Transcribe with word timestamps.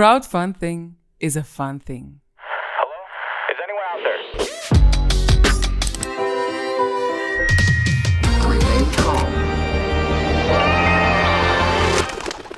Crowdfunding 0.00 0.94
is 1.18 1.36
a 1.36 1.44
fun 1.44 1.78
thing. 1.78 2.22
Is 3.50 3.58
anyone 3.62 3.84
out 3.92 4.00
there? 4.02 4.16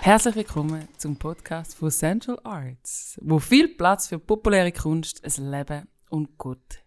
Herzlich 0.03 0.37
willkommen 0.37 0.87
zum 0.97 1.17
Podcast 1.17 1.75
von 1.75 1.91
Central 1.91 2.39
Arts, 2.45 3.19
wo 3.21 3.41
viel 3.41 3.75
Platz 3.75 4.07
für 4.07 4.21
populäre 4.21 4.71
Kunst, 4.71 5.25
ein 5.25 5.51
Leben 5.51 5.89
und 6.11 6.39
Gott 6.39 6.85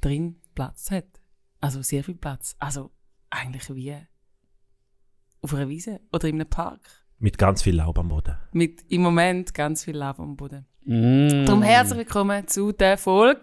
drin 0.00 0.40
Platz 0.54 0.90
hat. 0.90 1.20
Also 1.60 1.82
sehr 1.82 2.02
viel 2.02 2.16
Platz. 2.16 2.56
Also 2.58 2.92
eigentlich 3.28 3.68
wie 3.74 3.94
auf 5.42 5.52
einer 5.52 5.68
Wiese 5.68 6.00
oder 6.10 6.28
in 6.28 6.36
einem 6.36 6.48
Park. 6.48 7.01
Mit 7.22 7.38
ganz 7.38 7.62
viel 7.62 7.76
Laub 7.76 8.00
am 8.00 8.08
Boden. 8.08 8.36
Mit 8.50 8.82
im 8.88 9.02
Moment 9.02 9.54
ganz 9.54 9.84
viel 9.84 9.94
Leben 9.96 10.20
am 10.20 10.36
Boden. 10.36 10.66
Mm. 10.84 11.44
Darum 11.46 11.62
herzlich 11.62 11.98
willkommen 11.98 12.48
zu 12.48 12.72
der 12.72 12.98
Folge. 12.98 13.42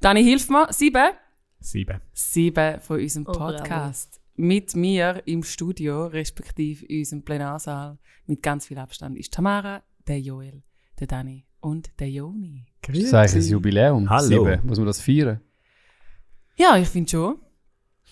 Dani, 0.00 0.24
hilf 0.24 0.48
mir. 0.48 0.66
Sieben? 0.72 1.10
Sieben. 1.58 2.00
Sieben 2.14 2.80
von 2.80 2.98
unserem 2.98 3.26
Oh. 3.28 3.32
Podcast. 3.32 4.22
Mit 4.36 4.74
mir 4.74 5.20
im 5.26 5.42
Studio, 5.42 6.06
respektive 6.06 6.86
in 6.86 7.00
unserem 7.00 7.22
Plenarsaal, 7.22 7.98
mit 8.24 8.42
ganz 8.42 8.68
viel 8.68 8.78
Abstand, 8.78 9.18
ist 9.18 9.34
Tamara, 9.34 9.82
der 10.08 10.18
Joel, 10.18 10.62
der 10.98 11.06
Dani 11.06 11.44
und 11.60 11.90
der 12.00 12.08
Joni. 12.08 12.64
Das 12.80 12.96
ist 12.96 13.12
eigentlich 13.12 13.44
ein 13.44 13.50
Jubiläum. 13.50 14.08
Hallo. 14.08 14.28
Sieben. 14.28 14.66
Muss 14.66 14.78
man 14.78 14.86
das 14.86 15.02
feiern? 15.02 15.42
Ja, 16.56 16.78
ich 16.78 16.88
finde 16.88 17.10
schon. 17.10 17.36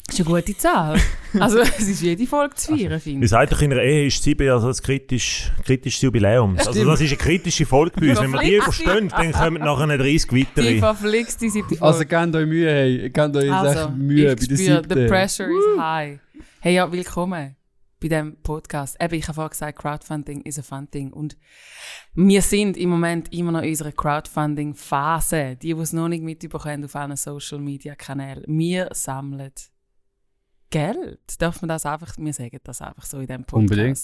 Das 0.09 0.19
ist 0.19 0.27
eine 0.27 0.37
gute 0.41 0.57
Zahl. 0.57 0.99
also, 1.39 1.59
es 1.59 1.81
ist 1.87 2.01
jede 2.01 2.27
Folge 2.27 2.55
zu 2.55 2.75
feiern, 2.75 2.99
finde 2.99 3.21
Wie 3.21 3.25
ich. 3.25 3.31
sagt 3.31 3.53
doch 3.53 3.61
in 3.61 3.73
einer 3.73 3.83
Ehe 3.83 4.07
ist 4.07 4.23
sieben 4.23 4.47
ja 4.47 4.59
so 4.59 4.69
ein 4.69 4.75
kritisch, 4.75 5.53
kritisches 5.65 6.01
Jubiläum. 6.01 6.57
Also 6.57 6.73
das 6.85 7.01
ist 7.03 7.09
eine 7.11 7.17
kritische 7.19 7.67
Folge 7.67 8.01
bei 8.01 8.11
uns. 8.11 8.21
Wenn 8.21 8.31
wir 8.33 8.41
die 8.41 8.57
Verflixt. 8.59 8.81
überstehen, 8.83 9.09
dann 9.11 9.33
kommen 9.33 9.63
nachher 9.63 9.99
30 9.99 10.31
Die 10.31 10.41
weitere. 10.47 10.79
verflixte 10.79 11.51
siebte 11.51 11.77
Folge. 11.77 11.85
Also, 11.85 12.07
gebt 12.07 12.35
euch 12.37 12.47
Mühe, 12.47 12.71
hey. 12.71 13.11
Gebt 13.11 13.37
euch 13.37 13.53
Also, 13.53 13.81
echt 13.81 13.97
Mühe 13.97 14.33
ich 14.33 14.41
bei 14.41 14.47
der 14.47 14.57
spüre, 14.57 14.59
the 14.59 14.65
siebten. 14.65 15.07
pressure 15.09 15.49
is 15.51 15.79
high. 15.79 16.19
Hey, 16.61 16.75
ja, 16.75 16.91
willkommen 16.91 17.57
bei 18.01 18.09
diesem 18.09 18.37
Podcast. 18.43 18.97
Eben, 19.03 19.15
ich 19.15 19.25
habe 19.29 19.35
vorhin 19.35 19.51
gesagt, 19.51 19.79
Crowdfunding 19.79 20.41
is 20.43 20.59
a 20.59 20.63
fun 20.63 20.91
thing. 20.91 21.13
Und 21.13 21.37
wir 22.15 22.41
sind 22.41 22.79
im 22.79 22.89
Moment 22.89 23.31
immer 23.33 23.53
noch 23.53 23.63
in 23.63 23.69
unserer 23.69 23.93
Crowdfunding-Phase. 23.93 25.57
Die, 25.61 25.75
die 25.75 25.81
es 25.81 25.93
noch 25.93 26.09
nicht 26.09 26.23
mitbekommen 26.25 26.85
auf 26.87 26.97
allen 26.97 27.15
Social-Media-Kanälen. 27.17 28.45
Wir 28.47 28.89
sammeln 28.93 29.53
Geld. 30.71 31.21
Darf 31.39 31.61
man 31.63 31.69
das 31.69 31.87
einfach, 31.87 32.15
wir 32.19 32.33
sagen 32.33 32.59
das 32.65 32.81
einfach 32.83 33.05
so 33.05 33.19
in 33.19 33.27
diesem 33.27 33.45
Podcast. 33.45 33.71
Unbedingt. 33.71 34.01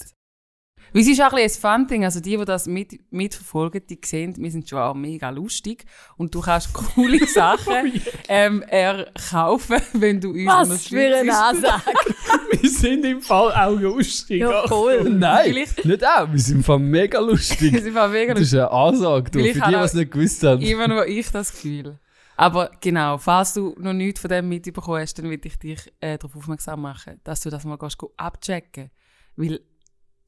Weil 0.92 1.00
es 1.02 1.08
ist 1.08 1.20
auch 1.22 1.32
ein 1.32 1.42
bisschen 1.42 1.72
ein 1.72 1.78
Fun-Thing. 1.80 2.04
Also 2.04 2.20
die, 2.20 2.36
die 2.36 2.44
das 2.44 2.66
mit, 2.66 3.00
mitverfolgen, 3.10 3.86
die 3.88 3.98
sehen, 4.04 4.34
wir 4.36 4.50
sind 4.50 4.68
schon 4.68 4.78
auch 4.80 4.94
mega 4.94 5.30
lustig. 5.30 5.84
Und 6.16 6.34
du 6.34 6.40
kannst 6.42 6.74
coole 6.74 7.26
Sachen 7.26 7.92
ähm, 8.28 8.60
erkaufen, 8.62 9.78
wenn 9.94 10.20
du 10.20 10.30
uns 10.30 10.46
Was 10.46 10.86
für 10.88 11.16
eine. 11.16 11.32
Ansage. 11.36 11.82
Wir 12.60 12.70
sind 12.70 13.04
im 13.04 13.20
Fall 13.20 13.52
auch 13.52 13.78
lustig. 13.78 14.40
Ja, 14.40 14.66
voll. 14.68 15.10
Nein, 15.10 15.44
Vielleicht- 15.46 15.84
nicht 15.84 16.06
auch. 16.06 16.30
Wir 16.30 16.38
sind 16.38 16.56
im 16.58 16.64
Fall 16.64 16.78
mega 16.78 17.18
lustig. 17.20 17.74
ist 17.74 17.86
einfach 17.86 18.08
mega 18.10 18.32
Das 18.34 18.42
ist 18.44 18.54
eine 18.54 18.70
Ansage, 18.70 19.30
du, 19.30 19.38
für 19.40 19.46
ich 19.48 19.52
die, 19.54 19.60
habe 19.60 19.72
die 19.72 19.78
es 19.82 19.94
nicht 19.94 20.10
gewusst 20.12 20.42
haben. 20.44 20.62
Immer 20.62 20.88
nur 20.88 21.06
ich 21.06 21.30
das 21.30 21.50
Gefühl. 21.52 21.98
Aber 22.36 22.70
genau, 22.80 23.18
falls 23.18 23.54
du 23.54 23.74
noch 23.78 23.92
nichts 23.92 24.20
von 24.20 24.30
dem 24.30 24.48
mitbekommen 24.48 25.00
hast, 25.00 25.18
dann 25.18 25.30
will 25.30 25.40
ich 25.42 25.58
dich 25.58 25.92
äh, 26.00 26.18
darauf 26.18 26.36
aufmerksam 26.36 26.82
machen, 26.82 27.20
dass 27.24 27.40
du 27.40 27.50
das 27.50 27.64
mal 27.64 27.78
gehst, 27.78 27.98
go 27.98 28.12
abchecken. 28.16 28.90
Weil 29.36 29.60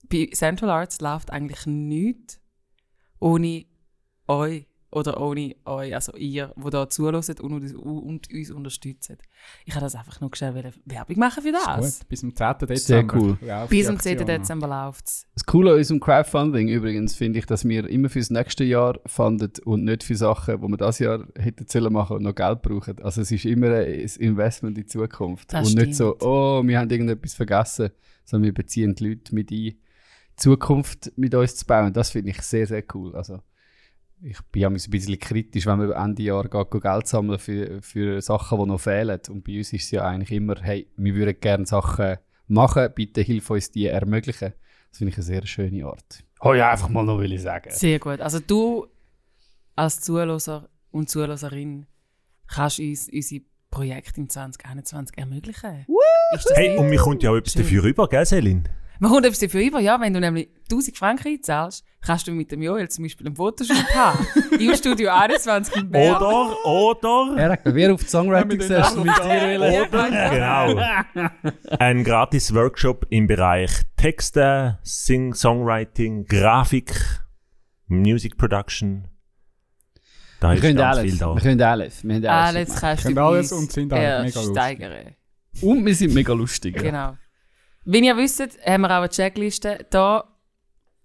bei 0.09 0.31
Central 0.33 0.71
Arts 0.71 1.01
läuft 1.01 1.31
eigentlich 1.31 1.67
nichts 1.67 2.41
ohne 3.19 3.67
euch 4.29 4.67
oder 4.91 5.21
ohne 5.21 5.57
euch, 5.65 5.95
also 5.95 6.13
ihr, 6.17 6.53
die 6.57 6.71
da 6.71 6.89
zuhört 6.89 7.41
und, 7.41 7.53
uns- 7.53 7.75
und 7.75 8.33
uns 8.33 8.51
unterstützt. 8.51 9.13
Ich 9.65 9.75
habe 9.75 9.85
das 9.85 9.95
einfach 9.95 10.21
nur 10.21 10.31
schnell 10.35 10.73
Werbung 10.85 11.19
machen 11.19 11.43
für 11.43 11.53
das. 11.53 11.99
Gut, 11.99 12.09
bis 12.09 12.21
zum 12.21 12.35
10. 12.35 12.55
Dezember. 12.61 12.77
Sehr 12.77 13.07
cool. 13.15 13.39
Ja, 13.45 13.67
Bis 13.67 13.87
zum 13.87 13.99
10. 13.99 14.19
Aktion. 14.19 14.27
Dezember 14.27 14.69
läuft 14.69 15.07
es. 15.07 15.27
Das 15.35 15.45
Coole 15.45 15.73
an 15.73 15.79
unserem 15.79 16.01
Crowdfunding 16.01 16.69
übrigens 16.69 17.15
finde 17.15 17.39
ich, 17.39 17.47
dass 17.47 17.67
wir 17.67 17.89
immer 17.89 18.09
fürs 18.09 18.31
nächste 18.31 18.65
Jahr 18.65 18.99
funden 19.07 19.53
und 19.65 19.85
nicht 19.85 20.03
für 20.05 20.15
Sachen, 20.15 20.61
die 20.61 20.69
wir 20.69 20.77
das 20.77 20.99
Jahr 20.99 21.27
hätten 21.37 21.67
sollen 21.69 21.93
machen 21.93 22.17
und 22.19 22.23
noch 22.23 22.35
Geld 22.35 22.63
brauchen. 22.63 23.03
Also 23.03 23.21
es 23.23 23.31
ist 23.33 23.45
immer 23.45 23.71
ein 23.71 24.09
Investment 24.19 24.79
in 24.79 24.85
die 24.85 24.89
Zukunft. 24.89 25.53
Das 25.53 25.69
und 25.69 25.79
nicht 25.79 25.95
so, 25.95 26.15
stimmt. 26.15 26.23
oh, 26.23 26.63
wir 26.65 26.79
haben 26.79 26.91
irgendetwas 26.91 27.35
vergessen, 27.35 27.91
sondern 28.25 28.47
wir 28.47 28.55
beziehen 28.55 28.95
die 28.95 29.09
Leute 29.09 29.35
mit 29.35 29.51
ein, 29.51 29.57
die 29.57 29.81
Zukunft 30.37 31.13
mit 31.17 31.35
uns 31.35 31.57
zu 31.57 31.67
bauen. 31.67 31.93
Das 31.93 32.11
finde 32.11 32.31
ich 32.31 32.43
sehr, 32.43 32.67
sehr 32.67 32.85
cool. 32.95 33.15
Also 33.17 33.41
ich 34.23 34.41
bin 34.51 34.63
ja 34.63 34.69
ein 34.69 34.75
bisschen 34.75 35.19
kritisch, 35.19 35.67
wenn 35.67 35.79
man 35.79 35.93
Ende 35.93 36.23
Jahr 36.23 36.49
geht, 36.49 36.83
Geld 36.83 37.07
sammeln 37.07 37.39
für, 37.39 37.81
für 37.83 38.21
Sachen, 38.23 38.59
die 38.59 38.67
noch 38.67 38.81
fehlen. 38.81 39.21
Und 39.29 39.45
bei 39.45 39.59
uns 39.59 39.73
ist 39.73 39.85
es 39.85 39.91
ja 39.91 40.07
eigentlich 40.07 40.33
immer, 40.33 40.57
hey, 40.61 40.89
wir 40.97 41.15
würden 41.15 41.39
gerne 41.41 41.67
Sachen 41.67 42.17
machen, 42.49 42.89
bitte 42.95 43.21
hilf 43.21 43.51
uns 43.51 43.71
die 43.71 43.87
ermöglichen. 43.87 44.55
Das 44.89 44.99
finde 44.99 45.11
ich 45.11 45.17
eine 45.17 45.25
sehr 45.25 45.47
schöne 45.47 45.85
Art. 45.87 46.25
Oh 46.41 46.55
ja, 46.55 46.71
einfach 46.71 46.89
mal 46.89 47.05
noch 47.05 47.19
will 47.19 47.33
ich 47.33 47.43
sagen. 47.43 47.71
Sehr 47.71 47.99
gut. 47.99 48.21
Also 48.21 48.41
du 48.41 48.87
als 49.75 50.01
Zuhörer 50.01 50.69
und 50.91 51.11
Zuhörerin 51.11 51.87
kannst 52.47 52.79
uns 52.79 53.09
unsere 53.13 53.43
Projekte 53.71 54.21
im 54.21 54.29
2021 54.29 55.19
ermöglichen. 55.19 55.87
Ist 56.33 56.49
das 56.49 56.57
Hey, 56.57 56.77
und 56.77 56.89
mir 56.89 56.99
kommt 56.99 57.23
ja 57.23 57.31
auch 57.31 57.37
etwas 57.37 57.53
Schön. 57.53 57.63
dafür 57.63 57.83
rüber, 57.85 58.09
gell, 58.09 58.25
Selin? 58.25 58.69
Man 58.99 59.11
kommt 59.11 59.27
etwas 59.27 59.41
dafür 59.41 59.61
über, 59.61 59.81
ja, 59.81 60.01
wenn 60.01 60.15
du 60.15 60.21
nämlich 60.21 60.49
1000 60.71 60.97
Franken 60.97 61.29
einzahlst, 61.29 61.85
kannst 62.01 62.27
du 62.27 62.33
mit 62.33 62.51
dem 62.51 62.63
Joel 62.63 62.89
zum 62.89 63.05
Beispiel 63.05 63.27
einen 63.27 63.37
Fotoshoot 63.37 63.95
haben. 63.95 64.27
Im 64.59 64.75
Studio 64.75 65.11
21 65.13 65.77
in 65.77 65.91
Bern. 65.91 66.17
Oder, 66.17 66.67
oder, 66.67 67.35
Er 67.37 67.51
hat 67.53 67.61
wer 67.65 67.93
auf 67.93 68.03
die 68.03 68.09
Songwriting 68.09 68.51
Ja, 68.51 68.57
mit 68.57 68.63
den 68.63 68.69
Session 68.69 69.07
mit 69.07 69.17
dir 69.19 69.87
oder, 69.89 70.75
genau, 70.75 71.31
ein 71.79 72.05
gratis 72.05 72.55
Workshop 72.55 73.07
im 73.11 73.27
Bereich 73.27 73.71
Texte, 73.97 74.79
Sing, 74.83 75.35
Songwriting, 75.35 76.25
Grafik, 76.27 76.95
Music 77.89 78.37
Production. 78.37 79.09
Da 80.41 80.51
Wir 80.51 80.57
ist 80.57 80.61
können 80.63 80.81
alles. 80.81 81.03
viel 81.03 81.19
da. 81.19 81.35
Wir 81.35 81.43
können 81.43 81.63
alles. 81.63 82.05
Wir 82.05 82.15
haben 82.17 82.25
alles. 82.27 82.71
Alles 82.71 82.81
kannst 82.81 83.03
du 83.05 83.07
Können 83.09 83.15
bei 83.17 83.23
alles 83.23 83.53
und 83.53 83.73
sind 83.73 83.93
auch 83.93 83.97
mega 84.23 84.41
lustig. 84.43 85.17
Und 85.63 85.87
wir 85.87 85.95
sind 85.95 86.15
mega 86.15 86.33
lustig. 86.35 86.77
Genau. 86.77 87.17
Wie 87.89 88.05
ihr 88.05 88.17
wisst, 88.17 88.41
haben 88.67 88.81
wir 88.83 88.91
auch 88.91 88.97
eine 88.97 89.09
Checkliste 89.09 89.87
da. 89.91 90.25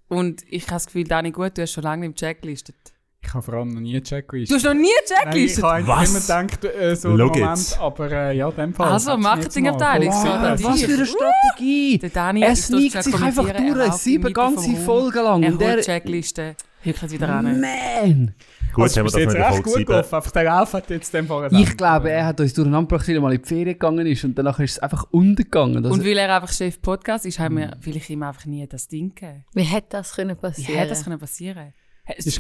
Und 0.08 0.44
ich 0.50 0.64
habe 0.64 0.74
das 0.74 0.88
Gefühl, 0.88 1.04
Dani, 1.04 1.32
gut, 1.32 1.56
du 1.56 1.62
hast 1.62 1.74
schon 1.74 1.84
lange 1.84 2.08
nicht 2.08 2.18
checklistet. 2.18 2.76
Ich 3.24 3.32
habe 3.32 3.44
vor 3.44 3.54
allem 3.54 3.76
noch 3.76 3.82
nie 3.82 3.92
eine 3.92 4.02
Checklist. 4.02 4.52
Du 4.52 4.56
hast 4.56 4.64
noch 4.66 4.74
nie 4.74 4.90
Nein, 5.24 5.38
ich 5.38 5.62
habe 5.62 5.82
immer 5.84 6.20
gedacht, 6.20 6.66
äh, 6.66 6.96
so 6.96 7.10
im 7.12 7.18
Moment, 7.18 7.78
aber 7.80 8.12
äh, 8.12 8.36
ja, 8.36 8.50
in 8.50 8.56
dem 8.56 8.74
Fall. 8.74 8.92
Also, 8.92 9.16
Marketingabteilung, 9.16 10.12
voll 10.12 10.58
so, 10.58 10.70
Was 10.70 10.82
für 10.82 10.94
eine 10.94 11.06
Strategie! 11.06 12.00
Der 12.00 12.10
Dani 12.10 12.56
sneakt 12.56 12.92
schnell 12.92 13.04
sich 13.04 13.22
einfach 13.22 13.56
durch, 13.56 13.94
sieben 13.94 14.34
ganze 14.34 14.76
Folgen 14.78 15.24
lang. 15.24 15.44
Er 15.44 15.50
Und 15.50 15.60
holt 15.60 15.62
der, 15.62 15.78
die 15.78 15.84
Checkliste, 15.84 16.56
hückt 16.82 17.12
wieder 17.12 17.30
an. 17.30 17.62
man! 17.62 18.34
Gut, 18.74 18.84
Also, 18.84 19.00
haben 19.02 19.08
wir 19.08 19.12
das 19.12 19.22
jetzt 19.22 19.36
recht 19.36 19.64
gut 19.64 19.74
7. 19.74 19.86
gelaufen. 19.86 20.16
Einfach 20.16 20.32
der 20.32 20.44
Lauf 20.44 20.74
hat 20.74 20.90
jetzt 20.90 21.14
dem 21.14 21.28
Fall 21.28 21.50
Ich 21.54 21.78
glaube, 21.78 22.10
er 22.12 22.26
hat 22.26 22.40
uns 22.40 22.54
durcheinander 22.54 22.88
gebracht, 22.88 23.08
weil 23.08 23.16
er 23.16 23.22
mal 23.22 23.34
in 23.34 23.42
die 23.42 23.48
Ferien 23.48 23.66
gegangen 23.74 24.08
ist 24.08 24.24
und 24.24 24.38
danach 24.38 24.60
ist 24.60 24.72
es 24.72 24.80
einfach 24.80 25.06
untergegangen. 25.12 25.84
Das 25.84 25.92
Und 25.92 26.06
weil 26.06 26.18
er 26.18 26.36
einfach 26.36 26.52
Chef 26.54 26.82
Podcast 26.82 27.26
ist, 27.26 27.40
haben 27.40 27.58
wir 27.58 27.78
vielleicht 27.82 28.10
ihm 28.10 28.24
einfach 28.24 28.46
nie 28.46 28.66
das 28.68 28.88
Ding 28.88 29.14
gegeben. 29.14 29.46
Wie 29.54 29.64
hätte 29.64 29.88
das 29.92 30.14
können 30.14 30.38
Wie 30.38 30.42
passieren? 30.42 30.76
hätte 30.76 30.90
das 30.90 31.04
können 31.04 31.20
passieren. 31.20 31.74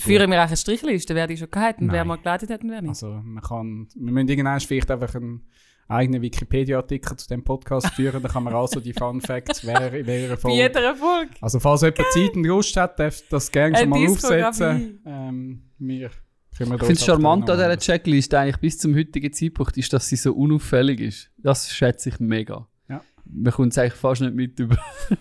Führen 0.02 0.31
wir 0.31 0.42
auch 0.44 0.47
eine 0.47 0.58
Strichliste, 0.58 1.16
wer 1.16 1.28
die 1.28 1.38
schon 1.38 1.50
gehabt 1.50 1.80
und 1.81 1.92
wer 1.92 2.03
mal 2.03 2.18
geleitet 2.18 2.50
hat 2.50 2.63
und 2.63 2.72
wer 2.72 2.81
nicht? 2.81 2.90
Also, 2.90 3.08
man 3.24 3.44
kann, 3.44 3.88
wir 3.96 4.12
müssen 4.12 4.28
irgendwann 4.28 4.59
vielleicht 4.59 4.90
einfach 4.92 5.13
einen 5.16 5.46
eigenen 5.91 6.22
Wikipedia-Artikel 6.22 7.18
zu 7.18 7.28
dem 7.28 7.44
Podcast 7.44 7.88
führen, 7.90 8.22
dann 8.22 8.31
kann 8.31 8.44
man 8.44 8.53
also 8.53 8.79
die 8.79 8.94
Fun 8.94 9.22
Facts, 9.22 9.66
wer 9.66 9.94
in 9.94 10.06
welcher 10.07 10.29
Bei 10.29 10.38
Folge. 10.38 10.57
jeder 10.57 10.81
Erfolg. 10.84 11.29
Also, 11.41 11.59
falls 11.59 11.81
jemand 11.81 12.06
Zeit 12.12 12.35
und 12.35 12.44
Lust 12.46 12.75
hat, 12.78 13.00
darf 13.00 13.22
das 13.29 13.52
gerne 13.52 13.78
schon 13.78 13.90
mal 13.90 14.07
aufsetzen. 14.07 15.01
Ähm, 15.06 15.62
wir 15.78 16.10
ich 16.51 16.57
finde 16.68 16.94
es 16.94 17.06
charmant 17.06 17.50
an 17.50 17.57
dieser 17.57 17.77
Checkliste 17.77 18.38
eigentlich 18.38 18.57
bis 18.57 18.77
zum 18.77 18.94
heutigen 18.95 19.31
Zeitpunkt, 19.33 19.77
ist, 19.77 19.94
dass 19.94 20.07
sie 20.07 20.16
so 20.18 20.33
unauffällig 20.33 21.00
ist. 21.00 21.31
Das 21.38 21.71
schätze 21.74 22.10
ich 22.10 22.19
mega. 22.19 22.68
Ja. 22.89 23.01
Man 23.25 23.54
kommt 23.54 23.71
es 23.71 23.77
eigentlich 23.77 23.94
fast 23.94 24.21
nicht 24.21 24.36
mit 24.36 24.60
über. 24.60 24.77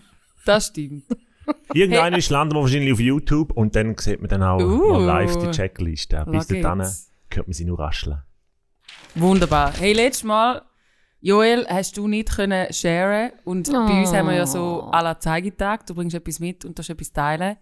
Das 0.46 0.68
stimmt. 0.68 1.04
Irgendwann 1.74 2.14
ist 2.14 2.30
landen 2.30 2.54
wir 2.54 2.62
wahrscheinlich 2.62 2.92
auf 2.92 3.00
YouTube 3.00 3.52
und 3.52 3.76
dann 3.76 3.96
sieht 3.98 4.20
man 4.20 4.28
dann 4.30 4.42
auch 4.42 4.58
Uh. 4.60 4.92
mal 4.92 5.04
live 5.04 5.36
die 5.36 5.50
Checkliste. 5.50 6.24
Bis 6.30 6.46
dahin 6.46 6.62
hört 7.30 7.46
man 7.46 7.52
sie 7.52 7.64
nur 7.66 7.78
rascheln. 7.78 8.22
Wunderbar. 9.14 9.72
Hey, 9.76 9.92
letztes 9.92 10.24
Mal, 10.24 10.62
Joel, 11.20 11.66
hast 11.68 11.96
du 11.96 12.08
nicht 12.08 12.30
können 12.34 12.72
sharen 12.72 13.32
und 13.44 13.70
bei 13.70 14.00
uns 14.00 14.12
haben 14.12 14.28
wir 14.28 14.36
ja 14.36 14.46
so 14.46 14.84
Oh. 14.86 14.90
à 14.90 15.02
la 15.02 15.18
Zeigetag, 15.18 15.84
du 15.86 15.94
bringst 15.94 16.14
etwas 16.16 16.40
mit 16.40 16.64
und 16.64 16.78
darfst 16.78 16.90
etwas 16.90 17.12
teilen. 17.12 17.56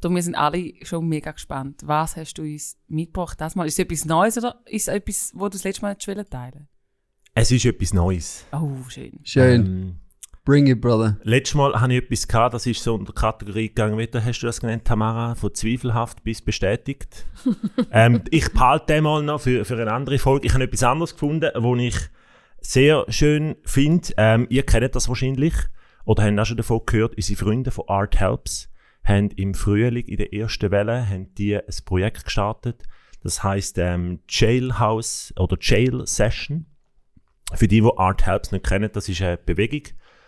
Darum 0.00 0.16
wir 0.16 0.22
sind 0.22 0.34
alle 0.34 0.72
schon 0.82 1.06
mega 1.08 1.30
gespannt. 1.30 1.82
Was 1.84 2.16
hast 2.16 2.34
du 2.34 2.42
uns 2.42 2.76
mitgebracht 2.88 3.40
das 3.40 3.54
Mal? 3.54 3.66
Ist 3.66 3.74
es 3.74 3.78
etwas 3.80 4.04
Neues 4.04 4.36
oder 4.38 4.60
ist 4.66 4.88
es 4.88 4.94
etwas, 4.94 5.30
wo 5.34 5.44
du 5.44 5.50
das 5.50 5.64
letzte 5.64 5.82
Mal 5.82 5.94
teilen 5.96 6.68
Es 7.34 7.50
ist 7.52 7.64
etwas 7.64 7.92
Neues. 7.92 8.44
Oh, 8.52 8.70
schön. 8.88 9.20
Schön. 9.22 9.60
Ähm, 9.66 9.96
Bring 10.44 10.66
it, 10.66 10.80
brother. 10.80 11.18
Letztes 11.22 11.54
Mal 11.54 11.80
hatte 11.80 11.92
ich 11.92 12.02
etwas, 12.02 12.26
gehabt, 12.26 12.54
das 12.54 12.66
ist 12.66 12.82
so 12.82 12.96
unter 12.96 13.12
Kategorie 13.12 13.68
gegangen, 13.68 13.96
wie 13.96 14.08
hast 14.12 14.40
du 14.40 14.46
das 14.46 14.60
genannt, 14.60 14.84
Tamara? 14.84 15.36
Von 15.36 15.54
zweifelhaft 15.54 16.24
bis 16.24 16.42
bestätigt. 16.42 17.26
ähm, 17.92 18.22
ich 18.28 18.52
behalte 18.52 18.86
den 18.86 19.04
mal 19.04 19.22
noch 19.22 19.40
für, 19.40 19.64
für 19.64 19.80
eine 19.80 19.92
andere 19.92 20.18
Folge. 20.18 20.48
Ich 20.48 20.54
habe 20.54 20.64
etwas 20.64 20.82
anderes 20.82 21.12
gefunden, 21.12 21.48
wo 21.62 21.76
ich 21.76 21.94
sehr 22.60 23.04
schön 23.08 23.54
finde. 23.64 24.08
Ähm, 24.16 24.48
ihr 24.50 24.66
kennt 24.66 24.96
das 24.96 25.08
wahrscheinlich 25.08 25.54
oder 26.04 26.24
habt 26.24 26.40
auch 26.40 26.46
schon 26.46 26.56
davon 26.56 26.80
gehört. 26.86 27.14
Unsere 27.14 27.38
Freunde 27.38 27.70
von 27.70 27.88
Art 27.88 28.18
Helps 28.18 28.68
haben 29.04 29.30
im 29.30 29.54
Frühling, 29.54 30.06
in 30.06 30.16
der 30.16 30.32
ersten 30.32 30.72
Welle, 30.72 31.08
haben 31.08 31.32
die 31.34 31.56
ein 31.56 31.84
Projekt 31.84 32.24
gestartet. 32.24 32.82
Das 33.22 33.44
heißt 33.44 33.78
ähm, 33.78 34.18
Jailhouse 34.28 35.34
oder 35.36 35.56
Jail 35.60 36.04
Session. 36.04 36.66
Für 37.54 37.68
die, 37.68 37.80
die 37.80 37.90
Art 37.96 38.26
Helps 38.26 38.50
nicht 38.50 38.66
kennen, 38.66 38.90
das 38.92 39.08
ist 39.08 39.22
eine 39.22 39.36
Bewegung 39.36 39.82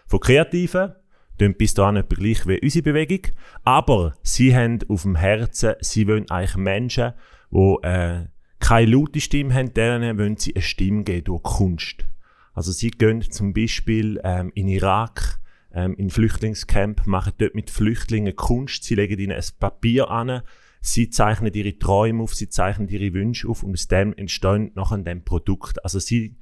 von 0.07 0.21
Kreativen. 0.21 0.93
Tun 1.39 1.55
bis 1.55 1.75
dahin 1.75 1.97
etwa 1.97 2.15
gleich 2.15 2.47
wie 2.47 2.61
unsere 2.61 2.83
Bewegung. 2.83 3.33
Aber 3.65 4.15
sie 4.23 4.55
haben 4.55 4.79
auf 4.89 5.03
dem 5.03 5.17
Herzen, 5.17 5.75
sie 5.81 6.07
wollen 6.07 6.31
eigentlich 6.31 6.57
Menschen, 6.57 7.13
die 7.51 7.77
äh, 7.83 8.27
keine 8.61 8.91
laute 8.91 9.21
Stimme 9.21 9.53
haben, 9.53 9.75
denen 9.75 10.19
wollen 10.19 10.37
sie 10.37 10.55
eine 10.55 10.63
Stimme 10.63 11.03
geben 11.03 11.25
durch 11.25 11.43
Kunst. 11.43 12.07
Also 12.53 12.71
sie 12.71 12.91
gehen 12.91 13.21
zum 13.23 13.53
Beispiel 13.53 14.21
ähm, 14.23 14.53
in 14.55 14.69
Irak, 14.69 15.41
ähm, 15.73 15.95
in 15.97 16.11
Flüchtlingscamp, 16.11 17.07
machen 17.07 17.33
dort 17.39 17.55
mit 17.55 17.71
Flüchtlingen 17.71 18.37
Kunst, 18.37 18.85
sie 18.85 18.95
legen 18.95 19.19
ihnen 19.19 19.37
ein 19.37 19.45
Papier 19.59 20.09
an, 20.09 20.43
sie 20.81 21.11
zeichnen 21.11 21.53
ihre 21.53 21.79
Träume 21.79 22.23
auf, 22.23 22.35
sie 22.35 22.49
zeichnen 22.49 22.89
ihre 22.89 23.13
Wünsche 23.13 23.49
auf 23.49 23.65
und 23.65 23.73
aus 23.73 23.89
dem 23.89 24.15
entstehen 24.15 24.71
nachher 24.77 24.99
dem 24.99 25.25
Produkt. 25.25 25.83
Also 25.85 25.99
sie 25.99 26.37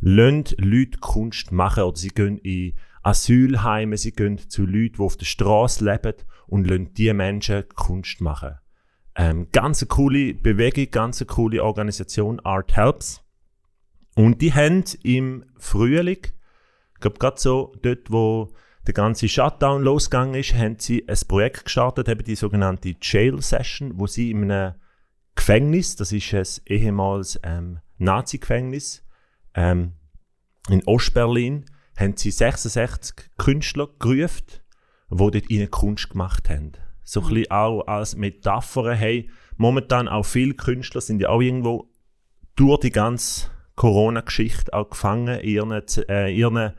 lassen 0.00 0.44
Leute 0.58 0.98
Kunst 0.98 1.50
machen 1.50 1.82
oder 1.82 1.96
sie 1.96 2.10
gehen 2.10 2.38
in 2.38 2.74
Asylheime, 3.08 3.96
sie 3.96 4.12
gehen 4.12 4.36
zu 4.36 4.66
Leuten, 4.66 4.96
die 4.96 5.00
auf 5.00 5.16
der 5.16 5.24
Straße 5.24 5.82
leben 5.82 6.12
und 6.46 6.66
lassen 6.66 6.92
diese 6.92 7.14
Menschen 7.14 7.66
Kunst 7.74 8.20
machen. 8.20 8.58
Ähm, 9.16 9.48
ganz 9.50 9.82
eine 9.82 9.88
coole 9.88 10.34
Bewegung, 10.34 10.90
ganz 10.90 11.22
eine 11.22 11.26
coole 11.26 11.64
Organisation, 11.64 12.38
Art 12.40 12.76
Helps. 12.76 13.22
Und 14.14 14.42
die 14.42 14.52
haben 14.52 14.84
im 15.02 15.46
Frühling, 15.56 16.18
ich 16.22 17.00
glaube 17.00 17.18
gerade 17.18 17.40
so 17.40 17.72
dort, 17.80 18.10
wo 18.10 18.52
der 18.86 18.92
ganze 18.92 19.26
Shutdown 19.28 19.82
losgegangen 19.82 20.34
ist, 20.34 20.54
haben 20.54 20.78
sie 20.78 21.08
ein 21.08 21.18
Projekt 21.26 21.64
gestartet, 21.64 22.08
eben 22.10 22.24
die 22.24 22.36
sogenannte 22.36 22.94
Jail 23.00 23.40
Session, 23.40 23.92
wo 23.94 24.06
sie 24.06 24.30
in 24.30 24.50
einem 24.50 24.74
Gefängnis, 25.34 25.96
das 25.96 26.12
ist 26.12 26.34
ein 26.34 26.44
ehemals 26.66 27.40
ähm, 27.42 27.78
Nazi-Gefängnis, 27.96 29.02
ähm, 29.54 29.92
in 30.68 30.84
Ostberlin, 30.84 31.64
haben 31.98 32.16
sie 32.16 32.30
66 32.30 33.30
Künstler 33.36 33.88
gerufen, 33.98 34.44
die 35.10 35.16
dort 35.16 35.50
ihnen 35.50 35.70
Kunst 35.70 36.10
gemacht 36.10 36.48
haben. 36.48 36.72
So 37.02 37.22
ein 37.22 37.28
bisschen 37.28 37.50
auch 37.50 37.86
als 37.86 38.16
Metapher, 38.16 38.94
hey, 38.94 39.30
momentan 39.56 40.08
auch 40.08 40.24
viele 40.24 40.54
Künstler 40.54 41.00
sind 41.00 41.20
ja 41.20 41.30
auch 41.30 41.40
irgendwo 41.40 41.90
durch 42.54 42.80
die 42.80 42.92
ganze 42.92 43.50
Corona-Geschichte 43.76 44.72
auch 44.72 44.90
gefangen, 44.90 45.40
in 45.40 45.48
ihren, 45.48 45.82
äh, 46.08 46.30
ihren 46.30 46.74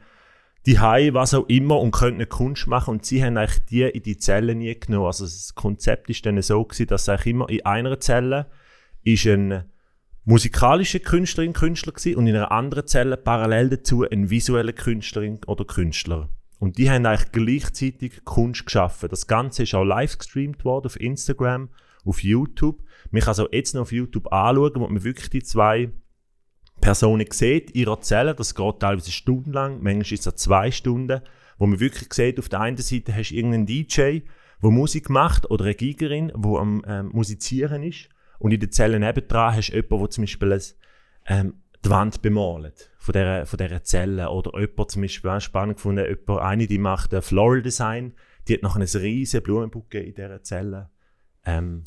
die 0.65 0.77
was 0.77 1.33
auch 1.33 1.47
immer 1.47 1.79
und 1.79 1.99
nicht 2.17 2.29
Kunst 2.29 2.67
machen 2.67 2.91
und 2.91 3.05
sie 3.05 3.23
haben 3.23 3.37
eigentlich 3.37 3.65
die 3.65 3.83
in 3.83 4.03
die 4.03 4.17
Zelle 4.17 4.55
nie 4.55 4.77
genommen. 4.77 5.07
Also 5.07 5.23
das 5.23 5.55
Konzept 5.55 6.09
ist 6.09 6.25
dann 6.25 6.41
so 6.41 6.63
gewesen, 6.63 6.87
dass 6.87 7.09
eigentlich 7.09 7.27
immer 7.27 7.49
in 7.49 7.65
einer 7.65 7.99
Zelle 7.99 8.47
ist 9.03 9.25
ein 9.25 9.63
musikalische 10.25 10.99
Künstlerin, 10.99 11.53
Künstler 11.53 11.93
gewesen 11.93 12.17
und 12.17 12.27
in 12.27 12.35
einer 12.35 12.51
anderen 12.51 12.87
Zelle 12.87 13.17
parallel 13.17 13.69
dazu 13.69 14.05
ein 14.09 14.29
visueller 14.29 14.73
Künstlerin 14.73 15.39
oder 15.47 15.65
Künstler. 15.65 16.29
Und 16.59 16.77
die 16.77 16.89
haben 16.89 17.05
eigentlich 17.05 17.31
gleichzeitig 17.31 18.23
Kunst 18.25 18.65
geschaffen. 18.65 19.09
Das 19.09 19.27
Ganze 19.27 19.63
ist 19.63 19.73
auch 19.73 19.85
live 19.85 20.17
gestreamt 20.17 20.65
worden 20.65 20.87
auf 20.87 20.99
Instagram, 20.99 21.69
auf 22.03 22.21
YouTube. 22.21 22.83
Man 23.11 23.21
kann 23.21 23.31
es 23.31 23.39
auch 23.39 23.51
jetzt 23.51 23.73
noch 23.75 23.83
auf 23.83 23.91
YouTube 23.91 24.31
anschauen, 24.31 24.73
wo 24.75 24.87
man 24.87 25.03
wirklich 25.03 25.29
die 25.29 25.43
zwei 25.43 25.89
Personen 26.81 27.25
sieht, 27.29 27.75
ihr 27.75 27.87
erzählen, 27.87 28.35
das 28.35 28.55
geht 28.55 28.79
teilweise 28.79 29.11
stundenlang, 29.11 29.81
manchmal 29.81 30.13
ist 30.13 30.27
es 30.27 30.35
zwei 30.35 30.71
Stunden, 30.71 31.21
wo 31.57 31.67
man 31.67 31.79
wirklich 31.79 32.13
sieht, 32.13 32.39
auf 32.39 32.49
der 32.49 32.61
einen 32.61 32.77
Seite 32.77 33.13
hast 33.13 33.31
du 33.31 33.35
irgendeinen 33.35 33.65
DJ, 33.65 34.19
der 34.61 34.71
Musik 34.71 35.09
macht, 35.09 35.49
oder 35.51 35.65
eine 35.65 35.75
Gigerin, 35.75 36.31
die 36.35 36.57
am 36.57 36.83
ähm, 36.87 37.09
Musizieren 37.11 37.83
ist, 37.83 38.09
und 38.39 38.51
in 38.51 38.59
der 38.59 38.71
Zelle 38.71 38.99
nebendran 38.99 39.55
hast 39.55 39.69
du 39.69 39.75
jemanden, 39.75 39.99
der 39.99 40.09
zum 40.09 40.23
Beispiel 40.23 40.53
ein, 40.53 40.61
ähm, 41.27 41.53
die 41.85 41.89
Wand 41.89 42.21
bemalt 42.21 42.91
von 42.97 43.13
dieser, 43.13 43.45
von 43.45 43.57
dieser 43.57 43.83
Zelle, 43.83 44.29
oder 44.29 44.59
jemand 44.59 44.91
zum 44.91 45.01
Beispiel, 45.01 45.29
auch 45.29 45.39
spannend 45.39 45.77
gefunden, 45.77 46.05
jemand, 46.05 46.41
eine, 46.41 46.67
die 46.67 46.77
macht 46.77 47.13
ein 47.13 47.21
Floral 47.21 47.61
Design, 47.61 48.13
die 48.47 48.55
hat 48.55 48.63
noch 48.63 48.75
ein 48.75 48.81
riesen 48.81 49.43
Blumenbucke 49.43 49.99
in 49.99 50.15
dieser 50.15 50.41
Zelle 50.41 50.89
ähm, 51.45 51.83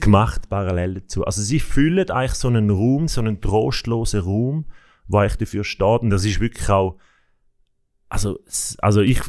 gemacht, 0.00 0.48
parallel 0.48 0.94
dazu. 0.94 1.24
Also 1.24 1.40
sie 1.42 1.60
füllen 1.60 2.10
eigentlich 2.10 2.34
so 2.34 2.48
einen 2.48 2.70
Raum, 2.70 3.08
so 3.08 3.20
einen 3.20 3.40
trostlosen 3.40 4.20
Raum, 4.20 4.66
wo 5.08 5.18
eigentlich 5.18 5.38
dafür 5.38 5.64
steht. 5.64 6.02
Und 6.02 6.10
das 6.10 6.24
ist 6.24 6.40
wirklich 6.40 6.68
auch, 6.68 6.98
also, 8.08 8.38
also 8.78 9.00
ich, 9.00 9.20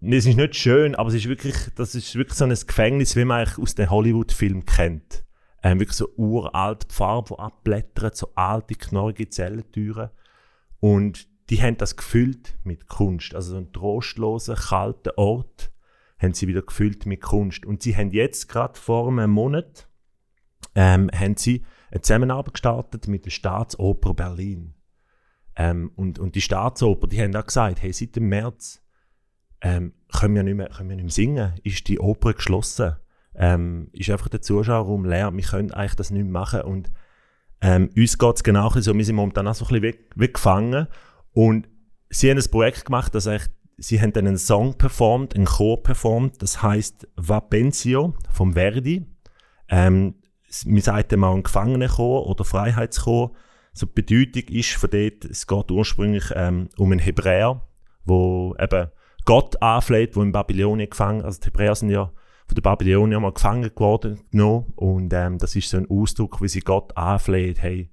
es 0.00 0.26
ist 0.26 0.36
nicht 0.36 0.56
schön, 0.56 0.94
aber 0.94 1.08
es 1.08 1.14
ist 1.14 1.28
wirklich, 1.28 1.56
das 1.76 1.94
ist 1.94 2.14
wirklich 2.14 2.36
so 2.36 2.44
ein 2.44 2.50
Gefängnis, 2.50 3.16
wie 3.16 3.24
man 3.24 3.40
eigentlich 3.40 3.58
aus 3.58 3.74
den 3.74 3.90
Hollywood-Filmen 3.90 4.66
kennt. 4.66 5.24
Ähm, 5.62 5.80
wirklich 5.80 5.96
so 5.96 6.08
uralt 6.16 6.90
die 6.90 6.94
Farbe, 6.94 7.34
die 7.34 7.38
abblättert, 7.40 8.16
so 8.16 8.30
alte, 8.34 8.74
knorrige 8.74 9.28
Zellentüren. 9.28 10.10
Und 10.80 11.28
die 11.50 11.62
haben 11.62 11.76
das 11.76 11.96
gefüllt 11.96 12.56
mit 12.62 12.88
Kunst. 12.88 13.34
Also 13.34 13.52
so 13.52 13.56
einen 13.56 13.72
trostlosen, 13.72 14.54
kalten 14.54 15.12
Ort 15.16 15.72
haben 16.18 16.34
sie 16.34 16.46
wieder 16.48 16.62
gefüllt 16.62 17.06
mit 17.06 17.22
Kunst. 17.22 17.64
Und 17.64 17.82
sie 17.82 17.96
haben 17.96 18.10
jetzt 18.10 18.48
gerade 18.48 18.78
vor 18.78 19.08
einem 19.08 19.30
Monat 19.30 19.88
ähm, 20.74 21.10
haben 21.14 21.36
sie 21.36 21.64
eine 21.90 22.02
Zusammenarbeit 22.02 22.54
gestartet 22.54 23.08
mit 23.08 23.24
der 23.24 23.30
Staatsoper 23.30 24.14
Berlin. 24.14 24.74
Ähm, 25.56 25.90
und, 25.96 26.18
und 26.18 26.34
die 26.34 26.40
Staatsoper, 26.40 27.08
die 27.08 27.20
haben 27.20 27.34
auch 27.34 27.46
gesagt, 27.46 27.82
hey, 27.82 27.92
seit 27.92 28.14
dem 28.14 28.28
März 28.28 28.80
ähm, 29.60 29.94
können, 30.12 30.36
wir 30.36 30.42
nicht 30.44 30.56
mehr, 30.56 30.68
können 30.68 30.90
wir 30.90 30.96
nicht 30.96 31.04
mehr 31.04 31.12
singen, 31.12 31.54
ist 31.64 31.88
die 31.88 31.98
Oper 31.98 32.34
geschlossen. 32.34 32.96
Ähm, 33.40 33.88
ist 33.92 34.10
einfach 34.10 34.28
der 34.28 34.42
Zuschauerraum 34.42 35.04
leer, 35.04 35.32
wir 35.32 35.44
können 35.44 35.70
eigentlich 35.70 35.94
das 35.94 36.10
nicht 36.10 36.24
mehr 36.24 36.32
machen. 36.32 36.62
Und 36.62 36.90
ähm, 37.60 37.88
uns 37.96 38.18
geht 38.18 38.36
es 38.36 38.42
genau 38.42 38.70
ein 38.70 38.82
so, 38.82 38.94
wir 38.94 39.04
sind 39.04 39.14
momentan 39.16 39.46
auch 39.46 39.54
so 39.54 39.64
ein 39.64 39.68
bisschen 39.68 39.82
weg, 39.82 40.10
weggefangen. 40.16 40.88
Und 41.32 41.68
sie 42.10 42.30
haben 42.30 42.38
ein 42.38 42.50
Projekt 42.50 42.84
gemacht, 42.84 43.14
das 43.14 43.28
eigentlich, 43.28 43.48
sie 43.76 44.00
haben 44.00 44.12
dann 44.12 44.26
einen 44.26 44.38
Song 44.38 44.76
performt, 44.76 45.36
einen 45.36 45.44
Chor 45.44 45.82
performt, 45.82 46.42
das 46.42 46.62
heißt 46.62 47.06
Va 47.16 47.40
Pensio 47.40 48.14
vom 48.32 48.54
Verdi. 48.54 49.06
Ähm, 49.68 50.14
wir 50.64 50.82
sagen 50.82 51.20
mal 51.20 51.32
einen 51.32 51.42
Gefangenenchor 51.42 52.26
oder 52.26 52.44
Freiheitschor. 52.44 53.32
So 53.72 53.86
die 53.86 54.02
Bedeutung 54.02 54.54
ist 54.56 54.72
von 54.72 54.90
dort, 54.90 55.24
es 55.26 55.46
geht 55.46 55.70
ursprünglich 55.70 56.24
ähm, 56.34 56.70
um 56.76 56.90
einen 56.90 57.00
Hebräer, 57.00 57.60
wo 58.04 58.56
eben 58.58 58.88
Gott 59.24 59.60
anfleht, 59.62 60.16
wo 60.16 60.22
in 60.22 60.32
Babylonien 60.32 60.90
gefangen, 60.90 61.22
also 61.22 61.38
die 61.38 61.46
Hebräer 61.46 61.74
sind 61.74 61.90
ja 61.90 62.10
von 62.48 62.54
den 62.54 62.62
Babyloniern 62.62 63.22
mal 63.22 63.32
gefangen 63.32 63.70
geworden 63.74 64.20
genommen. 64.32 64.72
Und 64.74 65.12
ähm, 65.12 65.38
das 65.38 65.54
ist 65.54 65.68
so 65.68 65.76
ein 65.76 65.88
Ausdruck, 65.88 66.40
wie 66.40 66.48
sie 66.48 66.60
Gott 66.60 66.96
anfleht, 66.96 67.60
hey, 67.62 67.90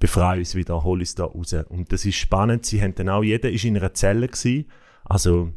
befreie 0.00 0.40
uns 0.40 0.54
wieder, 0.54 0.82
hol 0.82 0.98
uns 0.98 1.14
da 1.14 1.24
raus. 1.24 1.54
Und 1.68 1.92
das 1.92 2.04
ist 2.04 2.16
spannend, 2.16 2.66
sie 2.66 2.82
haben 2.82 2.94
dann 2.96 3.08
auch, 3.08 3.22
jeder 3.22 3.50
ist 3.50 3.64
in 3.64 3.76
einer 3.76 3.94
Zelle 3.94 4.26
gewesen, 4.26 4.70
also 5.04 5.52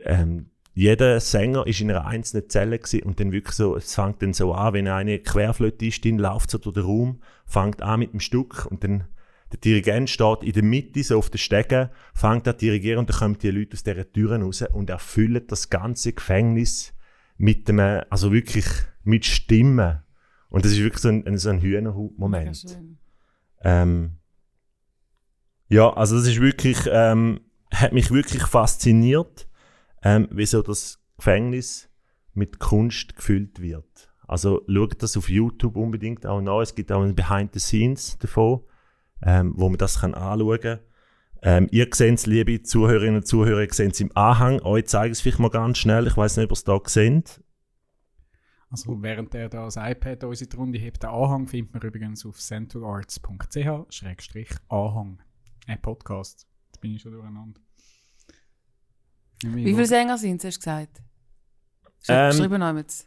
ähm, 0.00 0.50
jeder 0.74 1.18
Sänger 1.18 1.66
ist 1.66 1.80
in 1.80 1.90
einer 1.90 2.06
einzelnen 2.06 2.48
Zelle 2.48 2.78
gewesen. 2.78 3.02
Und 3.02 3.18
dann 3.18 3.32
wirklich 3.32 3.56
so, 3.56 3.76
es 3.76 3.96
fängt 3.96 4.22
dann 4.22 4.32
so 4.32 4.54
an, 4.54 4.74
wenn 4.74 4.86
eine 4.86 5.18
Querflötistin 5.18 6.18
läuft 6.18 6.52
so 6.52 6.58
durch 6.58 6.74
den 6.74 6.84
Raum, 6.84 7.20
fängt 7.46 7.82
an 7.82 7.98
mit 7.98 8.12
dem 8.12 8.20
Stück 8.20 8.66
und 8.70 8.84
dann 8.84 9.08
der 9.50 9.58
Dirigent 9.58 10.10
steht 10.10 10.42
in 10.42 10.52
der 10.52 10.62
Mitte, 10.62 11.02
so 11.02 11.18
auf 11.18 11.30
den 11.30 11.38
Stegen, 11.38 11.88
fängt 12.14 12.46
an 12.46 12.54
zu 12.54 12.66
dirigieren 12.66 13.00
und 13.00 13.10
dann 13.10 13.16
kommen 13.16 13.38
die 13.38 13.50
Leute 13.50 13.74
aus 13.74 13.82
dieser 13.82 14.12
Türen 14.12 14.42
raus 14.42 14.62
und 14.72 14.90
erfüllen 14.90 15.42
das 15.48 15.70
ganze 15.70 16.12
Gefängnis 16.12 16.92
mit 17.38 17.68
einem, 17.70 18.04
also 18.10 18.32
wirklich 18.32 18.66
mit 19.04 19.24
Stimmen. 19.24 20.02
Und 20.50 20.64
das 20.64 20.72
ist 20.72 20.78
wirklich 20.78 21.02
so 21.02 21.08
ein, 21.08 21.38
so 21.38 21.50
ein 21.50 21.60
schön. 21.60 22.98
Ähm, 23.62 24.18
ja, 25.68 25.92
also 25.92 26.16
das 26.16 26.26
ist 26.26 26.40
wirklich, 26.40 26.78
ähm, 26.90 27.40
hat 27.72 27.92
mich 27.92 28.10
wirklich 28.10 28.42
fasziniert, 28.42 29.48
ähm, 30.02 30.28
wie 30.30 30.46
so 30.46 30.62
das 30.62 31.00
Gefängnis 31.16 31.88
mit 32.34 32.58
Kunst 32.58 33.16
gefüllt 33.16 33.60
wird. 33.60 34.12
Also 34.26 34.62
schaut 34.68 35.02
das 35.02 35.16
auf 35.16 35.28
YouTube 35.28 35.76
unbedingt 35.76 36.26
auch 36.26 36.40
nach. 36.40 36.60
Es 36.60 36.74
gibt 36.74 36.92
auch 36.92 37.02
ein 37.02 37.14
Behind 37.14 37.52
the 37.54 37.60
Scenes 37.60 38.18
davon, 38.18 38.62
ähm, 39.22 39.54
wo 39.56 39.68
man 39.68 39.78
das 39.78 40.00
kann 40.00 40.14
anschauen 40.14 40.60
kann. 40.60 40.78
Ähm, 41.42 41.68
ihr 41.70 41.88
seht 41.92 42.14
es, 42.14 42.26
liebe 42.26 42.62
Zuhörerinnen 42.62 43.16
und 43.16 43.26
Zuhörer, 43.26 43.62
ihr 43.62 43.72
seht 43.72 43.92
es 43.92 44.00
im 44.00 44.16
Anhang. 44.16 44.60
Euch 44.62 44.86
zeige 44.86 45.12
ich 45.12 45.18
es 45.18 45.20
vielleicht 45.20 45.38
mal 45.38 45.50
ganz 45.50 45.78
schnell. 45.78 46.06
Ich 46.06 46.16
weiß 46.16 46.36
nicht, 46.36 46.46
ob 46.46 46.50
ihr 46.50 46.54
es 46.54 46.64
da 46.64 46.80
seht. 46.84 47.40
Also 48.70 49.02
während 49.02 49.34
er 49.34 49.48
da 49.48 49.64
das 49.64 49.76
iPad 49.76 50.24
uns 50.24 50.42
in 50.42 50.50
die 50.50 50.56
Runde 50.56 50.78
hebt, 50.78 51.02
den 51.02 51.08
Anhang 51.10 51.46
findet 51.46 51.72
man 51.72 51.82
übrigens 51.82 52.26
auf 52.26 52.38
centralarts.ch-anhang. 52.38 55.18
Ein 55.66 55.80
Podcast. 55.80 56.46
Jetzt 56.66 56.80
bin 56.80 56.94
ich 56.94 57.02
schon 57.02 57.12
durcheinander. 57.12 57.60
Wie 59.42 59.64
viele 59.64 59.86
Sänger 59.86 60.18
sind 60.18 60.44
es, 60.44 60.46
hast 60.46 60.56
du 60.56 60.70
gesagt? 60.70 61.02
Ähm, 62.08 62.32
Schreiben 62.32 62.60
noch 62.60 62.72
mit. 62.72 63.06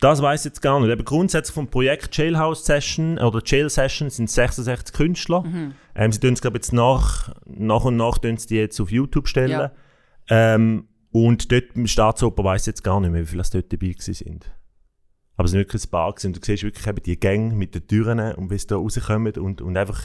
Das 0.00 0.22
weiß 0.22 0.40
ich 0.40 0.44
jetzt 0.46 0.62
gar 0.62 0.80
nicht. 0.80 0.90
Eben 0.90 1.04
grundsätzlich 1.04 1.54
vom 1.54 1.68
Projekt 1.68 2.16
Jailhouse 2.16 2.64
Session 2.64 3.18
oder 3.18 3.42
Jail 3.44 3.68
Session 3.68 4.08
sind 4.08 4.30
66 4.30 4.94
Künstler. 4.94 5.42
Mhm. 5.42 5.74
Ähm, 5.94 6.12
sie 6.12 6.20
tun 6.20 6.32
es, 6.32 6.40
glaube 6.40 6.56
jetzt 6.56 6.72
nach, 6.72 7.34
nach 7.44 7.84
und 7.84 7.96
nach 7.96 8.16
tun 8.16 8.36
die 8.36 8.56
jetzt 8.56 8.80
auf 8.80 8.90
YouTube 8.90 9.28
stellen. 9.28 9.50
Ja. 9.50 9.72
Ähm, 10.28 10.88
und 11.12 11.52
dort 11.52 11.74
im 11.74 11.86
Staatsoper 11.86 12.42
weiß 12.42 12.62
ich 12.62 12.66
jetzt 12.68 12.84
gar 12.84 12.98
nicht 13.00 13.10
mehr, 13.10 13.22
wie 13.22 13.26
viele 13.26 13.40
das 13.40 13.50
dort 13.50 13.70
dabei 13.72 13.94
sind. 13.98 14.50
Aber 15.36 15.44
es 15.44 15.50
sind 15.50 15.60
wirklich 15.60 15.84
ein 15.84 15.90
paar 15.90 16.12
gewesen. 16.12 16.28
Und 16.28 16.36
du 16.36 16.40
siehst 16.44 16.62
wirklich 16.62 16.86
eben 16.86 17.02
die 17.02 17.20
Gänge 17.20 17.54
mit 17.54 17.74
den 17.74 17.86
Türen 17.86 18.20
und 18.34 18.50
wie 18.50 18.58
sie 18.58 18.68
da 18.68 18.76
rauskommen 18.76 19.34
und, 19.34 19.60
und 19.60 19.76
einfach 19.76 20.02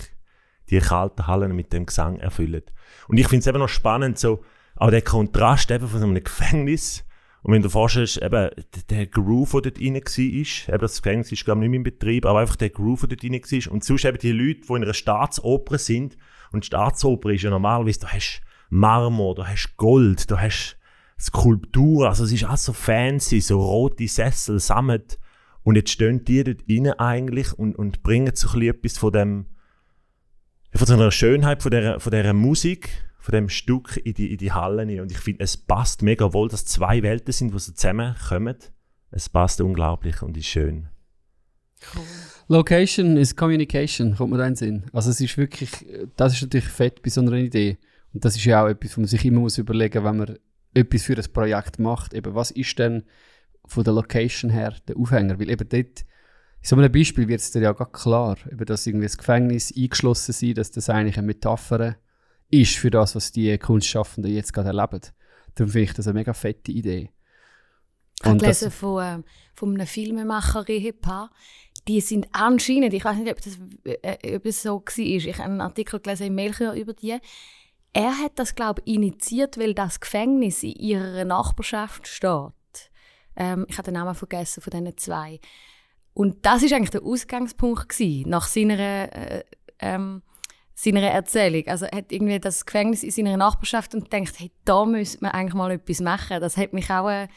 die 0.70 0.80
kalten 0.80 1.28
Hallen 1.28 1.56
mit 1.56 1.72
dem 1.72 1.86
Gesang 1.86 2.20
erfüllen. 2.20 2.64
Und 3.08 3.18
ich 3.18 3.28
finde 3.28 3.42
es 3.42 3.48
eben 3.48 3.60
noch 3.60 3.70
spannend, 3.70 4.18
so, 4.18 4.44
auch 4.76 4.90
der 4.90 5.04
Kontrast 5.04 5.72
eben 5.72 5.88
von 5.88 6.00
so 6.00 6.06
einem 6.06 6.24
Gefängnis. 6.24 7.06
Und 7.46 7.54
wenn 7.54 7.62
du 7.62 7.70
vorstellst, 7.70 8.20
eben, 8.24 8.50
der, 8.90 9.06
Groove, 9.06 9.62
der 9.62 9.70
dort 9.70 9.80
rein 9.80 9.94
war, 9.94 10.74
eben 10.74 10.82
das 10.82 11.00
Gefängnis 11.04 11.32
ist, 11.32 11.46
glaube 11.46 11.60
ich, 11.60 11.62
nicht 11.62 11.70
mehr 11.70 11.78
in 11.78 11.84
Betrieb, 11.84 12.26
aber 12.26 12.40
einfach 12.40 12.56
der 12.56 12.72
Groove, 12.72 13.02
der 13.02 13.10
dort 13.10 13.24
rein 13.24 13.34
war. 13.34 13.72
Und 13.72 13.84
sonst 13.84 14.04
eben 14.04 14.18
die 14.18 14.32
Leute, 14.32 14.62
die 14.62 14.74
in 14.74 14.84
einer 14.84 14.96
Staatsoper 14.96 15.78
sind. 15.78 16.18
Und 16.52 16.66
Staatsoper 16.66 17.30
ist 17.30 17.44
ja 17.44 17.52
normalerweise, 17.52 18.00
da 18.00 18.08
hast 18.08 18.42
Marmor, 18.72 19.36
da 19.36 19.48
hast 19.48 19.78
Gold, 19.78 20.32
da 20.32 20.42
hast 20.42 20.80
Skulptur, 21.20 22.10
also 22.10 22.24
es 22.24 22.32
ist 22.32 22.46
alles 22.46 22.64
so 22.64 22.74
fancy, 22.74 23.42
so 23.42 23.62
rote 23.62 24.08
Sessel, 24.08 24.60
Sammet. 24.60 25.20
Und 25.62 25.76
jetzt 25.76 25.92
stehen 25.92 26.26
die 26.26 26.44
dort 26.44 26.64
rein 26.68 27.00
eigentlich 27.00 27.54
und, 27.54 27.76
und 27.76 28.02
bringen 28.02 28.32
so 28.34 28.48
ein 28.48 28.54
bisschen 28.54 28.76
etwas 28.76 28.98
von 28.98 29.12
dem, 29.14 29.46
von 30.74 30.88
so 30.88 30.96
einer 30.96 31.12
Schönheit 31.12 31.62
von 31.62 31.70
dieser, 31.70 32.00
von 32.00 32.12
dieser 32.12 32.34
Musik, 32.34 32.90
von 33.26 33.32
dem 33.32 33.50
Stück 33.50 34.00
in 34.04 34.14
die, 34.14 34.32
in 34.32 34.38
die 34.38 34.52
Halle 34.52 34.84
rein. 34.84 35.00
Und 35.00 35.12
ich 35.12 35.18
finde, 35.18 35.44
es 35.44 35.58
passt 35.58 36.04
mega 36.04 36.32
wohl, 36.32 36.48
dass 36.48 36.64
zwei 36.64 37.02
Welten 37.02 37.34
sind, 37.34 37.56
die 37.56 37.58
so 37.58 37.72
zusammenkommen. 37.72 38.58
Es 39.10 39.30
passt 39.30 39.60
unglaublich 39.62 40.22
und 40.22 40.38
ist 40.38 40.46
schön. 40.46 40.90
Location 42.48 43.18
is 43.18 43.36
Communication, 43.36 44.16
kommt 44.16 44.32
mir 44.32 44.38
da 44.38 44.44
in 44.44 44.52
den 44.52 44.56
Sinn. 44.56 44.84
Also 44.94 45.10
es 45.10 45.20
ist 45.20 45.40
wirklich, 45.40 45.72
das 46.16 46.34
ist 46.34 46.44
natürlich 46.44 46.68
fett 46.68 47.02
bei 47.02 47.10
so 47.10 47.22
einer 47.22 47.34
Idee. 47.34 47.80
Und 48.14 48.24
das 48.24 48.36
ist 48.36 48.46
ja 48.46 48.64
auch 48.64 48.68
etwas, 48.68 48.92
was 48.92 48.98
man 48.98 49.08
sich 49.08 49.26
immer 49.26 49.40
muss 49.40 49.58
überlegen 49.58 50.04
wenn 50.04 50.18
man 50.18 50.38
etwas 50.76 51.02
für 51.02 51.18
ein 51.18 51.34
Projekt 51.34 51.80
macht. 51.80 52.14
Eben, 52.14 52.36
was 52.36 52.52
ist 52.52 52.78
denn 52.78 53.06
von 53.66 53.84
der 53.84 53.94
Location 53.94 54.52
her 54.52 54.76
der 54.88 54.98
Aufhänger? 54.98 55.40
Weil 55.40 55.50
eben 55.50 55.68
dort, 55.68 56.02
in 56.02 56.06
so 56.62 56.76
einem 56.76 56.92
Beispiel 56.92 57.28
wird 57.28 57.42
es 57.42 57.50
dir 57.50 57.64
ja 57.64 57.72
gar 57.72 57.92
klar, 57.92 58.38
eben, 58.52 58.66
dass 58.66 58.86
irgendwie 58.86 59.08
das 59.08 59.18
Gefängnis 59.18 59.74
eingeschlossen 59.76 60.32
sein, 60.32 60.54
dass 60.54 60.70
das 60.70 60.92
eigentlich 60.92 61.18
eine 61.18 61.26
Metapher 61.26 61.96
ist 62.62 62.76
für 62.78 62.90
das, 62.92 63.16
was 63.16 63.32
die 63.32 63.58
Kunstschaffenden 63.58 64.34
jetzt 64.34 64.54
gerade 64.54 64.70
erleben. 64.70 65.02
Darum 65.56 65.72
finde 65.72 65.84
ich 65.90 65.94
das 65.94 66.08
eine 66.08 66.20
mega 66.20 66.34
fette 66.34 66.72
Idee. 66.72 67.12
Ich 68.20 68.26
habe 68.26 68.38
das- 68.38 68.60
gelesen 68.60 68.72
von, 68.72 69.04
ähm, 69.04 69.24
von 69.54 69.74
einem 69.74 69.88
Filmemacher 69.88 70.68
Ehepaar. 70.68 71.32
Die 71.88 72.02
sind 72.02 72.28
anscheinend, 72.32 72.94
ich 72.94 73.06
weiß 73.06 73.18
nicht, 73.18 73.32
ob 73.32 73.42
das, 73.42 73.58
äh, 73.84 74.36
ob 74.36 74.46
es 74.46 74.62
so 74.62 74.82
war, 74.82 74.98
ich 74.98 75.34
habe 75.38 75.44
einen 75.44 75.62
Artikel 75.62 76.00
gelesen 76.00 76.28
im 76.28 76.36
Melchior 76.36 76.74
über 76.74 76.94
die. 76.94 77.18
Er 77.94 78.18
hat 78.18 78.34
das, 78.36 78.56
glaube 78.56 78.82
ich, 78.86 78.96
initiiert, 78.96 79.58
weil 79.58 79.74
das 79.74 80.00
Gefängnis 80.00 80.64
in 80.64 80.72
ihrer 80.74 81.24
Nachbarschaft 81.26 82.08
steht. 82.08 82.52
Ähm, 83.38 83.66
ich 83.70 83.78
habe 83.78 83.86
den 83.86 83.94
Namen 83.94 84.16
vergessen 84.16 84.62
von 84.62 84.72
diesen 84.72 84.98
zwei. 84.98 85.40
Und 86.14 86.46
das 86.46 86.64
ist 86.64 86.74
eigentlich 86.74 86.90
der 86.92 87.04
Ausgangspunkt 87.04 87.90
gewesen, 87.90 88.30
nach 88.30 88.48
seiner, 88.48 88.80
äh, 88.80 89.44
ähm, 89.80 90.24
seiner 90.76 91.02
Erzählung. 91.02 91.64
Also 91.68 91.88
hat 91.88 92.12
irgendwie 92.12 92.40
das 92.40 92.66
Gefängnis 92.66 93.02
in 93.02 93.12
seiner 93.12 93.38
Nachbarschaft 93.38 93.96
und 93.96 94.12
denkt, 94.12 94.34
hey, 94.38 94.52
da 94.66 94.86
müsste 94.86 95.20
man 95.22 95.32
eigentlich 95.32 95.54
mal 95.54 95.72
etwas 95.72 96.02
machen. 96.02 96.42
Das 96.42 96.58
hat 96.58 96.74
mich 96.74 96.90
auch, 96.92 97.10
äh, 97.10 97.28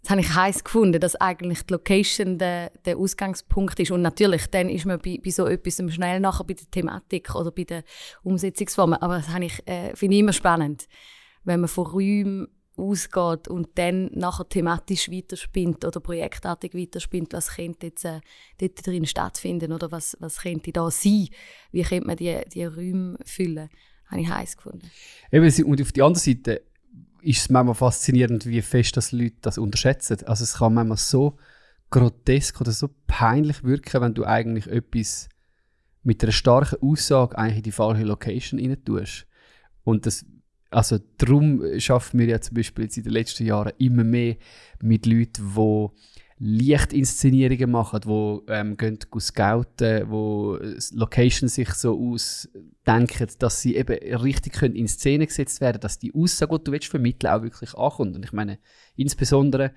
das 0.00 0.10
habe 0.10 0.20
ich 0.22 0.34
heiß 0.34 0.64
gefunden, 0.64 0.98
dass 0.98 1.14
eigentlich 1.14 1.64
die 1.64 1.74
Location 1.74 2.38
der, 2.38 2.70
der 2.86 2.96
Ausgangspunkt 2.96 3.78
ist. 3.78 3.90
Und 3.90 4.02
natürlich, 4.02 4.46
dann 4.46 4.68
ist 4.70 4.86
man 4.86 4.98
bei, 4.98 5.20
bei 5.22 5.30
so 5.30 5.46
etwas 5.46 5.82
schnell 5.92 6.18
nachher 6.18 6.44
bei 6.44 6.54
der 6.54 6.68
Thematik 6.70 7.34
oder 7.34 7.52
bei 7.52 7.64
den 7.64 7.82
Umsetzungsformen. 8.22 9.00
Aber 9.00 9.18
das 9.18 9.28
habe 9.28 9.44
ich, 9.44 9.66
äh, 9.68 9.94
finde 9.94 10.14
ich 10.14 10.20
immer 10.20 10.32
spannend, 10.32 10.88
wenn 11.44 11.60
man 11.60 11.68
von 11.68 11.86
Räumen 11.86 12.48
ausgeht 12.76 13.48
und 13.48 13.68
dann 13.74 14.10
nachher 14.14 14.48
thematisch 14.48 15.10
weiterspinnt 15.10 15.84
oder 15.84 16.00
projektartig 16.00 16.74
weiterspinnt, 16.74 17.32
was 17.32 17.56
könnte 17.56 17.86
jetzt 17.86 18.04
äh, 18.04 18.20
dort 18.58 18.86
drin 18.86 19.06
stattfinden 19.06 19.72
oder 19.72 19.92
was, 19.92 20.16
was 20.20 20.38
könnte 20.38 20.72
da 20.72 20.90
sein, 20.90 21.28
wie 21.70 21.82
könnte 21.82 22.06
man 22.06 22.16
die, 22.16 22.38
die 22.52 22.64
Räume 22.64 23.18
füllen, 23.24 23.68
habe 24.06 24.20
ich 24.20 24.28
heiß 24.28 24.56
gefunden. 24.56 24.90
Eben, 25.30 25.64
und 25.64 25.82
auf 25.82 25.92
die 25.92 26.02
andere 26.02 26.22
Seite 26.22 26.62
ist 27.20 27.40
es 27.40 27.50
manchmal 27.50 27.74
faszinierend, 27.74 28.46
wie 28.46 28.62
fest 28.62 28.96
das 28.96 29.12
Leute 29.12 29.36
das 29.42 29.58
unterschätzen. 29.58 30.24
Also 30.26 30.44
es 30.44 30.54
kann 30.54 30.74
manchmal 30.74 30.98
so 30.98 31.38
grotesk 31.90 32.60
oder 32.60 32.72
so 32.72 32.88
peinlich 33.06 33.62
wirken, 33.62 34.00
wenn 34.00 34.14
du 34.14 34.24
eigentlich 34.24 34.66
etwas 34.66 35.28
mit 36.02 36.22
einer 36.22 36.32
starken 36.32 36.82
Aussage 36.82 37.38
eigentlich 37.38 37.58
in 37.58 37.62
die 37.62 37.72
falsche 37.72 38.02
Location 38.02 38.58
rein 38.58 38.82
tust. 38.84 39.26
Und 39.84 40.06
das, 40.06 40.24
also 40.72 40.98
darum 41.18 41.62
schaffen 41.78 42.18
wir 42.18 42.26
ja 42.26 42.40
zum 42.40 42.56
Beispiel 42.56 42.84
jetzt 42.84 42.96
in 42.96 43.04
den 43.04 43.12
letzten 43.12 43.46
Jahren 43.46 43.72
immer 43.78 44.04
mehr 44.04 44.36
mit 44.80 45.06
Leuten, 45.06 45.42
die 45.54 45.90
Lichtinszenierungen 46.44 47.70
machen, 47.70 48.00
die 48.00 48.52
ähm, 48.52 48.76
gehen 48.76 48.98
scouten, 49.20 50.10
wo 50.10 50.56
äh, 50.56 50.76
Locations 50.92 51.54
sich 51.54 51.68
so 51.74 51.96
ausdenken, 51.96 53.28
dass 53.38 53.60
sie 53.60 53.76
eben 53.76 53.96
richtig 54.18 54.54
können 54.54 54.74
in 54.74 54.88
Szene 54.88 55.28
gesetzt 55.28 55.60
werden, 55.60 55.80
dass 55.80 56.00
die 56.00 56.12
Aussage, 56.12 56.58
die 56.58 56.64
du 56.64 56.72
willst, 56.72 56.88
vermitteln 56.88 57.30
auch 57.30 57.42
wirklich 57.42 57.74
ankommt. 57.74 58.16
Und 58.16 58.24
ich 58.24 58.32
meine, 58.32 58.58
insbesondere 58.96 59.70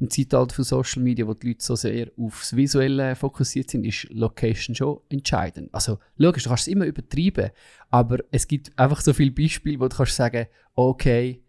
im 0.00 0.08
Zeitalter 0.08 0.54
von 0.54 0.64
Social 0.64 1.02
Media, 1.02 1.26
wo 1.26 1.34
die 1.34 1.48
Leute 1.48 1.62
so 1.62 1.76
sehr 1.76 2.10
aufs 2.16 2.56
Visuelle 2.56 3.14
fokussiert 3.14 3.68
sind, 3.68 3.84
ist 3.84 4.08
Location 4.10 4.74
schon 4.74 5.00
entscheidend. 5.10 5.68
Also 5.74 5.98
logisch, 6.16 6.44
du 6.44 6.48
kannst 6.48 6.66
es 6.66 6.72
immer 6.72 6.86
übertreiben, 6.86 7.50
aber 7.90 8.20
es 8.30 8.48
gibt 8.48 8.78
einfach 8.78 9.02
so 9.02 9.12
viele 9.12 9.32
Beispiele, 9.32 9.78
wo 9.80 9.88
du 9.88 9.94
kannst 9.94 10.16
sagen, 10.16 10.46
okay, 10.74 11.42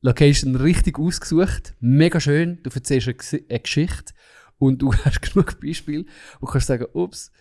Location 0.00 0.54
richtig 0.54 0.98
ausgesucht, 0.98 1.74
mega 1.80 2.20
schön, 2.20 2.60
du 2.62 2.70
erzählst 2.70 3.08
eine, 3.08 3.60
Geschichte 3.60 4.14
und 4.58 4.80
du 4.80 4.94
hast 5.04 5.22
genug 5.22 5.60
Beispiele, 5.60 6.04
wo 6.40 6.46
du 6.46 6.52
kannst 6.52 6.68
sagen, 6.68 6.86
ups, 6.92 7.32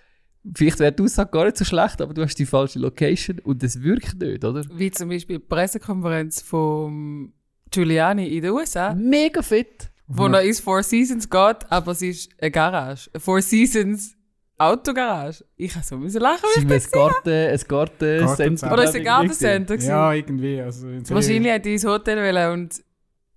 vielleicht 0.56 0.80
wäre 0.80 0.92
die 0.92 1.04
Aussage 1.04 1.30
gar 1.32 1.46
nicht 1.46 1.58
so 1.58 1.66
schlecht, 1.66 2.02
aber 2.02 2.14
du 2.14 2.24
hast 2.24 2.36
die 2.36 2.46
falsche 2.46 2.80
Location 2.80 3.40
und 3.40 3.62
es 3.64 3.82
wirkt 3.82 4.20
nicht, 4.20 4.44
oder? 4.44 4.64
Wie 4.74 4.92
zum 4.92 5.10
Beispiel 5.10 5.38
die 5.38 5.46
Pressekonferenz 5.46 6.42
von 6.42 7.34
Giuliani 7.70 8.28
in 8.28 8.42
den 8.42 8.52
USA, 8.52 8.94
Mega 8.96 9.42
fit. 9.42 9.92
wo 10.08 10.28
er 10.28 10.42
ins 10.42 10.60
Four 10.60 10.82
Seasons 10.82 11.30
geht, 11.30 11.70
aber 11.70 11.92
es 11.92 12.02
ist 12.02 12.32
eine 12.42 12.50
Garage. 12.50 13.10
Four 13.18 13.42
Seasons 13.42 14.17
Autogarage. 14.58 15.46
Ich 15.56 15.76
habe 15.76 15.86
so 15.86 15.98
müssen 15.98 16.22
lachen, 16.22 16.44
wie 16.56 16.62
ich 16.62 16.68
das. 16.68 16.92
Garten, 16.92 17.30
ein 17.30 17.60
Gartencenter. 17.68 18.74
Oder 18.74 18.84
ist 18.84 18.90
es 18.90 18.96
ein 18.96 19.04
Gartencenter? 19.04 19.76
gewesen? 19.76 19.90
Ja, 19.90 20.14
irgendwie. 20.14 20.62
Also 20.62 20.88
in 20.90 21.08
Wahrscheinlich 21.10 21.52
hat 21.52 21.66
er 21.66 21.72
ins 21.74 21.86
Hotel 21.86 22.18
wollen 22.18 22.52
und 22.62 22.84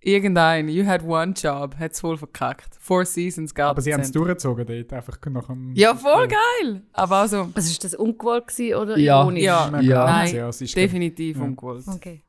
irgendein, 0.03 0.69
you 0.71 0.87
had 0.87 1.03
one 1.05 1.35
job, 1.37 1.77
hat 1.79 1.93
es 1.93 2.01
voll 2.01 2.17
verkackt. 2.17 2.75
Four 2.81 3.05
Seasons 3.05 3.55
Gartencenter. 3.55 3.71
Aber 3.71 3.81
sie 3.83 3.93
haben 3.93 4.01
es 4.01 4.13
durchgezogen 4.13 4.67
dort, 4.67 4.93
einfach 4.95 5.19
nach 5.31 5.47
dem... 5.49 5.75
Ja, 5.75 5.95
voll 5.95 6.27
geil. 6.27 6.83
Aber 6.95 7.17
also, 7.17 7.51
Also 7.55 7.71
ist 7.71 7.85
das 7.85 7.95
ungewollt 7.95 8.47
gewesen 8.47 8.75
oder 8.77 8.97
Ja. 8.97 9.21
ironisch? 9.21 9.43
Ja. 9.43 9.81
Ja. 9.81 10.05
Nein, 10.07 10.35
ja, 10.35 10.49
es 10.49 10.61
ist 10.63 10.75
definitiv 10.75 11.37
Ja. 11.37 11.43
ungewollt. 11.45 11.85
Okay. 11.87 12.23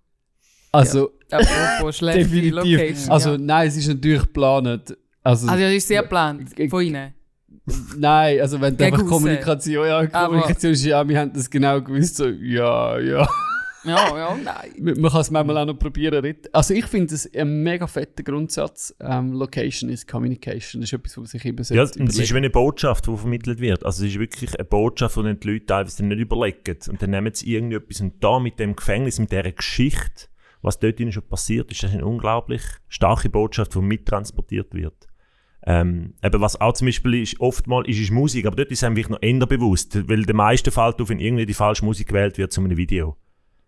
Also, 0.74 1.12
Apropos 1.29 1.95
schlechte 1.98 2.24
definitiv. 2.24 2.53
Location. 2.55 3.10
Also, 3.12 3.31
ja. 3.31 3.38
nein, 3.38 3.67
es 3.69 3.77
ist 3.77 3.88
natürlich 3.88 4.21
geplant. 4.24 4.98
Also, 5.24 5.48
also 5.48 5.63
das 5.63 5.74
ist 5.74 5.88
sehr 5.88 6.01
geplant 6.01 6.53
G- 6.55 6.67
von 6.67 6.81
ihnen. 6.83 7.13
Nein, 7.98 8.39
also 8.41 8.60
wenn 8.60 8.75
du 8.77 8.86
einfach. 8.86 9.06
Kommunikation, 9.06 9.88
ja, 9.88 10.06
Kommunikation 10.08 10.72
ist 10.74 10.86
ja, 10.86 11.08
wir 11.08 11.20
haben 11.20 11.34
das 11.34 11.50
genau 11.50 11.82
gewusst, 11.82 12.18
so, 12.18 12.27
ja, 12.27 13.00
ja. 13.00 13.27
Ja, 13.84 14.18
ja, 14.18 14.38
nein. 14.38 14.96
Man 15.00 15.12
kann 15.12 15.22
es 15.22 15.32
manchmal 15.32 15.58
auch 15.58 15.65
noch 15.65 15.80
probieren. 15.80 16.36
Also 16.51 16.74
ich 16.74 16.86
finde 16.86 17.13
es 17.15 17.32
ein 17.34 17.63
mega 17.63 17.88
fetter 17.88 18.24
Grundsatz. 18.24 18.96
Ähm, 19.00 19.34
Location 19.34 19.89
is 19.89 20.06
Communication. 20.06 20.82
Das 20.82 20.91
ist 20.91 20.94
etwas, 20.94 21.18
was 21.18 21.32
sich 21.32 21.46
immer 21.46 21.62
Ja, 21.62 21.86
sollte 21.86 22.00
und 22.00 22.10
es 22.10 22.20
ist 22.20 22.34
wie 22.34 22.38
eine 22.38 22.50
Botschaft, 22.50 23.08
die 23.08 23.18
vermittelt 23.18 23.60
wird. 23.60 23.86
Also 23.86 24.06
es 24.06 24.12
ist 24.12 24.20
wirklich 24.20 24.53
eine 24.58 24.65
Botschaft, 24.65 25.18
die 25.18 25.39
die 25.39 25.48
Leute 25.48 25.65
teilweise 25.65 26.06
nicht 26.06 26.20
überlegen. 26.20 26.77
Und 26.89 27.01
dann 27.01 27.10
nehmen 27.10 27.34
sie 27.34 27.53
irgendetwas 27.53 28.01
und 28.01 28.24
da 28.24 28.39
mit 28.39 28.60
dem 28.60 28.75
Gefängnis, 28.75 29.20
mit 29.20 29.32
dieser 29.32 29.51
Geschichte, 29.51 30.27
was 30.62 30.80
dort 30.80 31.00
ihnen 31.00 31.12
schon 31.12 31.27
passiert 31.27 31.72
ist, 31.72 31.82
das 31.82 31.89
ist 31.89 31.96
eine 31.96 32.06
unglaublich 32.06 32.62
starke 32.88 33.30
Botschaft, 33.30 33.74
die 33.74 33.80
mittransportiert 33.80 34.74
wird. 34.74 35.08
Ähm, 35.65 36.15
eben 36.24 36.41
was 36.41 36.60
auch 36.60 36.74
zum 36.74 36.88
Beispiel 36.88 37.22
ist, 37.22 37.39
oftmals 37.39 37.88
ist, 37.88 38.00
ist 38.00 38.12
Musik, 38.12 38.48
aber 38.48 38.56
dort 38.56 38.72
ist 38.72 38.84
einem 38.84 38.96
wirklich 38.96 39.12
noch 39.12 39.22
eher 39.22 39.46
bewusst, 39.46 40.08
weil 40.08 40.24
der 40.24 40.36
meiste 40.36 40.72
fällt 40.72 41.00
auf, 41.00 41.10
wenn 41.10 41.20
irgendwie 41.20 41.46
die 41.46 41.53
falsche 41.53 41.86
Musik 41.86 42.08
gewählt 42.08 42.38
wird 42.38 42.51
zu 42.51 42.62
einem 42.62 42.77
Video. 42.77 43.18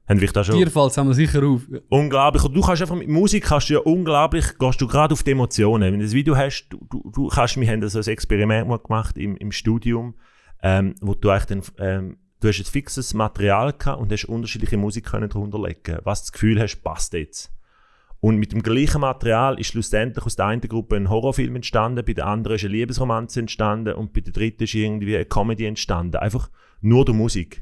Haben 0.08 0.20
wir 0.20 0.32
da 0.32 0.44
schon 0.44 0.58
Dir 0.58 0.70
fällt 0.70 0.92
es 0.92 0.98
haben 0.98 1.08
wir 1.08 1.14
sicher 1.14 1.44
auf. 1.44 1.62
unglaublich. 1.90 2.44
Und 2.44 2.54
du 2.54 2.62
kannst 2.62 2.82
einfach 2.82 2.96
mit 2.96 3.08
Musik 3.08 3.46
kannst 3.46 3.70
du 3.70 3.76
ja 3.76 3.80
unglaublich, 3.80 4.58
gehst 4.60 4.82
du 4.82 4.88
gerade 4.88 5.14
auf 5.14 5.24
die 5.24 5.32
Emotionen. 5.32 5.94
Wenn 5.94 6.00
du 6.00 6.06
das 6.06 6.14
Video 6.14 6.36
hast, 6.36 6.68
du, 6.70 6.80
du, 6.90 7.10
du 7.14 7.28
kannst, 7.28 7.58
wir 7.58 7.68
haben 7.68 7.88
so 7.88 8.00
ein 8.00 8.06
Experiment 8.06 8.68
mal 8.68 8.80
gemacht 8.80 9.18
im, 9.18 9.38
im 9.38 9.52
Studium, 9.52 10.16
ähm, 10.62 10.96
wo 11.00 11.14
du 11.14 11.30
eigentlich 11.30 11.46
dann, 11.46 11.62
ähm, 11.78 12.18
du 12.42 12.48
hast 12.50 12.60
ein 12.60 12.66
fixes 12.66 13.14
Material 13.14 13.72
gehabt 13.72 14.02
und 14.02 14.12
hast 14.12 14.26
unterschiedliche 14.26 14.76
Musik 14.76 15.06
können 15.06 15.30
drunter 15.30 15.62
legen, 15.62 16.00
was 16.04 16.22
du 16.22 16.24
das 16.26 16.32
Gefühl 16.34 16.60
hast, 16.60 16.82
passt 16.82 17.14
jetzt. 17.14 17.53
Und 18.24 18.38
mit 18.38 18.54
dem 18.54 18.64
gleichen 18.64 19.02
Material 19.02 19.60
ist 19.60 19.68
schlussendlich 19.68 20.26
aus 20.26 20.38
der 20.38 20.46
einen 20.46 20.62
Gruppe 20.62 20.96
ein 20.96 21.10
Horrorfilm 21.10 21.58
entstanden, 21.58 22.06
bei 22.06 22.14
der 22.14 22.26
anderen 22.26 22.56
ist 22.56 22.64
eine 22.64 22.72
Liebesromanze 22.72 23.42
entstanden 23.42 23.96
und 23.96 24.14
bei 24.14 24.22
der 24.22 24.32
dritten 24.32 24.64
ist 24.64 24.74
irgendwie 24.74 25.18
eine 25.18 25.26
Comedy 25.26 25.66
entstanden. 25.66 26.16
Einfach 26.16 26.50
nur 26.80 27.04
durch 27.04 27.18
Musik. 27.18 27.60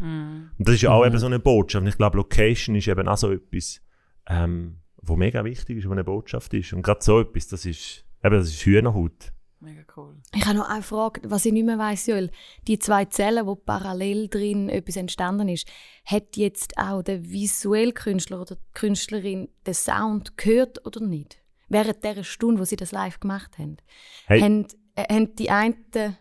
Und 0.60 0.68
das 0.68 0.76
ist 0.76 0.84
ja 0.84 0.92
auch 0.92 1.04
eben 1.04 1.18
so 1.18 1.26
eine 1.26 1.40
Botschaft. 1.40 1.82
Und 1.82 1.88
ich 1.88 1.98
glaube, 1.98 2.18
Location 2.18 2.76
ist 2.76 2.88
eben 2.88 3.08
auch 3.08 3.18
so 3.18 3.32
etwas, 3.32 3.82
ähm, 4.30 4.76
wo 5.02 5.16
mega 5.16 5.44
wichtig 5.44 5.80
ist, 5.80 5.88
wo 5.88 5.94
eine 5.94 6.04
Botschaft 6.04 6.54
ist. 6.54 6.74
Und 6.74 6.84
gerade 6.84 7.04
so 7.04 7.20
etwas, 7.22 7.48
das 7.48 7.66
ist, 7.66 8.06
eben, 8.24 8.36
das 8.36 8.50
ist 8.50 8.64
Hühnerhaut. 8.64 9.34
Mega 9.64 9.82
cool. 9.96 10.16
Ich 10.34 10.44
habe 10.46 10.58
noch 10.58 10.68
eine 10.70 10.82
Frage, 10.82 11.22
was 11.26 11.46
ich 11.46 11.54
nicht 11.54 11.66
mehr 11.66 11.78
weiss, 11.78 12.08
Joel. 12.08 12.32
Die 12.68 12.80
zwei 12.80 13.06
Zellen, 13.06 13.46
wo 13.46 13.54
parallel 13.56 14.28
drin 14.28 14.70
etwas 14.70 14.96
entstanden 14.96 15.50
ist, 15.50 15.68
hat 16.04 16.36
jetzt 16.36 16.78
auch 16.80 17.04
der 17.04 17.30
visuelle 17.30 17.94
Künstler 17.94 18.42
oder 18.42 18.56
die 18.56 18.62
Künstlerin 18.74 19.50
den 19.68 19.74
Sound 19.76 20.36
gehört 20.36 20.84
oder 20.86 21.00
nicht? 21.02 21.38
Während 21.70 22.04
der 22.04 22.24
Stunde, 22.24 22.60
wo 22.60 22.66
sie 22.66 22.76
das 22.76 22.92
live 22.92 23.20
gemacht 23.20 23.60
haben. 23.60 23.78
Hey. 24.26 24.42
Haben, 24.42 24.66
äh, 24.96 25.14
haben 25.14 25.36
die 25.36 25.52
einen 25.52 25.76
das 25.92 26.14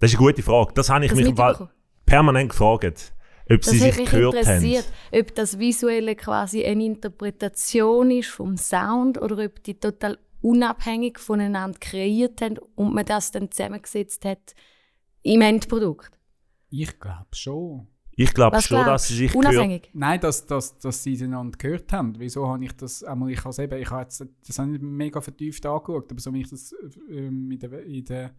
Das 0.00 0.10
ist 0.12 0.18
eine 0.18 0.26
gute 0.26 0.42
Frage. 0.42 0.72
Das 0.74 0.90
habe 0.90 1.06
ich 1.06 1.14
mich 1.14 1.24
im 1.26 1.36
Fall 1.36 1.50
mitbekommen? 1.52 1.70
permanent 2.04 2.50
gefragt, 2.50 3.12
ob 3.48 3.60
Das 3.62 3.70
sie 3.70 3.78
sich 3.78 3.96
mich 3.96 4.10
gehört 4.10 4.34
haben. 4.34 4.40
interessiert, 4.40 4.86
ob 5.12 5.34
das 5.36 5.58
Visuelle 5.60 6.16
quasi 6.16 6.64
eine 6.64 6.84
Interpretation 6.84 8.10
ist 8.10 8.28
vom 8.28 8.56
Sound 8.56 9.18
oder 9.22 9.44
ob 9.44 9.62
die 9.62 9.78
total 9.78 10.18
unabhängig 10.46 11.18
voneinander 11.18 11.78
kreiert 11.78 12.40
haben 12.40 12.58
und 12.76 12.94
man 12.94 13.04
das 13.04 13.32
dann 13.32 13.50
zusammengesetzt 13.50 14.24
hat 14.24 14.54
im 15.22 15.40
Endprodukt. 15.40 16.12
Ich 16.70 17.00
glaube 17.00 17.26
schon. 17.32 17.88
Ich 18.18 18.32
glaube 18.32 18.62
schon, 18.62 18.78
dass 18.78 18.86
glaubst 18.86 19.08
sie 19.08 19.14
du? 19.14 19.18
sich 19.18 19.32
gehört 19.32 19.46
Unabhängig? 19.46 19.90
Nein, 19.92 20.20
dass, 20.20 20.46
dass, 20.46 20.78
dass 20.78 21.02
sie 21.02 21.22
einander 21.22 21.58
gehört 21.58 21.92
haben. 21.92 22.14
Wieso 22.18 22.48
habe 22.48 22.64
ich 22.64 22.72
das 22.72 23.02
einmal, 23.02 23.30
ich 23.30 23.44
habe 23.44 23.62
eben, 23.62 23.82
ich 23.82 23.90
habe 23.90 24.02
jetzt, 24.02 24.24
das 24.46 24.58
habe 24.58 24.74
ich 24.74 24.80
mega 24.80 25.20
vertieft 25.20 25.66
angeschaut, 25.66 26.10
aber 26.10 26.20
so 26.20 26.32
wie 26.32 26.40
ich 26.40 26.48
das 26.48 26.74
ähm, 27.10 27.50
in 27.50 27.58
der, 27.58 27.82
in 27.84 28.04
der 28.04 28.34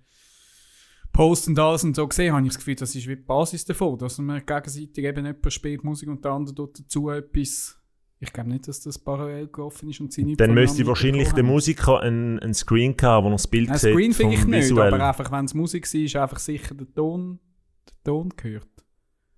Post 1.12 1.48
und 1.50 1.60
alles 1.60 1.84
und 1.84 1.96
so 1.96 2.08
gesehen 2.08 2.34
habe 2.34 2.44
ich 2.44 2.54
das 2.54 2.58
Gefühl, 2.58 2.76
das 2.76 2.96
ist 2.96 3.08
wie 3.08 3.18
die 3.18 3.22
Basis 3.22 3.66
davon, 3.66 3.98
dass 3.98 4.18
man 4.18 4.46
gegenseitig 4.46 5.04
eben 5.04 5.26
jemand 5.26 5.54
spielt 5.54 5.84
Musik 5.84 6.10
und 6.10 6.24
der 6.24 6.32
andere 6.32 6.56
dort 6.56 6.80
dazu 6.80 7.10
etwas. 7.10 7.78
Ich 8.20 8.34
glaube 8.34 8.50
nicht, 8.50 8.68
dass 8.68 8.80
das 8.82 8.98
parallel 8.98 9.48
gelaufen 9.48 9.90
ist 9.90 10.00
und 10.00 10.12
sie 10.12 10.24
nicht 10.24 10.40
Dann 10.40 10.54
müsste 10.54 10.88
wahrscheinlich 10.88 11.32
der. 11.34 11.44
Musiker 11.44 12.00
einen, 12.00 12.40
einen 12.40 12.54
Screen 12.56 12.96
haben, 13.02 13.26
wo 13.26 13.30
er 13.30 13.34
das 13.34 13.48
Bild 13.48 13.70
Ein 13.70 13.78
sieht 13.78 13.94
Screen 13.94 14.14
finde 14.14 14.34
ich 14.36 14.46
nicht, 14.46 14.64
Visuell. 14.64 14.94
aber 14.94 15.08
einfach, 15.08 15.32
wenn 15.32 15.46
es 15.46 15.54
Musik 15.54 15.94
war, 15.94 16.02
ist 16.02 16.16
einfach 16.16 16.40
sicher 16.40 16.74
der 16.74 16.92
Ton, 16.94 17.40
der 17.88 17.96
Ton 18.04 18.30
gehört. 18.36 18.68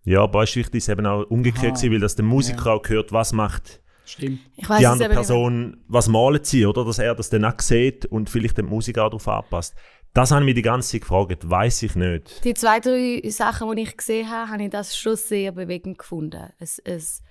Ja, 0.06 0.22
aber 0.24 0.44
es 0.44 0.56
ist 0.56 0.74
es 0.74 0.88
eben 0.88 1.06
auch 1.06 1.24
umgekehrt 1.30 1.76
gewesen, 1.76 1.92
weil 1.92 2.00
dass 2.00 2.16
der 2.16 2.24
Musiker 2.26 2.66
Ja. 2.68 2.74
auch 2.74 2.88
hört, 2.88 3.12
was 3.12 3.34
macht 3.34 3.82
Stimmt. 4.06 4.40
Die 4.58 4.64
es 4.64 4.86
andere. 4.86 5.10
Person, 5.10 5.84
was 5.88 6.08
malen 6.08 6.44
sie, 6.44 6.66
oder? 6.66 6.84
Dass 6.86 6.98
er 7.00 7.14
das 7.14 7.30
dann 7.30 7.46
auch 7.46 7.60
sieht 7.60 8.06
und 8.08 8.30
vielleicht 8.30 8.58
die 8.58 8.64
Musik 8.64 8.98
auch 8.98 9.10
darauf 9.10 9.28
anpasst. 9.28 9.76
Das 10.14 10.32
habe 10.32 10.42
ich 10.42 10.46
mich 10.46 10.56
die 10.56 10.64
ganze 10.64 10.90
Zeit 10.90 11.02
gefragt, 11.02 11.48
weiß 11.48 11.84
ich 11.84 11.96
nicht. 11.96 12.44
Die 12.44 12.56
zwei, 12.56 12.80
drei 12.80 13.22
Sachen, 13.30 13.76
die 13.76 13.84
ich 13.84 13.96
gesehen 13.96 14.28
habe, 14.28 14.50
habe 14.50 14.64
ich 14.64 14.70
das 14.72 14.98
schon 14.98 15.16
sehr 15.16 15.52
bewegend 15.52 16.00
gefunden. 16.00 16.50
Es, 16.58 16.80
es, 16.80 17.22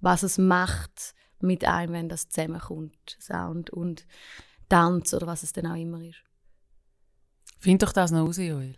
was 0.00 0.22
es 0.22 0.38
macht 0.38 1.14
mit 1.40 1.64
einem, 1.64 1.92
wenn 1.92 2.08
das 2.08 2.28
zusammenkommt. 2.28 3.16
Sound 3.20 3.70
und 3.70 4.06
Tanz 4.68 5.14
oder 5.14 5.26
was 5.26 5.42
es 5.42 5.52
dann 5.52 5.66
auch 5.66 5.76
immer 5.76 6.00
ist. 6.02 6.22
Find 7.58 7.82
doch 7.82 7.92
das 7.92 8.10
noch 8.10 8.26
raus, 8.26 8.36
Joel. 8.38 8.76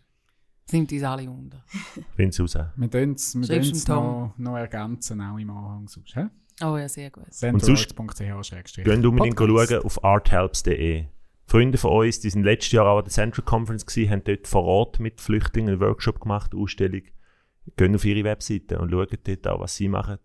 Das 0.67 0.73
nimmt 0.75 0.93
uns 0.93 1.03
alle 1.03 1.31
unter. 1.31 1.65
Finde 2.17 2.31
es 2.31 2.41
raus. 2.41 2.57
Wir 2.77 2.91
tun 2.91 3.13
es 3.13 3.89
noch, 3.89 4.35
noch 4.37 4.57
ergänzen, 4.57 5.21
auch 5.21 5.39
im 5.39 5.51
Anhang. 5.51 5.89
Sonst, 5.89 6.15
hä? 6.15 6.27
Oh 6.63 6.77
ja, 6.77 6.89
sehr 6.89 7.11
gut. 7.11 7.25
Und 7.25 7.33
sonst- 7.65 7.99
unbedingt 7.99 9.37
Podcast. 9.37 9.71
schauen 9.71 9.83
auf 9.85 10.05
arthelps.de. 10.05 11.07
Freunde 11.47 11.79
von 11.79 11.93
uns, 12.05 12.21
die 12.21 12.29
sind 12.29 12.43
letztes 12.43 12.73
Jahr 12.73 12.87
auch 12.87 12.99
an 12.99 13.05
der 13.05 13.13
Central 13.13 13.45
Conference 13.45 13.87
gewesen, 13.87 14.11
haben 14.11 14.25
dort 14.25 14.47
vor 14.47 14.65
Ort 14.65 15.01
mit 15.01 15.21
Flüchtlingen 15.23 15.71
einen 15.75 15.81
Workshop 15.81 16.21
gemacht, 16.21 16.55
Ausstellung. 16.55 17.03
Gehen 17.77 17.95
auf 17.95 18.05
ihre 18.05 18.25
Webseite 18.25 18.79
und 18.79 18.91
schauen 18.91 19.07
dort 19.25 19.47
auch, 19.49 19.61
was 19.61 19.77
sie 19.77 19.89
machen. 19.89 20.19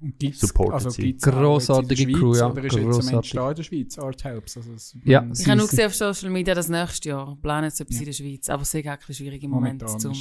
Und 0.00 0.18
gibt's, 0.18 0.40
Supported 0.40 0.74
also 0.74 0.90
sie. 0.90 1.16
Grossartige 1.16 1.94
jetzt 1.94 2.00
in 2.02 2.08
der 2.12 2.18
Crew, 2.20 2.34
Schweiz, 2.34 2.40
ja. 2.40 2.50
Oder 2.50 2.64
ist 2.64 2.74
jetzt 2.74 2.84
Grossartig. 2.84 3.14
Entstehen 3.14 3.48
in 3.48 3.54
der 3.54 3.62
Schweiz, 3.62 3.98
Art 3.98 4.24
Helps? 4.24 4.56
Also 4.56 4.72
es, 4.72 4.96
Ja. 5.04 5.26
Ich 5.32 5.46
habe 5.46 5.56
nur 5.56 5.66
Sie- 5.66 5.70
gesehen 5.70 5.86
auf 5.86 5.94
Social 5.94 6.30
Media 6.30 6.54
das 6.54 6.68
nächste 6.68 7.08
Jahr. 7.08 7.36
Planen 7.40 7.64
jetzt 7.64 7.80
etwas 7.80 7.94
Ja. 7.96 8.00
in 8.00 8.06
der 8.06 8.12
Schweiz. 8.12 8.48
Aber 8.50 8.62
es 8.62 8.74
ist 8.74 8.86
auch 8.86 8.90
ein 9.08 9.14
schwierig 9.14 9.42
im 9.42 9.50
Moment, 9.50 9.82
Momentan 9.82 10.10
um 10.10 10.16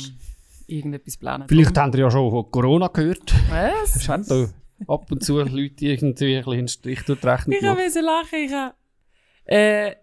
irgendetwas 0.68 1.14
zu 1.14 1.20
planen. 1.20 1.48
Vielleicht 1.50 1.78
habt 1.78 1.96
ihr 1.96 2.02
ja 2.02 2.12
schon 2.12 2.32
von 2.32 2.50
Corona 2.52 2.88
gehört. 2.88 3.34
Was? 3.50 3.96
Es 3.98 4.08
haben 4.08 4.26
da 4.28 4.48
ab 4.88 5.12
und 5.12 5.24
zu 5.24 5.40
Leute 5.40 5.86
irgendwie 5.86 6.36
ein 6.38 6.44
bisschen 6.44 6.54
einen 6.54 6.68
Strich 6.68 7.02
durch 7.04 7.20
die 7.20 7.28
Rechnung 7.28 7.58
Ich 7.60 7.66
habe 7.66 7.82
lachen. 7.82 8.40
Ich 8.46 8.54
habe, 8.54 8.74
äh, 9.46 9.96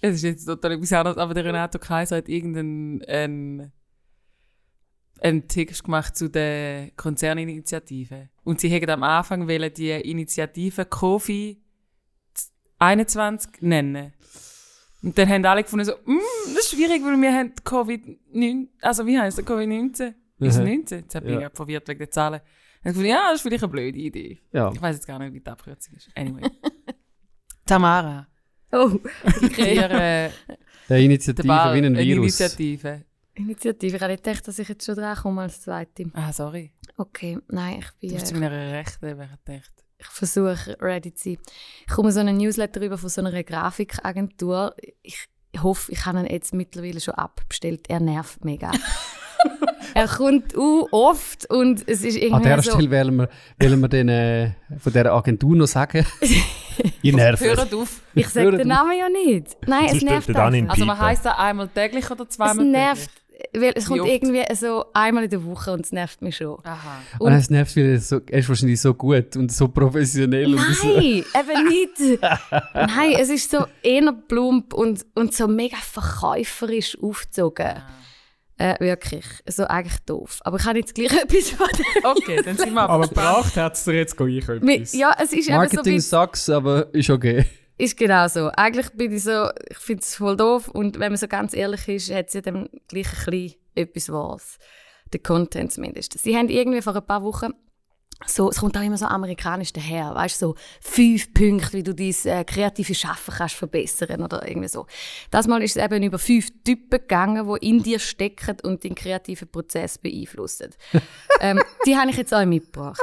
es 0.00 0.16
ist 0.16 0.22
jetzt 0.22 0.44
total 0.44 0.72
etwas 0.72 0.92
anderes, 0.92 1.16
aber 1.18 1.34
der 1.34 1.44
Renato 1.46 1.78
Kaiser 1.78 2.16
hat 2.18 2.28
irgendeinen 2.28 3.72
einen, 5.22 5.48
Text 5.48 5.84
gemacht 5.84 6.16
zu 6.16 6.28
der 6.28 6.90
Konzerninitiative. 6.96 8.28
Und 8.44 8.60
sie 8.60 8.68
hätten 8.68 8.90
am 8.90 9.02
Anfang 9.02 9.48
wollen 9.48 9.72
die 9.74 9.90
Initiative 9.90 10.84
Kofi 10.86 11.60
21 12.78 13.60
nennen. 13.62 14.12
Und 15.02 15.16
dann 15.16 15.28
haben 15.28 15.44
alle 15.44 15.62
gefunden, 15.62 15.84
so, 15.84 15.92
mm, 16.04 16.18
das 16.54 16.64
ist 16.64 16.70
schwierig, 16.74 17.02
weil 17.04 17.20
wir 17.20 17.32
haben 17.32 17.52
Covid-19, 17.64 18.68
also 18.80 19.06
wie 19.06 19.18
heißt 19.18 19.38
der 19.38 19.44
Covid-19? 19.44 20.14
Ist 20.40 20.54
es 20.54 20.58
Mhm. 20.58 20.64
19? 20.64 20.98
Jetzt 21.00 21.12
bin 21.14 21.24
ich 21.26 21.30
Ja. 21.34 21.40
gerade 21.40 21.56
verwirrt 21.56 21.88
wegen 21.88 21.98
der 21.98 22.10
Zahlen. 22.10 22.40
Dann 22.40 22.40
habe 22.40 22.88
ich 22.90 22.94
gefunden, 22.94 23.08
ja, 23.10 23.22
das 23.30 23.36
ist 23.36 23.42
vielleicht 23.42 23.62
eine 23.64 23.72
blöde 23.72 23.98
Idee. 23.98 24.40
Ja. 24.52 24.70
Ich 24.72 24.80
weiß 24.80 24.96
jetzt 24.96 25.06
gar 25.06 25.18
nicht, 25.18 25.32
wie 25.34 25.40
die 25.40 25.46
Abkürzung 25.50 25.94
ist. 25.96 26.10
Anyway. 26.16 26.42
Tamara. 27.66 28.26
Oh, 28.72 28.98
Wir, 29.56 29.90
äh, 29.90 30.30
Eine 30.88 31.00
Initiative 31.02 31.48
wie 31.48 31.50
ein 31.52 31.84
eine 31.84 31.98
Virus. 31.98 32.38
Initiative. 32.40 33.04
Initiative. 33.38 33.96
Ich 33.96 34.02
habe 34.02 34.12
nicht 34.12 34.24
gedacht, 34.24 34.46
dass 34.46 34.58
ich 34.58 34.68
jetzt 34.68 34.84
schon 34.84 34.96
dran 34.96 35.16
komme 35.16 35.42
als 35.42 35.60
Zweite. 35.60 36.10
Ah, 36.14 36.32
sorry. 36.32 36.72
Okay, 36.96 37.38
nein, 37.48 37.78
ich 37.80 37.90
bin... 38.00 38.10
Du 38.10 38.14
bist 38.16 38.26
zu 38.28 38.34
Äh, 38.34 38.40
meiner 38.40 38.72
Rechten, 38.72 39.06
hat 39.08 39.44
gedacht. 39.44 39.72
ich 39.98 40.06
versuche, 40.06 40.76
ready 40.80 41.14
zu 41.14 41.30
sein. 41.30 41.38
Ich 41.86 41.92
komme 41.94 42.12
so 42.12 42.20
einen 42.20 42.36
Newsletter 42.36 42.80
über 42.80 42.98
von 42.98 43.08
so 43.08 43.20
einer 43.20 43.42
Grafikagentur. 43.42 44.74
Ich 45.02 45.28
hoffe, 45.62 45.92
ich 45.92 46.04
habe 46.06 46.20
ihn 46.20 46.26
jetzt 46.26 46.54
mittlerweile 46.54 47.00
schon 47.00 47.14
abbestellt. 47.14 47.88
Er 47.88 48.00
nervt 48.00 48.44
mega. 48.44 48.72
er 49.94 50.08
kommt 50.08 50.56
uh, 50.56 50.86
oft 50.90 51.48
und 51.50 51.88
es 51.88 52.02
ist 52.02 52.16
An 52.16 52.22
irgendwie 52.22 52.42
dieser 52.42 52.62
so... 52.62 52.70
Stelle 52.72 52.90
wollen 52.90 53.16
wir, 53.16 53.28
wollen 53.60 53.80
wir 53.80 53.88
den, 53.88 54.08
äh, 54.08 54.50
von 54.78 54.92
dieser 54.92 55.12
Agentur 55.12 55.56
noch 55.56 55.66
sagen. 55.66 56.04
Ihr 57.02 57.14
nervt. 57.14 57.42
Hört 57.42 57.74
auf. 57.74 58.02
Ich 58.14 58.28
sage 58.28 58.56
den 58.56 58.68
Namen 58.68 58.96
ja 58.98 59.08
nicht. 59.08 59.56
Nein, 59.66 59.86
es 59.86 60.02
nervt 60.02 60.28
er 60.28 60.46
einfach. 60.46 60.70
Also, 60.72 60.84
man 60.84 60.98
heisst 60.98 61.24
das 61.24 61.36
einmal 61.36 61.68
täglich 61.68 62.10
oder 62.10 62.22
Es 62.22 62.30
zweimal 62.30 62.64
nervt, 62.64 63.10
weil 63.52 63.72
es 63.74 63.84
Wie 63.84 63.88
kommt 63.88 64.00
oft? 64.02 64.10
irgendwie 64.10 64.54
so 64.54 64.84
einmal 64.92 65.24
in 65.24 65.30
der 65.30 65.44
Woche 65.44 65.72
und 65.72 65.84
es 65.84 65.92
nervt 65.92 66.22
mich 66.22 66.36
schon. 66.36 66.58
Aha. 66.64 67.00
Und 67.18 67.32
es 67.32 67.50
nervt, 67.50 67.76
weil 67.76 67.92
er, 67.92 68.00
so, 68.00 68.18
ist 68.18 68.48
wahrscheinlich 68.48 68.80
so 68.80 68.94
gut 68.94 69.36
und 69.36 69.52
so 69.52 69.68
professionell. 69.68 70.54
Und 70.54 70.74
so. 70.74 70.88
Nein, 70.88 71.24
eben 71.38 71.68
nicht. 71.68 72.22
Nein, 72.74 73.12
es 73.18 73.28
ist 73.30 73.50
so 73.50 73.64
eher 73.82 74.12
plump 74.12 74.74
und, 74.74 75.06
und 75.14 75.34
so 75.34 75.46
mega 75.46 75.76
verkäuferisch 75.76 76.98
aufgezogen. 77.00 77.82
Äh, 78.56 78.74
wirklich. 78.80 79.24
So 79.46 79.64
eigentlich 79.64 80.00
doof. 80.00 80.40
Aber 80.42 80.58
ich 80.58 80.64
habe 80.64 80.78
jetzt 80.80 80.94
gleich 80.94 81.12
etwas 81.22 81.50
von. 81.50 81.68
Okay, 82.02 82.42
dann 82.44 82.56
sind 82.56 82.74
wir 82.74 82.88
Aber 82.88 83.06
gebracht 83.06 83.56
hat 83.56 83.74
es 83.74 83.84
dir 83.84 83.94
jetzt 83.94 84.16
gleich 84.16 84.48
etwas. 84.48 84.92
Ja, 84.94 85.16
es 85.22 85.32
ist 85.32 85.46
so 85.46 85.52
Marketing 85.52 85.94
bisschen, 85.94 86.00
sucks, 86.00 86.50
aber 86.50 86.92
ist 86.92 87.08
okay. 87.08 87.46
Ist 87.78 87.96
genau 87.96 88.28
so. 88.28 88.50
Eigentlich 88.56 88.90
bin 88.90 89.12
ich 89.12 89.22
so, 89.22 89.48
ich 89.70 89.78
finde 89.78 90.02
es 90.02 90.16
voll 90.16 90.36
doof 90.36 90.68
und 90.68 90.98
wenn 90.98 91.12
man 91.12 91.16
so 91.16 91.28
ganz 91.28 91.54
ehrlich 91.54 91.88
ist, 91.88 92.12
hat 92.12 92.30
sie 92.30 92.42
dann 92.42 92.68
gleich 92.88 93.06
ein 93.06 93.30
bisschen 93.30 93.54
etwas 93.74 94.12
was. 94.12 94.58
Der 95.12 95.20
Content 95.20 95.72
zumindest. 95.72 96.18
Sie 96.18 96.36
haben 96.36 96.48
irgendwie 96.48 96.82
vor 96.82 96.94
ein 96.94 97.06
paar 97.06 97.22
Wochen 97.22 97.52
so, 98.26 98.50
es 98.50 98.58
kommt 98.58 98.76
auch 98.76 98.82
immer 98.82 98.96
so 98.98 99.06
amerikanisch 99.06 99.72
daher, 99.72 100.12
weißt 100.14 100.42
du, 100.42 100.46
so 100.46 100.54
fünf 100.80 101.32
Punkte, 101.32 101.72
wie 101.74 101.82
du 101.84 101.94
dein 101.94 102.14
äh, 102.24 102.44
kreative 102.44 102.94
Schaffen 102.94 103.32
kannst 103.32 103.54
verbessern 103.54 104.22
oder 104.22 104.46
irgendwie 104.46 104.66
so. 104.66 104.86
Das 105.30 105.46
Mal 105.46 105.62
ist 105.62 105.76
es 105.76 105.84
eben 105.84 106.02
über 106.02 106.18
fünf 106.18 106.48
Typen 106.64 106.98
gegangen, 106.98 107.48
die 107.48 107.68
in 107.68 107.82
dir 107.82 108.00
stecken 108.00 108.56
und 108.64 108.82
den 108.82 108.96
kreativen 108.96 109.48
Prozess 109.48 109.98
beeinflussen. 109.98 110.70
ähm, 111.40 111.60
die 111.86 111.96
habe 111.96 112.10
ich 112.10 112.16
jetzt 112.16 112.34
auch 112.34 112.44
mitgebracht. 112.44 113.00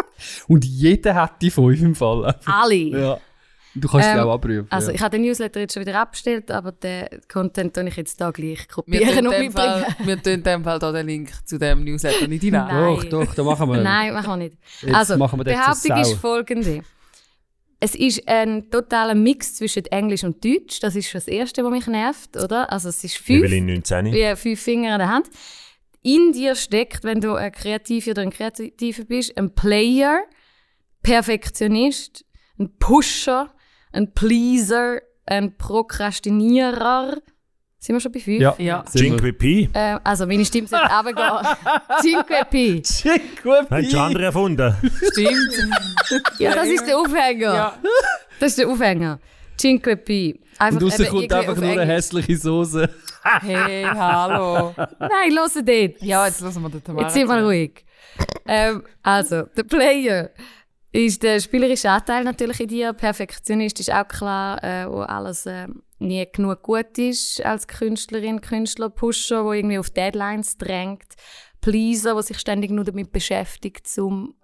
Und 0.50 0.66
jeder 0.66 1.16
hat 1.16 1.42
die 1.42 1.50
fünf 1.50 1.82
im 1.82 1.96
Fall. 1.96 2.38
Alle. 2.46 2.76
Ja. 2.76 3.20
Du 3.76 3.90
kannst 3.90 4.08
Ähm, 4.08 4.16
die 4.16 4.22
auch 4.22 4.34
abprüfen. 4.34 4.68
Also 4.70 4.90
ja. 4.90 4.96
ich 4.96 5.02
habe 5.02 5.18
den 5.18 5.26
Newsletter 5.26 5.60
jetzt 5.60 5.74
schon 5.74 5.82
wieder 5.86 6.00
abgestellt, 6.00 6.50
aber 6.50 6.72
den 6.72 7.08
Content 7.28 7.74
tue 7.74 7.88
ich 7.88 7.96
jetzt 7.98 8.20
da 8.22 8.32
gleich 8.32 8.60
Wir 8.60 8.68
kopieren 8.68 9.16
tun 9.16 9.28
und 9.28 9.40
mitbringen. 9.40 9.52
Fall, 9.52 9.96
wir 10.06 10.24
tun 10.24 10.34
in 10.34 10.44
dem 10.44 10.64
Fall 10.64 10.80
da 10.80 10.92
den 10.92 11.08
Link 11.08 11.32
zu 11.46 11.58
dem 11.58 11.84
Newsletter 11.84 12.28
nicht 12.28 12.42
hinein. 12.42 12.68
Nein. 12.74 13.10
Doch, 13.10 13.26
doch, 13.26 13.36
da 13.36 13.44
machen 13.44 13.70
wir. 13.70 13.82
Nein, 13.82 14.14
machen 14.14 14.30
wir 14.30 14.38
nicht. 14.38 14.58
Jetzt 14.82 14.96
also, 14.96 15.18
machen 15.18 15.40
wir 15.40 15.44
Behauptung 15.44 15.98
ist 15.98 16.14
folgende. 16.14 16.82
Es 17.82 17.94
ist 17.94 18.26
ein 18.28 18.72
totaler 18.72 19.14
Mix 19.14 19.56
zwischen 19.56 19.86
Englisch 19.88 20.24
und 20.24 20.44
Deutsch. 20.44 20.80
Das 20.80 20.96
ist 20.96 21.10
schon 21.10 21.20
das 21.20 21.28
Erste, 21.28 21.64
was 21.64 21.72
mich 21.72 21.88
nervt, 21.88 22.38
oder? 22.42 22.72
Also 22.72 22.90
es 22.90 23.04
ist 23.04 23.18
fünf, 23.18 23.44
Evelyn 23.44 23.66
19. 23.66 24.06
wie 24.14 24.36
fünf 24.36 24.62
Finger 24.62 24.94
in 24.94 25.00
der 25.00 25.10
Hand. 25.10 25.30
In 26.02 26.32
dir 26.32 26.56
steckt, 26.56 27.04
wenn 27.04 27.20
du 27.20 27.34
ein 27.34 27.52
Kreativer 27.52 28.12
oder 28.12 28.22
ein 28.22 28.30
Kreativer 28.30 29.04
bist, 29.04 29.38
ein 29.38 29.54
Player, 29.54 30.20
Perfektionist, 31.04 32.24
ein 32.58 32.78
Pusher, 32.78 33.55
ein 33.96 34.12
Pleaser, 34.14 35.00
ein 35.26 35.58
Prokrastinierer. 35.58 37.18
Sind 37.80 37.96
wir 37.96 38.00
schon 38.00 38.12
bei 38.12 38.20
fünf? 38.20 38.42
Ja. 38.42 38.56
Ja. 38.58 38.84
Cinque 38.86 39.32
P. 39.34 39.70
Ähm, 39.74 40.00
also 40.04 40.26
meine 40.26 40.44
Stimme 40.44 40.68
sollte 40.68 40.86
runtergehen. 40.92 41.56
Cinque 42.02 42.46
P. 42.50 42.82
Haben 43.70 43.90
schon 43.90 44.00
andere 44.00 44.26
erfunden. 44.26 44.76
Stimmt. 45.12 45.54
Ja, 46.40 46.54
das 46.54 46.68
ist 46.68 46.86
der 46.86 46.98
Aufhänger. 47.00 47.54
ja. 47.56 47.80
Das 48.40 48.50
ist 48.52 48.60
der 48.60 48.68
Aufhänger. 48.68 49.20
Cinque 49.58 49.96
P. 49.98 50.40
Einfach 50.60 50.82
Und 50.82 50.92
raus 50.94 51.10
kommt 51.10 51.34
einfach 51.34 51.56
nur 51.56 51.72
eine 51.72 51.86
hässliche 51.86 52.38
Soße. 52.38 52.90
Hey, 53.42 53.84
hallo. 53.84 54.74
Nein, 55.00 55.32
los 55.32 55.54
dort. 55.54 56.02
Ja, 56.02 56.28
jetzt 56.28 56.42
lassen 56.42 56.62
wir 56.62 56.70
den 56.70 56.84
Tamara. 56.84 57.06
Jetzt 57.06 57.14
sind 57.16 57.28
wir 57.28 57.44
ruhig. 57.44 57.84
Ähm, 58.46 58.84
also, 59.02 59.44
der 59.44 59.64
Player 59.64 60.30
ist 60.96 61.24
der 61.24 61.40
spielerische 61.40 61.90
Anteil 61.90 62.24
natürlich 62.24 62.60
in 62.60 62.68
dir. 62.68 62.94
Perfektionist 62.94 63.80
ist 63.80 63.92
auch 63.92 64.08
klar, 64.08 64.64
äh, 64.64 64.90
wo 64.90 65.00
alles 65.00 65.46
äh, 65.46 65.68
nie 66.00 66.26
genug 66.32 66.64
gut 66.64 66.98
ist 66.98 67.44
als 67.46 67.68
Künstlerin, 67.68 68.42
Künstler, 68.42 68.90
Pusher, 68.90 69.44
wo 69.44 69.54
irgendwie 69.54 69.78
auf 69.78 69.90
Deadlines 69.90 70.58
drängt. 70.58 71.16
Pleaser, 71.62 72.16
wo 72.16 72.22
sich 72.22 72.40
ständig 72.40 72.72
nur 72.72 72.86
damit 72.86 73.12
beschäftigt, 73.12 73.88
zum 73.88 74.36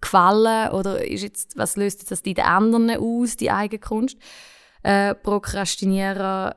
gefallen 0.00 0.70
oder 0.70 1.04
ist 1.04 1.22
jetzt, 1.22 1.56
was 1.56 1.76
löst 1.76 2.00
jetzt 2.00 2.10
das 2.10 2.22
die 2.22 2.40
anderen 2.40 2.90
aus, 2.96 3.36
die 3.36 3.50
eigene 3.50 3.80
Kunst. 3.80 4.16
Äh, 4.82 5.14
Prokrastinierer, 5.14 6.56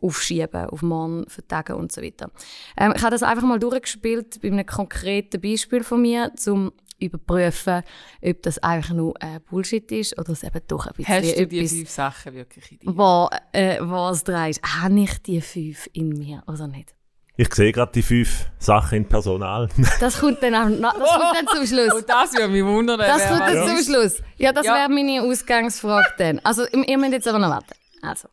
aufschieben, 0.00 0.66
auf 0.66 0.82
morgen 0.82 1.28
vertagen 1.28 1.74
und 1.74 1.92
so 1.92 2.02
weiter. 2.02 2.30
Ähm, 2.76 2.92
ich 2.94 3.02
habe 3.02 3.10
das 3.10 3.22
einfach 3.22 3.44
mal 3.44 3.58
durchgespielt 3.58 4.40
bei 4.42 4.48
einem 4.48 4.66
konkreten 4.66 5.40
Beispiel 5.40 5.82
von 5.82 6.02
mir, 6.02 6.32
um 6.46 6.72
überprüfen, 6.98 7.82
ob 8.22 8.42
das 8.42 8.58
einfach 8.58 8.94
nur 8.94 9.14
äh, 9.20 9.40
Bullshit 9.50 9.90
ist 9.92 10.18
oder 10.18 10.30
es 10.32 10.42
eben 10.42 10.60
doch 10.68 10.86
ein 10.86 10.92
bisschen 10.96 11.14
Hast 11.14 11.36
du 11.38 11.46
die 11.46 11.58
etwas, 11.58 11.72
fünf 11.72 11.90
Sachen 11.90 12.34
wirklich 12.34 12.72
in 12.72 12.78
dir? 12.78 12.96
wo, 12.96 13.28
äh, 13.52 13.76
was 13.80 14.24
dran 14.24 14.50
ist. 14.50 14.60
Habe 14.62 15.00
ich 15.00 15.22
die 15.22 15.40
fünf 15.40 15.88
in 15.92 16.10
mir 16.10 16.42
oder 16.46 16.66
nicht? 16.68 16.94
Ich 17.40 17.54
sehe 17.54 17.70
gerade 17.70 17.92
die 17.92 18.02
fünf 18.02 18.46
Sachen 18.58 18.98
in 18.98 19.04
Personal. 19.08 19.68
Das 20.00 20.18
kommt 20.18 20.42
dann, 20.42 20.54
auch, 20.56 20.68
noch- 20.68 20.98
das 20.98 21.08
kommt 21.08 21.36
dann 21.36 21.46
zum 21.56 21.66
Schluss. 21.66 21.94
Und 21.94 22.08
das 22.08 22.32
würde 22.32 22.48
mich 22.48 22.64
wundern. 22.64 22.98
Das 22.98 23.28
kommt 23.28 23.40
dann 23.42 23.56
ist. 23.56 23.84
zum 23.86 23.94
Schluss. 23.94 24.22
Ja, 24.38 24.52
das 24.52 24.66
Ja. 24.66 24.74
wäre 24.74 24.88
meine 24.88 25.22
Ausgangsfrage 25.22 26.14
dann. 26.18 26.40
Also, 26.42 26.66
ihr 26.66 26.98
müsst 26.98 27.12
jetzt 27.12 27.28
aber 27.28 27.38
noch 27.38 27.50
warten. 27.50 27.74
Also. 28.02 28.28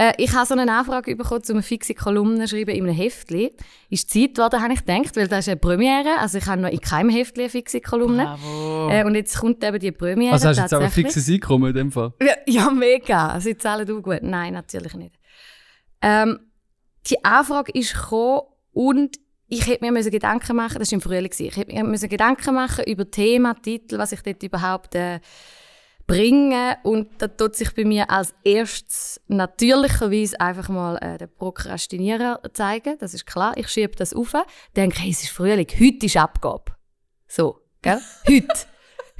Äh, 0.00 0.12
ich 0.16 0.32
habe 0.32 0.46
so 0.46 0.54
eine 0.54 0.72
Anfrage 0.72 1.16
bekommen, 1.16 1.42
um 1.48 1.54
eine 1.56 1.62
fixe 1.62 1.92
Kolumne 1.92 2.44
zu 2.44 2.56
schreiben 2.56 2.70
in 2.70 2.84
einem 2.84 2.94
Heftli. 2.94 3.52
Ist 3.90 4.10
Zeit 4.10 4.36
geworden, 4.36 4.62
habe 4.62 4.72
ich 4.72 4.84
gedacht, 4.84 5.16
weil 5.16 5.26
das 5.26 5.40
ist 5.40 5.48
eine 5.48 5.56
Premiere. 5.56 6.18
Also 6.20 6.38
ich 6.38 6.46
habe 6.46 6.62
noch 6.62 6.70
in 6.70 6.80
keinem 6.80 7.10
Heftli 7.10 7.44
eine 7.44 7.50
fixe 7.50 7.80
Kolumne. 7.80 8.24
Bravo. 8.24 8.90
Äh, 8.90 9.04
und 9.04 9.16
jetzt 9.16 9.36
kommt 9.36 9.62
eben 9.64 9.78
die 9.80 9.90
Premiere 9.90 10.32
Also 10.32 10.48
hast 10.48 10.58
du 10.58 10.62
jetzt 10.62 10.72
aber 10.72 10.84
ein 10.84 10.90
fixes 10.92 11.28
Einkommen 11.28 11.70
in 11.70 11.74
dem 11.74 11.92
Fall? 11.92 12.12
Ja, 12.22 12.34
ja, 12.46 12.70
mega. 12.70 13.40
Sie 13.40 13.56
zahlen 13.56 13.90
auch 13.90 14.02
gut. 14.02 14.22
Nein, 14.22 14.52
natürlich 14.52 14.94
nicht. 14.94 15.16
Ähm, 16.00 16.38
die 17.08 17.24
Anfrage 17.24 17.72
ist 17.72 17.92
gekommen 17.92 18.42
und 18.72 19.16
ich 19.48 19.66
hätte 19.66 19.84
mir 19.84 19.90
müssen 19.90 20.12
Gedanken 20.12 20.54
machen, 20.56 20.78
das 20.78 20.92
war 20.92 20.96
im 20.96 21.00
Frühling, 21.00 21.32
ich 21.36 21.56
hätte 21.56 21.72
mir 21.72 21.82
müssen 21.82 22.08
Gedanken 22.08 22.54
machen 22.54 22.84
über 22.84 23.10
Thema, 23.10 23.54
Titel, 23.54 23.96
was 23.98 24.12
ich 24.12 24.20
dort 24.20 24.42
überhaupt 24.42 24.94
äh, 24.94 25.20
bringe 26.08 26.78
und 26.82 27.06
da 27.18 27.28
tut 27.28 27.54
sich 27.54 27.72
bei 27.74 27.84
mir 27.84 28.10
als 28.10 28.34
erstes 28.42 29.20
natürlicherweise 29.28 30.40
einfach 30.40 30.68
mal 30.70 30.96
äh, 30.96 31.18
der 31.18 31.28
Prokrastinierer 31.28 32.40
zeigen, 32.54 32.96
das 32.98 33.14
ist 33.14 33.26
klar, 33.26 33.56
ich 33.56 33.68
schiebe 33.68 33.94
das 33.94 34.14
auf, 34.14 34.34
denke, 34.74 34.98
hey, 35.00 35.10
es 35.10 35.22
ist 35.22 35.30
Frühling, 35.30 35.68
heute 35.78 36.06
ist 36.06 36.16
Abgabe. 36.16 36.72
So, 37.28 37.60
gell? 37.82 38.00
Heute. 38.26 38.66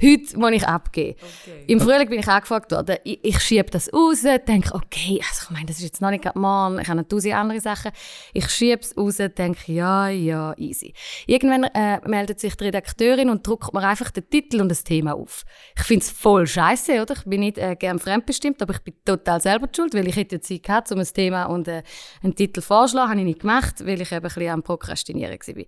Heute 0.01 0.39
muss 0.39 0.51
ich 0.51 0.65
abgeben. 0.65 1.19
Okay. 1.19 1.63
Im 1.67 1.79
Frühling 1.79 2.09
bin 2.09 2.19
ich 2.19 2.27
angefragt 2.27 2.71
worden. 2.71 2.97
Ich, 3.03 3.19
ich 3.23 3.39
schiebe 3.41 3.69
das 3.69 3.91
raus, 3.91 4.21
denke, 4.21 4.73
okay, 4.73 5.21
also 5.29 5.45
ich 5.45 5.49
meine, 5.49 5.65
das 5.65 5.77
ist 5.77 5.83
jetzt 5.83 6.01
noch 6.01 6.09
nicht 6.09 6.23
gerade 6.23 6.39
morgen, 6.39 6.79
ich 6.79 6.87
habe 6.87 7.01
noch 7.01 7.07
tausend 7.07 7.33
andere 7.33 7.59
Sachen. 7.59 7.91
Ich 8.33 8.49
schiebe 8.49 8.81
es 8.81 8.95
raus, 8.95 9.17
denke, 9.17 9.71
ja, 9.71 10.07
ja, 10.07 10.53
easy. 10.57 10.93
Irgendwann 11.27 11.63
äh, 11.63 11.99
meldet 12.07 12.39
sich 12.39 12.55
die 12.55 12.65
Redakteurin 12.65 13.29
und 13.29 13.45
druckt 13.45 13.73
mir 13.73 13.85
einfach 13.85 14.11
den 14.11 14.29
Titel 14.29 14.61
und 14.61 14.69
das 14.69 14.83
Thema 14.83 15.15
auf. 15.15 15.43
Ich 15.77 15.83
finde 15.83 16.05
es 16.05 16.11
voll 16.11 16.47
scheiße, 16.47 17.01
oder? 17.01 17.15
Ich 17.15 17.25
bin 17.25 17.41
nicht 17.41 17.57
äh, 17.57 17.75
gern 17.75 17.99
fremdbestimmt, 17.99 18.61
aber 18.61 18.73
ich 18.73 18.81
bin 18.81 18.93
total 19.03 19.41
selber 19.41 19.67
schuld, 19.75 19.93
weil 19.93 20.07
ich 20.07 20.15
hätte 20.15 20.37
ja 20.37 20.41
Zeit 20.41 20.63
gehabt, 20.63 20.91
um 20.91 20.99
ein 20.99 21.05
Thema 21.05 21.45
und 21.45 21.67
äh, 21.67 21.83
einen 22.23 22.35
Titel 22.35 22.61
vorzuschlagen, 22.61 23.09
habe 23.09 23.19
ich 23.19 23.25
nicht 23.25 23.41
gemacht, 23.41 23.85
weil 23.85 24.01
ich 24.01 24.11
eben 24.11 24.17
ein 24.17 24.21
bisschen 24.21 24.49
am 24.49 24.63
Prokrastinieren 24.63 25.37
war. 25.37 25.65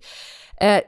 Äh, 0.56 0.82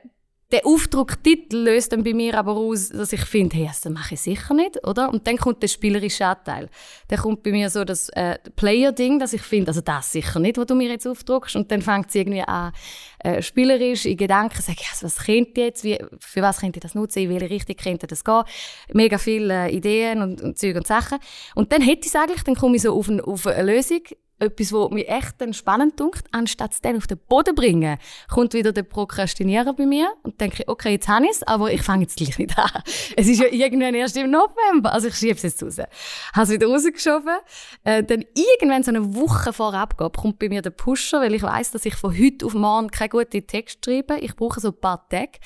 der 0.55 0.65
Aufdrucktitel 0.67 1.57
löst 1.57 1.93
dann 1.93 2.05
bei 2.05 2.15
mir 2.15 2.39
aber 2.39 2.53
aus, 2.53 2.91
dass 2.91 3.13
ich 3.13 3.25
finde, 3.25 3.57
hey, 3.57 3.67
das 3.67 3.85
mache 3.91 4.15
ich 4.15 4.21
sicher 4.21 4.55
nicht, 4.55 4.87
oder? 4.87 5.09
Und 5.09 5.27
dann 5.27 5.37
kommt 5.37 5.61
der 5.61 5.67
spielerische 5.67 6.25
Anteil. 6.25 6.71
Dann 7.09 7.19
kommt 7.19 7.43
bei 7.43 7.51
mir 7.51 7.69
so 7.71 7.85
das 7.85 8.09
äh, 8.11 8.39
Player-Ding, 8.55 9.19
dass 9.19 9.33
ich 9.33 9.43
finde, 9.43 9.71
also 9.71 9.81
das 9.81 10.13
sicher 10.13 10.39
nicht, 10.39 10.57
was 10.57 10.67
du 10.67 10.77
mir 10.77 10.89
jetzt 10.89 11.09
aufdruckst. 11.09 11.57
Und 11.57 11.73
dann 11.73 11.83
fängt 11.83 12.09
es 12.09 12.15
irgendwie 12.15 12.43
an, 12.43 12.71
äh, 13.19 13.43
spielerisch 13.43 14.07
in 14.07 14.17
Gedanken, 14.17 14.63
sage 14.63 14.79
ich, 14.81 14.89
also, 14.93 15.07
was 15.07 15.17
könnte 15.25 15.61
jetzt, 15.61 15.83
wie, 15.83 15.99
für 16.21 16.43
was 16.43 16.61
könnte 16.61 16.79
ich 16.79 16.83
das 16.83 16.95
nutzen, 16.95 17.19
in 17.19 17.31
welche 17.31 17.51
Richtung 17.51 17.75
könnte 17.75 18.07
das 18.07 18.23
gehen? 18.23 18.45
Mega 18.93 19.19
viele 19.19 19.67
äh, 19.67 19.75
Ideen 19.75 20.23
und, 20.23 20.41
und 20.41 20.57
Zeug 20.57 20.77
und 20.77 20.87
Sachen. 20.87 21.19
Und 21.57 21.73
dann 21.73 21.83
hätte 21.83 22.03
ich 22.03 22.15
es 22.15 22.15
eigentlich, 22.15 22.45
dann 22.45 22.55
komme 22.55 22.77
ich 22.77 22.83
so 22.83 22.97
auf, 22.97 23.09
ein, 23.09 23.21
auf 23.21 23.45
eine 23.49 23.73
Lösung, 23.75 24.03
etwas, 24.45 24.73
was 24.73 24.91
mir 24.91 25.07
echt 25.09 25.35
dann 25.39 25.53
spannend 25.53 25.99
dunkt, 25.99 26.25
anstatt 26.33 26.73
es 26.73 26.81
dann 26.81 26.97
auf 26.97 27.07
den 27.07 27.19
Boden 27.29 27.55
bringen, 27.55 27.99
kommt 28.29 28.55
wieder 28.55 28.73
der 28.73 28.83
Prokrastinierer 28.83 29.73
bei 29.75 29.87
mir 29.87 30.13
und 30.23 30.41
denke, 30.41 30.65
okay, 30.67 30.93
jetzt 30.93 31.09
habe 31.09 31.25
ich 31.25 31.33
es, 31.33 31.43
aber 31.43 31.73
ich 31.73 31.83
fange 31.83 32.03
jetzt 32.03 32.17
gleich 32.17 32.39
nicht 32.39 32.59
an. 32.59 32.71
Es 33.17 33.29
ist 33.29 33.41
ja 33.41 33.47
irgendwann 33.47 33.95
erst 33.95 34.17
im 34.17 34.31
November, 34.31 34.93
also 34.93 35.09
ich 35.09 35.15
schiebe 35.15 35.35
es 35.35 35.43
jetzt 35.43 35.63
raus. 35.63 35.79
Habe 35.79 36.43
es 36.43 36.51
wieder 36.51 36.67
rausgeschoben. 36.67 37.37
Äh, 37.85 38.03
dann 38.03 38.25
irgendwann 38.35 38.83
so 38.83 38.91
eine 38.91 39.15
Woche 39.15 39.53
vor 39.53 39.75
Abgabe 39.75 40.19
kommt 40.19 40.39
bei 40.39 40.49
mir 40.49 40.63
der 40.63 40.71
Pusher, 40.71 41.21
weil 41.21 41.35
ich 41.35 41.43
weiß, 41.43 41.71
dass 41.73 41.85
ich 41.87 41.95
von 41.95 42.17
heute 42.17 42.47
auf 42.47 42.55
morgen 42.55 42.91
keinen 42.91 43.11
guten 43.11 43.47
Text 43.47 43.85
schreibe. 43.85 44.19
Ich 44.19 44.37
brauche 44.37 44.61
so 44.61 44.69
ein 44.69 44.81
paar 44.81 45.09
Tage. 45.09 45.39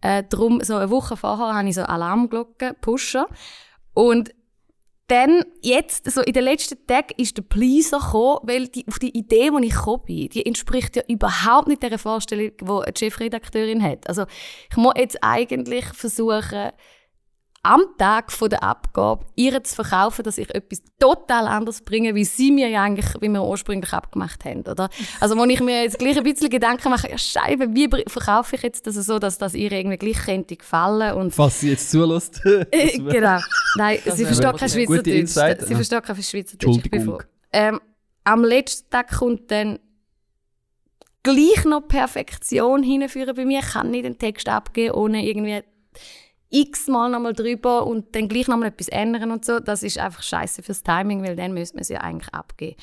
Äh, 0.00 0.24
darum, 0.28 0.62
so 0.62 0.76
eine 0.76 0.90
Woche 0.90 1.16
vorher 1.16 1.54
habe 1.54 1.68
ich 1.68 1.74
so 1.74 1.82
Alarmglocken, 1.82 2.74
Pusher. 2.80 3.26
Und 3.94 4.34
dann, 5.12 5.44
jetzt, 5.60 6.10
so 6.10 6.22
in 6.22 6.32
den 6.32 6.44
letzten 6.44 6.86
Tagen, 6.86 7.12
ist 7.18 7.36
der 7.36 7.42
Pleaser 7.42 7.98
gekommen, 7.98 8.38
weil 8.44 8.68
die, 8.68 8.86
auf 8.88 8.98
die 8.98 9.16
Idee, 9.16 9.50
die 9.50 9.66
ich 9.66 9.74
gekommen 9.74 10.02
bin, 10.06 10.28
die 10.30 10.46
entspricht 10.46 10.96
ja 10.96 11.02
überhaupt 11.06 11.68
nicht 11.68 11.82
der 11.82 11.98
Vorstellung, 11.98 12.52
die 12.58 12.92
die 12.92 12.98
Chefredakteurin 12.98 13.82
hat. 13.82 14.08
Also, 14.08 14.24
ich 14.70 14.76
muss 14.78 14.94
jetzt 14.96 15.18
eigentlich 15.20 15.84
versuchen, 15.84 16.70
am 17.64 17.82
Tag 17.96 18.32
von 18.32 18.50
der 18.50 18.62
Abgabe 18.64 19.24
ihr 19.36 19.62
zu 19.62 19.76
verkaufen, 19.76 20.24
dass 20.24 20.36
ich 20.36 20.52
etwas 20.52 20.82
total 20.98 21.46
anderes 21.46 21.80
bringe, 21.80 22.14
wie 22.14 22.24
sie 22.24 22.50
mir 22.50 22.68
ja 22.68 22.82
eigentlich, 22.82 23.06
wie 23.20 23.28
wir 23.28 23.44
ursprünglich 23.44 23.92
abgemacht 23.92 24.44
haben, 24.44 24.62
oder? 24.62 24.88
Also, 25.20 25.36
wo 25.36 25.44
ich 25.44 25.60
mir 25.60 25.84
jetzt 25.84 25.98
gleich 25.98 26.16
ein 26.16 26.24
bisschen 26.24 26.50
Gedanken 26.50 26.90
mache, 26.90 27.08
ja, 27.08 27.16
Scheibe, 27.16 27.72
wie 27.74 27.88
verkaufe 28.08 28.56
ich 28.56 28.62
jetzt 28.62 28.86
das 28.88 28.96
so, 28.96 29.20
dass 29.20 29.38
das 29.38 29.54
ihr 29.54 29.70
irgendwie 29.70 29.96
gleich 29.96 30.24
könnte 30.24 30.56
gefallen 30.56 31.14
und 31.14 31.32
Falls 31.32 31.60
sie 31.60 31.70
jetzt 31.70 31.90
zulässt. 31.90 32.40
äh, 32.72 32.98
genau. 32.98 33.38
Nein, 33.76 33.98
sie 34.04 34.24
versteht 34.24 34.56
kein 34.56 34.68
Schweizerdeutsch. 34.68 35.66
Sie 35.66 35.74
versteht 35.74 36.02
kein 36.02 36.16
Schweizerdeutsch. 36.16 36.76
Ich 36.76 36.90
bin 36.90 36.92
Entschuldigung. 36.92 37.20
froh. 37.20 37.26
Ähm, 37.52 37.80
am 38.24 38.44
letzten 38.44 38.90
Tag 38.90 39.18
kommt 39.18 39.50
dann 39.52 39.78
gleich 41.22 41.64
noch 41.64 41.86
Perfektion 41.86 42.82
hinführen 42.82 43.36
bei 43.36 43.44
mir. 43.44 43.60
Ich 43.60 43.72
kann 43.72 43.90
nicht 43.90 44.04
einen 44.04 44.18
Text 44.18 44.48
abgeben, 44.48 44.94
ohne 44.94 45.24
irgendwie 45.24 45.62
x-mal 46.52 47.10
nochmal 47.10 47.32
drüber 47.32 47.86
und 47.86 48.14
dann 48.14 48.28
gleich 48.28 48.46
nochmal 48.46 48.68
etwas 48.68 48.88
ändern 48.88 49.30
und 49.30 49.44
so. 49.44 49.58
Das 49.58 49.82
ist 49.82 49.98
einfach 49.98 50.22
scheiße 50.22 50.62
fürs 50.62 50.82
Timing, 50.82 51.22
weil 51.22 51.34
dann 51.34 51.52
müsste 51.54 51.76
man 51.76 51.84
sie 51.84 51.94
ja 51.94 52.00
eigentlich 52.00 52.32
abgeben. 52.32 52.76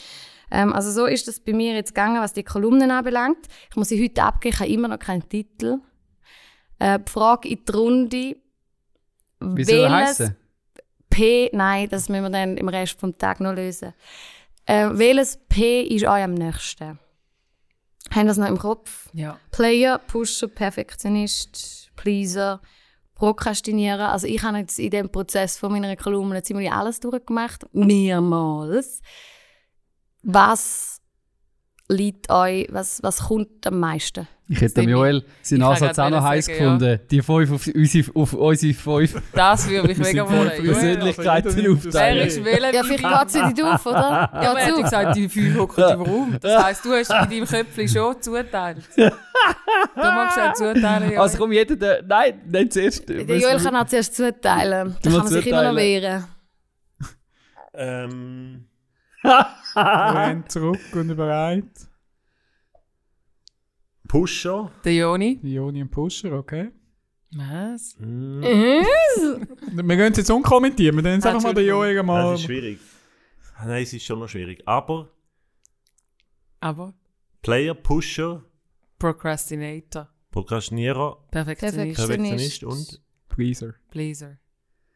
Ähm, 0.51 0.73
also 0.73 0.91
so 0.91 1.05
ist 1.05 1.27
das 1.27 1.39
bei 1.39 1.53
mir 1.53 1.73
jetzt 1.73 1.93
gegangen, 1.93 2.21
was 2.21 2.33
die 2.33 2.43
Kolumnen 2.43 2.91
anbelangt. 2.91 3.47
Ich 3.69 3.75
muss 3.75 3.89
sie 3.89 4.03
heute 4.03 4.23
abgeben, 4.23 4.53
ich 4.53 4.59
habe 4.59 4.71
immer 4.71 4.87
noch 4.87 4.99
keinen 4.99 5.27
Titel. 5.29 5.79
Äh, 6.79 6.99
die 6.99 7.11
Frage 7.11 7.49
in 7.49 7.59
die 7.65 7.71
Runde. 7.71 8.35
Wie 9.39 9.63
soll 9.63 9.79
er 9.79 9.91
welches 9.91 10.19
heißen? 10.19 10.35
P, 11.09 11.49
nein, 11.53 11.89
das 11.89 12.09
müssen 12.09 12.23
wir 12.23 12.29
dann 12.29 12.57
im 12.57 12.69
Rest 12.69 12.99
vom 12.99 13.17
Tag 13.17 13.39
noch 13.39 13.53
lösen. 13.53 13.93
Äh, 14.65 14.89
welches 14.91 15.37
P 15.49 15.81
ist 15.81 16.05
euch 16.05 16.23
am 16.23 16.33
nächsten? 16.33 16.99
Haben 18.11 18.27
das 18.27 18.37
noch 18.37 18.47
im 18.47 18.57
Kopf? 18.57 19.09
Ja. 19.13 19.39
Player, 19.51 19.99
Pusher, 19.99 20.47
Perfektionist, 20.47 21.91
Pleaser, 21.95 22.61
Prokrastinierer. 23.19 24.13
Also 24.13 24.27
ich 24.27 24.41
habe 24.43 24.59
jetzt 24.59 24.79
in 24.79 24.91
dem 24.91 25.11
Prozess 25.11 25.57
von 25.57 25.73
meiner 25.73 25.97
Kolumne 25.97 26.41
ziemlich 26.41 26.71
alles 26.71 27.01
durchgemacht, 27.01 27.65
mehrmals. 27.73 29.01
Was 30.23 31.01
liegt 31.89 32.29
euch, 32.31 32.67
was, 32.71 33.03
was 33.03 33.27
kommt 33.27 33.67
am 33.67 33.79
meisten? 33.81 34.25
Ich 34.51 34.61
hätte 34.61 34.81
dem. 34.81 34.89
Joel 34.89 35.23
seinen 35.43 35.61
Ansatz 35.61 35.99
auch 35.99 36.09
noch 36.09 36.23
heiß 36.23 36.47
sagen, 36.47 36.57
gefunden. 36.57 36.99
Die 37.11 37.21
fünf 37.21 37.51
auf 37.51 37.67
unsere, 37.67 38.15
auf 38.15 38.33
unsere 38.33 38.73
fünf 38.73 39.21
Das 39.31 39.69
würde 39.69 39.87
mich 39.89 39.97
mega 39.99 40.27
wundern. 40.27 40.63
Persönlichkeiten 40.63 41.55
Wer 41.55 41.71
aufteilen. 41.71 42.17
Wer 42.17 42.25
ist 42.25 42.45
wählen? 42.45 42.73
Ja, 42.73 42.83
vielleicht 42.83 43.03
geht 43.03 43.27
es 43.27 43.33
ja 43.35 43.47
nicht 43.47 43.63
auf, 43.63 43.85
oder? 43.85 44.29
Ja, 44.39 44.51
aber 44.51 44.59
er 44.59 44.67
hat 44.67 44.77
ja 44.77 44.83
gesagt, 44.83 45.15
die 45.15 45.29
fünf 45.29 45.57
hocken 45.57 45.83
über 45.83 45.95
rum. 46.03 46.37
Das 46.41 46.63
heisst, 46.63 46.83
du 46.83 46.91
hast 46.93 47.09
in 47.11 47.29
deinem 47.29 47.45
Köpfchen 47.45 47.87
schon 47.87 48.21
zuteilt. 48.21 48.83
Du 49.95 50.01
hast 50.03 50.35
gesagt, 50.35 50.57
zuteilen, 50.57 51.11
ja. 51.11 51.21
Also 51.21 51.37
komm, 51.37 51.51
jeder, 51.53 51.75
der, 51.75 52.03
nein, 52.03 52.41
nicht 52.45 52.73
zuerst. 52.73 53.07
Der 53.07 53.21
Joel 53.21 53.57
kann 53.57 53.75
auch 53.75 53.85
zuerst 53.85 54.15
zuteilen. 54.15 54.95
Dann 55.01 55.13
kann 55.13 55.21
man 55.23 55.27
sich 55.27 55.47
immer 55.47 55.63
noch 55.63 55.75
wehren. 55.75 56.25
Ähm, 57.73 58.65
Renn 59.75 60.43
zurück 60.47 60.79
und 60.93 61.15
bereit. 61.15 61.63
Pusher. 64.09 64.69
Der 64.83 64.93
Joni. 64.95 65.39
Ioni 65.43 65.81
und 65.83 65.91
Pusher, 65.91 66.33
okay. 66.33 66.71
Was? 67.31 67.95
Mm, 67.99 68.41
Wir 68.41 69.95
gehen 69.97 70.11
es 70.11 70.17
jetzt 70.17 70.31
unkommentieren. 70.31 70.95
Wir 70.95 71.03
nennen 71.03 71.19
es 71.19 71.25
einfach 71.27 71.43
mal 71.43 71.53
den. 71.53 71.67
Joel 71.67 72.01
mal. 72.03 72.31
Das 72.31 72.39
ist 72.39 72.45
schwierig. 72.47 72.79
Ah, 73.55 73.67
Nein, 73.67 73.83
es 73.83 73.93
ist 73.93 74.03
schon 74.03 74.17
noch 74.19 74.27
schwierig. 74.27 74.63
Aber 74.67 75.09
Aber 76.59 76.93
Player, 77.43 77.73
Pusher, 77.75 78.43
Procrastinator. 78.97 80.09
Prokrastinierer, 80.31 81.17
Perfektionist. 81.31 81.97
Perfektionist. 81.97 82.63
Und 82.63 83.01
Pleaser. 83.29 83.73
Pleaser. 83.91 84.37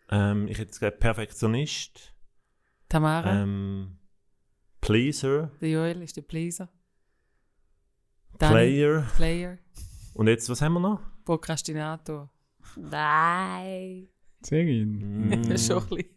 ähm, 0.09 0.47
ich 0.47 0.57
hätte 0.57 0.71
gesagt 0.71 0.99
Perfektionist, 0.99 2.13
Tamara. 2.89 3.41
ähm, 3.43 3.97
Pleaser, 4.81 5.51
Der 5.61 5.69
Joel 5.69 6.01
ist 6.01 6.17
der 6.17 6.21
Pleaser. 6.23 6.67
Dani, 8.37 8.53
Player 8.53 9.05
Player. 9.15 9.57
und 10.13 10.27
jetzt, 10.27 10.49
was 10.49 10.61
haben 10.61 10.73
wir 10.73 10.79
noch? 10.79 10.99
Prokrastinator. 11.25 12.29
Nein. 12.75 14.07
Serin. 14.41 15.27
Mm. 15.29 15.49
Das 15.49 15.61
ist 15.61 15.67
schon 15.67 15.83
ein 15.83 15.89
bisschen. 15.89 16.09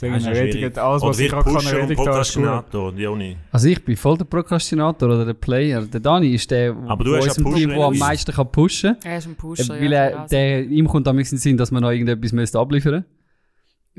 Erledigt 0.00 0.54
schwierig. 0.54 0.78
alles, 0.78 1.02
Oder 1.02 1.10
was 1.10 1.18
ich 1.18 1.28
gerade 1.28 1.44
kann 1.44 1.86
gut. 1.88 1.96
Prokrastinator, 1.96 2.92
Joni. 2.94 3.36
Also 3.50 3.68
ich 3.68 3.84
bin 3.84 3.96
voll 3.96 4.16
der 4.16 4.26
Prokrastinator 4.26 5.08
oder 5.08 5.24
der 5.26 5.34
Player. 5.34 5.82
Der 5.82 6.00
Dani 6.00 6.34
ist 6.34 6.50
der, 6.50 6.76
Aber 6.86 7.02
du 7.02 7.16
hast 7.16 7.36
unserem 7.38 7.54
Team, 7.54 7.70
der 7.70 7.80
am 7.80 7.98
meisten 7.98 8.32
kann 8.32 8.50
pushen 8.52 8.96
Er 9.02 9.18
ist 9.18 9.26
ein 9.26 9.36
kann. 9.36 9.36
Pusher. 9.36 9.68
weil 9.80 9.92
ja, 9.92 10.04
er, 10.04 10.26
der, 10.28 10.64
ihm 10.64 10.86
kommt 10.86 11.08
am 11.08 11.16
den 11.16 11.24
Sinn, 11.24 11.56
dass 11.56 11.72
man 11.72 11.82
noch 11.82 11.90
irgendetwas 11.90 12.32
müsste 12.32 12.58
abliefern 12.60 13.04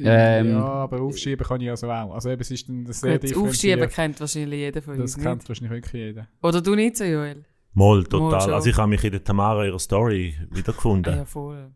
Ähm, 0.05 0.51
ja, 0.51 0.63
aber 0.65 1.01
aufschieben 1.01 1.45
kann 1.45 1.59
ich 1.61 1.69
also 1.69 1.89
auch. 1.89 2.13
Also 2.13 2.29
eben, 2.29 2.41
es 2.41 2.51
ist 2.51 2.69
dann 2.69 2.85
sehr 2.85 3.19
Gut, 3.19 3.29
das 3.31 3.37
Aufschieben 3.37 3.89
kennt 3.89 4.19
wahrscheinlich 4.19 4.59
jeder 4.59 4.81
von 4.81 4.99
uns. 4.99 5.13
Das 5.13 5.21
kennt 5.23 5.37
Nicht? 5.39 5.49
wahrscheinlich 5.49 5.71
wirklich 5.71 5.93
jeder. 5.93 6.27
Oder 6.41 6.61
du 6.61 6.75
nicht 6.75 6.97
so, 6.97 7.03
Joel? 7.03 7.43
Moll, 7.73 8.03
total. 8.05 8.41
schon. 8.41 8.53
also 8.53 8.69
ich 8.69 8.77
habe 8.77 8.87
mich 8.89 9.03
in 9.03 9.11
der 9.11 9.23
Tamara 9.23 9.65
ihrer 9.65 9.79
Story 9.79 10.35
wiedergefunden. 10.51 11.13
Ah, 11.13 11.17
ja, 11.17 11.25
voll. 11.25 11.71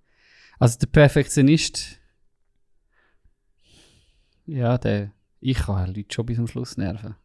Also 0.59 0.79
der 0.79 0.88
Perfektionist. 0.88 1.99
Ja, 4.45 4.77
der. 4.77 5.12
Ich 5.39 5.57
kann 5.57 5.88
Leute 5.93 6.13
schon 6.13 6.25
bis 6.25 6.38
zum 6.38 6.47
Schluss 6.47 6.77
nerven. 6.77 7.15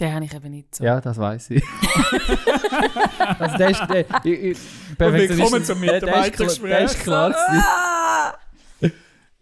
Den 0.00 0.12
habe 0.12 0.24
ich 0.24 0.34
eben 0.34 0.50
nicht 0.50 0.74
so. 0.74 0.82
Ja, 0.84 1.00
das 1.00 1.16
weiß 1.18 1.50
ich. 1.50 1.62
also 3.38 3.56
der 3.56 3.70
ist 3.70 3.80
der. 3.86 4.00
Ich, 4.24 4.32
ich, 4.42 4.58
Perfektionist- 4.98 5.36
willkommen 5.38 5.64
zum 5.64 5.80
der- 5.82 6.00
der 6.00 6.26
ist 6.26 6.32
klar- 6.32 6.68
Der 6.68 6.80
ist 6.80 6.98
klar. 7.00 7.34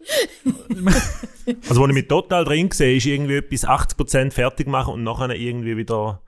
Also, 1.67 1.81
wo 1.81 1.87
ich 1.87 1.93
mich 1.93 2.07
total 2.07 2.45
drin 2.45 2.71
sehe, 2.71 2.95
ist 2.95 3.05
irgendwie 3.05 3.35
etwas 3.35 3.67
80% 3.67 4.31
fertig 4.31 4.67
machen 4.67 4.93
und 4.93 5.03
nachher 5.03 5.29
irgendwie 5.31 5.75
wieder 5.75 6.21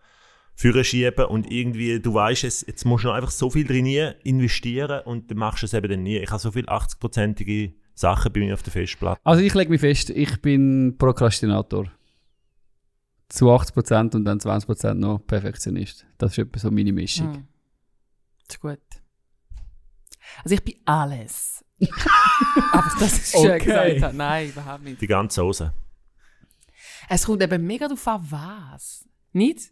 führen 0.56 0.84
schieben 0.84 1.26
und 1.26 1.52
irgendwie, 1.52 2.00
du 2.00 2.14
weißt 2.14 2.46
es, 2.46 2.66
jetzt 2.66 2.86
musst 2.86 3.04
du 3.04 3.10
noch 3.10 3.16
einfach 3.16 3.32
so 3.32 3.50
viel 3.50 3.66
drin 3.66 3.86
investieren 4.24 5.02
und 5.06 5.30
dann 5.30 5.38
machst 5.38 5.64
du 5.64 5.66
es 5.66 5.74
eben 5.74 5.90
dann 5.90 6.04
nie. 6.04 6.18
Ich 6.18 6.32
habe 6.32 6.40
so 6.40 6.52
viele 6.52 6.68
80%ige 6.68 7.74
Sachen 7.94 8.32
bei 8.32 8.40
mir 8.40 8.54
auf 8.54 8.64
der 8.64 8.72
Festplatte. 8.72 9.20
Also 9.24 9.42
ich 9.42 9.54
lege 9.54 9.70
mich 9.70 9.82
fest, 9.82 10.10
ich 10.10 10.42
bin 10.42 10.96
Prokrastinator. 10.98 11.92
Zu 13.28 13.50
80% 13.50 14.16
und 14.16 14.26
dann 14.26 14.40
20% 14.40 14.94
noch 14.94 15.20
Perfektionist. 15.20 16.06
Das 16.18 16.32
ist 16.32 16.38
etwa 16.38 16.60
so 16.60 16.72
meine 16.72 16.94
Mischung. 16.94 17.34
Hm. 17.34 17.48
Das 18.48 18.56
ist 18.56 18.62
gut. 18.62 18.80
Also 20.44 20.56
ich 20.56 20.64
bin 20.64 20.76
alles. 20.86 21.65
Aber 22.72 22.92
das 23.00 23.14
ist 23.14 23.32
schön 23.32 23.52
Okay. 23.52 23.66
gesagt. 23.66 24.02
habe. 24.02 24.16
Nein, 24.18 24.50
überhaupt 24.50 24.84
nicht. 24.84 25.02
Die 25.02 25.08
ganze 25.08 25.44
Hose. 25.44 25.74
Es 27.10 27.26
kommt 27.26 27.44
eben 27.44 27.66
mega 27.66 27.88
darauf 27.88 28.08
an, 28.08 28.26
was. 28.30 29.06
Nicht? 29.34 29.70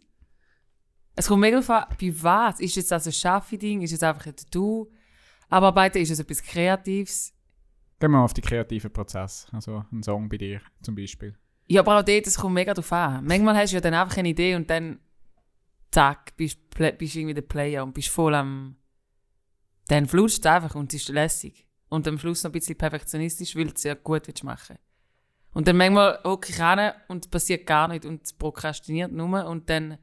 Es 1.16 1.28
kommt 1.28 1.40
mega 1.40 1.60
darauf 1.60 1.70
an, 1.90 1.96
bei 2.00 2.12
was. 2.22 2.60
Ist 2.60 2.76
jetzt 2.76 2.90
das 2.90 3.06
ein 3.06 3.12
Schaffe-Ding? 3.12 3.82
Ist 3.82 3.92
es 3.92 4.02
einfach 4.02 4.26
ein 4.26 4.34
Du? 4.50 4.90
Abarbeiten? 5.48 6.02
Ist 6.02 6.10
es 6.10 6.18
etwas 6.18 6.42
Kreatives? 6.42 7.32
Gehen 8.00 8.10
wir 8.10 8.18
auf 8.20 8.34
die 8.34 8.40
kreativen 8.40 8.92
Prozess. 8.92 9.46
Also 9.52 9.84
ein 9.92 10.02
Song 10.02 10.28
bei 10.28 10.36
dir 10.36 10.60
zum 10.82 10.94
Beispiel. 10.94 11.36
Ja, 11.66 11.80
aber 11.80 11.98
auch 11.98 12.02
dort, 12.04 12.26
es 12.26 12.36
kommt 12.36 12.54
mega 12.54 12.74
drauf 12.74 12.92
an. 12.92 13.24
Manchmal 13.24 13.56
hast 13.56 13.70
du 13.70 13.76
ja 13.76 13.80
dann 13.80 13.94
einfach 13.94 14.16
eine 14.18 14.28
Idee 14.28 14.54
und 14.54 14.68
dann 14.68 14.98
zack, 15.90 16.36
bist 16.36 16.58
du 16.76 16.84
irgendwie 16.84 17.34
der 17.34 17.42
Player 17.42 17.82
und 17.82 17.94
bist 17.94 18.08
voll 18.08 18.34
am... 18.34 18.76
Dann 19.88 20.06
flutscht 20.06 20.40
es 20.40 20.46
einfach 20.46 20.74
und 20.74 20.92
es 20.92 21.02
ist 21.02 21.08
lässig. 21.08 21.66
Und 21.94 22.08
am 22.08 22.18
Schluss 22.18 22.42
noch 22.42 22.50
ein 22.50 22.52
bisschen 22.52 22.76
perfektionistisch, 22.76 23.54
weil 23.54 23.66
du 23.66 23.72
es 23.74 23.84
ja 23.84 23.94
gut 23.94 24.26
willst 24.26 24.42
machen 24.42 24.76
Und 25.52 25.68
dann 25.68 25.76
manchmal 25.76 26.18
hocke 26.24 26.50
ich 26.50 26.56
hin 26.56 26.90
und 27.08 27.24
es 27.24 27.30
passiert 27.30 27.66
gar 27.66 27.88
nicht 27.88 28.04
und 28.04 28.24
es 28.24 28.32
prokrastiniert 28.32 29.12
nur 29.12 29.46
und 29.46 29.70
dann 29.70 29.98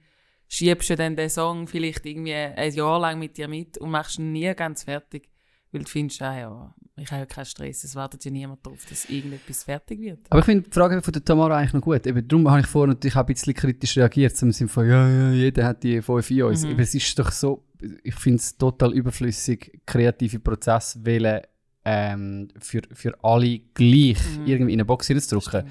schiebst 0.48 0.90
du 0.90 0.96
dann 0.96 1.16
den 1.16 1.30
Song 1.30 1.68
vielleicht 1.68 2.06
irgendwie 2.06 2.34
ein 2.34 2.74
Jahr 2.74 3.00
lang 3.00 3.20
mit 3.20 3.38
dir 3.38 3.48
mit 3.48 3.78
und 3.78 3.92
machst 3.92 4.20
ihn 4.20 4.32
nie 4.32 4.54
ganz 4.56 4.84
fertig, 4.84 5.30
weil 5.72 5.82
du 5.82 5.90
findest, 5.90 6.22
ah 6.22 6.38
ja, 6.38 6.76
ich 6.96 7.12
habe 7.12 7.22
ja 7.22 7.26
keinen 7.26 7.46
Stress, 7.46 7.84
es 7.84 7.96
wartet 7.96 8.24
ja 8.24 8.32
niemand 8.32 8.66
darauf, 8.66 8.86
dass 8.86 9.06
irgendetwas 9.06 9.64
fertig 9.64 10.00
wird. 10.00 10.20
Aber 10.30 10.40
ich 10.40 10.46
finde 10.46 10.70
die 10.70 10.74
Frage 10.74 11.02
von 11.02 11.12
der 11.12 11.26
Tamara 11.26 11.58
eigentlich 11.58 11.74
noch 11.74 11.82
gut. 11.82 12.06
Eben, 12.06 12.26
darum 12.28 12.50
habe 12.50 12.62
ich 12.62 12.68
vorhin 12.68 12.92
natürlich 12.92 13.16
auch 13.16 13.22
ein 13.22 13.26
bisschen 13.26 13.54
kritisch 13.54 13.98
reagiert, 13.98 14.42
im 14.42 14.52
Sinne 14.52 14.70
von, 14.70 14.88
ja, 14.88 15.10
ja, 15.10 15.32
jeder 15.32 15.66
hat 15.66 15.84
die 15.84 16.02
fünf 16.02 16.32
in 16.32 16.44
uns. 16.44 16.64
Mhm. 16.64 16.72
Eben, 16.72 16.80
es 16.80 16.96
ist 16.96 17.18
doch 17.18 17.32
so, 17.32 17.66
ich 18.04 18.16
finde 18.16 18.38
es 18.38 18.58
total 18.58 18.94
überflüssig, 18.94 19.82
kreative 19.86 20.40
Prozesse 20.40 21.04
wählen, 21.06 21.42
ähm, 21.86 22.50
für, 22.60 22.82
für 22.92 23.24
alle 23.24 23.60
gleich 23.74 24.18
Mhm. 24.38 24.46
irgendwie 24.46 24.74
in 24.74 24.80
eine 24.80 24.86
Box 24.86 25.08
hineinzudrücken. 25.08 25.68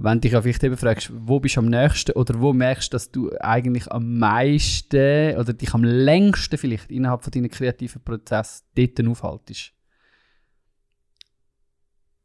Wenn 0.00 0.20
dich 0.20 0.32
ja 0.32 0.42
vielleicht 0.42 0.62
eben 0.62 0.76
fragst, 0.76 1.10
wo 1.12 1.40
bist 1.40 1.56
du 1.56 1.60
am 1.60 1.66
nächsten 1.66 2.12
oder 2.12 2.40
wo 2.40 2.52
merkst 2.52 2.92
du, 2.92 2.94
dass 2.94 3.10
du 3.10 3.32
eigentlich 3.40 3.90
am 3.90 4.18
meisten 4.18 5.36
oder 5.36 5.52
dich 5.52 5.74
am 5.74 5.82
längsten 5.82 6.56
vielleicht 6.56 6.90
innerhalb 6.90 7.24
von 7.24 7.32
deinen 7.32 7.50
kreativen 7.50 8.00
Prozess 8.02 8.64
dort 8.76 9.04
aufhaltest. 9.06 9.72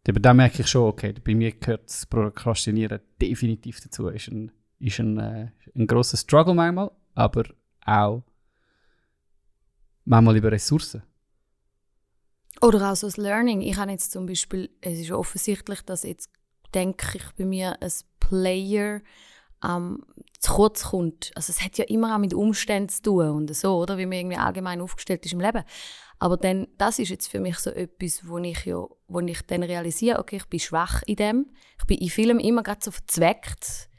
Aber 0.07 0.19
da 0.19 0.33
merke 0.33 0.61
ich 0.61 0.67
schon, 0.67 0.83
okay, 0.87 1.13
bei 1.23 1.33
mir 1.33 1.51
gehört 1.51 1.85
das 1.85 2.05
Prokrastinieren 2.05 2.99
definitiv 3.21 3.79
dazu. 3.79 4.09
Ist 4.09 4.27
ein, 4.27 4.51
ist 4.79 4.99
ein, 4.99 5.17
äh, 5.17 5.47
ein 5.75 5.87
grosser 5.87 6.17
Struggle 6.17 6.53
manchmal, 6.53 6.91
aber 7.15 7.45
auch 7.85 8.23
manchmal 10.05 10.35
über 10.37 10.51
Ressourcen. 10.51 11.03
Oder 12.61 12.91
auch 12.91 12.95
so 12.95 13.07
das 13.07 13.17
Learning. 13.17 13.61
Ich 13.61 13.77
habe 13.77 13.91
jetzt 13.91 14.11
zum 14.11 14.25
Beispiel, 14.25 14.69
es 14.81 14.99
ist 14.99 15.11
offensichtlich, 15.11 15.81
dass 15.81 16.03
jetzt, 16.03 16.29
denke 16.73 17.17
ich, 17.17 17.23
bei 17.37 17.45
mir 17.45 17.81
ein 17.81 17.91
Player 18.19 19.01
ähm, 19.63 20.03
zu 20.39 20.53
kurz 20.53 20.83
kommt. 20.85 21.31
Also 21.35 21.51
es 21.51 21.63
hat 21.63 21.77
ja 21.77 21.85
immer 21.85 22.15
auch 22.15 22.19
mit 22.19 22.33
Umständen 22.33 22.89
zu 22.89 23.01
tun 23.01 23.29
und 23.29 23.55
so, 23.55 23.77
oder? 23.77 23.97
Wie 23.97 24.05
man 24.05 24.17
irgendwie 24.17 24.37
allgemein 24.37 24.81
aufgestellt 24.81 25.25
ist 25.25 25.33
im 25.33 25.39
Leben. 25.39 25.63
Aber 26.19 26.37
dann, 26.37 26.67
das 26.77 26.99
ist 26.99 27.09
jetzt 27.09 27.27
für 27.27 27.39
mich 27.39 27.57
so 27.57 27.69
etwas, 27.69 28.27
wo 28.27 28.37
ich 28.37 28.65
ja, 28.65 28.85
wo 29.07 29.19
ich 29.19 29.41
dann 29.41 29.63
realisiere, 29.63 30.19
okay, 30.19 30.37
ich 30.37 30.45
bin 30.45 30.59
schwach 30.59 31.01
in 31.05 31.15
dem. 31.15 31.51
Ich 31.79 31.85
bin 31.85 31.97
in 31.97 32.09
Filmen 32.09 32.39
immer 32.39 32.63
gerade 32.63 32.83
so 32.83 32.91
verzweckt. 32.91 33.89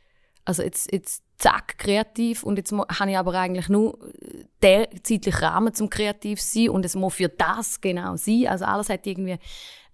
Also 0.45 0.63
jetzt, 0.63 0.93
jetzt 0.93 1.24
zack, 1.37 1.79
kreativ 1.79 2.43
und 2.43 2.57
jetzt 2.57 2.73
habe 2.73 3.11
ich 3.11 3.19
aber 3.19 3.35
eigentlich 3.35 3.69
nur 3.69 3.99
äh, 4.21 4.45
den 4.63 5.05
zeitlichen 5.05 5.45
Rahmen 5.45 5.75
zum 5.75 5.91
kreativ 5.91 6.41
sein 6.41 6.71
und 6.71 6.85
es 6.85 6.95
muss 6.95 7.15
für 7.15 7.29
das 7.29 7.81
genau 7.81 8.17
sein. 8.17 8.47
Also 8.49 8.65
alles 8.65 8.89
hat 8.89 9.07
irgendwie 9.07 9.39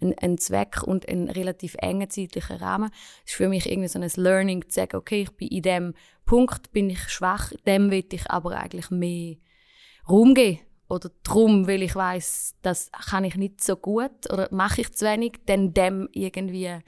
einen, 0.00 0.18
einen 0.18 0.38
Zweck 0.38 0.82
und 0.82 1.08
einen 1.08 1.28
relativ 1.28 1.76
engen 1.78 2.10
zeitlichen 2.10 2.56
Rahmen. 2.56 2.90
Es 3.24 3.32
ist 3.32 3.36
für 3.36 3.48
mich 3.48 3.70
irgendwie 3.70 3.88
so 3.88 3.98
ein 3.98 4.10
Learning 4.16 4.62
zu 4.68 4.74
sagen, 4.74 4.96
okay, 4.96 5.22
ich 5.22 5.30
bin 5.30 5.48
in 5.48 5.62
dem 5.62 5.94
Punkt 6.26 6.72
bin 6.72 6.90
ich 6.90 7.08
schwach, 7.08 7.52
dem 7.66 7.90
will 7.90 8.04
ich 8.10 8.30
aber 8.30 8.56
eigentlich 8.56 8.90
mehr 8.90 9.36
Raum 10.08 10.34
geben. 10.34 10.60
Oder 10.88 11.10
drum, 11.22 11.68
weil 11.68 11.82
ich 11.82 11.94
weiß, 11.94 12.56
das 12.62 12.90
kann 12.90 13.22
ich 13.22 13.36
nicht 13.36 13.62
so 13.62 13.76
gut 13.76 14.30
oder 14.32 14.48
mache 14.50 14.80
ich 14.80 14.92
zu 14.92 15.06
wenig, 15.06 15.34
dann 15.46 15.72
dem 15.72 16.08
irgendwie 16.12 16.78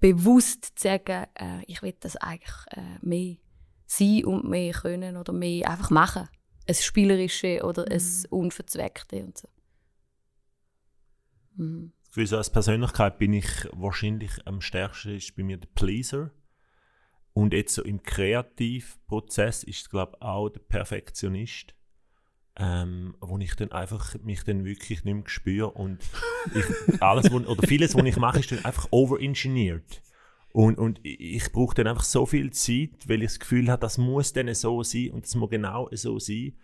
bewusst 0.00 0.78
zu 0.78 0.88
sagen, 0.88 1.26
äh, 1.34 1.64
ich 1.66 1.82
will 1.82 1.94
das 1.98 2.16
eigentlich 2.16 2.54
äh, 2.70 2.98
mehr 3.00 3.36
sein 3.88 4.24
und 4.24 4.48
mehr 4.48 4.72
können 4.72 5.16
oder 5.16 5.32
mehr 5.32 5.68
einfach 5.68 5.90
machen. 5.90 6.28
Ein 6.68 6.74
Spielerische 6.74 7.64
oder 7.64 7.90
ein 7.90 8.02
Unverzweckte 8.30 9.24
und 9.24 9.38
so. 9.38 9.48
Mhm. 11.56 11.92
Gefühl, 12.08 12.26
so 12.26 12.36
als 12.36 12.50
Persönlichkeit 12.50 13.18
bin 13.18 13.32
ich 13.32 13.48
wahrscheinlich 13.72 14.46
am 14.46 14.60
stärksten 14.60 15.16
ist 15.16 15.34
bei 15.36 15.42
mir 15.42 15.56
der 15.56 15.68
Pleaser. 15.74 16.30
Und 17.32 17.52
jetzt 17.52 17.74
so 17.74 17.82
im 17.82 18.02
Kreativprozess 18.02 19.62
ist 19.62 19.82
es, 19.82 19.90
glaube 19.90 20.16
ich, 20.16 20.22
auch 20.22 20.48
der 20.48 20.60
Perfektionist. 20.60 21.74
Ähm, 22.60 23.16
wo 23.20 23.38
ich 23.38 23.54
dann 23.54 23.70
einfach 23.70 24.16
mich 24.24 24.42
dann 24.42 24.64
wirklich 24.64 25.04
nicht 25.04 25.14
mehr 25.14 25.28
spüre 25.28 25.70
und 25.70 26.02
ich, 26.52 26.64
alles, 27.00 27.30
wo, 27.30 27.36
oder 27.36 27.68
vieles, 27.68 27.94
was 27.94 28.04
ich 28.04 28.16
mache, 28.16 28.40
ist 28.40 28.50
dann 28.50 28.64
einfach 28.64 28.88
overengineert. 28.90 30.02
Und, 30.52 30.78
und 30.78 31.00
ich, 31.02 31.52
brauche 31.52 31.74
dann 31.74 31.86
einfach 31.86 32.04
so 32.04 32.26
viel 32.26 32.50
Zeit, 32.52 33.06
weil 33.06 33.22
ich 33.22 33.30
das 33.30 33.40
Gefühl 33.40 33.70
habe, 33.70 33.80
das 33.80 33.98
muss 33.98 34.32
dann 34.32 34.52
so 34.54 34.82
sein 34.82 35.10
und 35.10 35.24
das 35.24 35.34
muss 35.34 35.50
genau 35.50 35.88
so 35.92 36.18
sein. 36.18 36.54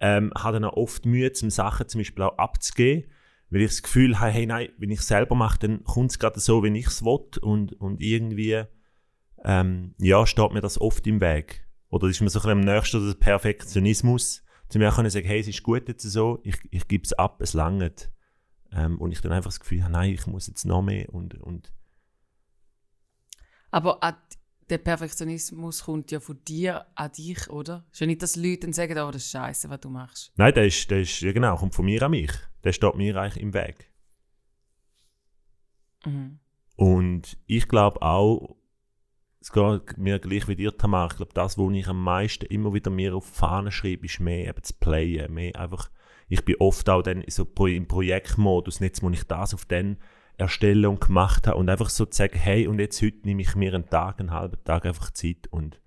Ähm, 0.00 0.32
habe 0.36 0.54
dann 0.54 0.64
auch 0.64 0.76
oft 0.76 1.06
Mühe, 1.06 1.32
zum 1.32 1.50
Sachen 1.50 1.88
zum 1.88 2.00
Beispiel 2.00 2.24
auch 2.24 2.38
abzugeben, 2.38 3.10
weil 3.50 3.62
ich 3.62 3.70
das 3.70 3.82
Gefühl 3.82 4.20
habe, 4.20 4.30
hey, 4.30 4.46
nein, 4.46 4.68
wenn 4.78 4.90
ich 4.90 5.00
es 5.00 5.08
selber 5.08 5.34
mache, 5.34 5.58
dann 5.58 5.84
kommt 5.84 6.10
es 6.10 6.18
gerade 6.18 6.40
so, 6.40 6.64
wie 6.64 6.76
ich 6.78 6.86
es 6.86 7.04
will 7.04 7.20
und, 7.40 7.74
und 7.74 8.00
irgendwie, 8.00 8.64
ähm, 9.44 9.94
ja, 9.98 10.26
steht 10.26 10.52
mir 10.52 10.60
das 10.60 10.80
oft 10.80 11.06
im 11.06 11.20
Weg. 11.20 11.66
Oder 11.90 12.08
ist 12.08 12.20
mir 12.20 12.30
so 12.30 12.38
ein 12.38 12.42
bisschen 12.42 12.68
am 12.68 12.74
nächsten 12.74 13.06
der 13.06 13.14
Perfektionismus, 13.14 14.42
zu 14.72 14.78
mir 14.78 14.90
können 14.90 15.10
sagen, 15.10 15.26
hey, 15.26 15.40
es 15.40 15.48
ist 15.48 15.62
gut 15.62 15.86
jetzt 15.86 16.02
so, 16.02 16.40
ich, 16.44 16.56
ich 16.70 16.88
gebe 16.88 17.04
es 17.04 17.12
ab, 17.12 17.42
es 17.42 17.52
langt. 17.52 18.10
Ähm, 18.72 18.98
und 18.98 19.12
ich 19.12 19.20
dann 19.20 19.32
einfach 19.32 19.50
das 19.50 19.60
Gefühl 19.60 19.82
habe, 19.82 19.92
nein, 19.92 20.14
ich 20.14 20.26
muss 20.26 20.46
jetzt 20.46 20.64
noch 20.64 20.80
mehr 20.80 21.12
und, 21.12 21.34
und 21.34 21.70
Aber 23.72 23.98
der 24.70 24.78
Perfektionismus 24.78 25.84
kommt 25.84 26.10
ja 26.12 26.20
von 26.20 26.38
dir 26.46 26.86
an 26.94 27.10
dich, 27.12 27.50
oder? 27.50 27.84
Ist 27.90 28.00
ja 28.00 28.06
nicht, 28.06 28.22
dass 28.22 28.36
Leute 28.36 28.60
dann 28.60 28.72
sagen, 28.72 28.98
oh, 28.98 29.10
das 29.10 29.24
ist 29.24 29.30
scheiße, 29.30 29.68
was 29.68 29.80
du 29.80 29.90
machst. 29.90 30.32
Nein, 30.36 30.54
der 30.54 30.66
ist, 30.66 30.90
der 30.90 31.00
ist, 31.00 31.20
ja 31.20 31.32
genau, 31.32 31.56
kommt 31.56 31.74
von 31.74 31.84
mir 31.84 32.02
an 32.02 32.12
mich. 32.12 32.30
Der 32.62 32.72
steht 32.72 32.94
mir 32.94 33.16
eigentlich 33.16 33.42
im 33.42 33.54
Weg. 33.54 33.90
Mhm. 36.04 36.38
Und 36.76 37.36
ich 37.46 37.66
glaube 37.66 38.02
auch, 38.02 38.56
es 39.40 39.50
geht 39.50 39.98
mir 39.98 40.18
gleich 40.20 40.46
wie 40.48 40.56
dir, 40.56 40.76
Tamar, 40.76 41.10
ich 41.10 41.16
glaube, 41.16 41.32
das, 41.34 41.58
wo 41.58 41.70
ich 41.70 41.88
am 41.88 42.02
meisten 42.02 42.46
immer 42.46 42.72
wieder 42.72 42.90
mir 42.90 43.14
auf 43.14 43.30
die 43.30 43.38
Fahne 43.38 43.72
schreibe, 43.72 44.06
ist 44.06 44.20
mehr 44.20 44.48
eben 44.48 44.62
zu 44.62 44.74
playen, 44.74 45.32
mehr 45.32 45.58
einfach, 45.58 45.90
ich 46.28 46.44
bin 46.44 46.56
oft 46.60 46.88
auch 46.88 47.02
dann 47.02 47.24
so 47.26 47.46
im 47.66 47.88
Projektmodus, 47.88 48.78
jetzt 48.78 49.02
muss 49.02 49.14
ich 49.14 49.24
das 49.24 49.54
auf 49.54 49.64
den 49.64 49.96
erstellen 50.38 50.86
und 50.86 51.00
gemacht 51.00 51.46
habe 51.46 51.58
und 51.58 51.68
einfach 51.68 51.90
so 51.90 52.06
zu 52.06 52.16
sagen, 52.16 52.38
hey, 52.38 52.66
und 52.66 52.78
jetzt 52.78 53.00
heute 53.02 53.18
nehme 53.24 53.42
ich 53.42 53.54
mir 53.54 53.74
einen 53.74 53.88
Tag, 53.88 54.20
einen 54.20 54.30
halben 54.30 54.62
Tag 54.64 54.86
einfach 54.86 55.10
Zeit 55.10 55.46
und 55.50 55.80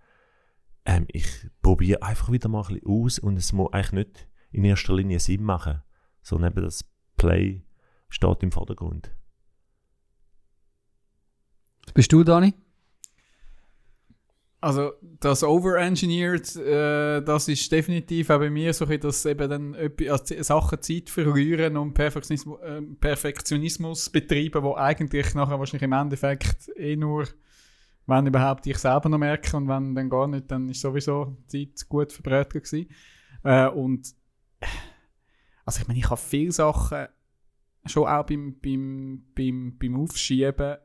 ähm, 0.86 1.06
ich 1.12 1.28
probiere 1.62 2.04
einfach 2.04 2.32
wieder 2.32 2.48
mal 2.48 2.62
ein 2.62 2.76
bisschen 2.76 2.88
aus 2.88 3.20
und 3.20 3.38
es 3.38 3.54
muss 3.54 3.74
eigentlich 3.74 4.08
nicht 4.08 4.28
in 4.52 4.64
erster 4.64 4.96
Linie 4.96 5.20
Sinn 5.20 5.44
machen, 5.44 5.82
sondern 6.22 6.52
eben 6.52 6.64
das 6.64 6.86
Play 7.18 7.66
steht 8.10 8.44
im 8.44 8.52
Vordergrund. 8.52 9.12
Bist 11.94 12.12
du, 12.12 12.24
Dani? 12.24 12.54
Also 14.66 14.94
das 15.20 15.44
Overengineered, 15.44 16.56
äh, 16.56 17.22
das 17.22 17.48
ist 17.48 17.72
definitiv 17.72 18.32
auch 18.32 18.40
bei 18.40 18.50
mir 18.50 18.74
so, 18.74 18.86
dass 18.86 19.24
eben 19.28 19.48
dann 19.48 19.76
also 20.10 20.42
Sachen 20.42 20.82
Zeit 20.82 21.08
verlieren 21.08 21.78
und 21.78 21.94
Perfektionismus, 21.94 22.60
äh, 22.62 22.82
Perfektionismus 22.82 24.10
betreiben, 24.10 24.64
wo 24.64 24.74
eigentlich 24.74 25.36
nachher 25.36 25.60
wahrscheinlich 25.60 25.84
im 25.84 25.94
Endeffekt 25.94 26.72
eh 26.78 26.96
nur, 26.96 27.28
wenn 28.08 28.26
überhaupt 28.26 28.66
ich 28.66 28.80
selber 28.80 29.08
noch 29.08 29.20
merke 29.20 29.56
und 29.56 29.68
wenn 29.68 29.94
dann 29.94 30.10
gar 30.10 30.26
nicht, 30.26 30.50
dann 30.50 30.68
ist 30.68 30.82
sowieso 30.82 31.38
Zeit 31.46 31.88
gut 31.88 32.12
verbrötelt 32.12 32.64
gewesen. 32.64 32.90
Äh, 33.44 33.68
und 33.68 34.16
also 35.64 35.80
ich 35.80 35.88
meine, 35.88 36.00
ich 36.00 36.10
habe 36.10 36.20
viele 36.20 36.52
Sachen 36.52 37.06
schon 37.86 38.08
auch 38.08 38.26
beim, 38.26 38.56
beim, 38.60 39.26
beim, 39.36 39.78
beim 39.78 39.96
Aufschieben 39.96 40.78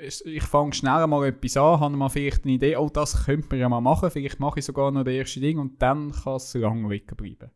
ich 0.00 0.42
fange 0.42 0.72
schnell 0.72 1.06
mal 1.06 1.26
etwas 1.26 1.56
an, 1.56 1.80
habe 1.80 1.96
mal 1.96 2.08
vielleicht 2.08 2.44
eine 2.44 2.54
Idee, 2.54 2.76
oh, 2.76 2.88
das 2.88 3.24
könnte 3.24 3.48
man 3.50 3.58
ja 3.58 3.68
mal 3.68 3.80
machen, 3.80 4.10
vielleicht 4.10 4.40
mache 4.40 4.60
ich 4.60 4.64
sogar 4.64 4.90
noch 4.90 5.04
das 5.04 5.14
erste 5.14 5.40
Ding 5.40 5.58
und 5.58 5.80
dann 5.80 6.12
kann 6.12 6.36
es 6.36 6.54
lange 6.54 6.88
liegen 6.88 7.16
bleiben. 7.16 7.50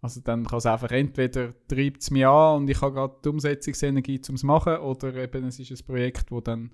Also 0.00 0.20
dann 0.20 0.46
kann 0.46 0.58
es 0.58 0.66
einfach 0.66 0.90
entweder 0.90 1.52
treibt 1.66 2.02
es 2.02 2.10
mich 2.10 2.26
an 2.26 2.58
und 2.58 2.70
ich 2.70 2.80
habe 2.80 2.94
gerade 2.94 3.16
die 3.24 3.28
Umsetzungsenergie 3.28 4.20
zum 4.20 4.36
machen 4.42 4.76
oder 4.76 5.14
eben 5.14 5.44
es 5.44 5.58
ist 5.58 5.70
ein 5.70 5.86
Projekt, 5.86 6.30
wo 6.30 6.40
dann 6.40 6.72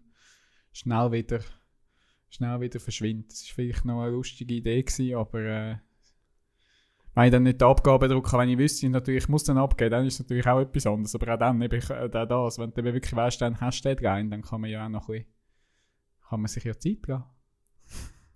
schnell 0.72 1.10
wieder, 1.12 1.40
schnell 2.28 2.60
wieder 2.60 2.80
verschwindet. 2.80 3.32
Das 3.32 3.48
war 3.48 3.54
vielleicht 3.54 3.84
noch 3.86 4.02
eine 4.02 4.10
lustige 4.10 4.54
Idee, 4.54 4.82
gewesen, 4.82 5.16
aber 5.16 5.40
äh, 5.40 5.76
wenn 7.14 7.24
ich 7.26 7.30
dann 7.30 7.42
nicht 7.44 7.60
die 7.60 7.64
Abgabe 7.64 8.08
drücke, 8.08 8.36
wenn 8.38 8.48
ich 8.48 8.58
wüsste, 8.58 8.88
natürlich 8.88 9.24
ich 9.24 9.28
muss 9.28 9.44
dann 9.44 9.58
abgeben, 9.58 9.90
dann 9.90 10.06
ist 10.06 10.14
es 10.14 10.20
natürlich 10.20 10.46
auch 10.46 10.60
etwas 10.60 10.86
anderes. 10.86 11.14
Aber 11.14 11.34
auch 11.34 11.38
dann, 11.38 11.60
eben, 11.62 11.78
ich, 11.78 11.88
äh, 11.90 12.08
das, 12.08 12.58
wenn 12.58 12.72
du 12.72 12.84
wirklich 12.84 13.14
weißt, 13.14 13.40
dann 13.40 13.60
hast 13.60 13.82
du 13.84 13.94
den 13.94 14.06
rein, 14.06 14.30
dann 14.30 14.42
kann 14.42 14.60
man 14.60 14.70
ja 14.70 14.84
auch 14.84 14.88
noch 14.88 15.08
ein 15.08 15.12
bisschen, 15.18 15.32
kann 16.28 16.40
man 16.40 16.48
sich 16.48 16.64
ja 16.64 16.72
Zeit 16.72 17.02
geben. 17.02 17.24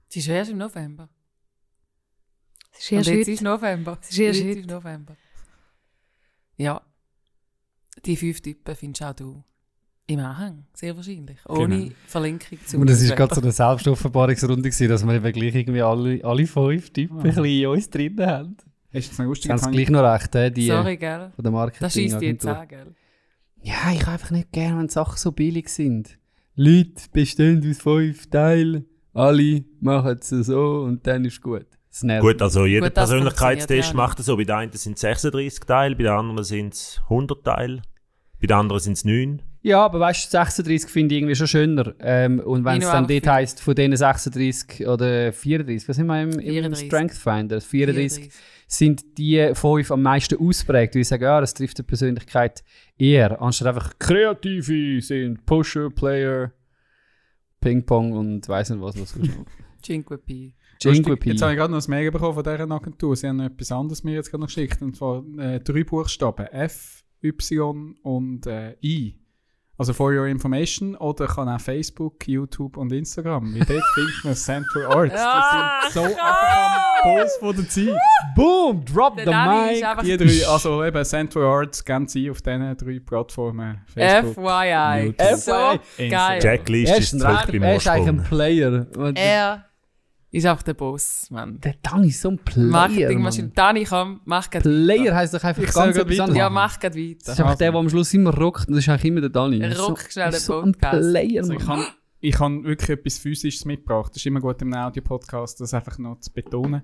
Es 0.08 0.16
ist 0.16 0.28
erst 0.28 0.50
im 0.52 0.58
November. 0.58 1.08
Es 2.72 2.80
ist 2.84 2.92
Und 2.92 2.98
erst 2.98 3.08
jetzt 3.10 3.18
heute. 3.20 3.30
ist 3.32 3.42
November. 3.42 3.98
Es 4.00 4.10
ist 4.10 4.18
erst 4.18 4.40
heute. 4.44 4.58
ist 4.60 4.66
November. 4.68 5.16
Ja. 6.56 6.82
Die 8.04 8.16
fünf 8.16 8.40
Typen 8.40 8.76
findest 8.76 9.02
auch 9.02 9.12
du 9.14 9.42
im 10.06 10.20
Anhang, 10.20 10.64
sehr 10.72 10.96
wahrscheinlich. 10.96 11.38
Ohne 11.48 11.78
Genau. 11.78 11.92
Verlinkung 12.06 12.58
zu 12.64 12.78
Und 12.78 12.88
es 12.88 13.06
war 13.10 13.16
gerade 13.16 13.34
so 13.34 13.40
eine 13.42 13.52
Selbstoffenbarungsrunde, 13.52 14.62
gewesen, 14.70 14.88
dass 14.88 15.04
wir 15.04 15.12
eben 15.14 15.32
gleich 15.32 15.54
irgendwie 15.54 15.82
alle, 15.82 16.24
alle 16.24 16.46
fünf 16.46 16.90
Typen 16.92 17.16
Ah. 17.18 17.20
ein 17.20 17.24
bisschen 17.24 17.44
in 17.44 17.66
uns 17.66 17.90
drin 17.90 18.16
haben. 18.20 18.56
Ist 18.92 19.10
das 19.10 19.18
noch 19.18 19.26
lustig? 19.26 19.50
Jetzt 19.50 19.62
haben 19.62 19.72
sie 19.72 19.78
Jetzt 19.78 19.88
gleich 19.88 20.02
noch 20.02 20.12
recht, 20.12 20.34
äh, 20.34 20.50
die 20.50 20.66
Sorry, 20.66 20.96
gell? 20.96 21.32
von 21.34 21.42
der 21.42 21.52
Marketing. 21.52 21.80
Das 21.80 21.92
schießt 21.92 22.20
dir 22.20 22.28
jetzt 22.28 22.46
an, 22.46 22.68
gell? 22.68 22.94
Ja, 23.62 23.92
ich 23.92 24.02
habe 24.02 24.12
einfach 24.12 24.30
nicht 24.30 24.52
gerne, 24.52 24.78
wenn 24.78 24.88
Sachen 24.88 25.18
so 25.18 25.32
billig 25.32 25.68
sind. 25.68 26.18
Leute 26.54 27.02
bestehen 27.12 27.68
aus 27.68 27.78
fünf 27.78 28.30
Teilen, 28.30 28.86
alle 29.12 29.64
machen 29.80 30.18
es 30.20 30.28
so 30.28 30.80
und 30.80 31.06
dann 31.06 31.24
ist 31.24 31.40
gut. 31.40 31.66
Das 31.90 32.02
nervt 32.02 32.22
Gut, 32.22 32.42
also 32.42 32.66
jeder 32.66 32.88
Gut, 32.88 32.96
das 32.96 33.10
Persönlichkeitstest 33.10 33.90
ja 33.90 33.94
macht 33.96 34.20
es 34.20 34.26
so. 34.26 34.36
Bei 34.36 34.44
den 34.44 34.54
einen 34.54 34.72
sind 34.72 34.94
es 34.94 35.00
36 35.00 35.60
Teile, 35.60 35.96
bei 35.96 36.04
den 36.04 36.12
anderen 36.12 36.44
sind 36.44 36.74
es 36.74 37.00
100 37.04 37.44
Teile, 37.44 37.82
bei 38.40 38.46
den 38.46 38.56
anderen 38.56 38.80
sind 38.80 38.94
es 38.94 39.04
9. 39.04 39.42
Ja, 39.62 39.84
aber 39.84 40.00
weißt 40.00 40.26
du, 40.26 40.30
36 40.30 40.90
finde 40.90 41.14
ich 41.14 41.20
irgendwie 41.20 41.34
schon 41.34 41.46
schöner. 41.48 41.94
Ähm, 42.00 42.40
und 42.40 42.64
wenn 42.64 42.78
es 42.78 42.84
noch 42.84 42.92
dann 42.92 43.06
dort 43.06 43.26
heisst, 43.26 43.60
von 43.60 43.74
denen 43.74 43.96
36 43.96 44.86
oder 44.86 45.32
34, 45.32 45.88
was 45.88 45.96
sind 45.96 46.06
wir 46.06 46.22
im, 46.22 46.30
im 46.30 46.40
34. 46.40 46.86
Strength 46.86 47.14
Finder? 47.14 47.60
34, 47.60 48.30
sind 48.68 49.18
die 49.18 49.50
fünf 49.54 49.90
am 49.90 50.02
meisten 50.02 50.38
ausprägt. 50.38 50.94
Weil 50.94 51.02
ich 51.02 51.08
sage, 51.08 51.24
ja, 51.24 51.40
das 51.40 51.54
trifft 51.54 51.78
die 51.78 51.82
Persönlichkeit 51.82 52.62
eher. 52.96 53.40
Anstatt 53.40 53.68
einfach 53.68 53.98
Kreative 53.98 55.00
sind 55.00 55.44
Pusher, 55.46 55.90
Player, 55.90 56.52
Ping-Pong 57.60 58.12
und 58.12 58.48
weiss 58.48 58.70
nicht 58.70 58.80
was. 58.80 59.00
was 59.00 59.10
sonst 59.10 59.36
noch. 59.36 59.46
Cinque 59.82 60.18
Pi. 60.18 60.54
Jetzt 61.30 61.42
habe 61.42 61.52
ich 61.52 61.58
gerade 61.58 61.72
noch 61.72 61.84
ein 61.84 61.90
Mail 61.90 62.10
bekommen 62.10 62.34
von 62.34 62.44
dieser 62.44 62.70
Agentur. 62.70 63.16
Sie 63.16 63.26
haben 63.26 63.38
noch 63.38 63.46
etwas 63.46 63.72
anderes 63.72 64.04
mir 64.04 64.14
jetzt 64.14 64.30
gerade 64.30 64.42
noch 64.42 64.48
geschickt. 64.48 64.80
Und 64.82 64.96
zwar 64.96 65.24
äh, 65.38 65.60
drei 65.60 65.82
Buchstaben. 65.82 66.46
F, 66.46 67.04
Y 67.22 67.96
und 68.02 68.46
äh, 68.46 68.76
I. 68.82 69.18
Also 69.78 69.92
for 69.92 70.12
your 70.12 70.26
information. 70.26 70.96
Oder 70.96 71.28
kann 71.28 71.48
auch 71.48 71.60
Facebook, 71.60 72.26
YouTube 72.26 72.76
und 72.76 72.92
Instagram. 72.92 73.54
Wie 73.54 73.60
dort 73.60 73.84
findet 73.94 74.24
man 74.24 74.34
Central 74.34 74.86
Arts. 74.86 75.14
Die 75.14 75.92
sind 75.92 75.92
so 75.92 76.02
einfach 76.02 77.02
am 77.04 77.14
Puls 77.14 77.36
von 77.38 77.56
der 77.56 77.68
Zeit. 77.68 78.00
Boom! 78.34 78.84
Drop 78.84 79.16
Der 79.16 79.24
the 79.24 79.30
mic! 79.30 80.02
Die 80.02 80.16
drei, 80.16 80.48
also 80.48 80.84
eben 80.84 81.04
Central 81.04 81.44
Arts, 81.44 81.84
geben 81.84 82.08
sie 82.08 82.28
auf 82.28 82.42
diesen 82.42 82.76
drei 82.76 82.98
Plattformen. 82.98 83.80
Facebook. 83.86 84.34
FYI. 84.34 85.04
YouTube. 85.06 85.36
So 85.36 85.78
FYI. 85.96 86.08
geil. 86.08 86.40
Jack 86.42 86.68
Least 86.68 86.92
Er 86.92 86.98
ist 86.98 87.10
zurück 87.10 87.24
ein, 87.24 87.46
beim 87.46 87.62
er 87.62 87.76
ist 87.76 87.88
eigentlich 87.88 88.08
ein. 88.08 88.24
Player. 88.24 88.86
Er 89.14 89.64
ist 90.30 90.46
auch 90.46 90.62
der 90.62 90.74
Boss, 90.74 91.30
Mann. 91.30 91.58
der 91.60 91.74
Dani 91.82 92.08
ist 92.08 92.20
so 92.20 92.30
ein 92.30 92.38
Player. 92.38 92.66
Marketingmaschine. 92.66 93.48
Mann. 93.48 93.54
Dani, 93.54 93.84
komm, 93.84 94.20
mach 94.24 94.50
grad 94.50 94.62
Player 94.62 95.14
heisst 95.14 95.34
doch 95.34 95.42
einfach 95.42 95.62
Ich 95.62 95.72
ganz 95.72 95.96
etwas 95.96 96.20
anderes. 96.20 96.38
Ja, 96.38 96.50
mach 96.50 96.78
grad 96.78 96.94
weiter. 96.94 97.18
Das 97.24 97.34
ist 97.34 97.40
einfach 97.40 97.56
der, 97.56 97.72
der 97.72 97.80
am 97.80 97.88
Schluss 97.88 98.12
immer 98.14 98.34
rockt. 98.34 98.68
Und 98.68 98.74
das 98.74 98.84
ist 98.84 98.88
eigentlich 98.88 99.04
immer 99.06 99.20
der 99.22 99.30
Dani. 99.30 99.60
Er 99.60 99.78
rockt 99.78 100.12
schnell 100.12 100.30
den 100.30 100.40
so 100.40 100.60
ein 100.60 100.72
Podcast. 100.72 101.10
Player, 101.10 101.42
Also 101.42 101.52
ich 101.54 101.64
kann, 101.64 101.84
ich 102.20 102.34
kann 102.34 102.64
wirklich 102.64 102.90
etwas 102.90 103.18
Physisches 103.18 103.64
mitgebracht. 103.64 104.10
Das 104.10 104.18
ist 104.18 104.26
immer 104.26 104.40
gut 104.40 104.60
im 104.60 104.74
Audio-Podcast, 104.74 105.60
das 105.60 105.72
einfach 105.72 105.98
noch 105.98 106.20
zu 106.20 106.32
betonen. 106.32 106.82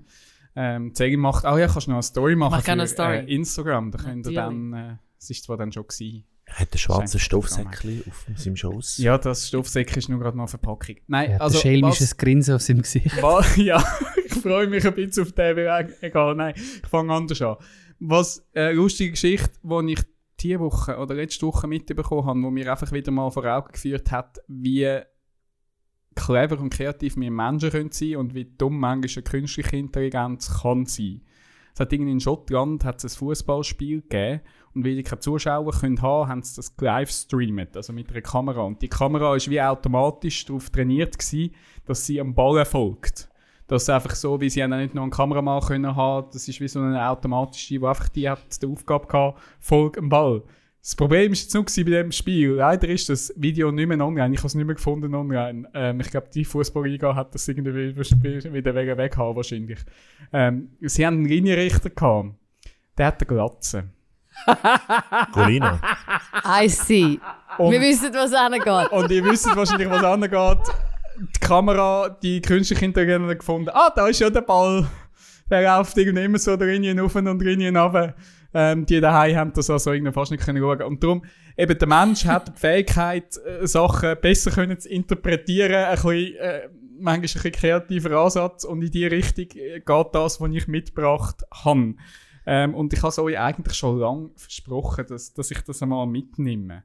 Ähm, 0.55 0.95
Zegi 0.95 1.17
macht, 1.17 1.43
oh 1.45 1.57
ja, 1.57 1.67
kannst 1.67 1.87
du 1.87 1.91
noch 1.91 1.97
eine 1.97 2.03
Story 2.03 2.35
machen 2.35 2.51
Mach 2.51 2.63
gerne 2.63 2.83
eine 2.83 2.87
für 2.87 2.93
Story. 2.93 3.17
Äh, 3.17 3.35
Instagram. 3.35 3.91
Da 3.91 3.97
könnt 3.97 4.25
ihr 4.25 4.33
dann, 4.33 4.73
äh, 4.73 4.95
es 5.19 5.29
ist 5.29 5.43
zwar 5.43 5.57
dann 5.57 5.71
schon 5.71 5.83
gewesen. 5.83 6.23
Er 6.45 6.59
hat 6.59 6.73
ein 6.73 6.77
schwarzes 6.77 7.11
Schenkt 7.21 7.25
Stoffsäckchen 7.25 8.03
auf 8.07 8.25
seinem 8.39 8.55
Schoß. 8.55 8.97
Ja, 8.99 9.17
das 9.17 9.47
Stoffsäckchen 9.47 9.97
ist 9.97 10.09
nur 10.09 10.19
gerade 10.19 10.37
noch 10.37 10.43
eine 10.43 10.49
Verpackung. 10.49 10.95
Nein, 11.07 11.31
Er 11.31 11.35
hat 11.35 11.41
also 11.41 11.57
ein 11.57 11.61
schelmisches 11.61 12.15
Grinsen 12.17 12.55
auf 12.55 12.61
seinem 12.61 12.81
Gesicht. 12.83 13.21
was, 13.21 13.55
ja, 13.57 13.83
ich 14.25 14.33
freue 14.35 14.67
mich 14.67 14.85
ein 14.85 14.93
bisschen 14.93 15.23
auf 15.23 15.31
den, 15.31 15.57
weil 15.57 15.95
egal, 16.01 16.35
nein, 16.35 16.53
ich 16.55 16.87
fange 16.87 17.13
anders 17.13 17.41
an. 17.41 17.55
Was 17.99 18.45
eine 18.53 18.73
lustige 18.73 19.11
Geschichte, 19.11 19.49
die 19.63 19.93
ich 19.93 19.99
diese 20.39 20.59
Woche 20.59 20.97
oder 20.97 21.15
letzte 21.15 21.47
Woche 21.47 21.67
mitbekommen 21.67 22.25
habe, 22.25 22.41
wo 22.43 22.51
mir 22.51 22.69
einfach 22.71 22.91
wieder 22.91 23.11
mal 23.11 23.31
vor 23.31 23.45
Augen 23.45 23.71
geführt 23.71 24.11
hat, 24.11 24.39
wie 24.47 24.99
clever 26.13 26.59
und 26.59 26.69
kreativ 26.69 27.17
wir 27.17 27.31
Menschen 27.31 27.71
können 27.71 27.91
sein 27.91 28.17
und 28.17 28.33
wie 28.35 28.45
dumm 28.45 28.79
manchmal 28.79 29.11
eine 29.15 29.23
künstliche 29.23 29.75
Intelligenz 29.77 30.61
kann 30.61 30.85
sein. 30.85 31.21
Es 31.73 31.79
hat 31.81 31.91
irgendwie 31.91 32.13
in 32.13 32.21
Schottland 32.21 32.85
hat 32.85 33.03
es 33.03 33.15
ein 33.15 33.17
Fußballspiel 33.17 34.01
gegeben 34.01 34.41
und 34.75 34.85
weil 34.85 34.95
die 34.95 35.03
keine 35.03 35.19
Zuschauer 35.19 35.71
können 35.71 36.01
haben, 36.01 36.29
haben 36.29 36.43
sie 36.43 36.57
das 36.57 36.73
live 36.79 37.09
streamt, 37.09 37.75
also 37.77 37.93
mit 37.93 38.11
einer 38.11 38.21
Kamera. 38.21 38.61
Und 38.61 38.81
die 38.81 38.89
Kamera 38.89 39.35
ist 39.35 39.49
wie 39.49 39.61
automatisch 39.61 40.45
darauf 40.45 40.69
trainiert 40.69 41.17
gewesen, 41.17 41.55
dass 41.85 42.05
sie 42.05 42.19
am 42.19 42.35
Ball 42.35 42.63
folgt. 42.65 43.29
Das 43.67 43.83
ist 43.83 43.89
einfach 43.89 44.13
so, 44.13 44.39
wie 44.39 44.49
sie 44.49 44.61
haben 44.61 44.73
auch 44.73 44.77
nicht 44.77 44.93
noch 44.93 45.01
einen 45.01 45.11
Kameramann 45.11 45.61
können 45.61 45.95
haben. 45.95 46.27
Das 46.31 46.47
ist 46.47 46.59
wie 46.59 46.67
so 46.67 46.79
eine 46.79 47.09
automatische, 47.09 47.79
die 47.79 47.85
einfach 47.85 48.09
die 48.09 48.29
hat 48.29 48.61
die 48.61 48.67
Aufgabe 48.67 49.07
gehabt, 49.07 49.41
folg 49.59 49.97
am 49.97 50.09
Ball. 50.09 50.43
Das 50.81 50.95
Problem 50.95 51.31
ist 51.31 51.41
jetzt 51.41 51.55
nur 51.55 51.65
bei 51.65 51.91
dem 51.91 52.11
Spiel. 52.11 52.51
Leider 52.51 52.87
ist 52.89 53.09
das 53.09 53.33
Video 53.35 53.71
nicht 53.71 53.87
mehr 53.87 53.99
online. 54.05 54.35
Ich 54.35 54.39
habe 54.39 54.47
es 54.47 54.53
nicht 54.53 54.67
mehr 54.67 54.75
gefunden 54.75 55.15
online. 55.15 55.67
Ähm, 55.73 55.99
ich 55.99 56.11
glaube, 56.11 56.27
die 56.31 56.45
Fußballliga 56.45 57.15
hat 57.15 57.33
das 57.33 57.47
irgendwie 57.47 57.95
wieder 57.95 58.75
wegen 58.75 58.97
weghaben 58.97 59.35
wahrscheinlich. 59.35 59.79
Ähm, 60.31 60.69
sie 60.81 61.03
haben 61.03 61.15
einen 61.15 61.25
Linienrichter 61.25 61.89
gehabt. 61.89 62.35
Der 62.99 63.07
hat 63.07 63.19
eine 63.19 63.27
Glatze. 63.27 63.94
Colina. 65.33 65.79
I 66.61 66.67
see. 66.69 67.19
Und- 67.57 67.71
Wir 67.71 67.81
wissen, 67.81 68.13
was 68.13 68.33
angeht. 68.33 68.91
Und 68.91 69.11
ihr 69.11 69.23
wisst 69.23 69.55
wahrscheinlich, 69.55 69.89
was 69.89 70.03
angeht. 70.03 70.67
Die 71.17 71.39
Kamera, 71.39 72.09
die 72.21 72.41
künstliche 72.41 72.83
Intelligenz 72.85 73.29
hat 73.29 73.39
gefunden, 73.39 73.69
ah, 73.73 73.89
da 73.95 74.07
ist 74.07 74.19
ja 74.19 74.29
der 74.29 74.41
Ball. 74.41 74.85
Der 75.49 75.61
läuft 75.61 75.97
irgendwie 75.97 76.23
immer 76.25 76.37
so 76.39 76.57
drinnen 76.57 76.99
auf 76.99 77.15
und 77.15 77.39
drinnen 77.39 77.77
runter. 77.77 78.15
Ähm, 78.53 78.85
die 78.85 78.99
daheim 79.01 79.35
haben 79.35 79.53
das 79.53 79.69
also 79.69 79.91
irgendwie 79.91 80.13
fast 80.13 80.31
nicht 80.31 80.43
können 80.45 80.61
schauen. 80.61 80.81
Und 80.81 81.03
darum, 81.03 81.25
eben 81.57 81.77
der 81.77 81.87
Mensch 81.87 82.25
hat 82.25 82.47
die 82.55 82.59
Fähigkeit, 82.59 83.37
äh, 83.45 83.67
Sachen 83.67 84.15
besser 84.21 84.51
können 84.51 84.79
zu 84.79 84.89
interpretieren, 84.89 85.73
ein 85.85 85.95
bisschen, 85.95 86.35
äh, 86.37 86.69
manchmal 86.97 87.15
ein 87.15 87.21
bisschen 87.21 87.51
kreativer 87.51 88.17
Ansatz 88.17 88.63
und 88.63 88.81
in 88.81 88.91
die 88.91 89.05
Richtung 89.05 89.47
äh, 89.55 89.81
geht 89.81 90.07
das, 90.13 90.39
was 90.39 90.49
ich 90.51 90.67
mitgebracht 90.69 91.43
habe. 91.65 91.95
Ähm, 92.45 92.75
und 92.75 92.93
ich 92.93 92.99
habe 92.99 93.09
es 93.09 93.19
euch 93.19 93.37
eigentlich 93.39 93.75
schon 93.75 93.99
lange 93.99 94.29
versprochen, 94.35 95.05
dass, 95.07 95.33
dass 95.33 95.51
ich 95.51 95.61
das 95.61 95.81
einmal 95.81 96.05
mitnehme. 96.05 96.83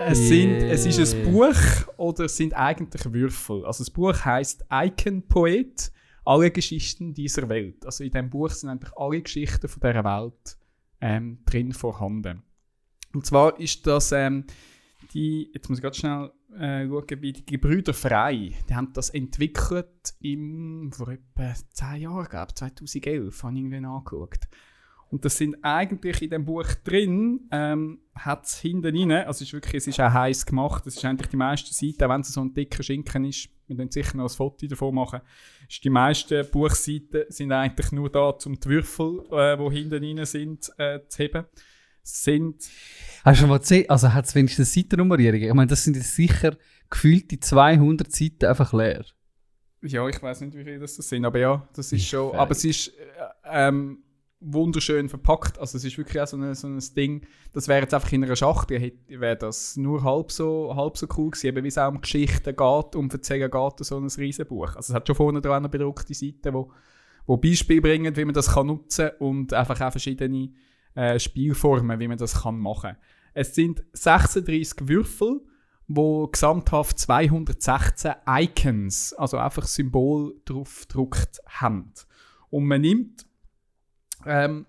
Es, 0.00 0.28
sind, 0.28 0.62
es 0.62 0.86
ist 0.86 1.14
ein 1.14 1.32
Buch 1.32 1.56
oder 1.96 2.26
es 2.26 2.36
sind 2.36 2.54
eigentlich 2.54 3.12
Würfel. 3.12 3.64
Also 3.64 3.84
das 3.84 3.90
Buch 3.90 4.24
heißt 4.24 4.64
Icon 4.70 5.22
Poet, 5.22 5.90
alle 6.24 6.50
Geschichten 6.50 7.14
dieser 7.14 7.48
Welt. 7.48 7.84
Also 7.84 8.04
in 8.04 8.10
diesem 8.10 8.30
Buch 8.30 8.50
sind 8.50 8.70
eigentlich 8.70 8.96
alle 8.96 9.20
Geschichten 9.20 9.68
von 9.68 9.80
dieser 9.80 10.04
Welt 10.04 10.56
ähm, 11.00 11.38
drin 11.46 11.72
vorhanden. 11.72 12.42
Und 13.12 13.26
zwar 13.26 13.58
ist 13.58 13.86
das 13.86 14.12
ähm, 14.12 14.44
die, 15.14 15.50
jetzt 15.52 15.68
muss 15.68 15.78
ich 15.78 15.82
ganz 15.82 15.96
schnell 15.96 16.30
äh, 16.56 16.86
schauen, 16.86 17.22
wie 17.22 17.32
die 17.32 17.46
Gebrüder 17.46 17.94
Frei, 17.94 18.52
die 18.68 18.74
haben 18.74 18.92
das 18.92 19.10
entwickelt 19.10 20.14
im, 20.20 20.90
vor 20.92 21.08
etwa 21.08 21.54
10 21.70 22.02
Jahren, 22.02 22.28
glaube 22.28 22.46
ich, 22.50 22.54
2011, 22.54 23.42
habe 23.42 23.54
ich 23.54 23.58
irgendwie 23.60 23.80
nachgeschaut. 23.80 24.48
Und 25.10 25.24
das 25.24 25.38
sind 25.38 25.56
eigentlich 25.62 26.20
in 26.20 26.30
dem 26.30 26.44
Buch 26.44 26.66
drin, 26.84 27.48
ähm, 27.50 28.00
hat 28.14 28.44
es 28.44 28.58
hinten 28.58 28.94
rein, 28.94 29.26
also 29.26 29.42
ist 29.42 29.52
wirklich, 29.54 29.74
es 29.76 29.86
ist 29.86 30.00
auch 30.00 30.12
heiß 30.12 30.44
gemacht, 30.44 30.86
es 30.86 30.96
ist 30.96 31.04
eigentlich 31.04 31.30
die 31.30 31.36
meiste 31.36 31.72
Seite, 31.72 32.06
auch 32.06 32.10
wenn 32.10 32.20
es 32.20 32.28
so 32.28 32.42
ein 32.42 32.52
dicker 32.52 32.82
Schinken 32.82 33.24
ist, 33.24 33.48
wir 33.66 33.76
können 33.76 33.90
sicher 33.90 34.16
noch 34.16 34.24
ein 34.24 34.36
Foto 34.36 34.66
davon 34.66 34.94
machen, 34.94 35.20
ist 35.68 35.82
die 35.82 35.90
meisten 35.90 36.50
Buchseiten 36.50 37.24
sind 37.28 37.52
eigentlich 37.52 37.92
nur 37.92 38.10
da, 38.10 38.34
um 38.44 38.58
die 38.58 38.68
Würfel, 38.68 39.24
äh, 39.30 39.56
die 39.56 39.76
hinten 39.76 40.18
rein 40.18 40.26
sind, 40.26 40.70
äh, 40.78 41.00
zu 41.08 41.22
heben. 41.22 41.44
Sind, 42.08 42.56
Hast 43.24 43.38
du 43.38 43.40
schon 43.42 43.50
mal 43.50 43.58
gesehen? 43.58 43.88
Also 43.90 44.12
hat 44.14 44.24
es 44.26 44.34
wenigstens 44.34 44.72
Seitennummerierung? 44.72 45.40
Ich 45.42 45.52
meine, 45.54 45.66
das 45.68 45.84
sind 45.84 45.96
jetzt 45.96 46.14
sicher 46.14 46.56
gefühlte 46.88 47.38
200 47.38 48.10
Seiten 48.10 48.46
einfach 48.46 48.72
leer. 48.72 49.04
ja, 49.82 50.08
ich 50.08 50.22
weiß 50.22 50.40
nicht, 50.42 50.56
wie 50.56 50.64
viele 50.64 50.78
das 50.78 50.96
sind, 50.96 51.24
aber 51.24 51.38
ja, 51.38 51.68
das 51.74 51.92
ist 51.92 52.06
schon, 52.06 52.34
aber 52.34 52.52
es 52.52 52.64
ist 52.64 52.88
äh, 52.88 52.92
ähm, 53.44 53.98
wunderschön 54.40 55.08
verpackt, 55.08 55.58
also 55.58 55.76
es 55.76 55.84
ist 55.84 55.98
wirklich 55.98 56.20
auch 56.22 56.26
so, 56.26 56.36
eine, 56.36 56.54
so 56.54 56.68
ein 56.68 56.78
Ding, 56.96 57.26
das 57.52 57.66
wäre 57.68 57.82
jetzt 57.82 57.92
einfach 57.92 58.12
in 58.12 58.24
einer 58.24 58.36
Schachtel, 58.36 58.78
hätte- 58.80 59.20
wäre 59.20 59.36
das 59.36 59.76
nur 59.76 60.02
halb 60.04 60.30
so, 60.32 60.74
halb 60.76 60.96
so 60.96 61.06
cool 61.16 61.30
gewesen, 61.30 61.46
eben 61.48 61.64
wie 61.64 61.68
es 61.68 61.76
auch 61.78 61.88
um 61.90 62.00
Geschichten 62.00 62.54
geht, 62.56 62.96
um 62.96 63.10
Erzählen 63.10 63.50
geht, 63.50 63.84
so 63.84 63.98
ein 63.98 64.06
Riesenbuch. 64.06 64.76
Also 64.76 64.92
es 64.92 64.94
hat 64.94 65.06
schon 65.06 65.16
vorne 65.16 65.40
dran 65.40 65.56
eine 65.56 65.68
bedruckte 65.68 66.14
Seite, 66.14 66.54
wo, 66.54 66.72
wo 67.26 67.36
Beispiele 67.36 67.80
bringen, 67.82 68.16
wie 68.16 68.24
man 68.24 68.34
das 68.34 68.52
kann 68.54 68.68
nutzen 68.68 69.10
und 69.18 69.52
einfach 69.52 69.80
auch 69.80 69.90
verschiedene 69.90 70.50
äh, 70.98 71.20
Spielformen, 71.20 72.00
wie 72.00 72.08
man 72.08 72.18
das 72.18 72.42
kann 72.42 72.58
machen. 72.58 72.96
Es 73.32 73.54
sind 73.54 73.84
36 73.92 74.88
Würfel, 74.88 75.40
wo 75.86 76.26
gesamthaft 76.26 76.98
216 76.98 78.14
Icons, 78.26 79.12
also 79.14 79.38
einfach 79.38 79.64
Symbol 79.66 80.34
drauf 80.44 80.86
gedruckt 80.88 81.38
haben. 81.46 81.92
Und 82.50 82.64
man 82.64 82.80
nimmt 82.80 83.26
ähm, 84.26 84.66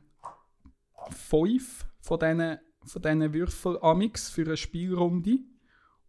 fünf 1.09 1.87
von 1.99 2.19
diesen 2.19 2.59
von 2.85 3.01
diesen 3.01 3.33
Würfel 3.33 3.77
amix 3.81 4.29
für 4.29 4.43
eine 4.43 4.57
Spielrunde 4.57 5.39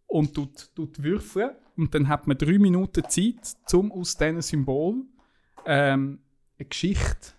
und 0.07 0.35
tut, 0.35 0.75
tut 0.75 1.03
würfeln 1.03 1.51
und 1.77 1.95
dann 1.95 2.09
hat 2.09 2.27
man 2.27 2.39
drei 2.39 2.59
Minuten 2.59 3.05
Zeit, 3.09 3.57
um 3.73 3.91
aus 3.91 4.17
diesen 4.17 4.41
Symbol 4.41 5.03
ähm, 5.67 6.21
eine 6.59 6.69
Geschichte 6.69 7.33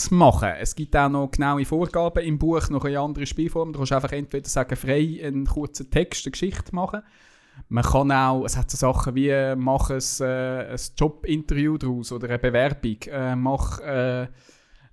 zu 0.00 0.14
machen. 0.14 0.48
Es 0.58 0.74
gibt 0.74 0.96
auch 0.96 1.08
noch 1.08 1.30
genaue 1.30 1.64
Vorgaben 1.64 2.24
im 2.24 2.38
Buch, 2.38 2.68
noch 2.70 2.84
eine 2.84 2.98
andere 2.98 3.26
Spielform. 3.26 3.72
Du 3.72 3.78
kannst 3.78 3.92
einfach 3.92 4.12
entweder 4.12 4.48
sagen, 4.48 4.76
frei 4.76 5.20
einen 5.22 5.46
kurzen 5.46 5.90
Text, 5.90 6.26
eine 6.26 6.32
Geschichte 6.32 6.74
machen. 6.74 7.02
Man 7.68 7.84
kann 7.84 8.10
auch, 8.10 8.44
es 8.44 8.56
hat 8.56 8.70
so 8.70 8.76
Sachen 8.76 9.14
wie, 9.14 9.28
äh, 9.28 9.54
mach 9.54 9.90
ein, 9.90 10.02
äh, 10.20 10.72
ein 10.72 10.80
Jobinterview 10.96 11.76
daraus 11.76 12.10
oder 12.10 12.28
eine 12.28 12.38
Bewerbung, 12.38 12.96
äh, 13.06 13.36
mach 13.36 13.80
äh, 13.80 14.28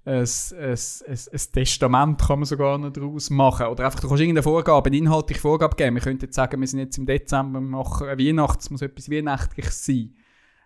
ein, 0.06 0.26
ein, 0.26 0.78
ein, 1.08 1.42
Testament 1.54 2.22
kann 2.22 2.40
man 2.40 2.46
sogar 2.46 2.78
noch 2.78 2.92
daraus 2.92 3.30
machen. 3.30 3.68
Oder 3.68 3.86
einfach, 3.86 4.00
du 4.00 4.08
kannst 4.08 4.22
irgendeine 4.22 4.44
Vorgabe, 4.44 4.88
eine 4.88 4.98
inhaltliche 4.98 5.42
Vorgabe 5.42 5.76
geben. 5.76 5.96
Wir 5.96 6.02
könnten 6.02 6.26
jetzt 6.26 6.36
sagen, 6.36 6.60
wir 6.60 6.68
sind 6.68 6.80
jetzt 6.80 6.98
im 6.98 7.06
Dezember, 7.06 7.60
wir 7.60 7.68
machen 7.68 8.08
eine 8.08 8.22
Weihnachts, 8.22 8.66
es 8.66 8.72
muss 8.72 8.82
etwas 8.82 9.10
Weihnachtliches 9.10 9.86
sein. 9.86 10.14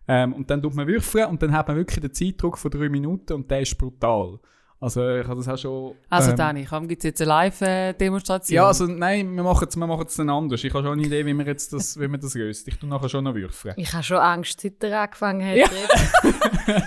Ähm, 0.07 0.33
und 0.33 0.49
dann 0.49 0.61
tut 0.61 0.75
man 0.75 0.87
würfeln 0.87 1.27
und 1.27 1.41
dann 1.41 1.51
hat 1.51 1.67
man 1.67 1.77
wirklich 1.77 1.99
den 1.99 2.13
Zeitdruck 2.13 2.57
von 2.57 2.71
drei 2.71 2.89
Minuten 2.89 3.33
und 3.33 3.49
der 3.49 3.61
ist 3.61 3.77
brutal. 3.77 4.39
Also 4.81 5.07
ich 5.15 5.27
habe 5.27 5.35
das 5.35 5.47
auch 5.47 5.57
schon... 5.57 5.95
Also 6.09 6.31
ähm, 6.31 6.37
Dani, 6.37 6.67
gibt 6.87 7.03
es 7.03 7.03
jetzt 7.03 7.21
eine 7.21 7.29
Live-Demonstration? 7.29 8.55
Ja, 8.55 8.65
also 8.65 8.87
nein, 8.87 9.31
wir 9.35 9.43
machen 9.43 9.67
es 9.69 9.77
wir 9.77 9.85
machen's 9.85 10.15
dann 10.15 10.31
anders. 10.31 10.63
Ich 10.63 10.73
habe 10.73 10.83
schon 10.83 10.93
eine 10.93 11.03
Idee, 11.03 11.23
wie, 11.23 11.35
wir 11.35 11.45
jetzt 11.45 11.71
das, 11.71 11.99
wie 11.99 12.07
man 12.07 12.19
das 12.19 12.33
löst. 12.33 12.67
Ich 12.67 12.79
tue 12.79 12.89
nachher 12.89 13.07
schon 13.07 13.23
noch 13.23 13.35
würfeln. 13.35 13.75
Ich 13.77 13.93
habe 13.93 14.03
schon 14.03 14.17
Angst, 14.17 14.59
seit 14.59 14.83
er 14.83 15.01
angefangen 15.01 15.47
hat. 15.47 15.55
Ja. 15.55 15.67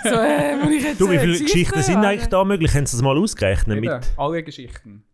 so, 0.03 0.15
äh, 0.15 0.75
ich 0.75 0.83
jetzt 0.83 0.99
Du, 0.99 1.09
wie 1.09 1.19
viele 1.19 1.39
Geschichten 1.39 1.81
sind 1.81 2.03
eigentlich 2.03 2.27
da 2.27 2.43
möglich? 2.43 2.75
Haben 2.75 2.85
Sie 2.85 2.97
das 2.97 3.01
mal 3.01 3.17
ausgerechnet? 3.17 3.77
Eben, 3.77 3.85
Mit, 3.85 4.11
alle 4.17 4.43
Geschichten. 4.43 5.05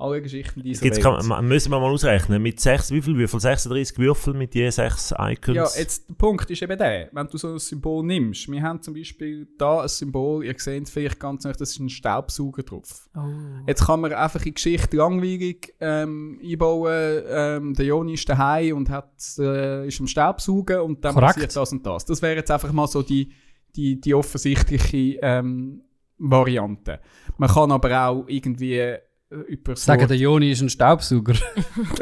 Alle 0.00 0.22
Geschichten 0.22 0.62
dieser 0.62 0.84
jetzt 0.84 1.04
Welt. 1.04 1.18
kann, 1.18 1.26
man- 1.28 1.46
müssen 1.46 1.70
wir 1.70 1.78
mal 1.78 1.90
ausrechnen. 1.90 2.42
Mit 2.42 2.58
sechs, 2.58 2.90
wie 2.90 3.02
viel 3.02 3.16
Würfel? 3.16 3.38
36 3.40 3.98
Würfel 3.98 4.34
mit 4.34 4.54
je 4.54 4.70
sechs 4.70 5.12
Icons. 5.18 5.56
Ja, 5.56 5.66
jetzt 5.78 6.08
der 6.08 6.14
Punkt 6.14 6.50
ist 6.50 6.62
eben 6.62 6.78
der, 6.78 7.08
wenn 7.12 7.26
du 7.26 7.36
so 7.36 7.52
ein 7.52 7.58
Symbol 7.58 8.04
nimmst. 8.04 8.50
Wir 8.50 8.62
haben 8.62 8.80
zum 8.82 8.94
Beispiel 8.94 9.46
da 9.58 9.82
ein 9.82 9.88
Symbol, 9.88 10.44
ihr 10.44 10.54
seht 10.56 10.84
es 10.84 10.90
vielleicht 10.90 11.20
ganz 11.20 11.44
nicht, 11.44 11.60
das 11.60 11.70
ist 11.70 11.78
ein 11.80 11.88
Staubsauger 11.90 12.62
drauf. 12.62 13.08
Oh. 13.16 13.20
Jetzt 13.66 13.84
kann 13.84 14.00
man 14.00 14.12
einfach 14.12 14.40
in 14.40 14.44
die 14.44 14.54
Geschichte 14.54 14.96
langweilig 14.96 15.74
ähm, 15.80 16.40
einbauen, 16.42 17.22
ähm, 17.28 17.74
der 17.74 17.84
Joni 17.86 18.14
ist 18.14 18.28
daheim 18.28 18.76
und 18.78 18.90
hat, 18.90 19.12
äh, 19.38 19.86
ist 19.86 20.00
am 20.00 20.06
Staubsaugen 20.06 20.80
und 20.80 21.04
dann 21.04 21.14
Korrekt. 21.14 21.34
passiert 21.34 21.56
das 21.56 21.72
und 21.72 21.84
das. 21.84 22.04
Das 22.06 22.22
wäre 22.22 22.36
jetzt 22.36 22.50
einfach 22.50 22.72
mal 22.72 22.86
so 22.86 23.02
die, 23.02 23.32
die, 23.76 24.00
die 24.00 24.14
offensichtliche 24.14 25.18
ähm, 25.22 25.82
Variante. 26.18 27.00
Man 27.38 27.48
kann 27.48 27.72
aber 27.72 28.06
auch 28.08 28.24
irgendwie 28.28 28.94
über 29.30 29.76
so 29.76 29.84
Sagen, 29.84 30.08
der 30.08 30.16
Joni 30.16 30.50
ist 30.50 30.60
ein 30.60 30.68
Staubsauger. 30.68 31.34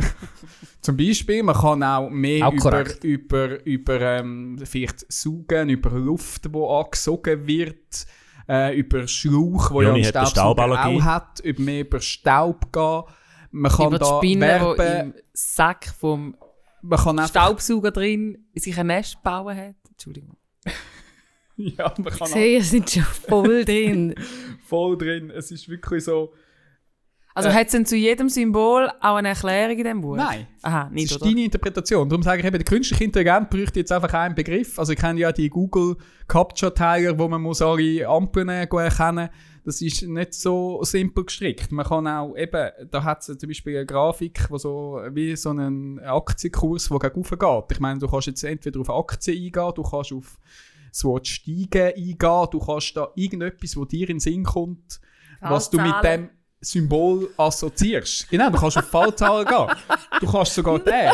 Zum 0.81 0.97
Beispiel, 0.97 1.43
man 1.43 1.55
kann 1.55 1.83
auch 1.83 2.09
mehr 2.09 2.47
Auch 2.47 2.53
über, 2.55 2.85
über, 3.03 3.67
über 3.67 4.01
ähm, 4.01 4.59
vielleicht 4.65 5.11
Saugen, 5.13 5.69
über 5.69 5.91
Luft, 5.91 6.47
die 6.47 6.59
angesogen 6.59 7.47
wird, 7.47 8.07
äh, 8.49 8.79
über 8.79 9.07
Schlauch, 9.07 9.71
wo 9.71 9.83
ja 9.83 9.89
Joni 9.89 10.01
ein 10.01 10.07
hat 10.07 10.17
eine 10.17 10.27
Staubsauger 10.27 10.87
auch 10.87 11.03
hat, 11.03 11.41
über 11.41 11.63
mehr 11.63 11.81
über 11.81 12.01
Staub 12.01 12.73
gehen. 12.73 13.03
Man 13.51 13.73
kann 13.73 13.87
Über 13.89 13.99
die 13.99 14.05
da 14.05 14.19
Spinne, 14.19 14.35
die 14.35 14.79
werben, 14.79 15.13
im 15.15 15.15
Sack 15.33 15.87
vom 15.99 16.37
man 16.81 16.99
kann 16.99 17.19
einfach, 17.19 17.31
Staubsauger 17.31 17.91
drin 17.91 18.47
sich 18.55 18.79
ein 18.79 18.87
Nest 18.87 19.23
bauen 19.23 19.57
hat. 19.57 19.75
Entschuldigung. 19.91 20.37
ja, 21.57 21.93
man 21.99 22.13
Ich 22.13 22.19
kann 22.19 22.29
auch 22.29 22.33
sehe, 22.33 22.59
ihr 22.59 22.65
seid 22.65 22.91
schon 22.91 23.03
voll 23.03 23.65
drin. 23.65 24.15
voll 24.65 24.97
drin. 24.97 25.31
Es 25.31 25.51
ist 25.51 25.69
wirklich 25.69 26.05
so, 26.05 26.33
Also 27.39 27.49
Äh. 27.51 27.53
hat 27.61 27.67
es 27.67 27.73
denn 27.73 27.87
zu 27.87 27.97
jedem 27.97 28.29
Symbol 28.29 28.91
auch 29.01 29.17
eine 29.17 29.29
Erklärung 29.29 29.73
in 29.79 29.85
diesem 29.85 30.01
Buch? 30.01 30.17
nein. 30.17 30.47
Aha, 30.63 30.85
Das 30.85 30.93
nicht, 30.93 31.11
ist 31.11 31.17
oder? 31.17 31.27
deine 31.27 31.45
Interpretation. 31.45 32.09
Darum 32.09 32.23
sage 32.23 32.41
ich 32.41 32.47
eben, 32.47 32.57
der 32.59 32.65
künstliche 32.65 33.05
Intelligenz 33.05 33.49
bräuchte 33.49 33.81
jetzt 33.81 33.93
einfach 33.93 34.13
einen 34.13 34.35
Begriff. 34.35 34.79
Also 34.79 34.93
ich 34.93 34.99
kenne 34.99 35.21
ja 35.21 35.33
die 35.33 35.49
Google 35.49 35.97
Capture 36.27 36.75
Teiler, 36.75 37.19
wo 37.19 37.29
man 37.29 37.41
muss 37.41 37.63
alle 37.63 38.07
Ampeln 38.07 38.49
erkennen 38.49 39.29
Das 39.65 39.81
ist 39.83 40.03
nicht 40.03 40.35
so 40.35 40.83
simpel 40.83 41.25
gestrickt. 41.25 41.71
Man 41.73 41.87
kann 41.87 42.07
auch 42.07 42.35
eben, 42.37 42.71
da 42.91 43.05
hat 43.05 43.21
es 43.21 43.39
zum 43.39 43.49
Beispiel 43.49 43.77
eine 43.77 43.87
Grafik, 43.87 44.47
wo 44.51 44.59
so 44.59 45.01
wie 45.13 45.37
so 45.37 45.51
einen 45.51 46.01
Aktienkurs, 46.01 46.89
der 46.89 46.99
gegen 47.11 47.23
geht. 47.23 47.65
Ich 47.73 47.81
meine, 47.81 47.99
du 48.01 48.09
kannst 48.09 48.27
jetzt 48.29 48.45
entweder 48.45 48.81
auf 48.81 48.91
Aktien 48.91 49.37
eingehen, 49.37 49.73
du 49.75 49.83
kannst 49.83 50.13
auf 50.13 50.39
das 50.91 51.05
Wort 51.05 51.27
Steigen 51.29 51.93
eingehen, 51.95 52.17
du 52.51 52.59
kannst 52.59 52.97
da 52.97 53.09
irgendetwas, 53.15 53.77
wo 53.77 53.85
dir 53.85 54.09
in 54.09 54.17
den 54.17 54.21
Sinn 54.21 54.45
kommt, 54.45 55.01
was 55.41 55.71
du 55.71 55.79
mit 55.81 55.95
dem 56.03 56.31
Symbol 56.61 57.29
assoziierst. 57.37 58.29
Genau, 58.31 58.51
du 58.51 58.59
kannst 58.59 58.79
auf 58.79 58.89
Fallzahlen 58.89 59.47
gehen. 59.47 59.67
Du 60.21 60.31
kannst 60.31 60.55
sogar 60.55 60.79
den. 60.79 61.13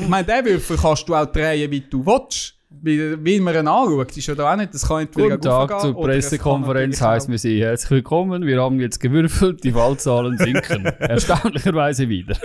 Ich 0.00 0.08
meine, 0.08 0.24
den 0.24 0.44
Würfel 0.44 0.76
kannst 0.76 1.08
du 1.08 1.14
auch 1.14 1.26
drehen, 1.26 1.70
wie 1.70 1.80
du 1.80 2.04
willst. 2.06 2.54
Wie, 2.82 3.24
wie 3.24 3.40
man 3.40 3.54
ihn 3.54 3.68
anschaut, 3.68 4.16
ist 4.16 4.26
ja 4.26 4.34
da 4.34 4.52
auch 4.52 4.56
nicht. 4.56 4.74
Das 4.74 4.86
kann 4.86 5.02
entweder 5.02 5.36
Guten 5.36 5.42
Tag 5.42 5.80
zur 5.80 5.94
Pressekonferenz 6.00 7.00
heißt 7.00 7.28
wir 7.28 7.38
Sie 7.38 7.60
herzlich 7.60 7.90
willkommen. 7.90 8.44
Wir 8.44 8.60
haben 8.60 8.80
jetzt 8.80 8.98
gewürfelt, 8.98 9.62
die 9.62 9.70
Fallzahlen 9.72 10.36
sinken. 10.38 10.84
Erstaunlicherweise 10.98 12.08
wieder. 12.08 12.36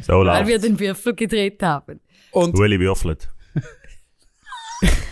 So 0.00 0.24
Weil 0.24 0.46
wir 0.46 0.58
den 0.58 0.80
Würfel 0.80 1.14
gedreht 1.14 1.62
haben. 1.62 2.00
Und 2.32 2.58
Ueli 2.58 2.80
würfelt. 2.80 3.28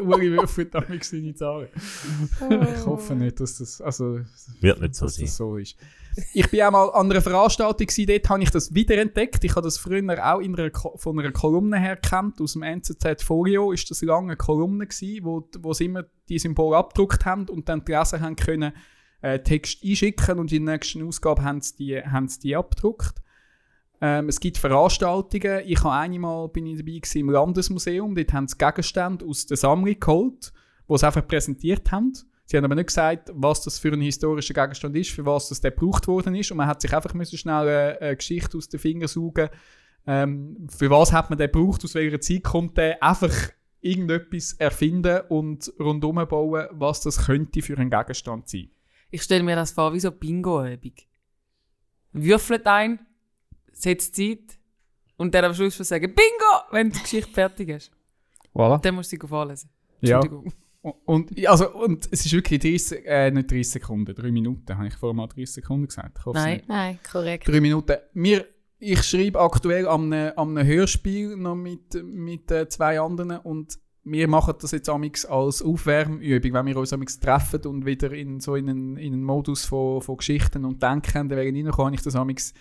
Uri 0.00 0.30
würfelt 0.32 0.74
damit 0.74 1.04
seine 1.04 1.34
Zahlen. 1.34 1.68
Ich 1.74 2.86
hoffe 2.86 3.14
nicht, 3.14 3.40
dass 3.40 3.58
das, 3.58 3.80
also, 3.80 4.20
Wird 4.60 4.80
nicht 4.80 4.94
so 4.94 5.06
dass 5.06 5.16
sein. 5.16 5.24
das 5.26 5.36
so 5.36 5.56
ist. 5.56 5.76
Ich 6.34 6.50
bin 6.50 6.60
auch 6.62 6.70
mal 6.70 6.88
an 6.90 7.10
einer 7.10 7.22
Veranstaltung, 7.22 7.86
gewesen, 7.86 8.06
dort 8.06 8.28
habe 8.28 8.42
ich 8.42 8.50
das 8.50 8.74
wiederentdeckt. 8.74 9.44
Ich 9.44 9.52
habe 9.52 9.62
das 9.62 9.78
früher 9.78 10.02
auch 10.34 10.40
in 10.40 10.54
einer, 10.58 10.70
Ko- 10.70 10.96
von 10.96 11.18
einer 11.18 11.32
Kolumne 11.32 11.78
her 11.78 11.96
kennt. 11.96 12.40
Aus 12.40 12.52
dem 12.52 12.62
NZZ 12.62 13.22
Folio 13.22 13.72
ist 13.72 13.90
das 13.90 14.02
lange 14.02 14.28
eine 14.32 14.36
Kolumne 14.36 14.86
gewesen, 14.86 15.24
wo, 15.24 15.48
wo 15.60 15.72
sie 15.72 15.86
immer 15.86 16.04
die 16.28 16.38
Symbole 16.38 16.76
abgedruckt 16.76 17.24
haben 17.24 17.48
und 17.48 17.68
dann 17.68 17.84
die 17.84 17.92
Leser 17.92 18.20
haben 18.20 18.36
können 18.36 18.72
äh, 19.22 19.38
Text 19.38 19.82
einschicken 19.84 20.38
und 20.38 20.52
in 20.52 20.66
der 20.66 20.74
nächsten 20.74 21.06
Ausgabe 21.06 21.42
haben 21.42 21.60
sie 21.62 21.76
die, 21.76 22.02
haben 22.02 22.28
sie 22.28 22.40
die 22.40 22.56
abgedruckt. 22.56 23.22
Ähm, 24.04 24.28
es 24.28 24.40
gibt 24.40 24.58
Veranstaltungen. 24.58 25.62
Ich 25.64 25.84
habe 25.84 25.94
einmal 25.94 26.48
bin 26.48 26.66
ich 26.66 26.78
dabei 26.78 26.98
gewesen 26.98 27.18
im 27.20 27.30
Landesmuseum. 27.30 28.16
Dort 28.16 28.32
haben 28.32 28.48
sie 28.48 28.58
Gegenstände 28.58 29.24
aus 29.24 29.46
der 29.46 29.56
Sammlung 29.56 29.98
geholt, 29.98 30.52
die 30.90 30.98
sie 30.98 31.06
einfach 31.06 31.26
präsentiert 31.26 31.92
haben. 31.92 32.12
Sie 32.44 32.56
haben 32.56 32.64
aber 32.64 32.74
nicht 32.74 32.88
gesagt, 32.88 33.30
was 33.32 33.62
das 33.62 33.78
für 33.78 33.92
ein 33.92 34.00
historischer 34.00 34.54
Gegenstand 34.54 34.96
ist, 34.96 35.12
für 35.12 35.24
was 35.24 35.48
das 35.48 35.60
der 35.60 35.70
gebraucht 35.70 36.08
worden 36.08 36.34
ist. 36.34 36.50
Und 36.50 36.56
man 36.56 36.66
hat 36.66 36.80
sich 36.80 36.92
einfach 36.92 37.14
müssen 37.14 37.38
schnell 37.38 37.68
eine, 37.68 38.00
eine 38.00 38.16
Geschichte 38.16 38.58
aus 38.58 38.68
den 38.68 38.80
Fingern 38.80 39.06
saugen. 39.06 39.48
Ähm, 40.04 40.66
für 40.68 40.90
was 40.90 41.12
hat 41.12 41.30
man 41.30 41.38
den 41.38 41.52
gebraucht, 41.52 41.84
aus 41.84 41.94
welcher 41.94 42.20
Zeit 42.20 42.42
kommt 42.42 42.76
der? 42.76 43.00
Einfach 43.00 43.32
irgendetwas 43.80 44.54
erfinden 44.54 45.20
und 45.28 45.72
rundum 45.78 46.16
bauen, 46.28 46.66
was 46.72 47.02
das 47.02 47.26
könnte 47.26 47.62
für 47.62 47.78
ein 47.78 47.88
Gegenstand 47.88 48.48
sein. 48.48 48.68
Ich 49.12 49.22
stelle 49.22 49.44
mir 49.44 49.54
das 49.54 49.70
vor 49.70 49.92
wie 49.94 50.00
so 50.00 50.10
Bingo-Übung. 50.10 50.94
Würfelt 52.12 52.66
ein, 52.66 52.98
setzt 53.82 54.16
Zeit 54.16 54.58
und 55.16 55.34
dann 55.34 55.44
am 55.44 55.54
Schluss 55.54 55.76
schon 55.76 55.84
sagen 55.84 56.14
Bingo, 56.14 56.62
wenn 56.70 56.90
die 56.90 57.00
Geschichte 57.00 57.32
fertig 57.32 57.68
ist. 57.68 57.90
Voilà. 58.54 58.80
Dann 58.80 58.94
musst 58.94 59.12
du 59.12 59.16
sie 59.16 59.26
vorlesen. 59.26 59.70
Ja. 60.00 60.20
Und, 61.04 61.46
also, 61.46 61.72
und 61.74 62.08
es 62.10 62.26
ist 62.26 62.32
wirklich 62.32 62.60
30, 62.60 63.06
äh, 63.06 63.30
nicht 63.30 63.50
30 63.50 63.70
Sekunden, 63.70 64.14
3 64.14 64.32
Minuten. 64.32 64.76
Habe 64.76 64.88
ich 64.88 64.94
vorher 64.94 65.14
mal 65.14 65.28
30 65.28 65.52
Sekunden 65.52 65.86
gesagt? 65.86 66.18
Ich 66.18 66.26
hoffe 66.26 66.38
es 66.38 66.44
Nein. 66.44 66.56
nicht. 66.56 66.68
Nein, 66.68 66.98
korrekt. 67.08 67.46
Drei 67.46 67.60
Minuten. 67.60 67.96
Wir, 68.14 68.46
ich 68.80 69.02
schreibe 69.04 69.40
aktuell 69.40 69.86
an 69.86 70.12
einem, 70.12 70.32
an 70.36 70.58
einem 70.58 70.66
Hörspiel 70.66 71.36
noch 71.36 71.54
mit, 71.54 72.02
mit 72.02 72.50
äh, 72.50 72.68
zwei 72.68 72.98
anderen 72.98 73.38
und 73.38 73.78
wir 74.04 74.26
machen 74.26 74.54
das 74.60 74.72
jetzt 74.72 74.88
amix 74.88 75.24
als 75.24 75.62
Aufwärmübung, 75.62 76.52
wenn 76.52 76.66
wir 76.66 76.76
uns 76.76 76.92
amix 76.92 77.20
treffen 77.20 77.64
und 77.66 77.86
wieder 77.86 78.10
in 78.12 78.40
so 78.40 78.56
in 78.56 78.68
einen, 78.68 78.96
in 78.96 79.12
einen 79.12 79.22
Modus 79.22 79.64
von, 79.64 80.02
von 80.02 80.16
Geschichten 80.16 80.64
und 80.64 80.82
Denken 80.82 81.28
dann 81.28 81.38
reinkommen, 81.38 81.72
kann 81.72 81.94
ich 81.94 82.02
das 82.02 82.16
amix 82.16 82.52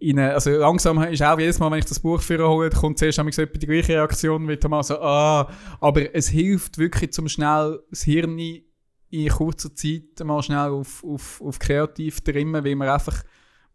in 0.00 0.18
eine, 0.18 0.34
also 0.34 0.50
langsam 0.50 1.02
ist 1.02 1.22
auch 1.22 1.38
jedes 1.38 1.58
Mal, 1.58 1.70
wenn 1.70 1.80
ich 1.80 1.84
das 1.84 2.00
Buch 2.00 2.20
für 2.20 2.46
hole, 2.46 2.70
kommt 2.70 2.98
zuerst 2.98 3.18
etwa 3.18 3.58
die 3.58 3.66
gleiche 3.66 3.94
Reaktion, 3.94 4.48
wie 4.48 4.68
mal 4.68 4.82
so, 4.82 5.00
ah, 5.00 5.50
aber 5.80 6.14
es 6.14 6.28
hilft 6.28 6.78
wirklich 6.78 7.12
zum 7.12 7.28
schnell 7.28 7.80
das 7.90 8.02
Hirn 8.02 8.38
in 8.38 9.28
kurzer 9.28 9.74
Zeit 9.74 10.24
mal 10.24 10.42
schnell 10.42 10.70
auf, 10.70 11.02
auf, 11.02 11.40
auf 11.40 11.58
kreativ 11.58 12.20
trimmen, 12.20 12.64
weil 12.64 12.76
man 12.76 12.88
einfach 12.88 13.24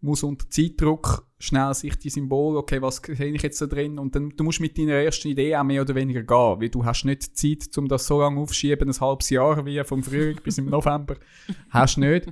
muss 0.03 0.21
unter 0.21 0.49
Zeitdruck 0.49 1.26
schnell 1.39 1.74
sich 1.74 1.95
die 1.97 2.09
Symbole, 2.09 2.57
okay, 2.57 2.82
was 2.82 2.97
sehe 2.97 3.32
ich 3.32 3.41
jetzt 3.41 3.61
da 3.61 3.67
drin? 3.67 3.97
Und 3.97 4.15
dann 4.15 4.32
du 4.32 4.43
musst 4.43 4.59
mit 4.59 4.78
deiner 4.78 4.93
ersten 4.93 5.30
Idee 5.30 5.55
auch 5.55 5.63
mehr 5.63 5.82
oder 5.82 5.95
weniger 5.95 6.21
gehen, 6.24 6.61
weil 6.61 6.69
du 6.69 6.84
hast 6.84 7.05
nicht 7.05 7.38
Zeit, 7.38 7.78
um 7.78 7.88
das 7.88 8.05
so 8.05 8.19
lange 8.19 8.39
aufschieben, 8.39 8.89
ein 8.89 8.99
halbes 8.99 9.30
Jahr 9.30 9.65
wie 9.65 9.82
vom 9.84 10.03
Frühling 10.03 10.39
bis 10.43 10.57
im 10.57 10.65
November. 10.65 11.15
Hast 11.69 11.97
nicht. 11.97 12.28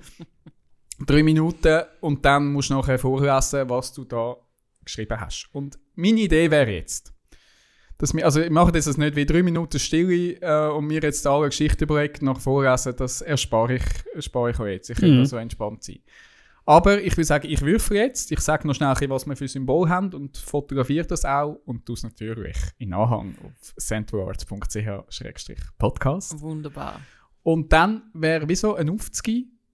Drei 1.05 1.23
Minuten 1.23 1.81
und 2.01 2.23
dann 2.25 2.51
musst 2.53 2.69
du 2.69 2.75
nachher 2.75 2.99
vorlesen, 2.99 3.69
was 3.69 3.91
du 3.93 4.03
da 4.05 4.35
geschrieben 4.83 5.19
hast. 5.19 5.49
Und 5.53 5.79
meine 5.95 6.19
Idee 6.21 6.49
wäre 6.51 6.71
jetzt, 6.71 7.13
dass 7.97 8.13
wir, 8.15 8.25
also 8.25 8.41
ich 8.41 8.49
mache 8.49 8.71
das 8.71 8.85
jetzt 8.87 8.97
nicht 8.97 9.15
wie 9.15 9.25
drei 9.25 9.43
Minuten 9.43 9.77
Stille 9.79 10.33
äh, 10.41 10.69
und 10.71 10.87
mir 10.87 11.01
jetzt 11.01 11.25
alle 11.27 11.47
Geschichten 11.49 11.83
überlegen, 11.83 12.25
nach 12.25 12.39
vorlesen, 12.39 12.95
das 12.97 13.21
erspare 13.21 13.75
ich, 13.75 13.83
erspare 14.15 14.51
ich 14.51 14.59
euch 14.59 14.71
jetzt. 14.73 14.89
Ich 14.89 14.97
kann 14.97 15.19
Mhm. 15.19 15.25
so 15.25 15.37
entspannt 15.37 15.83
sein. 15.83 15.99
Aber 16.65 17.01
ich 17.01 17.15
will 17.17 17.23
sagen, 17.25 17.47
ich 17.49 17.61
würfel 17.61 17.97
jetzt, 17.97 18.31
ich 18.31 18.39
sage 18.39 18.67
noch 18.67 18.75
schnell, 18.75 18.95
was 19.09 19.25
wir 19.25 19.35
für 19.35 19.47
Symbol 19.47 19.89
haben 19.89 20.13
und 20.13 20.37
fotografiere 20.37 21.05
das 21.07 21.25
auch 21.25 21.59
und 21.65 21.85
tue 21.85 21.95
es 21.95 22.03
natürlich 22.03 22.55
in 22.77 22.93
Anhang 22.93 23.35
auf 23.43 23.73
centralarts.ch-podcast. 23.77 26.39
Wunderbar. 26.41 27.01
Und 27.43 27.73
dann 27.73 28.03
wäre 28.13 28.47
wie 28.47 28.55
so 28.55 28.75
ein 28.75 28.89
Aufzug 28.89 29.25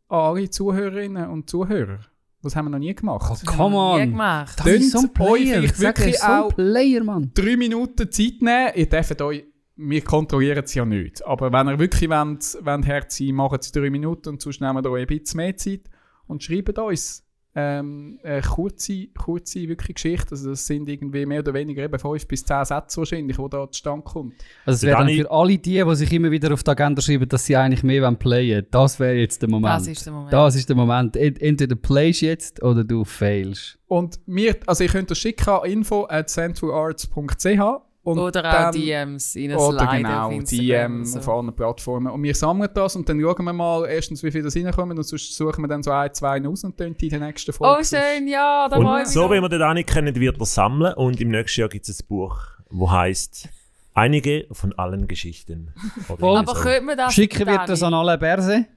an 0.09 0.19
alle 0.19 0.49
Zuhörerinnen 0.49 1.29
und 1.29 1.49
Zuhörer. 1.49 1.99
Das 2.43 2.55
haben 2.55 2.65
wir 2.65 2.69
noch 2.69 2.79
nie 2.79 2.93
gemacht. 2.95 3.29
Oh, 3.31 3.45
come 3.45 3.71
Nie 3.97 4.03
on. 4.03 4.09
gemacht. 4.11 4.59
Das 4.59 4.67
ist 4.67 4.91
so 4.91 4.99
ein 4.99 5.13
Tönt 5.13 5.19
euch 5.29 5.43
Player. 5.43 5.63
er 5.63 5.79
wirklich 5.79 6.13
ist 6.15 6.21
so 6.21 6.27
ein 6.27 6.41
auch- 6.43 6.55
Player, 6.55 7.03
Mann. 7.03 7.31
drei 7.33 7.57
Minuten 7.57 8.11
Zeit 8.11 8.33
nehmen. 8.41 8.71
Ihr 8.75 8.87
dürft 8.87 9.21
euch, 9.21 9.43
wir 9.75 10.01
kontrollieren 10.03 10.63
es 10.63 10.73
ja 10.73 10.85
nicht. 10.85 11.25
Aber 11.25 11.51
wenn 11.51 11.67
ihr 11.67 11.79
wirklich 11.79 12.09
wollt, 12.09 12.57
wollt 12.65 12.85
Herz 12.85 13.17
sein, 13.17 13.33
macht 13.35 13.61
es 13.63 13.71
drei 13.71 13.89
Minuten 13.89 14.29
und 14.29 14.41
sonst 14.41 14.61
nehmen 14.61 14.83
wir 14.83 14.91
euch 14.91 15.01
ein 15.01 15.07
bisschen 15.19 15.37
mehr 15.37 15.57
Zeit 15.57 15.81
und 16.27 16.43
schreibt 16.43 16.77
uns 16.79 17.26
ähm, 17.59 18.19
eine 18.23 18.41
kurze, 18.41 19.07
kurze 19.17 19.67
wirklich 19.67 19.95
Geschichte. 19.95 20.27
Also 20.31 20.51
das 20.51 20.67
sind 20.67 20.87
irgendwie 20.87 21.25
mehr 21.25 21.39
oder 21.39 21.55
weniger 21.55 21.83
eben 21.83 21.97
fünf 21.97 22.27
bis 22.27 22.45
zehn 22.45 22.63
Sätze 22.63 22.97
wahrscheinlich, 22.99 23.35
die 23.35 23.49
da 23.49 23.67
zustande 23.71 24.03
kommt. 24.03 24.33
Also 24.63 24.75
es 24.77 24.83
wäre 24.83 24.97
dann 24.99 25.09
für 25.09 25.31
alle 25.31 25.57
die, 25.57 25.83
die 25.83 25.95
sich 25.95 26.13
immer 26.13 26.29
wieder 26.29 26.53
auf 26.53 26.61
die 26.63 26.69
Agenda 26.69 27.01
schreiben, 27.01 27.27
dass 27.27 27.45
sie 27.47 27.55
eigentlich 27.55 27.81
mehr 27.81 28.03
wollen 28.03 28.15
playen 28.17 28.67
das 28.69 28.99
wäre 28.99 29.15
jetzt 29.15 29.41
der 29.41 29.49
Moment. 29.49 29.73
Das 29.73 29.87
ist 29.87 30.05
der 30.05 30.13
Moment. 30.13 30.33
Das 30.33 30.55
ist 30.55 30.69
der 30.69 30.75
Moment. 30.75 31.15
Ent- 31.17 31.41
Entweder 31.41 31.75
playst 31.75 32.21
jetzt 32.21 32.61
oder 32.61 32.83
du 32.83 33.03
failst. 33.03 33.79
Und 33.87 34.19
wir, 34.27 34.55
also 34.67 34.83
ihr 34.83 34.89
könnt 34.91 35.09
das 35.09 35.17
schicken 35.17 35.49
an 35.49 35.65
info 35.69 36.05
at 36.09 36.29
centralarts.ch 36.29 37.86
und 38.07 38.19
Oder 38.19 38.39
auch 38.39 38.71
dann- 38.71 38.71
DMs 38.71 39.35
in 39.35 39.53
Oder 39.53 39.79
Slide 39.79 39.97
genau, 39.97 40.27
auf 40.27 41.07
so. 41.07 41.19
auf 41.19 41.27
allen 41.27 41.53
Plattformen. 41.53 42.07
Und 42.07 42.23
wir 42.23 42.33
sammeln 42.33 42.69
das 42.73 42.95
und 42.95 43.09
dann 43.09 43.19
schauen 43.19 43.43
wir 43.43 43.51
mal 43.51 43.85
erstens, 43.85 44.23
wie 44.23 44.31
viele 44.31 44.45
das 44.45 44.55
reinkommen 44.55 44.97
und 44.97 45.03
sonst 45.03 45.35
suchen 45.35 45.61
wir 45.61 45.67
dann 45.67 45.83
so 45.83 45.91
ein, 45.91 46.13
zwei 46.13 46.41
aus 46.47 46.63
und 46.63 46.79
dann 46.79 46.95
die 46.95 47.07
in 47.07 47.19
der 47.19 47.27
nächsten 47.27 47.51
Folge. 47.51 47.81
Oh, 47.81 47.83
schön, 47.83 48.29
ja, 48.29 48.69
da 48.69 48.77
Und 48.77 49.07
so 49.07 49.29
wie 49.29 49.41
wir 49.41 49.49
den 49.49 49.59
Dani 49.59 49.83
kennen, 49.83 50.15
wird 50.15 50.39
er 50.39 50.45
sammeln 50.45 50.93
und 50.93 51.19
im 51.19 51.31
nächsten 51.31 51.59
Jahr 51.59 51.69
gibt 51.69 51.89
es 51.89 51.99
ein 51.99 52.07
Buch, 52.07 52.39
wo 52.69 52.89
heißt 52.89 53.49
Einige 53.93 54.45
von 54.51 54.71
allen 54.77 55.07
Geschichten. 55.07 55.73
Aber 56.07 56.45
so. 56.45 56.53
könnte 56.53 56.81
man 56.81 56.97
das... 56.97 57.13
Schicken 57.13 57.39
wird 57.39 57.57
Dani, 57.57 57.67
das 57.67 57.83
an 57.83 57.93
alle 57.93 58.17
Berse. 58.17 58.67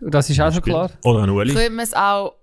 Das 0.00 0.30
ist 0.30 0.38
auch 0.40 0.52
schon 0.52 0.62
klar. 0.62 0.90
Oder 1.02 1.22
an 1.22 1.30
Uli. 1.30 1.52
Könnte 1.52 1.70
man 1.70 1.84
es 1.84 1.94
auch... 1.94 2.34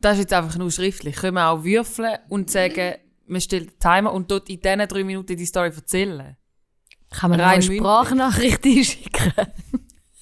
Das 0.00 0.14
ist 0.14 0.20
jetzt 0.20 0.32
einfach 0.32 0.56
nur 0.56 0.70
schriftlich. 0.70 1.14
Können 1.14 1.34
wir 1.34 1.46
auch 1.50 1.62
würfeln 1.62 2.16
und 2.30 2.50
sagen, 2.50 2.94
man 3.30 3.40
stellt 3.40 3.70
den 3.70 3.78
Timer 3.78 4.12
und 4.12 4.30
dort 4.30 4.48
in 4.50 4.60
diesen 4.60 4.88
drei 4.88 5.04
Minuten 5.04 5.36
die 5.36 5.46
Story 5.46 5.70
erzählen. 5.74 6.36
Kann 7.10 7.30
man 7.30 7.40
auch 7.40 7.44
Rein 7.46 7.54
eine. 7.54 7.62
Sprachnachricht 7.62 8.64
einschicken? 8.64 9.32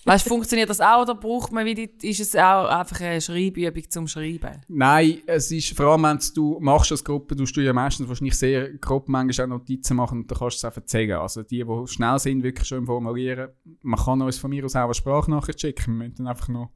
Weißt 0.05 0.25
du, 0.25 0.31
funktioniert 0.31 0.71
das 0.71 0.81
auch 0.81 1.03
oder 1.03 1.15
braucht 1.15 1.53
man 1.53 1.67
wieder, 1.67 1.83
ist 2.01 2.21
es 2.21 2.35
auch 2.35 2.65
einfach 2.67 2.99
eine 3.03 3.21
Schreibübung 3.21 3.91
zum 3.91 4.07
Schreiben? 4.09 4.63
Nein, 4.69 5.19
es 5.27 5.51
ist 5.51 5.77
vor 5.77 5.87
allem, 5.87 6.03
wenn 6.05 6.19
du 6.35 6.59
machst 6.61 6.91
als 6.93 7.05
Gruppe, 7.05 7.37
tust 7.37 7.55
du 7.57 7.61
ja 7.61 7.75
meistens 7.75 8.09
wahrscheinlich 8.09 8.39
sehr 8.39 8.73
grob 8.79 9.07
manchmal 9.09 9.45
auch 9.47 9.51
Notizen 9.51 9.97
machen 9.99 10.21
und 10.21 10.31
dann 10.31 10.39
kannst 10.39 10.63
du 10.63 10.67
es 10.67 10.73
auch 10.73 10.77
erzählen. 10.77 11.19
Also 11.19 11.43
die, 11.43 11.63
die 11.63 11.87
schnell 11.89 12.19
sind, 12.19 12.43
wirklich 12.43 12.67
schon 12.67 12.79
im 12.79 12.87
Formulieren, 12.87 13.51
man 13.83 14.01
kann 14.01 14.23
uns 14.23 14.39
von 14.39 14.49
mir 14.49 14.65
aus 14.65 14.77
auch 14.77 14.85
eine 14.85 14.95
Sprachnachricht 14.95 15.61
schicken. 15.61 15.99
Wir 15.99 16.05
müssen 16.09 16.15
dann 16.17 16.29
einfach 16.29 16.49
noch... 16.49 16.71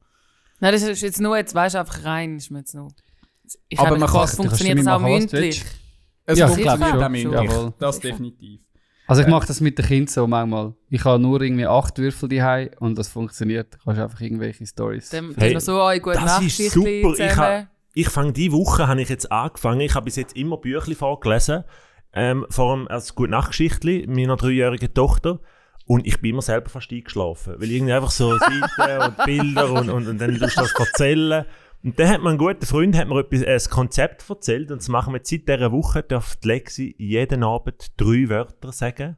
Nein, 0.59 0.73
das 0.73 0.83
ist 0.83 1.01
jetzt 1.01 1.19
nur, 1.19 1.35
jetzt 1.35 1.55
weißt 1.55 1.73
du 1.73 1.79
einfach 1.79 2.03
rein, 2.03 2.37
ist 2.37 2.51
mir 2.51 2.59
jetzt 2.59 2.75
nur... 2.75 2.89
Ich 3.67 3.79
Aber 3.79 3.89
habe 3.89 3.99
man 3.99 4.09
kann- 4.09 4.27
funktioniert 4.27 4.77
das 4.77 4.87
auch 4.87 4.99
mündlich? 4.99 5.63
Es 6.25 6.39
Ja, 6.39 6.47
funktioniert 6.47 6.81
auch 7.03 7.09
mündlich. 7.09 7.33
Jawohl. 7.51 7.73
Das 7.79 7.99
definitiv. 7.99 8.59
Also 9.05 9.21
ich 9.21 9.27
mache 9.27 9.45
das 9.47 9.59
mit 9.59 9.77
den 9.77 9.85
Kindern 9.85 10.07
so 10.07 10.25
manchmal. 10.27 10.73
Ich 10.89 11.03
habe 11.03 11.21
nur 11.21 11.41
irgendwie 11.41 11.67
acht 11.67 11.97
Würfel 11.97 12.29
daheim 12.29 12.69
und 12.79 12.97
das 12.97 13.09
funktioniert. 13.09 13.73
Du 13.73 13.77
kannst 13.83 13.99
einfach 14.01 14.21
irgendwelche 14.21 14.65
Stories. 14.65 15.09
Dann 15.09 15.33
Hey, 15.37 15.59
so 15.59 15.81
eine 15.81 15.99
gute 15.99 16.15
das 16.17 16.41
ist 16.41 16.71
super. 16.71 17.13
Ich 17.17 17.35
ha- 17.37 17.67
Ich 17.93 18.07
fange 18.09 18.31
diese 18.31 18.53
Woche 18.53 18.87
habe 18.87 19.01
ich 19.01 19.09
jetzt 19.09 19.29
angefangen. 19.31 19.81
Ich 19.81 19.93
habe 19.93 20.05
bis 20.05 20.15
jetzt 20.15 20.35
immer 20.37 20.57
Büchli 20.57 20.95
vorgelesen. 20.95 21.65
Ähm, 22.13 22.45
vor 22.49 22.71
allem 22.71 22.87
als 22.87 23.13
gute 23.15 23.31
Nachtgeschichtli 23.31 24.05
meiner 24.07 24.37
dreijährigen 24.37 24.93
Tochter. 24.93 25.39
Und 25.85 26.07
ich 26.07 26.21
bin 26.21 26.31
immer 26.31 26.41
selber 26.41 26.69
fast 26.69 26.89
eingeschlafen. 26.91 27.55
Weil 27.57 27.69
irgendwie 27.71 27.91
einfach 27.93 28.11
so 28.11 28.37
Seiten 28.37 29.03
und 29.17 29.25
Bilder 29.25 29.69
und, 29.73 29.89
und, 29.89 30.07
und 30.07 30.17
dann 30.21 30.39
tust 30.39 30.55
du 30.57 30.61
das 30.61 30.73
erzählen. 30.79 31.45
Und 31.83 31.99
dann 31.99 32.07
hat 32.07 32.23
mir 32.23 32.29
ein 32.29 32.37
guter 32.37 32.65
Freund 32.65 32.95
hat 32.95 33.07
mir 33.09 33.19
etwas, 33.19 33.41
äh, 33.41 33.53
ein 33.55 33.69
Konzept 33.69 34.29
erzählt. 34.29 34.71
Und 34.71 34.77
das 34.81 34.87
machen 34.87 35.13
wir 35.13 35.21
seit 35.23 35.47
dieser 35.49 35.71
Woche. 35.71 36.03
Die 36.03 36.47
Lexi 36.47 36.95
jeden 36.97 37.43
Abend 37.43 37.91
drei 37.97 38.29
Wörter 38.29 38.71
sagen. 38.71 39.17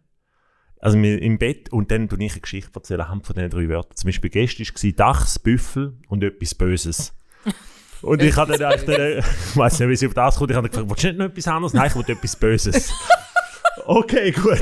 Also 0.80 1.01
wir 1.01 1.22
im 1.22 1.38
Bett 1.38 1.72
und 1.72 1.89
dann 1.91 2.09
tue 2.09 2.24
ich 2.24 2.34
eine 2.34 2.41
Geschichte 2.41 2.72
erzählen 2.76 3.01
anhand 3.01 3.26
von 3.26 3.36
diesen 3.36 3.49
drei 3.49 3.70
Wörtern. 3.70 3.95
Zum 3.95 4.07
Beispiel 4.07 4.30
gestern 4.30 4.66
war 4.66 4.91
Dachs, 4.91 5.39
Büffel 5.39 5.97
und 6.09 6.24
etwas 6.24 6.53
Böses. 6.55 7.13
Und 8.01 8.22
ich 8.22 8.36
hatte 8.36 8.57
dann 8.57 8.86
den- 8.86 9.20
ich 9.20 9.57
weiß 9.57 9.80
nicht, 9.80 9.89
wie 9.89 9.95
sie 9.95 10.05
auf 10.05 10.13
das 10.13 10.36
kommt, 10.36 10.51
ich 10.51 10.57
habe 10.57 10.70
gefragt, 10.70 10.88
willst 10.89 11.03
du 11.03 11.07
nicht 11.07 11.18
noch 11.18 11.26
etwas 11.26 11.47
anderes? 11.47 11.74
Nein, 11.74 11.88
ich 11.88 11.95
will 11.95 12.03
etwas 12.16 12.36
Böses. 12.36 12.93
okay, 13.86 14.32
gut. 14.32 14.61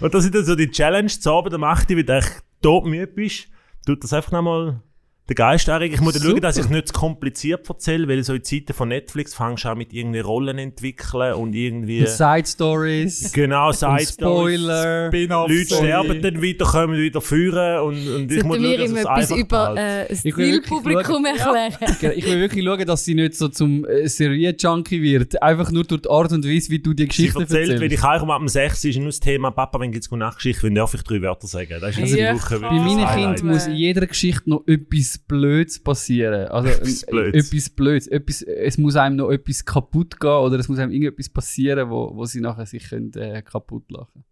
Und 0.00 0.14
das 0.14 0.24
ist 0.24 0.34
dann 0.34 0.44
so 0.44 0.54
die 0.54 0.70
Challenge, 0.70 1.08
zu 1.08 1.30
Abend 1.30 1.52
am 1.52 1.64
8. 1.64 1.90
Uhr, 1.90 1.96
wenn 1.98 2.06
du 2.06 2.16
echt 2.16 2.42
todmüde 2.62 3.08
bist, 3.08 3.48
tut 3.84 4.02
das 4.02 4.12
einfach 4.14 4.32
nochmal 4.32 4.80
der 5.26 5.36
Geist 5.36 5.68
anregen. 5.70 5.94
Ich 5.94 6.00
muss 6.02 6.12
dann 6.12 6.22
schauen, 6.22 6.30
Super. 6.32 6.40
dass 6.42 6.56
ich 6.58 6.64
es 6.64 6.70
nicht 6.70 6.88
zu 6.88 6.92
kompliziert 6.94 7.66
erzähle, 7.68 8.06
weil 8.08 8.22
so 8.24 8.34
in 8.34 8.44
Zeiten 8.44 8.74
von 8.74 8.88
Netflix 8.90 9.34
fängst 9.34 9.64
du 9.64 9.70
auch 9.70 9.74
mit 9.74 9.92
irgendwie 9.94 10.20
Rollen 10.20 10.58
entwickeln 10.58 11.32
und 11.34 11.54
irgendwie... 11.54 12.06
Side 12.06 12.44
Stories. 12.46 13.32
Genau, 13.32 13.68
und 13.68 13.76
Side 13.76 14.06
Stories. 14.06 14.60
Spoiler. 14.60 15.10
Leute 15.10 15.64
Story. 15.64 15.86
sterben 15.86 16.20
dann 16.22 16.42
wieder, 16.42 16.66
kommen 16.66 16.98
wieder 16.98 17.20
führen 17.22 17.80
und, 17.80 18.08
und 18.14 18.32
ich 18.32 18.44
muss 18.44 18.56
schauen, 18.58 18.76
dass 18.78 18.90
es 18.90 18.96
etwas 18.98 19.32
einfach 19.32 19.36
über 19.38 19.76
äh, 19.78 20.08
das 20.08 20.24
Ich 20.26 20.36
will 20.36 20.52
wirklich 20.52 20.62
Zielpublikum 20.68 21.24
schauen- 21.24 21.54
erklären? 21.56 21.96
Genau, 22.00 22.12
Ich 22.14 22.26
will 22.26 22.40
wirklich 22.40 22.64
schauen, 22.66 22.86
dass 22.86 23.04
sie 23.06 23.14
nicht 23.14 23.34
so 23.34 23.48
zum 23.48 23.84
äh, 23.86 24.06
Serien-Junkie 24.06 25.00
wird. 25.02 25.42
Einfach 25.42 25.70
nur 25.70 25.84
durch 25.84 26.02
die 26.02 26.10
Art 26.10 26.32
und 26.32 26.44
Weise, 26.46 26.68
wie 26.70 26.78
du 26.80 26.92
die 26.92 27.04
Sie 27.04 27.08
Geschichte 27.08 27.40
erzählt, 27.40 27.68
wenn 27.68 27.74
erzählst. 27.76 27.94
ich 27.94 28.02
heimkomme 28.02 28.34
ab 28.34 28.40
dem 28.40 28.48
6. 28.48 28.84
ist 28.84 28.96
nur 28.96 29.06
das 29.06 29.20
Thema 29.20 29.50
«Papa, 29.52 29.80
wenn 29.80 29.90
gibt's 29.90 30.10
gute 30.10 30.20
Nachtgeschichte?» 30.20 30.64
wenn 30.64 30.74
darf 30.74 30.92
ich 30.92 31.02
drei 31.02 31.22
Wörter 31.22 31.46
sagen. 31.46 31.68
Das 31.80 31.96
ist 31.96 32.02
Also, 32.02 32.14
die 32.14 32.20
Ja, 32.20 32.34
Woche 32.34 32.60
bei 32.60 32.70
meinen. 32.70 33.06
Kindern 33.08 33.46
muss 33.46 33.66
in 33.66 33.74
jeder 33.74 34.06
Geschichte 34.06 34.50
noch 34.50 34.62
etwas 34.66 35.13
Blödes 35.18 35.82
passieren. 35.82 36.48
Also 36.48 36.68
Etwas 36.68 37.02
äh, 37.02 37.10
Blödes. 37.10 37.46
etwas 37.46 37.70
Blödes. 37.70 38.06
Etwas, 38.06 38.42
es 38.42 38.78
muss 38.78 38.96
einem 38.96 39.16
noch 39.16 39.30
etwas 39.30 39.64
kaputt 39.64 40.20
gehen 40.20 40.30
oder 40.30 40.58
es 40.58 40.68
muss 40.68 40.78
einem 40.78 40.92
irgendetwas 40.92 41.28
passieren, 41.28 41.90
wo, 41.90 42.14
wo 42.14 42.24
sie 42.24 42.40
nachher 42.40 42.66
sich 42.66 42.88
können, 42.88 43.12
äh, 43.14 43.42
kaputt 43.42 43.90
lachen 43.90 44.24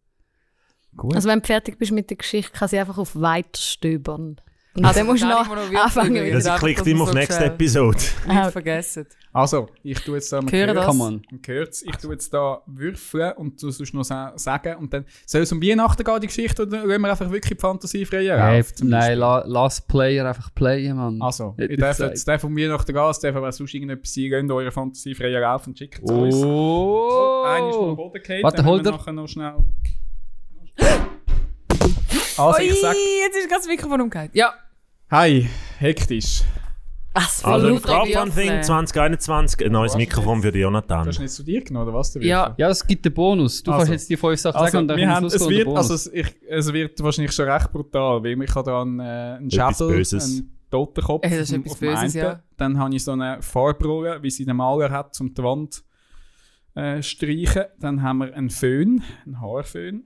Gut. 0.96 1.14
Also 1.14 1.28
wenn 1.28 1.40
du 1.40 1.46
fertig 1.46 1.78
bist 1.78 1.92
mit 1.92 2.10
der 2.10 2.18
Geschichte, 2.18 2.52
kann 2.52 2.68
sie 2.68 2.78
einfach 2.78 2.98
auf 2.98 3.18
Weiterstöbern. 3.18 4.40
Und 4.74 4.86
Also, 4.86 5.00
dann 5.00 5.06
musst 5.06 5.22
du 5.22 5.26
noch 5.28 5.50
anfangen 5.50 6.14
wieder. 6.14 6.36
Einfach, 6.36 6.58
klickt 6.60 6.80
dass 6.80 6.86
immer 6.86 6.98
man 7.00 7.08
auf 7.08 7.12
so 7.12 7.18
«Next 7.18 7.36
schnell- 7.36 7.48
Episode». 7.48 7.98
Nicht 8.26 8.50
vergessen. 8.52 9.06
Also, 9.34 9.68
ich 9.82 9.98
tue 10.00 10.14
jetzt 10.16 10.32
da 10.32 10.40
mal 10.40 10.50
Hören 10.50 10.74
das? 10.76 10.86
Come 10.86 11.04
on. 11.04 11.22
Gehört's, 11.42 11.82
ich 11.82 11.96
tue 11.96 12.12
jetzt 12.12 12.32
da 12.32 12.62
würfeln 12.66 13.32
und 13.36 13.62
du 13.62 13.70
sollst 13.70 13.92
noch 13.92 14.02
sa 14.04 14.32
sagen 14.36 14.76
und 14.76 14.92
dann 14.92 15.04
soll 15.26 15.42
es 15.42 15.52
um 15.52 15.62
Weihnachten 15.62 16.02
gehen, 16.04 16.20
die 16.20 16.26
Geschichte, 16.26 16.62
oder 16.62 16.86
lassen 16.86 17.02
wir 17.02 17.10
einfach 17.10 17.30
wirklich 17.30 17.56
die 17.56 17.60
Fantasie 17.60 18.04
zum 18.74 18.88
nein, 18.88 19.00
Beispiel? 19.00 19.18
la, 19.18 19.44
lass 19.46 19.80
Player 19.82 20.26
einfach 20.26 20.54
playen, 20.54 20.96
Mann. 20.96 21.20
Also, 21.20 21.54
ich 21.58 21.76
darf 21.78 21.98
jetzt 21.98 22.26
darf 22.28 22.44
um 22.44 22.56
Weihnachten 22.56 22.92
gehen, 22.94 23.10
es 23.10 23.20
darf 23.20 23.36
aber 23.36 23.52
sonst 23.52 23.74
irgendetwas 23.74 24.12
sein, 24.14 24.24
gehen 24.30 24.50
eure 24.50 24.70
Fantasie 24.70 25.14
frei 25.14 25.28
Lauf 25.28 25.66
und 25.66 25.76
schickt 25.78 26.00
es 26.02 26.10
uns. 26.10 26.34
Oh! 26.36 27.42
Einer 27.46 27.68
ist 27.70 27.76
am 27.76 27.96
Boden 27.96 28.20
gefallen, 28.22 28.42
Warte, 28.42 28.56
dann 28.56 28.66
wir 28.66 28.90
dir- 28.92 28.96
nachher 28.98 29.12
noch 29.12 29.28
schnell... 29.28 29.54
Also, 32.38 32.58
Ui, 32.58 32.64
ich 32.66 32.80
sag, 32.80 32.94
jetzt 32.94 33.36
ist 33.36 33.48
ganz 33.50 33.64
das 33.64 33.68
Mikrofon 33.68 34.00
umgekehrt. 34.00 34.30
Ja. 34.34 34.52
hey, 35.10 35.48
hektisch. 35.78 36.42
Was 37.14 37.42
für 37.42 37.46
Also 37.48 37.66
ein 37.66 37.74
im 37.74 37.82
Crowdfunding 37.82 38.34
Würfeln. 38.48 38.62
2021 38.62 39.66
ein 39.66 39.72
neues 39.72 39.94
Mikrofon 39.96 40.40
für 40.40 40.50
den 40.50 40.60
Du 40.60 40.66
Jonathan. 40.66 41.06
hast 41.08 41.18
nicht 41.20 41.30
zu 41.32 41.42
dir 41.42 41.62
genommen, 41.62 41.88
oder 41.88 41.98
was? 41.98 42.14
Ja. 42.20 42.54
Ja, 42.56 42.68
es 42.70 42.86
gibt 42.86 43.04
den 43.04 43.12
Bonus. 43.12 43.62
Du 43.62 43.70
Also. 43.70 43.80
kannst 43.80 43.92
jetzt 43.92 44.08
die 44.10 44.16
fünf 44.16 44.40
Sachen 44.40 44.56
Also, 44.56 44.72
sagen 44.72 44.78
und 44.84 44.88
dann 44.88 44.96
wir 44.96 45.10
haben, 45.10 45.26
es, 45.26 45.46
wird, 45.48 45.64
Bonus. 45.66 45.90
also 45.90 45.94
es, 45.94 46.06
ich, 46.06 46.34
es 46.48 46.72
wird 46.72 47.02
wahrscheinlich 47.02 47.32
schon 47.32 47.48
recht 47.50 47.70
brutal, 47.70 48.24
weil 48.24 48.42
ich 48.42 48.54
habe 48.54 48.70
da 48.70 48.80
einen, 48.80 48.98
äh, 49.00 49.02
einen 49.02 49.50
Schädel, 49.50 50.02
einen 50.20 50.58
Totenkopf 50.70 51.22
Ey, 51.24 51.30
das 51.38 51.40
ist 51.40 51.48
auf 51.50 51.54
dem- 51.56 51.64
etwas 51.64 51.78
Böses, 51.78 52.16
einen. 52.16 52.24
ja. 52.24 52.42
Dann 52.56 52.78
habe 52.78 52.94
ich 52.96 53.04
so 53.04 53.12
eine 53.12 53.42
Farbrolle, 53.42 54.22
wie 54.22 54.30
sie 54.30 54.46
der 54.46 54.54
Maler 54.54 54.90
hat, 54.90 55.20
um 55.20 55.34
die 55.34 55.42
Wand 55.42 55.82
äh, 56.74 57.02
streichen. 57.02 57.64
Dann 57.78 58.02
haben 58.02 58.18
wir 58.20 58.32
einen 58.34 58.48
Föhn, 58.48 59.02
einen 59.26 59.38
Haarföhn. 59.38 60.04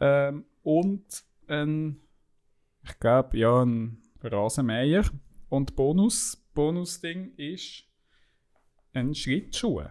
Ähm, 0.00 0.44
und 0.68 1.24
ein, 1.46 1.96
ich 2.84 2.98
glaube, 3.00 3.38
ja, 3.38 3.62
ein 3.64 4.02
Rasenmäher. 4.22 5.02
Und 5.48 5.74
Bonus, 5.74 6.46
Bonusding 6.52 7.32
ist 7.38 7.84
ein 8.92 9.14
Schlittschuh. 9.14 9.84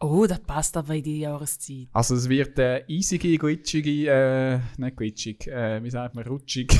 Oh, 0.00 0.26
das 0.26 0.40
passt 0.40 0.76
aber 0.76 0.96
in 0.96 1.04
die 1.04 1.20
Jahreszeit. 1.20 1.86
Also 1.92 2.16
es 2.16 2.28
wird 2.28 2.58
äh, 2.58 2.84
eisige, 2.90 3.38
glitschige, 3.38 4.10
äh, 4.10 4.58
nicht 4.76 4.96
glitschig, 4.96 5.46
äh, 5.46 5.80
wie 5.84 5.90
sagt 5.90 6.16
man, 6.16 6.26
rutschig. 6.26 6.68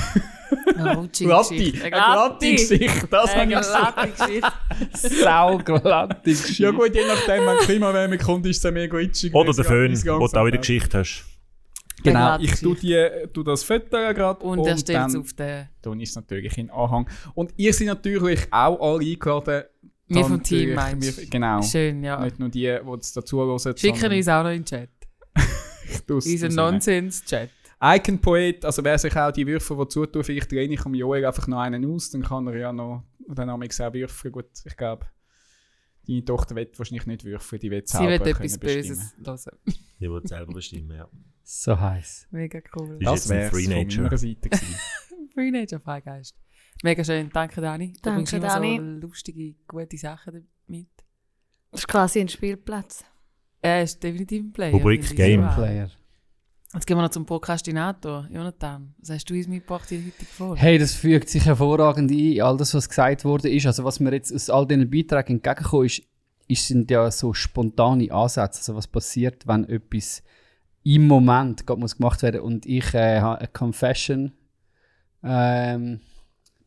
Rutschige 0.76 1.28
Glatte, 1.28 1.54
Geschichte. 1.54 1.80
eine 1.80 1.90
glatte 1.90 2.50
Gesicht, 2.50 3.06
das 3.10 3.30
habe 3.30 3.40
Eine 3.40 3.52
ich 3.52 3.58
gesagt. 3.58 3.94
glatte 3.94 4.10
Geschichte. 4.10 4.52
Sauglatte 5.22 6.30
Ja 6.30 6.70
gut, 6.72 6.94
je 6.94 7.06
nachdem, 7.06 7.46
wenn 7.46 7.58
Klimawärme 7.58 8.18
kommt, 8.18 8.44
ist 8.46 8.62
es 8.62 8.72
mehr 8.72 8.88
glitschig. 8.88 9.32
Oder 9.32 9.52
der 9.54 9.64
Föhn, 9.64 9.94
den 9.94 10.02
du 10.02 10.12
auch 10.12 10.44
in 10.44 10.50
der. 10.50 10.58
Geschichte 10.58 10.98
hast. 10.98 11.35
Genau, 12.12 12.38
ich 12.40 12.60
tue, 12.60 12.74
die, 12.76 13.28
tue 13.32 13.44
das 13.44 13.62
Foto 13.62 13.88
gerade 13.90 14.44
Und, 14.44 14.58
und, 14.60 14.66
er 14.66 14.78
stellt 14.78 15.06
es 15.06 15.12
dann 15.12 15.20
auf 15.20 15.32
den... 15.32 15.68
tue 15.82 15.96
ich 16.02 16.08
es 16.08 16.16
natürlich 16.16 16.58
in 16.58 16.70
Anhang. 16.70 17.08
Und 17.34 17.52
ihr 17.56 17.72
seid 17.72 17.86
natürlich 17.88 18.46
auch 18.50 18.80
alle 18.80 19.04
eingeladen. 19.04 19.64
Wir 20.08 20.22
dann 20.22 20.24
vom 20.30 20.42
Team 20.42 20.74
meinst 20.74 21.18
wir- 21.18 21.26
Genau. 21.26 21.62
Schön, 21.62 22.02
ja. 22.04 22.20
Nicht 22.22 22.38
nur 22.38 22.48
die, 22.48 22.60
die 22.60 22.90
es 23.00 23.12
dazu 23.12 23.38
hören. 23.38 23.76
Schicken 23.76 24.12
uns 24.12 24.28
auch 24.28 24.42
noch 24.42 24.50
in 24.50 24.62
den 24.62 24.64
Chat. 24.64 24.90
rein. 26.48 26.54
Nonsens-Chat. 26.54 27.50
Icon 27.82 28.18
Poet, 28.20 28.64
also 28.64 28.82
wer 28.82 28.98
sich 28.98 29.14
auch 29.16 29.30
die 29.32 29.46
Würfel 29.46 29.76
die 29.76 29.88
zutun, 29.88 30.24
vielleicht 30.24 30.50
drehe 30.50 30.66
ich 30.66 30.86
um 30.86 30.94
Joel 30.94 31.26
einfach 31.26 31.46
noch 31.46 31.58
einen 31.58 31.84
aus, 31.84 32.10
dann 32.10 32.22
kann 32.22 32.46
er 32.46 32.56
ja 32.56 32.72
noch 32.72 33.04
dann 33.28 33.50
haben 33.50 33.60
wir 33.62 33.86
auch 33.88 33.92
würfeln. 33.92 34.32
Gut, 34.32 34.46
ich 34.64 34.76
glaube, 34.76 35.06
deine 36.06 36.24
Tochter 36.24 36.54
wird 36.54 36.78
wahrscheinlich 36.78 37.06
nicht 37.06 37.24
würfeln, 37.24 37.60
die 37.60 37.70
wird 37.70 37.88
Sie 37.88 37.96
selber 37.96 38.10
wird 38.12 38.22
können 38.36 38.44
etwas 38.46 38.58
bestimmen. 38.58 38.88
Böses 38.88 39.14
hören. 39.18 39.58
Die 40.00 40.10
will 40.10 40.20
selber 40.24 40.52
bestimmen, 40.52 40.96
ja. 40.96 41.08
So 41.48 41.78
heiß. 41.78 42.26
Mega 42.32 42.58
cool. 42.74 42.98
Das 43.00 43.28
wäre 43.28 43.50
Free 43.50 43.68
Nature. 43.68 44.18
Seite. 44.18 44.50
Free 45.32 45.52
Nature 45.52 45.80
Freigeist. 45.80 46.34
Mega 46.82 47.04
schön. 47.04 47.30
Danke, 47.32 47.60
Dani. 47.60 47.92
Du 47.92 48.00
Danke, 48.02 48.16
bringst 48.16 48.32
immer 48.32 48.48
Dani. 48.48 48.76
so 48.78 49.06
lustige, 49.06 49.54
gute 49.68 49.96
Sachen 49.96 50.48
mit. 50.66 50.88
Das 51.70 51.82
ist 51.82 51.86
quasi 51.86 52.18
ein 52.18 52.28
Spielplatz. 52.28 53.04
Er 53.62 53.84
ist 53.84 54.02
definitiv 54.02 54.42
ein 54.42 54.52
Player. 54.52 54.72
Rubrik. 54.72 55.14
Game. 55.14 55.48
Player. 55.54 55.88
Jetzt 56.74 56.84
gehen 56.84 56.96
wir 56.96 57.02
noch 57.02 57.10
zum 57.10 57.24
Prokrastinator. 57.24 58.26
Jonathan, 58.28 58.92
was 58.98 59.10
hast 59.10 59.30
du 59.30 59.34
uns 59.34 59.46
mitgebracht 59.46 59.92
in 59.92 59.98
der 59.98 60.06
heutigen 60.08 60.26
Folge? 60.26 60.60
Hey, 60.60 60.78
das 60.78 60.94
fügt 60.94 61.28
sich 61.28 61.46
hervorragend 61.46 62.10
ein, 62.10 62.18
in 62.18 62.42
all 62.42 62.56
das, 62.56 62.74
was 62.74 62.88
gesagt 62.88 63.24
worden 63.24 63.52
ist. 63.52 63.66
Also 63.66 63.84
was 63.84 64.00
mir 64.00 64.12
jetzt 64.12 64.34
aus 64.34 64.50
all 64.50 64.66
diesen 64.66 64.90
Beiträgen 64.90 65.34
entgegengekommen 65.34 65.86
ist, 65.86 66.02
ist, 66.48 66.66
sind 66.66 66.90
ja 66.90 67.08
so 67.12 67.32
spontane 67.32 68.10
Ansätze. 68.10 68.58
Also 68.58 68.74
was 68.74 68.88
passiert, 68.88 69.46
wenn 69.46 69.68
etwas 69.68 70.24
im 70.86 71.08
Moment 71.08 71.66
gerade 71.66 71.80
muss 71.80 71.96
gemacht 71.96 72.22
werden 72.22 72.42
Und 72.42 72.64
ich 72.64 72.94
äh, 72.94 73.20
habe 73.20 73.40
eine 73.40 73.48
Confession 73.48 74.32
ähm, 75.24 76.00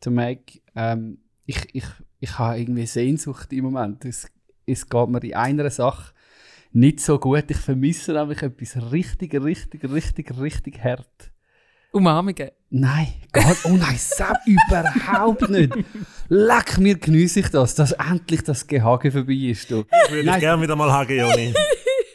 to 0.00 0.10
make. 0.10 0.60
Ähm, 0.76 1.18
ich, 1.46 1.74
ich, 1.74 1.84
ich 2.20 2.38
habe 2.38 2.60
irgendwie 2.60 2.84
Sehnsucht 2.84 3.50
im 3.54 3.64
Moment. 3.64 4.04
Es, 4.04 4.28
es 4.66 4.86
geht 4.86 5.08
mir 5.08 5.24
in 5.24 5.34
einer 5.34 5.70
Sache 5.70 6.12
nicht 6.70 7.00
so 7.00 7.18
gut. 7.18 7.50
Ich 7.50 7.56
vermisse 7.56 8.12
nämlich 8.12 8.42
etwas 8.42 8.92
richtig, 8.92 9.34
richtig, 9.42 9.90
richtig, 9.90 10.38
richtig 10.38 10.84
hart. 10.84 11.32
Umarmungen. 11.92 12.50
Nein, 12.68 13.14
gar 13.32 13.56
Oh 13.64 13.70
nein, 13.70 13.96
Sam, 13.98 14.36
überhaupt 14.44 15.48
nicht. 15.48 15.72
Leck, 16.28 16.78
mir 16.78 16.96
geniesse 16.96 17.40
ich 17.40 17.48
das, 17.48 17.74
dass 17.74 17.92
endlich 17.92 18.44
das 18.44 18.66
Gehage 18.66 19.10
vorbei 19.10 19.32
ist. 19.32 19.70
Du. 19.70 19.84
Würde 20.10 20.24
Nein. 20.24 20.34
ich 20.34 20.40
gerne 20.40 20.62
wieder 20.62 20.76
mal 20.76 20.92
hagen, 20.92 21.18
Joni. 21.18 21.54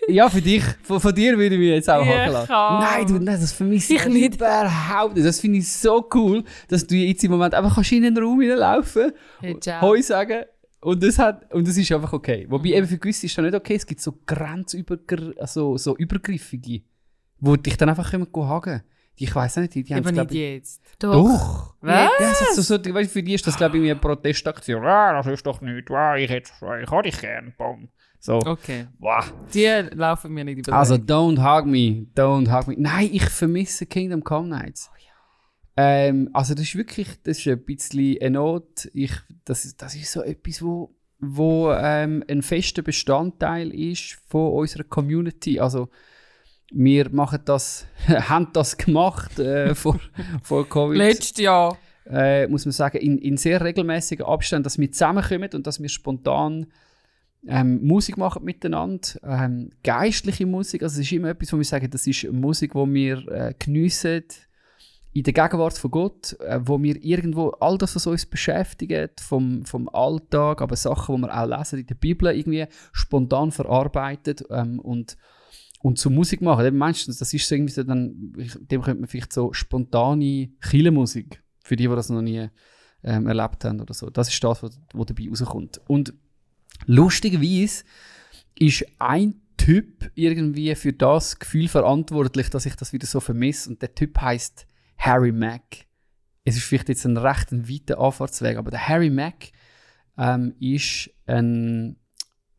Ja, 0.07 0.29
für 0.29 0.41
dich. 0.41 0.63
Von, 0.83 0.99
von 0.99 1.13
dir 1.15 1.37
würde 1.37 1.55
ich 1.55 1.59
mich 1.59 1.69
jetzt 1.69 1.89
auch 1.89 2.05
Ja, 2.05 2.13
haken 2.13 2.33
lassen. 2.33 2.51
Nein, 2.51 3.07
du, 3.07 3.13
nein, 3.15 3.39
das 3.41 3.51
vermisse 3.51 3.93
ich 3.93 3.99
Ich 4.01 4.07
nicht. 4.07 4.35
überhaupt 4.35 5.15
nicht. 5.15 5.25
Das 5.27 5.39
finde 5.39 5.59
ich 5.59 5.71
so 5.71 6.07
cool, 6.13 6.43
dass 6.67 6.85
du 6.85 6.95
jetzt 6.95 7.23
im 7.23 7.31
Moment 7.31 7.53
einfach 7.53 7.75
kannst 7.75 7.91
in 7.91 8.03
den 8.03 8.17
Raum 8.17 8.39
hineinlaufen 8.41 9.11
Hey, 9.41 9.59
ciao. 9.59 9.81
Hoi 9.81 10.01
sagen 10.01 10.43
und 10.81 11.01
das, 11.01 11.17
hat, 11.17 11.51
und 11.51 11.67
das 11.67 11.77
ist 11.77 11.91
einfach 11.91 12.13
okay. 12.13 12.45
Wobei 12.47 12.69
eben 12.69 12.87
für 12.87 12.99
gewisse 12.99 13.25
ist 13.25 13.35
das 13.35 13.43
nicht 13.43 13.55
okay. 13.55 13.73
Es 13.75 13.87
gibt 13.87 14.01
so 14.01 14.19
grenzübergr 14.27 15.33
also, 15.39 15.77
so 15.77 15.97
übergriffige, 15.97 16.83
wo 17.39 17.55
dich 17.55 17.75
dann 17.77 17.89
einfach 17.89 18.11
können. 18.11 18.27
Die, 19.17 19.23
ich 19.23 19.33
weiß 19.33 19.57
nicht, 19.57 19.73
die, 19.75 19.83
die 19.83 19.93
haben 19.95 20.01
Aber 20.03 20.11
glaub 20.11 20.29
nicht 20.29 20.35
ich- 20.39 20.53
jetzt. 20.57 20.81
Doch. 20.99 21.13
Doch. 21.13 21.75
Was? 21.81 22.11
Ja, 22.19 22.31
es 22.49 22.55
so, 22.55 22.61
so, 22.61 22.93
weißt, 22.93 23.11
für 23.11 23.23
die 23.23 23.33
ist 23.33 23.47
das, 23.47 23.55
glaube 23.57 23.77
ich, 23.77 23.83
eine 23.85 23.95
Protestaktion. 23.95 24.85
Ah, 24.85 25.13
das 25.13 25.27
ist 25.27 25.45
doch 25.45 25.61
nicht. 25.61 25.89
Ah, 25.89 26.17
ich, 26.17 26.29
hätte, 26.29 26.51
ich 26.83 26.91
habe 26.91 27.03
dich 27.03 27.19
gern. 27.19 27.53
Bom. 27.57 27.87
So. 28.25 28.37
Okay. 28.43 28.87
Wow. 28.97 29.31
Die 29.53 29.67
laufen 29.93 30.33
mir 30.33 30.43
nicht 30.43 30.57
über 30.57 30.63
den 30.63 30.73
Also, 30.73 30.95
don't 30.95 31.37
hug 31.37 31.67
me. 31.67 32.07
Don't 32.15 32.51
hug 32.51 32.67
me. 32.67 32.73
Nein, 32.75 33.09
ich 33.11 33.29
vermisse 33.29 33.85
Kingdom 33.85 34.23
Come 34.23 34.47
Nights. 34.47 34.89
Ähm, 35.77 36.31
also, 36.33 36.55
das 36.55 36.63
ist 36.63 36.75
wirklich 36.75 37.07
das 37.21 37.37
ist 37.37 37.47
ein 37.47 37.63
bisschen 37.63 38.17
eine 38.19 38.31
Not. 38.31 38.89
Ich, 38.95 39.11
das, 39.43 39.65
ist, 39.65 39.79
das 39.79 39.93
ist 39.93 40.11
so 40.11 40.23
etwas, 40.23 40.63
wo, 40.63 40.95
wo 41.19 41.71
ähm, 41.71 42.23
ein 42.27 42.41
fester 42.41 42.81
Bestandteil 42.81 43.71
ist 43.71 44.17
von 44.27 44.53
unserer 44.53 44.85
Community. 44.85 45.59
Also, 45.59 45.89
wir 46.71 47.11
machen 47.11 47.41
das, 47.45 47.85
haben 48.07 48.47
das 48.53 48.75
gemacht 48.75 49.37
äh, 49.37 49.75
vor, 49.75 49.99
vor 50.41 50.67
Covid 50.67 50.97
Letztes 50.97 51.37
Jahr. 51.37 51.77
äh, 52.09 52.47
muss 52.47 52.65
man 52.65 52.71
sagen, 52.71 52.97
in, 52.97 53.19
in 53.19 53.37
sehr 53.37 53.63
regelmäßigen 53.63 54.25
Abständen, 54.25 54.63
dass 54.63 54.79
wir 54.79 54.91
zusammenkommen 54.91 55.51
und 55.53 55.67
dass 55.67 55.79
wir 55.79 55.89
spontan 55.89 56.65
ähm, 57.47 57.85
Musik 57.85 58.17
machen 58.17 58.43
miteinander. 58.43 59.07
Ähm, 59.23 59.69
geistliche 59.83 60.45
Musik, 60.45 60.83
also 60.83 60.99
es 60.99 61.05
ist 61.05 61.11
immer 61.11 61.29
etwas, 61.29 61.53
wo 61.53 61.57
wir 61.57 61.65
sagen, 61.65 61.89
das 61.89 62.07
ist 62.07 62.31
Musik, 62.31 62.75
wo 62.75 62.87
wir 62.87 63.27
äh, 63.27 63.53
geniessen 63.57 64.23
in 65.13 65.23
der 65.23 65.33
Gegenwart 65.33 65.77
von 65.77 65.91
Gott, 65.91 66.37
äh, 66.41 66.59
wo 66.63 66.81
wir 66.81 67.01
irgendwo 67.01 67.49
all 67.61 67.77
das, 67.77 67.95
was 67.95 68.05
uns 68.05 68.25
beschäftigt, 68.25 69.21
vom, 69.21 69.63
vom 69.65 69.87
Alltag, 69.89 70.61
aber 70.61 70.75
Sachen, 70.75 71.15
die 71.15 71.21
wir 71.21 71.41
auch 71.41 71.47
lesen 71.47 71.79
in 71.79 71.87
der 71.87 71.95
Bibel, 71.95 72.35
irgendwie 72.35 72.65
spontan 72.91 73.51
verarbeitet 73.51 74.43
ähm, 74.49 74.79
und 74.79 75.15
und 75.81 75.99
zu 75.99 76.09
Musik 76.09 76.41
machen. 76.41 76.65
Eben 76.65 76.77
Meistens, 76.79 77.19
das 77.19 77.31
ist 77.31 77.47
so 77.47 77.53
irgendwie 77.53 77.71
so 77.71 77.83
dann, 77.83 78.33
dem 78.35 78.81
könnte 78.81 79.01
man 79.01 79.07
vielleicht 79.07 79.31
so 79.31 79.53
spontane 79.53 80.49
Kirchenmusik, 80.59 81.43
für 81.63 81.75
die, 81.75 81.87
die 81.87 81.95
das 81.95 82.09
noch 82.09 82.23
nie 82.23 82.49
ähm, 83.03 83.27
erlebt 83.27 83.63
haben 83.63 83.79
oder 83.79 83.93
so. 83.93 84.09
Das 84.09 84.27
ist 84.27 84.43
das, 84.43 84.63
was, 84.63 84.79
was 84.93 85.05
dabei 85.05 85.29
rauskommt. 85.29 85.79
Und 85.87 86.15
lustigerweise 86.85 87.83
ist 88.57 88.85
ein 88.99 89.41
Typ 89.57 90.11
irgendwie 90.15 90.75
für 90.75 90.93
das 90.93 91.39
Gefühl 91.39 91.67
verantwortlich, 91.67 92.49
dass 92.49 92.65
ich 92.65 92.75
das 92.75 92.93
wieder 92.93 93.07
so 93.07 93.19
vermisse. 93.19 93.69
Und 93.69 93.81
der 93.81 93.95
Typ 93.95 94.19
heißt 94.19 94.67
Harry 94.97 95.31
Mack. 95.31 95.85
Es 96.43 96.57
ist 96.57 96.63
vielleicht 96.63 96.89
jetzt 96.89 97.05
ein 97.05 97.17
recht 97.17 97.51
ein 97.51 97.67
weiter 97.67 97.99
Anfahrtsweg, 97.99 98.57
aber 98.57 98.71
der 98.71 98.87
Harry 98.87 99.09
Mack 99.09 99.51
ähm, 100.17 100.53
ist 100.59 101.09
ein 101.25 101.97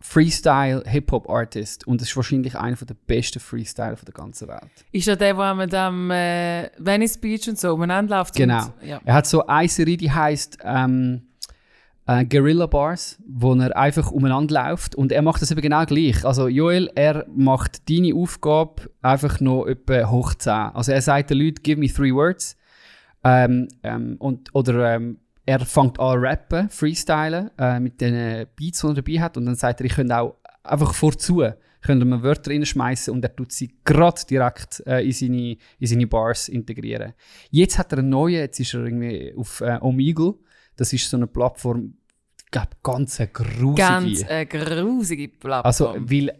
Freestyle-Hip-Hop-Artist 0.00 1.86
und 1.86 2.02
ist 2.02 2.14
wahrscheinlich 2.16 2.56
einer 2.56 2.76
der 2.76 2.94
besten 2.94 3.40
Freestyler 3.40 3.96
der 3.96 4.14
ganzen 4.14 4.48
Welt. 4.48 4.84
Ist 4.92 5.06
ja 5.06 5.16
der, 5.16 5.34
der 5.34 5.54
mit 5.54 5.72
dem 5.72 6.10
äh, 6.10 6.70
Venice 6.78 7.18
Beach 7.18 7.48
und 7.48 7.58
so 7.58 7.74
umeinander 7.74 8.18
läuft? 8.18 8.34
Genau. 8.34 8.66
Und, 8.66 8.86
ja. 8.86 9.00
Er 9.04 9.14
hat 9.14 9.26
so 9.26 9.46
eine 9.46 9.68
Serie, 9.68 9.96
die 9.96 10.10
heißt 10.10 10.58
ähm, 10.62 11.28
äh, 12.07 12.24
Guerilla 12.24 12.66
Bars, 12.66 13.18
wo 13.26 13.54
er 13.54 13.76
einfach 13.76 14.11
umeinander 14.11 14.68
läuft 14.68 14.94
und 14.94 15.12
er 15.12 15.22
macht 15.22 15.42
das 15.42 15.50
eben 15.50 15.61
genau 15.61 15.84
gleich. 15.84 16.24
Also 16.24 16.48
Joel, 16.48 16.90
er 16.94 17.26
macht 17.34 17.88
deine 17.90 18.14
Aufgabe 18.14 18.90
einfach 19.02 19.40
noch 19.40 19.66
etwa 19.66 20.09
hoch 20.11 20.34
10. 20.34 20.52
Also 20.52 20.92
er 20.92 21.02
sagt 21.02 21.30
den 21.30 21.38
Leuten, 21.38 21.62
give 21.62 21.80
me 21.80 21.88
three 21.88 22.12
words. 22.12 22.57
Ähm, 23.24 23.68
ähm, 23.82 24.16
und, 24.18 24.54
oder 24.54 24.94
ähm, 24.94 25.18
er 25.44 25.61
fängt 25.61 25.98
an 25.98 26.18
rappen, 26.18 26.68
freestylen, 26.68 27.50
äh, 27.59 27.80
mit 27.80 28.00
den 28.00 28.46
Beats, 28.57 28.80
die 28.80 28.86
er 28.86 28.94
dabei 28.94 29.20
hat 29.20 29.36
und 29.36 29.46
dann 29.46 29.54
sagt 29.57 29.80
er, 29.80 29.86
ich 29.86 29.94
könnte 29.94 30.16
auch 30.16 30.36
einfach 30.62 30.94
vorzu, 30.94 31.42
könnte 31.82 32.04
man 32.04 32.22
Wörter 32.22 32.50
reinschmeißen 32.50 33.12
und 33.12 33.24
er 33.24 33.34
tut 33.34 33.52
sie 33.52 33.74
gerade 33.84 34.20
direkt 34.28 34.82
äh, 34.86 35.04
in, 35.04 35.12
seine, 35.12 35.57
in 35.78 35.86
seine 35.86 36.07
Bars 36.07 36.48
integrieren. 36.48 37.14
Jetzt 37.50 37.78
hat 37.78 37.92
er 37.92 37.98
einen 37.98 38.11
neuen, 38.11 38.34
jetzt 38.34 38.61
ist 38.61 38.74
er 38.74 38.84
irgendwie 38.84 39.34
auf 39.36 39.61
äh, 39.61 39.78
Omegle, 39.80 40.34
das 40.77 40.93
ist 40.93 41.09
so 41.09 41.16
eine 41.16 41.27
Plattform, 41.27 41.95
glaube, 42.51 42.68
ganz 42.83 43.20
eine 43.20 43.29
grusige. 43.29 43.74
Ganz 43.74 44.22
eine 44.24 44.47
grusige 44.47 45.29
Plattform. 45.29 45.64
also, 45.64 45.95
weil, 45.99 46.33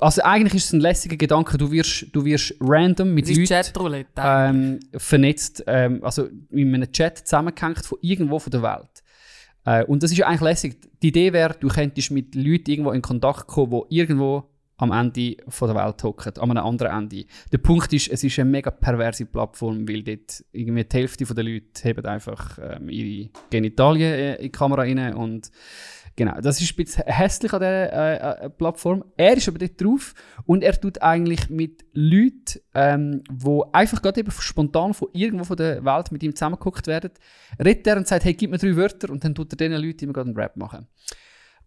also 0.00 0.22
eigentlich 0.22 0.54
ist 0.54 0.66
es 0.66 0.72
ein 0.72 0.80
lässiger 0.80 1.16
Gedanke, 1.16 1.58
du 1.58 1.70
wirst, 1.70 2.06
du 2.12 2.24
wirst 2.24 2.54
random 2.60 3.14
mit 3.14 3.28
Leuten 3.28 3.48
ähm, 4.16 4.80
vernetzt, 4.96 5.62
ähm, 5.66 6.02
also 6.02 6.28
in 6.50 6.74
einem 6.74 6.90
Chat 6.90 7.18
zusammengehängt 7.18 7.84
von 7.84 7.98
irgendwo 8.00 8.38
von 8.38 8.50
der 8.50 8.62
Welt. 8.62 9.02
Äh, 9.64 9.84
und 9.84 10.02
das 10.02 10.10
ist 10.10 10.18
ja 10.18 10.26
eigentlich 10.26 10.40
lässig. 10.40 10.76
Die 11.02 11.08
Idee 11.08 11.32
wäre, 11.32 11.54
du 11.58 11.68
könntest 11.68 12.10
mit 12.10 12.34
Leuten 12.34 12.70
irgendwo 12.70 12.92
in 12.92 13.02
Kontakt 13.02 13.46
kommen, 13.46 13.82
die 13.90 13.98
irgendwo 13.98 14.49
am 14.80 14.92
Ende 14.92 15.36
der 15.36 15.74
Welt 15.74 16.02
hocken, 16.02 16.32
an 16.38 16.50
einem 16.50 16.64
anderen 16.64 16.96
Ende. 16.96 17.24
Der 17.52 17.58
Punkt 17.58 17.92
ist, 17.92 18.08
es 18.08 18.24
ist 18.24 18.38
eine 18.38 18.50
mega 18.50 18.70
perverse 18.70 19.26
Plattform, 19.26 19.88
weil 19.88 20.02
dort 20.02 20.44
irgendwie 20.52 20.84
die 20.84 20.96
Hälfte 20.96 21.24
der 21.24 21.44
Leute 21.44 21.88
haben 21.88 22.06
einfach 22.06 22.58
ähm, 22.58 22.88
ihre 22.88 23.30
Genitalien 23.50 24.12
äh, 24.12 24.34
in 24.36 24.42
die 24.42 24.52
Kamera 24.52 24.82
rein 24.82 25.14
und 25.14 25.50
Genau, 26.16 26.38
das 26.40 26.60
ist 26.60 26.72
ein 26.72 26.84
bisschen 26.84 27.04
hässlich 27.06 27.52
an 27.52 27.60
dieser 27.60 27.92
äh, 27.92 28.44
äh, 28.46 28.50
Plattform. 28.50 29.04
Er 29.16 29.38
ist 29.38 29.48
aber 29.48 29.58
dort 29.58 29.80
drauf 29.80 30.14
und 30.44 30.62
er 30.62 30.78
tut 30.78 31.00
eigentlich 31.00 31.48
mit 31.48 31.84
Leuten, 31.94 32.60
ähm, 32.74 33.22
einfach 33.72 34.02
gerade 34.02 34.20
eben 34.20 34.30
spontan 34.30 34.92
von 34.92 35.08
irgendwo 35.12 35.44
von 35.44 35.56
der 35.56 35.82
Welt 35.82 36.12
mit 36.12 36.22
ihm 36.22 36.34
zusammengeguckt 36.34 36.86
werden, 36.88 37.12
redet 37.58 37.86
er 37.86 37.96
und 37.96 38.06
sagt, 38.06 38.24
hey, 38.24 38.34
gib 38.34 38.50
mir 38.50 38.58
drei 38.58 38.76
Wörter 38.76 39.08
und 39.08 39.24
dann 39.24 39.34
tut 39.34 39.52
er 39.52 39.56
diesen 39.56 39.82
Leuten 39.82 40.04
immer 40.04 40.12
gerade 40.12 40.28
einen 40.28 40.36
Rap 40.36 40.56
machen. 40.56 40.88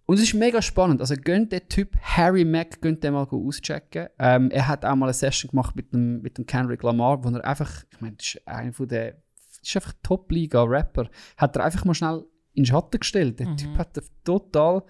Und 0.06 0.18
es 0.18 0.24
ist 0.24 0.34
mega 0.34 0.62
spannend. 0.62 1.00
Also 1.00 1.16
gönnt 1.16 1.52
der 1.52 1.68
Typ 1.70 1.96
Harry 2.02 2.44
Mack, 2.44 2.82
gönnt 2.82 3.04
den 3.04 3.14
mal 3.14 3.28
auschecken. 3.30 4.08
Ähm, 4.20 4.52
er 4.52 4.68
hat 4.68 4.84
auch 4.84 4.96
mal 4.96 5.06
eine 5.06 5.14
Session 5.14 5.52
gemacht 5.52 5.76
mit 5.76 5.94
dem, 5.94 6.22
mit 6.22 6.38
dem 6.38 6.46
Kendrick 6.46 6.84
Lamar, 6.84 7.24
wo 7.24 7.30
er 7.30 7.46
einfach, 7.46 7.86
ich 7.90 8.02
meine, 8.02 8.16
das 8.18 8.28
ist 8.28 8.48
einer 8.48 8.74
von 8.74 8.88
der, 8.88 9.14
das 9.14 9.60
ist 9.64 9.76
einfach 9.76 9.94
Top-Liga-Rapper, 10.04 11.10
hat 11.38 11.56
er 11.56 11.64
einfach 11.64 11.86
mal 11.86 11.94
schnell 11.94 12.26
in 12.54 12.64
den 12.64 12.66
Schatten 12.66 13.00
gestellt. 13.00 13.40
Der 13.40 13.56
Typ 13.56 13.78
hat 13.78 13.98
total 14.24 14.84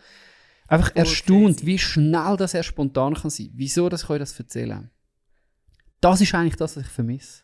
einfach 0.67 0.95
erstaunt, 0.95 1.65
wie 1.65 1.77
schnell 1.77 2.35
das 2.37 2.55
er 2.55 2.63
spontan 2.63 3.13
kann 3.13 3.29
sein. 3.29 3.51
Wieso 3.53 3.89
das 3.89 4.07
kann 4.07 4.15
ich 4.15 4.21
das 4.21 4.39
erzählen? 4.39 4.89
Das 6.01 6.21
ist 6.21 6.33
eigentlich 6.33 6.55
das, 6.55 6.75
was 6.75 6.83
ich 6.85 6.91
vermisse. 6.91 7.43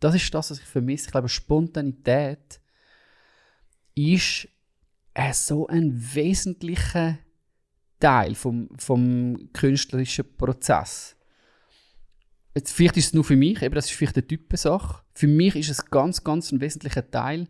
Das 0.00 0.14
ist 0.14 0.34
das, 0.34 0.50
was 0.50 0.58
ich 0.58 0.64
vermisse. 0.64 1.06
Ich 1.06 1.12
glaube, 1.12 1.28
Spontanität 1.28 2.60
ist 3.94 4.48
äh, 5.14 5.32
so 5.32 5.66
ein 5.66 5.92
wesentlicher 6.14 7.18
Teil 8.00 8.34
vom, 8.34 8.68
vom 8.76 9.48
künstlerischen 9.52 10.36
Prozess. 10.36 11.16
Jetzt, 12.54 12.72
vielleicht 12.72 12.96
ist 12.96 13.06
es 13.06 13.14
nur 13.14 13.24
für 13.24 13.36
mich, 13.36 13.62
eben 13.62 13.74
das 13.74 13.86
ist 13.86 13.96
vielleicht 13.96 14.16
eine 14.16 14.26
Typensache. 14.26 15.02
Für 15.14 15.26
mich 15.26 15.56
ist 15.56 15.70
es 15.70 15.86
ganz, 15.86 16.22
ganz 16.22 16.52
ein 16.52 16.60
wesentlicher 16.60 17.08
Teil. 17.10 17.48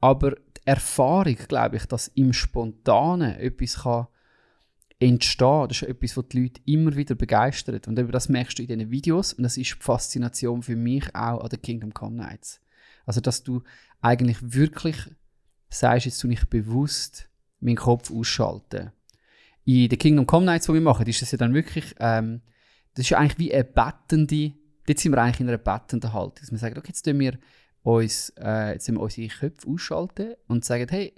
Aber 0.00 0.32
die 0.32 0.60
Erfahrung, 0.66 1.36
glaube 1.48 1.76
ich, 1.76 1.86
dass 1.86 2.08
im 2.08 2.32
Spontanen 2.32 3.34
etwas 3.36 3.82
kann 3.82 4.06
entstehen, 5.00 5.68
das 5.68 5.82
ist 5.82 5.88
etwas, 5.88 6.16
was 6.16 6.28
die 6.28 6.42
Leute 6.42 6.60
immer 6.66 6.94
wieder 6.94 7.14
begeistert. 7.14 7.88
Und 7.88 7.98
eben 7.98 8.12
das 8.12 8.28
merkst 8.28 8.58
du 8.58 8.62
in 8.62 8.68
diesen 8.68 8.90
Videos. 8.90 9.32
Und 9.32 9.44
das 9.44 9.56
ist 9.56 9.74
die 9.74 9.82
Faszination 9.82 10.62
für 10.62 10.76
mich 10.76 11.14
auch 11.14 11.42
an 11.42 11.48
den 11.48 11.62
Kingdom 11.62 11.92
Come 11.92 12.16
Nights. 12.16 12.60
Also, 13.06 13.20
dass 13.20 13.42
du 13.42 13.62
eigentlich 14.00 14.38
wirklich 14.40 14.96
sagst, 15.68 16.06
jetzt 16.06 16.20
tue 16.20 16.32
ich 16.32 16.44
bewusst 16.48 17.28
meinen 17.60 17.76
Kopf 17.76 18.10
ausschalten. 18.10 18.92
In 19.64 19.88
den 19.88 19.98
Kingdom 19.98 20.26
Come 20.26 20.46
Nights, 20.46 20.66
die 20.66 20.74
wir 20.74 20.80
machen, 20.80 21.06
ist 21.06 21.22
das 21.22 21.32
ja 21.32 21.38
dann 21.38 21.54
wirklich, 21.54 21.94
ähm, 21.98 22.42
das 22.94 23.06
ist 23.06 23.10
ja 23.10 23.18
eigentlich 23.18 23.38
wie 23.38 23.54
eine 23.54 23.64
bettende, 23.64 24.52
dort 24.86 24.98
sind 24.98 25.12
wir 25.12 25.22
eigentlich 25.22 25.40
in 25.40 25.48
einer 25.48 25.58
bettenden 25.58 26.12
Haltung. 26.12 26.36
Dass 26.40 26.50
wir 26.50 26.58
sagen, 26.58 26.78
okay, 26.78 26.88
jetzt 26.88 27.02
tun 27.02 27.18
wir 27.18 27.38
uns, 27.82 28.32
äh, 28.38 28.72
jetzt 28.72 28.90
wir 28.90 29.00
unsere 29.00 29.28
Köpfe 29.28 29.68
ausschalten 29.68 30.34
und 30.46 30.64
sagen, 30.64 30.86
hey, 30.90 31.14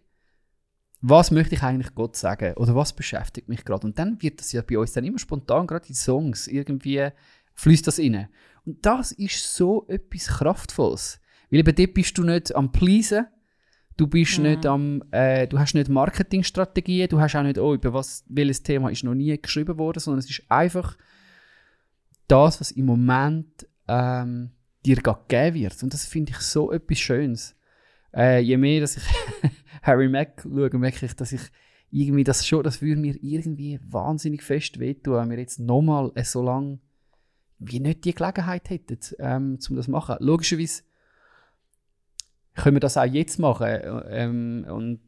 was 1.01 1.31
möchte 1.31 1.55
ich 1.55 1.63
eigentlich 1.63 1.95
Gott 1.95 2.17
sagen? 2.17 2.55
Oder 2.55 2.75
was 2.75 2.95
beschäftigt 2.95 3.49
mich 3.49 3.65
gerade? 3.65 3.87
Und 3.87 3.99
dann 3.99 4.21
wird 4.23 4.41
das 4.41 4.53
ja 4.53 4.63
bei 4.63 4.79
uns 4.79 4.93
dann 4.93 5.05
immer 5.05 5.19
spontan, 5.19 5.67
gerade 5.67 5.89
in 5.89 5.95
Songs, 5.95 6.47
irgendwie 6.47 7.09
fließt 7.55 7.87
das 7.87 7.99
rein. 7.99 8.29
Und 8.65 8.85
das 8.85 9.13
ist 9.13 9.55
so 9.55 9.87
etwas 9.89 10.27
Kraftvolles. 10.27 11.21
Weil 11.51 11.61
eben 11.61 11.75
dort 11.75 11.95
bist 11.95 12.19
du 12.19 12.25
nicht 12.25 12.55
am 12.55 12.73
Pleasen, 12.73 13.27
du 13.97 14.07
bist 14.07 14.39
nicht 14.39 14.67
am, 14.67 15.03
äh, 15.11 15.47
du 15.47 15.59
hast 15.59 15.75
nicht 15.75 15.89
Marketingstrategien, 15.89 17.09
du 17.09 17.21
hast 17.21 17.35
auch 17.35 17.43
nicht, 17.43 17.59
oh, 17.59 17.75
über 17.75 17.93
was, 17.93 18.25
welches 18.29 18.63
Thema 18.63 18.91
ist 18.91 19.05
noch 19.05 19.15
nie 19.15 19.37
geschrieben 19.41 19.79
worden, 19.79 20.01
sondern 20.01 20.19
es 20.19 20.31
ist 20.31 20.43
einfach 20.49 20.97
das, 22.29 22.61
was 22.61 22.73
im 22.73 22.87
Moment 22.87 23.67
ähm, 23.89 24.51
dir 24.85 24.97
gerade 24.97 25.21
gegeben 25.29 25.55
wird. 25.55 25.83
Und 25.83 25.95
das 25.95 26.07
finde 26.07 26.33
ich 26.33 26.39
so 26.39 26.73
etwas 26.73 26.99
Schönes. 26.99 27.57
Äh, 28.15 28.41
je 28.41 28.57
mehr, 28.57 28.81
dass 28.81 28.97
ich 28.97 29.05
Harry 29.83 30.09
Mack 30.09 30.43
schaue, 30.43 30.71
merke 30.79 31.07
ich, 31.07 31.15
dass 31.15 31.33
ich 31.33 31.43
irgendwie 31.91 32.25
das 32.25 32.47
schon, 32.47 32.63
das 32.63 32.83
würde 32.83 33.01
mir 33.01 33.17
irgendwie 33.23 33.79
wahnsinnig 33.83 34.43
fest 34.43 34.79
wehtun, 34.79 35.15
wenn 35.15 35.31
wir 35.31 35.39
jetzt 35.39 35.59
nochmal 35.59 36.13
äh, 36.15 36.25
so 36.25 36.43
lange 36.43 36.81
wie 37.59 37.81
nicht 37.81 38.05
die 38.05 38.15
Gelegenheit 38.15 38.69
hätten, 38.69 38.99
ähm, 39.19 39.59
um 39.69 39.77
das 39.77 39.87
zu 39.87 39.91
machen. 39.91 40.17
Logischerweise 40.21 40.83
können 42.57 42.77
wir 42.77 42.81
das 42.81 42.97
auch 42.97 43.05
jetzt 43.05 43.39
machen 43.39 43.67
äh, 43.67 44.25
ähm, 44.25 44.67
und, 44.69 45.01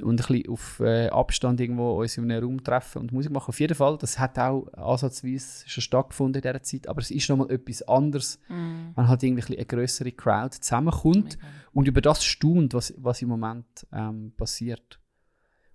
und 0.00 0.10
ein 0.12 0.16
bisschen 0.16 0.48
auf 0.48 0.80
äh, 0.80 1.08
Abstand 1.08 1.60
irgendwo 1.60 2.00
uns 2.00 2.16
in 2.16 2.30
einem 2.30 2.44
Raum 2.44 2.62
treffen 2.62 3.00
und 3.00 3.12
Musik 3.12 3.32
machen. 3.32 3.48
Auf 3.48 3.58
jeden 3.60 3.74
Fall, 3.74 3.98
das 3.98 4.18
hat 4.18 4.38
auch 4.38 4.72
ansatzweise 4.74 5.68
schon 5.68 5.82
stattgefunden 5.82 6.40
in 6.40 6.42
dieser 6.42 6.62
Zeit, 6.62 6.88
aber 6.88 7.00
es 7.00 7.10
ist 7.10 7.28
nochmal 7.28 7.50
etwas 7.50 7.82
anderes, 7.82 8.38
Mhm. 8.48 8.92
wenn 8.94 9.08
halt 9.08 9.22
irgendwie 9.22 9.56
eine 9.56 9.66
größere 9.66 10.12
Crowd 10.12 10.56
zusammenkommt 10.60 11.36
und 11.72 11.88
über 11.88 12.00
das 12.00 12.24
staunt, 12.24 12.74
was, 12.74 12.94
was 12.96 13.22
im 13.22 13.28
Moment 13.28 13.86
ähm, 13.92 14.32
passiert. 14.36 15.00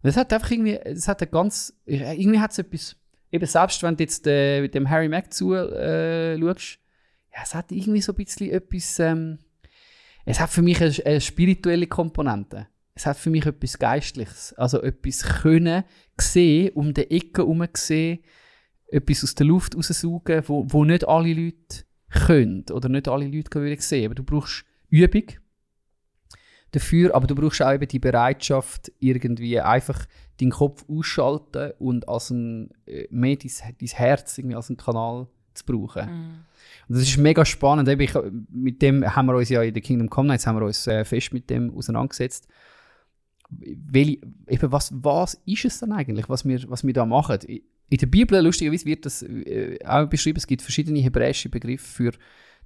Und 0.01 0.09
es 0.09 0.17
hat 0.17 0.31
einfach 0.33 0.51
irgendwie, 0.51 0.75
es 0.77 1.07
hat 1.07 1.21
ein 1.21 1.31
ganz, 1.31 1.73
irgendwie 1.85 2.39
hat 2.39 2.51
es 2.51 2.59
etwas, 2.59 2.95
eben 3.31 3.45
selbst 3.45 3.83
wenn 3.83 3.95
du 3.97 4.03
jetzt 4.03 4.25
äh, 4.27 4.61
mit 4.61 4.73
dem 4.73 4.89
Harry 4.89 5.09
Mack 5.09 5.33
zu 5.33 5.53
äh, 5.53 6.37
schaust, 6.39 6.79
ja, 7.33 7.39
es 7.43 7.55
hat 7.55 7.71
irgendwie 7.71 8.01
so 8.01 8.11
ein 8.11 8.15
bisschen 8.15 8.51
etwas, 8.51 8.99
ähm, 8.99 9.39
es 10.25 10.39
hat 10.39 10.49
für 10.49 10.61
mich 10.61 10.81
eine, 10.81 10.93
eine 11.05 11.21
spirituelle 11.21 11.87
Komponente. 11.87 12.67
Es 12.95 13.05
hat 13.05 13.17
für 13.17 13.29
mich 13.29 13.45
etwas 13.45 13.79
Geistliches. 13.79 14.53
Also 14.53 14.81
etwas 14.81 15.23
können, 15.23 15.83
sehen, 16.19 16.71
um 16.75 16.93
die 16.93 17.09
Ecke 17.09 17.41
herum 17.41 17.65
sehen, 17.73 18.19
etwas 18.87 19.23
aus 19.23 19.35
der 19.35 19.47
Luft 19.47 19.75
raussaugen, 19.75 20.43
wo, 20.47 20.65
wo 20.69 20.85
nicht 20.85 21.07
alle 21.07 21.33
Leute 21.33 21.85
können 22.09 22.65
oder 22.71 22.89
nicht 22.89 23.07
alle 23.07 23.27
Leute 23.27 23.49
können 23.49 23.75
sehen. 23.79 24.05
Aber 24.05 24.15
du 24.15 24.23
brauchst 24.23 24.65
Übung 24.89 25.25
dafür, 26.71 27.15
aber 27.15 27.27
du 27.27 27.35
brauchst 27.35 27.61
auch 27.61 27.73
eben 27.73 27.87
die 27.87 27.99
Bereitschaft, 27.99 28.91
irgendwie 28.99 29.59
einfach 29.59 30.05
deinen 30.39 30.51
Kopf 30.51 30.85
ausschalten 30.87 31.71
und 31.79 32.07
als 32.07 32.29
ein, 32.29 32.71
äh, 32.85 33.07
mehr 33.09 33.37
dein, 33.37 33.51
dein 33.79 33.89
Herz 33.89 34.37
irgendwie 34.37 34.55
als 34.55 34.69
einen 34.69 34.77
Kanal 34.77 35.27
zu 35.53 35.65
brauchen. 35.65 36.43
Und 36.87 36.97
das 36.97 37.03
ist 37.03 37.17
mega 37.17 37.45
spannend. 37.45 37.87
Ich, 37.87 38.13
mit 38.51 38.81
dem 38.81 39.03
haben 39.15 39.27
wir 39.27 39.35
uns 39.35 39.49
ja 39.49 39.61
in 39.61 39.73
der 39.73 39.81
Kingdom 39.81 40.09
Come 40.09 40.27
Nights 40.29 40.47
haben 40.47 40.57
wir 40.57 40.65
uns 40.65 40.87
äh, 40.87 41.05
fest 41.05 41.33
mit 41.33 41.49
dem 41.49 41.75
auseinandergesetzt. 41.75 42.47
Welche, 43.49 44.19
eben 44.47 44.71
was, 44.71 44.91
was 44.95 45.35
ist 45.45 45.65
es 45.65 45.79
dann 45.79 45.91
eigentlich, 45.91 46.27
was 46.27 46.45
wir, 46.45 46.59
was 46.69 46.83
wir 46.83 46.93
da 46.93 47.05
machen? 47.05 47.37
In 47.47 47.97
der 47.97 48.07
Bibel, 48.07 48.41
lustigerweise, 48.41 48.85
wird 48.85 49.05
das 49.05 49.21
äh, 49.21 49.77
auch 49.85 50.07
beschrieben, 50.07 50.37
es 50.37 50.47
gibt 50.47 50.61
verschiedene 50.61 50.99
hebräische 50.99 51.49
Begriffe 51.49 51.85
für 51.85 52.11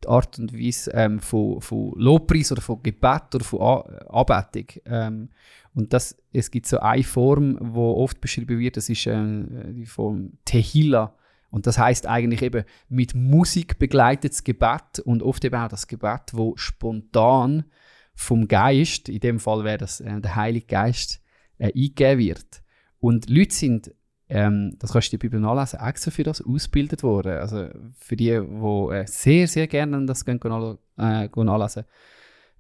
die 0.04 0.08
Art 0.08 0.40
und 0.40 0.54
Weise 0.54 0.92
ähm, 0.94 1.20
von, 1.20 1.60
von 1.62 1.94
Lobpreis 1.96 2.52
oder 2.52 2.62
von 2.62 2.82
Gebet 2.82 3.34
oder 3.36 3.44
von 3.44 3.62
A 3.62 3.80
Anbetung. 4.10 4.82
Ähm, 4.86 5.30
und 5.74 5.94
das, 5.94 6.16
es 6.34 6.50
gibt 6.50 6.68
so 6.68 6.80
eine 6.80 7.04
Form, 7.04 7.58
wo 7.60 7.96
oft 7.96 8.22
beschrieben 8.22 8.60
wird, 8.60 8.78
das 8.78 8.90
ist 8.90 9.06
äh, 9.08 9.74
die 9.74 9.86
Form 9.86 10.34
Tehila. 10.46 11.14
Und 11.50 11.66
das 11.66 11.78
heißt 11.78 12.08
eigentlich 12.08 12.42
eben 12.42 12.66
mit 12.90 13.16
Musik 13.16 13.80
begleitetes 13.80 14.44
Gebet 14.44 15.00
und 15.06 15.24
oft 15.24 15.44
eben 15.46 15.56
auch 15.56 15.70
das 15.70 15.88
Gebet, 15.88 16.34
wo 16.34 16.56
spontan 16.58 17.66
vom 18.14 18.48
Geist, 18.48 19.10
in 19.10 19.20
dem 19.20 19.40
Fall 19.40 19.64
wäre 19.64 19.78
das 19.78 20.02
äh, 20.02 20.20
der 20.20 20.36
Heilige 20.36 20.66
Geist, 20.66 21.22
äh, 21.58 21.68
eingegeben 21.68 22.20
wird. 22.20 22.64
Und 23.00 23.30
Leute 23.30 23.54
sind, 23.54 23.94
ähm, 24.28 24.76
das 24.80 24.94
kannst 24.94 25.12
du 25.12 25.16
in 25.16 25.20
der 25.20 25.28
Bibel 25.30 25.40
nachlesen, 25.40 25.80
extra 25.80 26.12
für 26.12 26.24
das 26.24 26.42
ausgebildet 26.42 27.04
worden. 27.04 27.38
Also 27.38 27.70
für 27.98 28.16
die, 28.16 28.32
die 28.32 28.94
äh, 28.94 29.06
sehr, 29.08 29.48
sehr 29.48 29.68
gerne 29.68 30.06
das 30.06 30.26
gehen, 30.26 30.40
gehen, 30.40 30.78
äh, 30.98 31.30
gehen 31.30 31.46
nachlesen. 31.46 31.86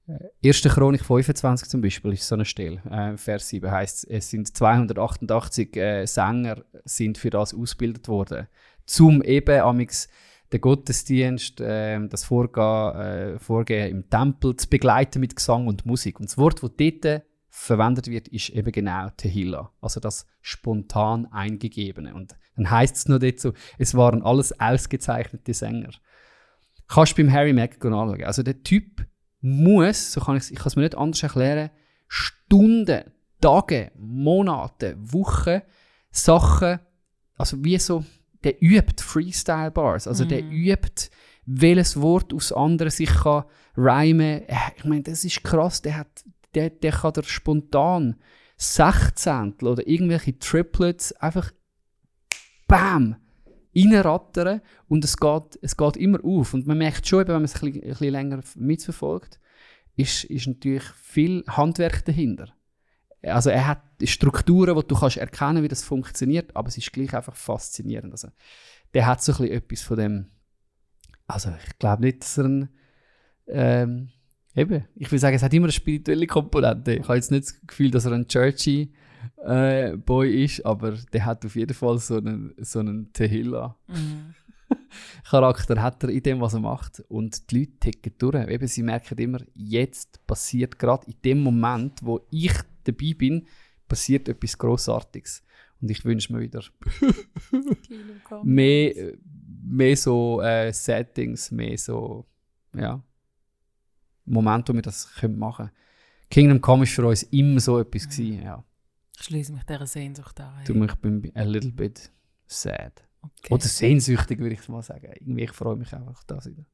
Äh, 0.08 0.48
1. 0.48 0.62
Chronik 0.62 1.04
25 1.04 1.70
zum 1.70 1.82
Beispiel 1.82 2.14
ist 2.14 2.28
so 2.28 2.36
eine 2.36 2.46
Stelle. 2.46 2.82
Äh, 2.90 3.18
Vers 3.18 3.50
7 3.50 3.70
heißt 3.70 4.08
es 4.10 4.30
sind 4.30 4.56
288 4.56 5.76
äh, 5.76 6.06
Sänger 6.06 6.64
sind 6.86 7.18
für 7.18 7.30
das 7.30 7.54
ausgebildet 7.54 8.08
worden, 8.08 8.48
zum 8.88 9.22
eben 9.22 9.62
amix 9.62 10.10
den 10.52 10.62
Gottesdienst, 10.62 11.62
äh, 11.62 12.00
das 12.08 12.24
Vorgehen, 12.24 12.96
äh, 12.96 13.40
Vorgehen 13.40 13.92
im 13.92 14.10
Tempel 14.10 14.56
zu 14.56 14.68
begleiten 14.70 15.20
mit 15.20 15.36
Gesang 15.36 15.68
und 15.68 15.86
Musik. 15.86 16.20
Und 16.20 16.30
das 16.30 16.38
Wort, 16.38 16.64
das 16.64 16.72
dort 16.78 17.24
verwendet 17.50 18.08
wird, 18.08 18.28
ist 18.30 18.50
eben 18.50 18.72
genau 18.72 19.10
Tehillah, 19.18 19.72
also 19.82 20.00
das 20.00 20.26
spontan 20.42 21.26
eingegebene. 21.32 22.14
Und 22.14 22.36
dann 22.56 22.70
heißt 22.70 22.96
es 22.96 23.08
noch 23.08 23.20
dazu, 23.20 23.54
es 23.78 23.96
waren 23.96 24.22
alles 24.22 24.58
ausgezeichnete 24.60 25.54
Sänger. 25.54 25.90
Kannst 26.88 27.18
du 27.18 27.24
beim 27.24 27.34
Harry 27.34 27.54
Mack 27.54 27.84
anschauen. 27.84 28.24
Also 28.24 28.44
der 28.44 28.64
Typ 28.64 29.06
muss, 29.42 30.14
so 30.14 30.22
kann 30.22 30.38
ich, 30.38 30.52
es 30.52 30.76
mir 30.76 30.84
nicht 30.84 30.98
anders 30.98 31.24
erklären, 31.24 31.72
Stunden, 32.08 33.04
Tage, 33.42 33.92
Monate, 33.98 34.96
Wochen 35.00 35.62
Sachen, 36.10 36.80
also 37.36 37.64
wie 37.64 37.78
so, 37.78 38.04
der 38.48 38.62
übt 38.64 39.04
Freestyle 39.04 39.72
Bars, 39.72 40.08
also 40.08 40.24
der 40.24 40.42
übt, 40.42 41.10
welches 41.46 42.00
Wort 42.00 42.34
aus 42.34 42.54
anderen 42.54 42.90
sich 42.90 43.10
kann 43.10 43.44
rhymen. 43.76 44.44
Äh, 44.48 44.56
Ich 44.78 44.86
meine, 44.86 45.04
das 45.04 45.26
ist 45.26 45.44
krass, 45.44 45.82
der 45.82 45.98
hat, 45.98 46.24
der, 46.56 46.70
der 46.70 46.94
kann 46.94 47.12
der 47.14 47.24
spontan 47.24 48.16
Sechzehntel 48.56 49.68
oder 49.68 49.86
irgendwelche 49.86 50.40
Triplets 50.40 51.12
einfach 51.14 51.52
BAM! 52.68 53.18
reinrattern 53.76 54.62
und 54.88 55.04
es 55.04 55.18
geht, 55.18 55.60
es 55.62 55.78
geht 55.78 55.98
immer 55.98 56.24
auf. 56.24 56.54
Und 56.54 56.66
man 56.66 56.80
merkt 56.80 57.06
schon, 57.06 57.28
wenn 57.28 57.36
man 57.36 57.44
es 57.44 57.56
ein 57.56 57.72
bisschen, 57.72 57.84
ein 57.84 57.90
bisschen 57.90 58.12
länger 58.12 58.40
mitverfolgt, 58.56 59.40
ist, 59.96 60.24
ist 60.24 60.48
natürlich 60.48 60.84
viel 60.84 61.44
Handwerk 61.48 62.04
dahinter. 62.06 62.57
Also 63.30 63.50
er 63.50 63.68
hat 63.68 63.82
Strukturen, 64.04 64.76
wo 64.76 64.82
du 64.82 64.96
kannst 64.96 65.18
erkennen, 65.18 65.64
wie 65.64 65.68
das 65.68 65.84
funktioniert, 65.84 66.56
aber 66.56 66.68
es 66.68 66.78
ist 66.78 66.92
gleich 66.92 67.14
einfach 67.16 67.36
faszinierend. 67.36 68.12
Also 68.12 68.30
der 68.94 69.06
hat 69.06 69.24
so 69.24 69.32
ein 69.34 69.38
bisschen 69.38 69.56
etwas 69.56 69.82
von 69.82 69.98
dem. 69.98 70.28
Also 71.28 71.50
ich 71.66 71.80
glaube 71.80 72.04
nicht, 72.04 72.22
dass 72.22 72.38
er 72.38 72.46
ein 72.46 72.70
ähm, 73.48 74.10
eben, 74.56 74.86
ich 74.96 75.12
will 75.12 75.20
sagen, 75.20 75.36
es 75.36 75.44
hat 75.44 75.54
immer 75.54 75.66
eine 75.66 75.72
spirituelle 75.72 76.28
Komponente. 76.28 76.96
Ich 76.96 77.04
habe 77.04 77.16
jetzt 77.16 77.32
nicht 77.32 77.46
das 77.46 77.62
Gefühl, 77.66 77.92
dass 77.92 78.06
er 78.06 78.14
ein 78.14 78.28
Churchy 78.28 78.94
äh, 79.46 79.96
Boy 79.98 80.44
ist, 80.44 80.66
aber 80.66 80.94
der 81.14 81.26
hat 81.26 81.46
auf 81.46 81.56
jeden 81.56 81.74
Fall 81.74 81.98
so 82.00 82.18
einen, 82.18 82.54
so 82.58 82.80
einen 82.80 83.12
Tehillah. 83.14 83.78
Mhm. 83.88 84.36
Charakter 85.30 85.82
hat 85.82 86.04
er 86.04 86.10
in 86.10 86.24
dem, 86.24 86.42
was 86.42 86.54
er 86.54 86.60
macht. 86.60 87.02
Und 87.08 87.52
die 87.52 87.60
Leute 87.60 87.80
ticken 87.80 88.14
durch. 88.18 88.48
Eben, 88.48 88.68
sie 88.68 88.84
merken 88.84 89.18
immer, 89.18 89.40
jetzt 89.54 90.26
passiert 90.28 90.78
gerade 90.78 91.08
in 91.08 91.16
dem 91.24 91.42
Moment, 91.42 92.00
wo 92.02 92.22
ich 92.32 92.54
dabei 92.88 93.14
bin, 93.14 93.48
passiert 93.88 94.28
etwas 94.30 94.58
Grossartiges. 94.58 95.44
Und 95.82 95.92
ich 95.92 96.04
wünsche 96.06 96.34
mir 96.34 96.40
wieder 96.40 96.64
mehr, 98.44 99.14
mehr 99.64 99.98
so 99.98 100.42
äh, 100.42 100.74
Settings, 100.74 101.52
mehr 101.52 101.78
so, 101.78 102.26
ja, 102.76 103.04
Momente, 104.26 104.74
wo 104.74 104.78
wir 104.78 104.82
das 104.82 105.14
können 105.16 105.38
machen 105.38 105.68
können. 105.68 105.78
Kingdom 106.30 106.62
Come 106.62 106.84
ist 106.84 106.94
für 106.94 107.08
uns 107.08 107.24
immer 107.24 107.60
so 107.60 107.80
etwas 107.80 108.10
gewesen, 108.10 108.44
ja. 108.44 108.64
Ich 109.18 109.24
schließe 109.24 109.54
mich 109.54 109.64
dieser 109.64 109.88
Sehnsucht 109.88 110.40
an. 110.42 110.64
Du, 110.66 110.84
ich 110.84 110.96
bin 110.96 111.32
a 111.36 111.44
little 111.44 111.72
bit 111.72 112.12
sad. 112.46 113.04
Okay. 113.22 113.54
Oder 113.54 113.64
sehnsüchtig, 113.64 114.40
würde 114.40 114.56
ich 114.56 114.68
mal 114.70 114.84
sagen. 114.84 115.12
Irgendwie, 115.20 115.44
ich 115.44 115.52
freue 115.52 115.76
mich 115.76 115.94
einfach 115.94 116.24
das 116.24 116.46
wieder. 116.46 116.66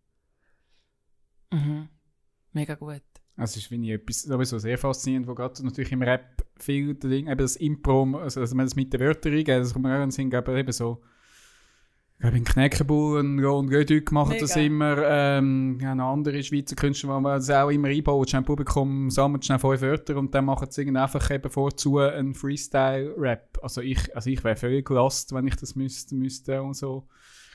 Mhm. 1.52 1.88
Mega 2.52 2.76
gut. 2.76 3.02
Also 3.36 3.52
es 3.52 3.58
ist 3.58 3.66
finde 3.68 3.88
ich 3.88 3.94
etwas 3.94 4.22
sowieso 4.22 4.60
sehr 4.60 4.78
faszinierend, 4.78 5.28
wo 5.28 5.34
gerade 5.34 5.66
natürlich 5.66 5.92
im 5.92 6.04
Rap 6.04 6.46
viel 6.60 6.94
Ding, 6.94 7.28
eben 7.28 7.38
das 7.38 7.56
Impro, 7.56 8.18
also, 8.18 8.42
also 8.42 8.56
wenn 8.56 8.66
es 8.66 8.76
mit 8.76 8.94
den 8.94 9.00
Wörtern 9.00 9.34
reingeht, 9.34 9.60
das 9.60 9.74
kommt 9.74 9.86
mir 9.86 9.92
auch 9.92 10.04
in 10.04 10.10
den 10.10 10.12
Sinn, 10.12 10.32
eben 10.32 10.72
so 10.72 11.02
ich 12.16 12.26
glaube, 12.26 12.38
in 12.38 12.46
Knäckebull 12.46 13.20
und 13.20 13.44
Ron 13.44 13.68
Gödük 13.68 14.12
machen 14.14 14.38
das 14.40 14.56
immer. 14.56 14.98
Ähm, 15.06 15.78
ja, 15.82 15.94
noch 15.94 16.14
andere 16.14 16.42
Schweizer 16.42 16.76
Künstler, 16.76 17.18
die 17.18 17.22
man 17.22 17.36
das 17.36 17.50
auch 17.50 17.70
immer 17.70 17.90
einbauen. 17.90 18.26
Schnell 18.26 18.44
Publikum 18.44 19.10
sammelt 19.10 19.44
schnell 19.44 19.60
fünf 19.60 19.82
Wörter 19.82 20.16
und 20.16 20.34
dann 20.34 20.46
machen 20.46 20.68
sie 20.72 20.88
einfach 20.88 21.32
eben 21.32 21.50
vorzu 21.50 21.98
einen 21.98 22.34
Freestyle-Rap. 22.34 23.60
Also 23.62 23.82
ich, 23.82 24.16
also 24.16 24.30
ich 24.30 24.42
wäre 24.42 24.56
völlig 24.56 24.90
lost, 24.90 25.34
wenn 25.34 25.48
ich 25.48 25.56
das 25.58 25.76
müsste, 25.76 26.16
müsste 26.16 26.62
und 26.62 26.76
so. 26.76 27.10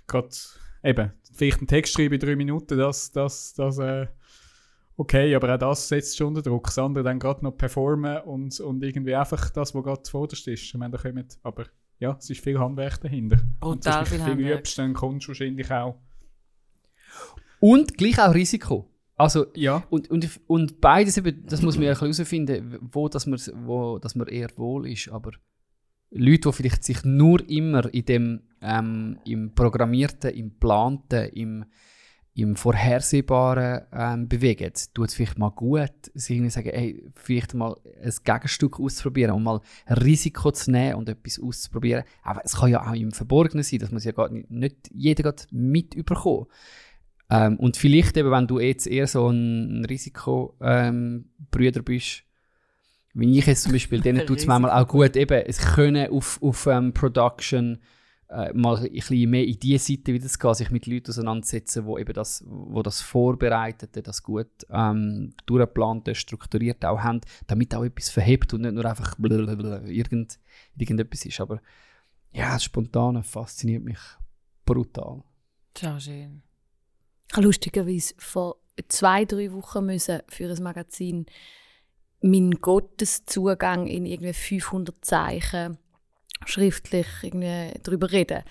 Gerade 0.07 0.37
eben, 0.83 1.13
vielleicht 1.33 1.59
einen 1.59 1.69
Text 1.69 1.95
schreiben 1.95 2.15
in 2.15 2.21
drei 2.21 2.37
Minuten, 2.37 2.77
das, 2.77 3.11
das, 3.11 3.55
das, 3.55 3.79
äh, 3.79 4.09
okay, 4.99 5.35
aber 5.35 5.55
auch 5.55 5.59
das 5.59 5.89
setzt 5.89 6.17
schon 6.19 6.27
unter 6.29 6.43
Druck. 6.43 6.65
Das 6.67 6.77
andere 6.79 7.03
dann 7.05 7.19
gerade 7.19 7.43
noch 7.43 7.57
performen 7.57 8.19
und, 8.23 8.61
und 8.61 8.83
irgendwie 8.85 9.15
einfach 9.15 9.49
das, 9.51 9.75
was 9.75 9.83
gerade 9.83 10.03
zuvorderst 10.03 10.47
ist. 10.49 10.63
Ich 10.65 10.75
meine, 10.75 10.97
da 10.97 10.99
kommen, 10.99 11.27
aber 11.43 11.65
ja, 11.99 12.17
es 12.19 12.29
ist 12.29 12.43
viel 12.45 12.59
Handwerk 12.59 13.01
dahinter. 13.01 13.39
und 13.61 13.83
Brutal 13.85 14.05
sonst 14.05 14.09
viel 14.11 14.23
Handwerk. 14.23 14.61
übst, 14.61 14.79
dann 14.79 14.93
kommst 14.93 15.27
du 15.27 15.29
wahrscheinlich 15.31 15.71
auch. 15.73 15.97
Und 17.61 17.97
gleich 17.97 18.19
auch 18.21 18.35
Risiko. 18.35 18.89
Also, 19.17 19.47
Ja. 19.55 19.83
und, 19.91 20.09
und, 20.11 20.41
und 20.47 20.81
beides, 20.81 21.17
eben, 21.17 21.45
das 21.47 21.61
muss 21.63 21.77
man 21.77 21.87
ja 21.87 22.01
herausfinden, 22.01 22.79
wo, 22.93 23.09
dass 23.09 23.27
man, 23.27 23.41
wo 23.65 23.99
dass 23.99 24.15
man 24.15 24.29
eher 24.29 24.51
wohl 24.57 24.87
ist. 24.89 25.09
Aber 25.09 25.33
Leute, 26.11 26.49
die 26.51 26.53
vielleicht 26.53 26.85
sich 26.85 27.05
nur 27.05 27.41
immer 27.51 27.93
in 27.93 28.05
dem, 28.05 28.41
ähm, 28.63 29.19
im 29.25 29.55
Programmierten, 29.57 30.31
im 30.31 30.57
Planten, 30.59 31.31
im, 31.31 31.65
im 32.39 32.55
Vorhersehbaren 32.55 33.83
ähm, 33.93 34.29
bewegen, 34.29 34.73
tut 34.95 35.09
es 35.09 35.15
vielleicht 35.15 35.39
mal 35.39 35.51
gut, 35.51 35.91
sich 36.15 36.37
irgendwie 36.37 36.51
sagen, 36.51 36.69
ey, 36.69 37.03
vielleicht 37.17 37.55
mal 37.55 37.77
ein 38.01 38.13
Gegenstück 38.23 38.79
auszuprobieren 38.79 39.35
und 39.35 39.43
mal 39.43 39.61
ein 39.87 39.99
Risiko 39.99 40.53
zu 40.53 40.71
nehmen 40.71 40.95
und 40.95 41.09
etwas 41.09 41.41
auszuprobieren. 41.41 42.05
Aber 42.23 42.41
es 42.45 42.57
kann 42.57 42.71
ja 42.71 42.89
auch 42.89 42.95
im 42.95 43.11
Verborgenen 43.11 43.65
sein, 43.65 43.81
das 43.81 43.91
muss 43.91 44.05
ja 44.05 44.13
gar 44.13 44.31
nicht, 44.31 44.49
nicht 44.51 44.77
jeder 44.93 45.25
gerade 45.25 45.43
mit 45.51 45.95
überkommen. 45.95 46.47
Ähm, 47.29 47.57
und 47.57 47.77
vielleicht 47.77 48.17
eben, 48.17 48.31
wenn 48.31 48.47
du 48.47 48.61
jetzt 48.61 48.87
eher 48.87 49.09
so 49.09 49.29
ein 49.29 49.85
Risikobrüder 49.85 50.87
ähm, 50.87 51.85
bist, 51.85 52.23
wie 53.15 53.39
ich 53.39 53.47
jetzt 53.47 53.65
zum 53.65 53.73
Beispiel, 53.73 54.01
denen 54.03 54.27
tut 54.27 54.39
es 54.39 54.47
manchmal 54.47 54.71
auch 54.71 54.87
gut, 54.87 55.17
eben, 55.17 55.43
es 55.45 55.59
können 55.59 56.09
auf, 56.11 56.41
auf 56.41 56.67
ähm, 56.67 56.95
Production 56.95 57.79
äh, 58.31 58.53
mal 58.53 58.77
ein 58.77 58.93
bisschen 58.93 59.31
mehr 59.31 59.45
in 59.45 59.59
die 59.59 59.79
Seite 59.79 60.13
wieder 60.13 60.29
zu 60.29 60.39
gehen, 60.39 60.55
sich 60.55 60.71
mit 60.71 60.87
Leuten 60.87 61.11
auseinandersetzen, 61.11 61.87
wo 61.87 61.99
eben 61.99 62.13
das, 62.13 62.45
wo 62.47 62.83
das 62.83 63.01
Vorbereitete, 63.01 64.03
das 64.03 64.23
gut 64.23 64.67
ähm, 64.71 65.33
durchgeplante, 65.47 66.15
strukturiert 66.15 66.85
auch 66.85 67.01
haben, 67.01 67.21
damit 67.47 67.75
auch 67.75 67.85
etwas 67.85 68.11
verhebt 68.11 68.53
und 68.53 68.63
nicht 68.63 68.75
nur 68.75 68.85
einfach 68.85 69.15
blablabla 69.17 69.83
irgend, 69.85 70.39
irgendetwas 70.77 71.25
ist. 71.25 71.41
Aber 71.41 71.61
ja, 72.33 72.53
das 72.53 72.65
Spontane 72.65 73.23
fasziniert 73.23 73.83
mich 73.83 73.99
brutal. 74.65 75.23
Ciao, 75.75 75.99
schön. 75.99 76.43
Ich 77.31 77.37
habe 77.37 77.47
lustigerweise 77.47 78.15
vor 78.19 78.57
zwei, 78.89 79.25
drei 79.25 79.53
Wochen 79.53 79.87
müssen 79.87 80.21
für 80.29 80.51
ein 80.51 80.63
Magazin 80.63 81.27
meinen 82.21 82.61
Gotteszugang 82.61 83.87
in 83.87 84.07
irgendwie 84.07 84.33
500 84.33 85.05
Zeichen 85.05 85.79
schriftlich 86.47 87.07
irgendwie 87.23 87.73
darüber 87.83 88.11
reden. 88.11 88.43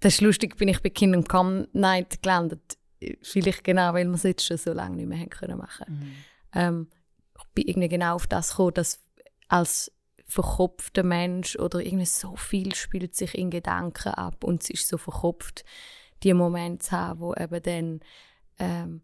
Das 0.00 0.14
ist 0.14 0.20
lustig, 0.20 0.56
bin 0.56 0.68
ich 0.68 0.82
bei 0.82 0.90
Kingdom 0.90 1.24
Come 1.24 1.68
Night 1.72 2.22
gelandet. 2.22 2.78
Vielleicht 3.22 3.64
genau, 3.64 3.94
weil 3.94 4.06
wir 4.06 4.14
es 4.14 4.22
jetzt 4.22 4.44
schon 4.44 4.56
so 4.56 4.72
lange 4.72 4.96
nicht 4.96 5.08
mehr 5.08 5.18
haben 5.18 5.30
können 5.30 5.58
machen. 5.58 5.86
Mhm. 5.88 6.14
Ähm, 6.54 6.88
ich 7.36 7.44
bin 7.54 7.66
irgendwie 7.66 7.88
genau 7.88 8.14
auf 8.14 8.26
das 8.26 8.50
gekommen, 8.50 8.74
dass 8.74 9.00
als 9.48 9.92
verkopfter 10.24 11.02
Mensch 11.02 11.56
oder 11.56 11.80
irgendwie 11.80 12.06
so 12.06 12.36
viel 12.36 12.74
spielt 12.74 13.14
sich 13.14 13.36
in 13.36 13.50
Gedanken 13.50 14.14
ab 14.14 14.44
und 14.44 14.62
es 14.62 14.70
ist 14.70 14.88
so 14.88 14.96
verkopft, 14.96 15.64
die 16.22 16.32
Momente 16.32 16.86
zu 16.86 16.92
haben, 16.92 17.20
wo 17.20 17.34
eben 17.34 17.62
dann 17.62 18.00
ähm, 18.58 19.02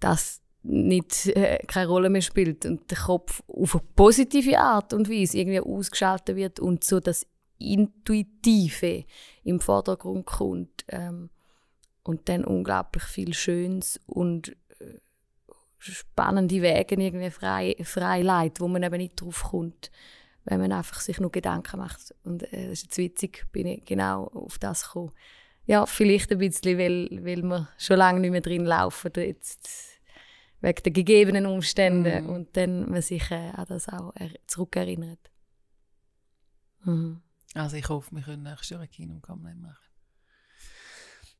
das 0.00 0.42
nicht 0.62 1.26
äh, 1.28 1.58
keine 1.66 1.88
Rolle 1.88 2.10
mehr 2.10 2.22
spielt 2.22 2.64
und 2.64 2.90
der 2.90 2.98
Kopf 2.98 3.42
auf 3.46 3.74
eine 3.74 3.84
positive 3.94 4.58
Art 4.58 4.92
und 4.92 5.10
Weise 5.10 5.38
irgendwie 5.38 5.60
ausgeschaltet 5.60 6.36
wird 6.36 6.58
und 6.58 6.82
so 6.84 7.00
das 7.00 7.26
Intuitive 7.58 9.04
im 9.44 9.60
Vordergrund 9.60 10.26
kommt. 10.26 10.84
Ähm, 10.88 11.30
und 12.02 12.28
dann 12.28 12.44
unglaublich 12.44 13.04
viel 13.04 13.32
Schönes 13.32 13.98
und 14.06 14.54
äh, 14.78 14.98
spannende 15.78 16.60
Wege 16.62 16.96
irgendwie 16.96 17.30
frei, 17.30 17.76
frei 17.82 18.20
leitet, 18.22 18.60
wo 18.60 18.68
man 18.68 18.82
eben 18.82 18.98
nicht 18.98 19.20
drauf 19.20 19.44
kommt, 19.44 19.90
wenn 20.44 20.60
man 20.60 20.72
einfach 20.72 21.00
sich 21.00 21.18
nur 21.18 21.32
Gedanken 21.32 21.78
macht. 21.78 22.14
Und 22.24 22.42
äh, 22.52 22.68
das 22.68 22.72
ist 22.72 22.82
jetzt 22.84 22.98
witzig, 22.98 23.46
bin 23.52 23.66
ich 23.66 23.84
genau 23.84 24.24
auf 24.26 24.58
das 24.58 24.84
gekommen. 24.84 25.12
Ja, 25.66 25.86
vielleicht 25.86 26.30
ein 26.30 26.38
bisschen, 26.38 26.78
weil, 26.78 27.08
weil 27.24 27.42
wir 27.42 27.68
schon 27.78 27.96
lange 27.96 28.20
nicht 28.20 28.32
mehr 28.32 28.42
drin 28.42 28.66
laufen, 28.66 29.10
jetzt 29.16 29.68
wegen 30.60 30.82
der 30.82 30.92
gegebenen 30.92 31.46
Umstände 31.46 32.20
Mhm. 32.20 32.28
und 32.28 32.56
dann 32.56 32.90
man 32.90 33.00
sich 33.02 33.30
äh, 33.30 33.50
an 33.54 33.64
das 33.68 33.88
auch 33.88 34.12
er 34.14 34.30
zurückerinnert. 34.46 35.30
Mhm. 36.84 37.22
Also 37.54 37.76
ich 37.76 37.88
hoffe, 37.88 38.14
wir 38.14 38.22
können 38.22 38.42
nächstes 38.42 38.70
Jahr 38.70 38.80
ein 38.80 38.90
Kino 38.90 39.20
kommen 39.20 39.60
machen. 39.60 39.76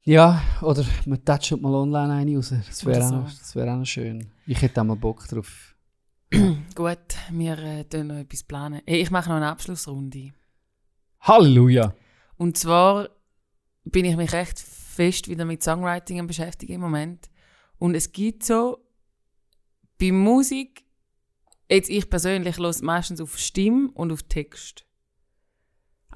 Ja, 0.05 0.43
oder 0.61 0.85
man 1.07 1.25
toucht 1.25 1.61
mal 1.61 1.75
online 1.75 2.13
eine 2.13 2.37
raus. 2.37 2.51
Das 2.51 2.85
wäre 2.85 3.05
auch, 3.05 3.25
das 3.25 3.57
wär 3.57 3.73
auch 3.73 3.79
noch 3.79 3.87
schön. 3.87 4.31
Ich 4.47 4.61
hätte 4.61 4.81
auch 4.81 4.85
mal 4.85 4.97
Bock 4.97 5.27
drauf. 5.27 5.75
Gut, 6.75 7.17
wir 7.31 7.59
äh, 7.59 7.85
tun 7.85 8.09
noch 8.09 8.17
etwas 8.17 8.43
planen. 8.43 8.83
Hey, 8.87 9.01
ich 9.01 9.11
mache 9.11 9.29
noch 9.31 9.37
eine 9.37 9.49
Abschlussrunde. 9.49 10.33
Halleluja! 11.21 11.95
Und 12.37 12.59
zwar 12.59 13.09
bin 13.85 14.05
ich 14.05 14.17
mich 14.17 14.33
recht 14.33 14.59
fest 14.59 15.29
wieder 15.29 15.45
mit 15.45 15.63
Songwriting 15.63 16.21
am 16.21 16.27
beschäftigen 16.27 16.75
im 16.75 16.81
Moment. 16.83 17.31
Und 17.79 17.95
es 17.95 18.13
gibt 18.13 18.45
so 18.45 18.79
bei 19.99 20.13
Musik, 20.13 20.85
jetzt 21.71 21.89
ich 21.89 22.11
persönlich 22.11 22.59
los 22.59 22.83
meistens 22.83 23.21
auf 23.21 23.39
Stimme 23.39 23.91
und 23.95 24.13
auf 24.13 24.23
Text. 24.25 24.87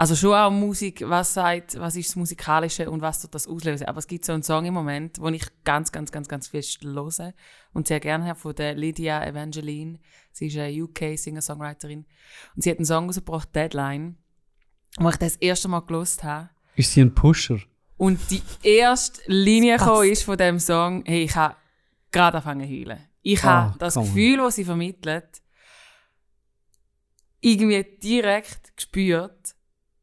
Also 0.01 0.14
schon 0.14 0.32
auch 0.32 0.51
Musik, 0.53 1.03
was 1.09 1.34
sagt, 1.34 1.76
was 1.80 1.96
ist 1.96 2.11
das 2.11 2.14
Musikalische 2.16 2.88
und 2.88 3.01
was 3.03 3.20
tut 3.20 3.34
das 3.34 3.49
auslösen. 3.49 3.86
Aber 3.88 3.99
es 3.99 4.07
gibt 4.07 4.24
so 4.24 4.32
einen 4.32 4.44
Song 4.44 4.64
im 4.64 4.72
Moment, 4.72 5.16
den 5.16 5.34
ich 5.34 5.44
ganz, 5.64 5.90
ganz, 5.90 6.12
ganz, 6.12 6.28
ganz 6.28 6.46
fest 6.46 6.84
höre 6.84 7.34
und 7.72 7.88
sehr 7.88 7.99
gerne 7.99 8.24
habe, 8.26 8.38
von 8.38 8.55
der 8.55 8.74
Lydia 8.76 9.26
Evangeline. 9.26 9.99
Sie 10.30 10.46
ist 10.46 10.57
eine 10.57 10.72
UK-Singer-Songwriterin. 10.84 12.07
Und 12.55 12.62
sie 12.62 12.70
hat 12.70 12.78
einen 12.78 12.84
Song 12.84 13.07
rausgebracht, 13.07 13.53
Deadline, 13.57 14.16
wo 14.99 15.09
ich 15.09 15.16
das 15.16 15.34
erste 15.34 15.66
Mal 15.66 15.80
gelost 15.80 16.22
habe. 16.22 16.49
Ist 16.76 16.92
sie 16.92 17.01
ein 17.01 17.12
Pusher? 17.12 17.59
Und 17.96 18.20
die 18.30 18.42
erste 18.62 19.20
Linie 19.26 19.78
Das 19.78 20.05
ist 20.05 20.22
von 20.22 20.38
dem 20.38 20.61
Song, 20.61 21.03
hey, 21.07 21.24
ich 21.24 21.34
habe 21.34 21.57
gerade 22.12 22.36
angefangen 22.36 22.68
zu 22.68 22.72
heulen. 22.72 23.01
Ich 23.22 23.42
Ah, 23.42 23.70
habe 23.70 23.78
das 23.80 23.94
come 23.94 24.07
on. 24.07 24.14
Gefühl, 24.14 24.36
das 24.36 24.55
sie 24.55 24.64
vermittelt, 24.64 25.42
irgendwie 27.40 27.84
direkt 28.01 28.76
gespürt. 28.76 29.57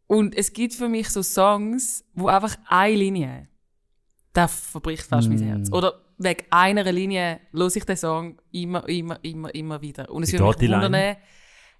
Und 0.07 0.35
es 0.35 0.53
gibt 0.53 0.73
für 0.73 0.87
mich 0.89 1.09
so 1.09 1.23
Songs, 1.23 2.03
wo 2.13 2.27
einfach 2.27 2.55
eine 2.67 2.95
Linie, 2.95 3.47
da 4.33 4.47
verbricht 4.47 5.03
fast 5.03 5.29
mein 5.29 5.39
Mm. 5.39 5.43
Herz. 5.43 5.71
Oder 5.71 6.01
wegen 6.17 6.45
einer 6.51 6.91
Linie 6.91 7.39
höre 7.51 7.75
ich 7.75 7.85
den 7.85 7.97
Song 7.97 8.39
immer, 8.51 8.87
immer, 8.87 9.19
immer, 9.23 9.53
immer 9.53 9.81
wieder. 9.81 10.09
Und 10.11 10.23
es 10.23 10.31
würde 10.31 10.45
mich 10.45 10.55
die 10.57 10.67
Line? 10.67 10.83
wundern, 10.83 11.17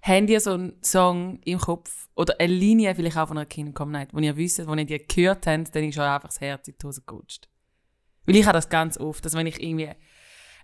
habt 0.02 0.30
ihr 0.30 0.40
so 0.40 0.52
einen 0.52 0.82
Song 0.82 1.40
im 1.44 1.58
Kopf 1.58 2.08
oder 2.14 2.34
eine 2.38 2.52
Linie 2.52 2.94
vielleicht 2.94 3.16
auch 3.16 3.28
von 3.28 3.38
einer 3.38 3.46
Kingdom 3.46 3.92
Night, 3.92 4.12
wo 4.12 4.18
ihr 4.18 4.36
wisst, 4.36 4.66
wo 4.66 4.74
ihr 4.74 4.84
die 4.84 4.98
gehört 5.06 5.46
habt, 5.46 5.74
dann 5.74 5.84
ist 5.84 5.98
euch 5.98 6.04
einfach 6.04 6.28
das 6.28 6.40
Herz 6.40 6.68
in 6.68 6.74
die 6.80 6.86
Hose 6.86 7.02
gerutscht. 7.06 7.48
Weil 8.24 8.36
ich 8.36 8.44
habe 8.44 8.54
das 8.54 8.68
ganz 8.68 8.98
oft, 8.98 9.24
dass 9.24 9.34
wenn 9.34 9.46
ich 9.46 9.62
irgendwie 9.62 9.90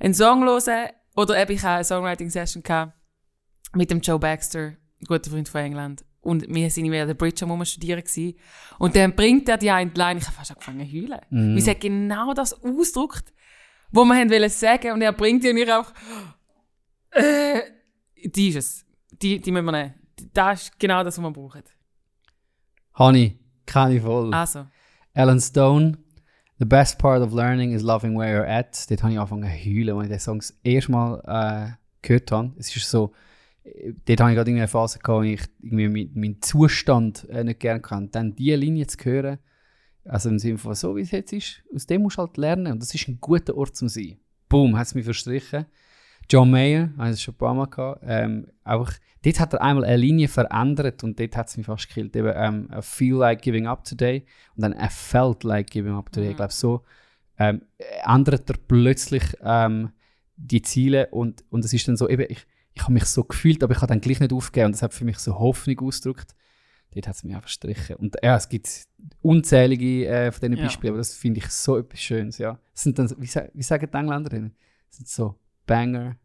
einen 0.01 0.15
Song 0.15 0.45
höre 0.45 0.91
oder 1.15 1.41
eben 1.41 1.53
ich 1.53 1.63
habe 1.63 1.77
eine 1.77 1.85
Songwriting-Session 1.85 2.63
mit 3.75 3.91
dem 3.91 4.01
Joe 4.01 4.19
Baxter, 4.19 4.75
guter 5.07 5.31
Freund 5.31 5.49
von 5.49 5.61
England, 5.61 6.05
und 6.23 6.47
wir 6.49 6.71
sind 6.71 6.87
in 6.87 6.93
der 6.93 7.15
Bridge 7.15 7.45
am 7.45 7.65
studieren 7.65 8.01
gewesen. 8.03 8.35
und 8.79 8.97
dann 8.97 9.15
bringt 9.15 9.49
er 9.49 9.59
die 9.59 9.71
eine 9.71 9.91
Line, 9.91 10.21
ich 10.21 10.27
habe 10.27 10.37
fast 10.37 10.53
angefangen 10.53 10.89
zu 10.89 10.93
heulen. 10.93 11.21
Mhm. 11.31 11.55
Weil 11.55 11.61
sie 11.61 11.71
hat 11.71 11.81
genau 11.81 12.33
das 12.33 12.55
ausgedrückt, 12.55 13.33
was 13.91 14.05
wir 14.07 14.15
haben 14.15 14.49
sagen 14.49 14.93
und 14.93 15.03
er 15.03 15.13
bringt 15.13 15.45
die 15.45 15.51
und 15.51 15.59
ich 15.59 15.73
auch 15.73 15.93
äh, 17.11 17.61
die 18.25 18.49
ist 18.49 18.57
es. 18.57 18.87
Die, 19.21 19.41
die 19.41 19.51
müssen 19.53 19.67
wir 19.67 19.73
nehmen. 19.73 19.95
Das 20.33 20.63
ist 20.63 20.79
genau 20.79 21.05
das, 21.05 21.19
was 21.19 21.23
wir 21.23 21.31
brauchen. 21.31 21.63
Honey, 22.99 23.39
kann 23.67 23.93
ich 23.93 24.03
voll. 24.03 24.33
Also, 24.33 24.67
Alan 25.15 25.41
Stone, 25.41 25.99
The 26.59 26.67
best 26.67 26.99
part 27.01 27.23
of 27.23 27.33
learning 27.33 27.73
is 27.73 27.83
loving 27.83 28.17
where 28.17 28.39
you're 28.39 28.47
at. 28.47 28.89
Dort 28.89 29.03
habe 29.03 29.13
ich 29.13 29.19
angefangen 29.19 29.51
zu 29.51 29.65
heulen, 29.65 29.97
als 29.97 30.05
ich 30.05 30.11
den 30.11 30.21
Song 30.21 30.39
das 30.39 30.57
erste 30.63 30.93
Mal 30.93 31.21
äh, 31.27 31.73
gehört 32.03 32.31
habe. 32.31 32.53
Es 32.57 32.77
ist 32.77 32.89
so, 32.89 33.13
dort 33.65 34.21
habe 34.21 34.31
ich 34.31 34.37
gerade 34.37 34.51
eine 34.51 34.69
Phase 34.69 34.99
gehabt, 34.99 35.19
wo 35.19 35.23
ich 35.23 35.43
irgendwie 35.63 36.11
meinen 36.15 36.43
Zustand 36.43 37.29
äh, 37.29 37.45
nicht 37.45 37.61
gerne 37.61 37.81
kann. 37.81 38.11
Dann 38.11 38.35
diese 38.35 38.57
Linie 38.57 38.87
zu 38.87 38.99
hören, 39.05 39.39
also 40.05 40.29
im 40.29 40.39
Sinne 40.39 40.59
von 40.59 40.75
so, 40.75 40.97
wie 40.97 41.03
es 41.03 41.11
jetzt 41.11 41.33
ist, 41.33 41.63
aus 41.75 41.87
dem 41.87 42.03
musst 42.03 42.19
du 42.19 42.23
halt 42.23 42.37
lernen. 42.37 42.73
Und 42.73 42.83
das 42.83 42.95
ist 42.95 43.09
ein 43.09 43.19
guter 43.21 43.57
Ort 43.57 43.77
zum 43.77 43.89
sein. 43.89 44.19
Boom, 44.49 44.77
hat 44.77 44.87
es 44.87 44.95
mich 44.95 45.05
verstrichen. 45.05 45.67
John 46.29 46.51
Mayer, 46.51 46.91
habe 46.97 47.09
ich 47.09 47.15
das 47.15 47.23
schon 47.23 47.35
ein 47.35 47.39
paar 47.39 47.55
Mal 47.55 47.67
gehabt, 47.67 48.03
ähm, 48.07 48.47
einfach, 48.65 48.93
dort 49.23 49.41
hat 49.41 49.53
er 49.55 49.63
einmal 49.63 49.85
eine 49.85 49.97
Linie 49.97 50.29
verändert 50.29 51.03
und 51.05 51.19
dort 51.19 51.37
hat 51.37 51.49
es 51.49 51.57
mich 51.57 51.67
fast 51.67 51.89
gekillt. 51.89 52.15
Eben, 52.17 52.33
ähm, 52.35 52.69
I 52.73 52.81
feel 52.81 53.15
like 53.17 53.43
giving 53.43 53.67
up 53.67 53.85
today 53.85 54.25
und 54.57 54.63
dann 54.63 54.73
I 54.73 54.89
felt 54.89 55.45
like 55.45 55.71
giving 55.71 55.93
up 55.93 56.13
today. 56.13 56.31
Ich 56.31 56.37
glaube, 56.37 56.53
so 56.53 56.83
ähm, 57.39 57.63
ändert 58.07 58.49
er 58.49 58.57
plötzlich 58.69 59.23
ähm, 59.43 59.91
die 60.37 60.63
Ziele 60.63 61.09
und, 61.09 61.45
und 61.51 61.65
es 61.65 61.73
ist 61.73 61.89
dann 61.89 61.97
so, 61.97 62.09
eben, 62.09 62.27
ich, 62.29 62.47
ich 62.75 62.83
habe 62.83 62.93
mich 62.93 63.05
so 63.05 63.25
gefühlt, 63.25 63.63
aber 63.63 63.73
ich 63.73 63.79
habe 63.81 63.89
dann 63.89 64.01
gleich 64.01 64.21
nicht 64.21 64.33
aufgegeben 64.33 64.67
und 64.67 64.73
das 64.73 64.83
hat 64.83 64.95
für 64.95 65.05
mich 65.05 65.19
so 65.19 65.39
Hoffnung 65.39 65.79
ausgedrückt. 65.81 66.35
Dort 66.95 67.07
hat 67.07 67.15
es 67.15 67.25
mich 67.25 67.35
einfach 67.35 67.49
verstrichen. 67.49 67.97
Und 67.97 68.17
ja, 68.23 68.37
es 68.37 68.49
gibt 68.49 68.69
unzählige 69.23 70.07
äh, 70.07 70.33
von 70.33 70.41
diesen 70.43 70.57
Ja. 70.59 70.65
Beispielen, 70.65 70.93
aber 70.93 70.99
das 70.99 71.15
finde 71.15 71.41
ich 71.41 71.49
so 71.49 71.79
etwas 71.79 72.01
Schönes, 72.01 72.39
ja. 72.39 72.59
Es 72.75 72.83
sind 72.83 72.99
dann, 72.99 73.11
wie, 73.19 73.29
wie 73.55 73.63
sagen 73.63 73.89
die 73.91 73.97
Engländerinnen? 73.97 74.55
Es 74.91 74.97
sind 74.99 75.09
so 75.09 75.39
Banger. 75.67 76.17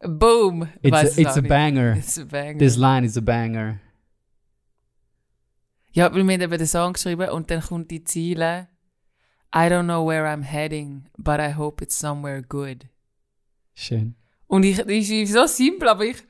boom! 0.00 0.68
It's, 0.82 1.18
a, 1.18 1.20
it's 1.20 1.36
a 1.36 1.40
banger. 1.40 1.96
It's 1.96 2.18
a 2.18 2.24
banger. 2.24 2.58
This 2.58 2.76
line 2.76 3.06
is 3.06 3.16
a 3.16 3.20
banger. 3.20 3.80
Ja, 5.92 6.12
weil 6.12 6.24
wir 6.24 6.34
haben 6.34 6.40
eben 6.40 6.58
den 6.58 6.66
Song 6.66 6.94
geschrieben 6.94 7.28
und 7.30 7.50
dann 7.50 7.60
kommt 7.60 7.90
die 7.90 8.02
Ziele. 8.02 8.68
I 9.54 9.68
don't 9.68 9.84
know 9.84 10.06
where 10.06 10.26
I'm 10.26 10.42
heading, 10.42 11.04
but 11.18 11.38
I 11.38 11.54
hope 11.54 11.82
it's 11.84 11.98
somewhere 11.98 12.42
good. 12.42 12.86
Schön. 13.74 14.14
Und 14.52 14.64
ich, 14.64 14.76
das 14.76 14.86
ist 14.86 15.32
so 15.32 15.46
simpel, 15.46 15.88
aber 15.88 16.04
ich. 16.04 16.22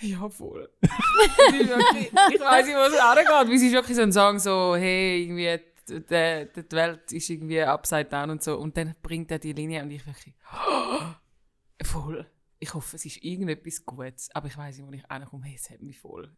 Ja, 0.00 0.28
voll. 0.28 0.70
Ich 0.82 1.70
weiß 1.70 2.66
nicht, 2.66 2.76
was 2.76 2.92
es 2.92 3.00
angeht. 3.00 3.26
weil 3.30 3.52
Es 3.54 3.62
ist 3.62 3.72
wirklich 3.72 3.96
so 3.96 4.02
ein 4.02 4.12
Song, 4.12 4.38
so, 4.38 4.76
hey, 4.76 5.22
irgendwie, 5.22 5.58
die, 5.88 6.00
die, 6.04 6.76
Welt 6.76 7.10
ist 7.12 7.30
irgendwie 7.30 7.62
upside 7.62 8.04
down 8.04 8.28
und 8.28 8.42
so. 8.42 8.58
Und 8.58 8.76
dann 8.76 8.94
bringt 9.02 9.30
er 9.30 9.38
die 9.38 9.54
Linie 9.54 9.82
und 9.82 9.90
ich 9.90 10.06
wirklich. 10.06 10.34
Voll. 11.82 12.30
Ich 12.58 12.74
hoffe, 12.74 12.96
es 12.96 13.06
ist 13.06 13.24
irgendetwas 13.24 13.86
Gutes. 13.86 14.28
Aber 14.34 14.48
ich 14.48 14.58
weiß 14.58 14.76
nicht, 14.76 14.86
wo 14.86 14.92
ich 14.92 15.10
reinkomme. 15.10 15.46
Hey, 15.46 15.54
es 15.54 15.70
hat 15.70 15.80
mich 15.80 15.98
voll. 15.98 16.36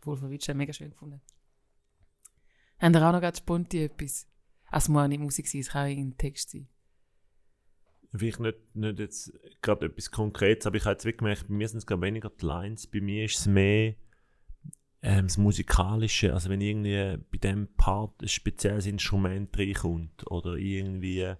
Voll 0.00 0.16
verwitscht, 0.16 0.54
mega 0.54 0.72
schön 0.72 0.90
gefunden. 0.90 1.20
Haben 2.78 2.94
ihr 2.94 3.08
auch 3.08 3.12
noch 3.12 3.20
ganz 3.20 3.38
spontan 3.38 3.80
etwas? 3.80 4.28
Also, 4.66 4.84
es 4.84 4.88
muss 4.90 5.02
auch 5.02 5.08
nicht 5.08 5.20
Musik 5.20 5.48
sein, 5.48 5.60
es 5.62 5.70
kann 5.70 5.86
auch 5.86 5.90
irgendein 5.90 6.18
Text 6.18 6.50
sein. 6.50 6.68
Vielleicht 8.12 8.40
nicht, 8.40 8.58
nicht 8.74 8.98
jetzt 8.98 9.32
gerade 9.62 9.86
etwas 9.86 10.10
Konkretes, 10.10 10.66
aber 10.66 10.76
ich 10.76 10.84
habe 10.84 10.92
jetzt 10.92 11.04
wirklich 11.04 11.18
gemerkt, 11.18 11.48
bei 11.48 11.54
mir 11.54 11.68
sind 11.68 11.78
es 11.78 11.86
gerade 11.86 12.02
weniger 12.02 12.30
die 12.30 12.44
Lines, 12.44 12.86
bei 12.86 13.00
mir 13.00 13.24
ist 13.24 13.38
es 13.38 13.46
mehr 13.46 13.94
ähm, 15.02 15.26
das 15.26 15.38
Musikalische, 15.38 16.32
also 16.34 16.50
wenn 16.50 16.60
irgendwie 16.60 17.16
bei 17.30 17.38
dem 17.38 17.68
Part 17.76 18.20
ein 18.20 18.28
spezielles 18.28 18.86
Instrument 18.86 19.56
reinkommt 19.56 20.30
oder 20.30 20.56
irgendwie, 20.56 21.34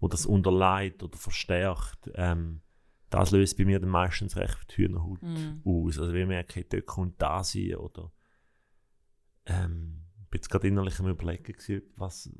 wo 0.00 0.08
das 0.08 0.24
unterleitet 0.24 1.02
oder 1.02 1.18
verstärkt, 1.18 2.10
ähm, 2.14 2.62
das 3.10 3.30
löst 3.30 3.58
bei 3.58 3.64
mir 3.64 3.78
dann 3.78 3.90
meistens 3.90 4.36
recht 4.36 4.70
die 4.70 4.84
Hühnerhaut 4.84 5.20
Mm. 5.22 5.60
aus. 5.64 5.98
Also 5.98 6.12
wenn 6.14 6.22
ich 6.22 6.28
merke, 6.28 6.54
hey, 6.54 6.66
dort 6.68 6.86
kommt 6.86 7.20
das 7.20 7.52
hin 7.52 7.76
oder 7.76 8.10
ähm, 9.44 10.06
ich 10.22 10.30
bin 10.30 10.38
jetzt 10.38 10.48
gerade 10.48 10.68
innerlich 10.68 10.98
am 10.98 11.08
überlegen 11.08 11.42
gewesen, 11.42 11.82
was, 11.96 12.32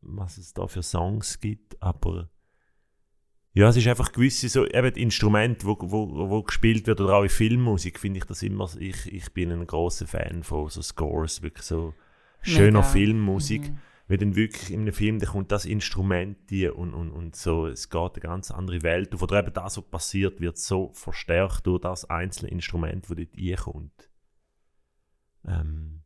was 0.00 0.38
es 0.38 0.52
da 0.52 0.68
für 0.68 0.84
Songs 0.84 1.40
gibt, 1.40 1.82
aber 1.82 2.30
ja, 3.54 3.68
es 3.68 3.76
ist 3.76 3.86
einfach 3.88 4.12
gewisse 4.12 4.48
so, 4.48 4.66
eben 4.66 4.94
Instrumente, 4.94 5.66
wo, 5.66 5.76
wo, 5.80 6.30
wo 6.30 6.42
gespielt 6.42 6.86
wird 6.86 7.00
oder 7.00 7.14
auch 7.14 7.22
in 7.22 7.28
Filmmusik, 7.28 7.98
finde 7.98 8.18
ich 8.18 8.24
das 8.24 8.42
immer, 8.42 8.68
ich, 8.78 9.12
ich 9.12 9.32
bin 9.32 9.50
ein 9.50 9.66
großer 9.66 10.06
Fan 10.06 10.42
von 10.42 10.68
so 10.68 10.82
Scores, 10.82 11.42
wirklich 11.42 11.64
so 11.64 11.94
schöner 12.42 12.80
Mega. 12.80 12.82
Filmmusik, 12.82 13.62
Mhm. 13.70 13.78
weil 14.06 14.18
dann 14.18 14.36
wirklich 14.36 14.70
in 14.70 14.82
einem 14.82 14.92
Film, 14.92 15.18
da 15.18 15.26
kommt 15.26 15.50
das 15.50 15.64
Instrument 15.64 16.38
die 16.50 16.68
und, 16.68 16.94
und, 16.94 17.10
und 17.10 17.34
so, 17.36 17.66
es 17.66 17.90
geht 17.90 18.12
eine 18.14 18.20
ganz 18.20 18.50
andere 18.50 18.82
Welt 18.82 19.14
auf, 19.14 19.22
oder 19.22 19.40
eben 19.40 19.52
das, 19.52 19.76
was 19.76 19.84
passiert, 19.90 20.40
wird 20.40 20.58
so 20.58 20.92
verstärkt 20.92 21.66
durch 21.66 21.80
das 21.80 22.04
einzelne 22.04 22.50
Instrument, 22.50 23.08
das 23.08 23.16
dort 23.16 23.36
reinkommt. 23.36 24.10
Ähm, 25.46 26.02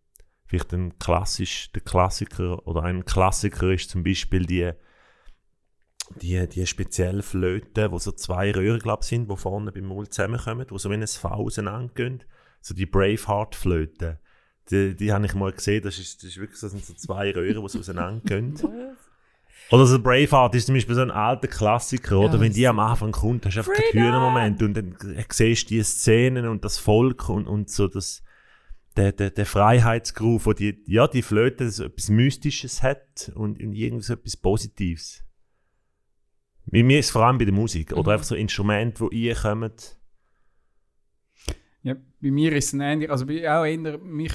vielleicht 0.47 0.72
ein 0.72 0.99
klassisch, 0.99 1.70
der 1.72 1.82
Klassiker, 1.82 2.66
oder 2.66 2.82
ein 2.82 3.05
Klassiker 3.05 3.70
ist 3.72 3.90
zum 3.90 4.05
Beispiel 4.05 4.47
die 4.47 4.72
die, 6.20 6.46
die 6.48 6.66
spezielle 6.66 7.22
Flöte, 7.22 7.90
wo 7.90 7.98
so 7.98 8.12
zwei 8.12 8.52
Röhren, 8.52 8.80
sind, 9.00 9.30
die 9.30 9.36
vorne 9.36 9.72
beim 9.72 9.84
Mund 9.84 10.12
zusammenkommen, 10.12 10.66
wo 10.68 10.78
so 10.78 10.90
wie 10.90 10.94
ein 10.94 11.06
V 11.06 11.28
auseinandergehen. 11.28 12.24
So 12.60 12.74
die 12.74 12.86
Braveheart-Flöte, 12.86 14.18
Die, 14.70 14.94
die 14.94 15.12
habe 15.12 15.26
ich 15.26 15.34
mal 15.34 15.52
gesehen, 15.52 15.82
das 15.82 15.98
ist, 15.98 16.22
das 16.22 16.30
ist 16.30 16.38
wirklich 16.38 16.60
das 16.60 16.70
sind 16.70 16.84
so 16.84 16.94
zwei 16.94 17.32
Röhren, 17.32 17.62
die 17.62 17.68
so 17.68 17.78
auseinandergehen. 17.78 18.54
Oder 19.70 19.86
so 19.86 19.98
Braveheart 19.98 20.54
ist 20.54 20.66
zum 20.66 20.74
Beispiel 20.74 20.94
so 20.94 21.00
ein 21.00 21.10
alter 21.10 21.48
Klassiker, 21.48 22.18
oder? 22.18 22.34
Ja, 22.34 22.40
Wenn 22.40 22.52
die 22.52 22.66
am 22.68 22.78
Anfang 22.78 23.12
kommt, 23.12 23.46
hast 23.46 23.54
du 23.54 23.60
einfach 23.60 23.72
den 23.72 24.02
Hühnermoment 24.02 24.62
und 24.62 24.74
dann 24.74 24.96
siehst 25.30 25.70
du 25.70 25.74
die 25.74 25.82
Szenen 25.82 26.46
und 26.46 26.64
das 26.64 26.76
Volk 26.78 27.30
und, 27.30 27.46
und 27.46 27.70
so 27.70 27.88
das, 27.88 28.22
der, 28.96 29.12
der, 29.12 29.30
der 29.30 29.46
Freiheitsgruf, 29.46 30.44
wo 30.44 30.52
die, 30.52 30.82
ja, 30.86 31.08
die 31.08 31.22
Flöte 31.22 31.70
so 31.70 31.84
etwas 31.84 32.10
Mystisches 32.10 32.82
hat 32.82 33.32
und, 33.34 33.62
und 33.62 33.72
irgendwie 33.72 34.02
so 34.02 34.12
etwas 34.12 34.36
Positives. 34.36 35.24
Bei 36.66 36.82
mir 36.82 36.98
ist 37.00 37.06
es 37.06 37.12
vor 37.12 37.24
allem 37.26 37.38
bei 37.38 37.44
der 37.44 37.54
Musik, 37.54 37.92
oder 37.92 38.12
einfach 38.12 38.24
so 38.24 38.34
Instrumente, 38.34 39.08
die 39.10 39.30
reinkommen. 39.30 39.72
Ja, 41.84 41.96
bei 42.20 42.30
mir 42.30 42.52
ist 42.52 42.66
es 42.66 42.72
ein 42.74 42.80
ähnlich, 42.80 43.10
also 43.10 43.26
bei, 43.26 43.50
auch 43.50 43.64
eher, 43.64 43.98
mich 43.98 44.32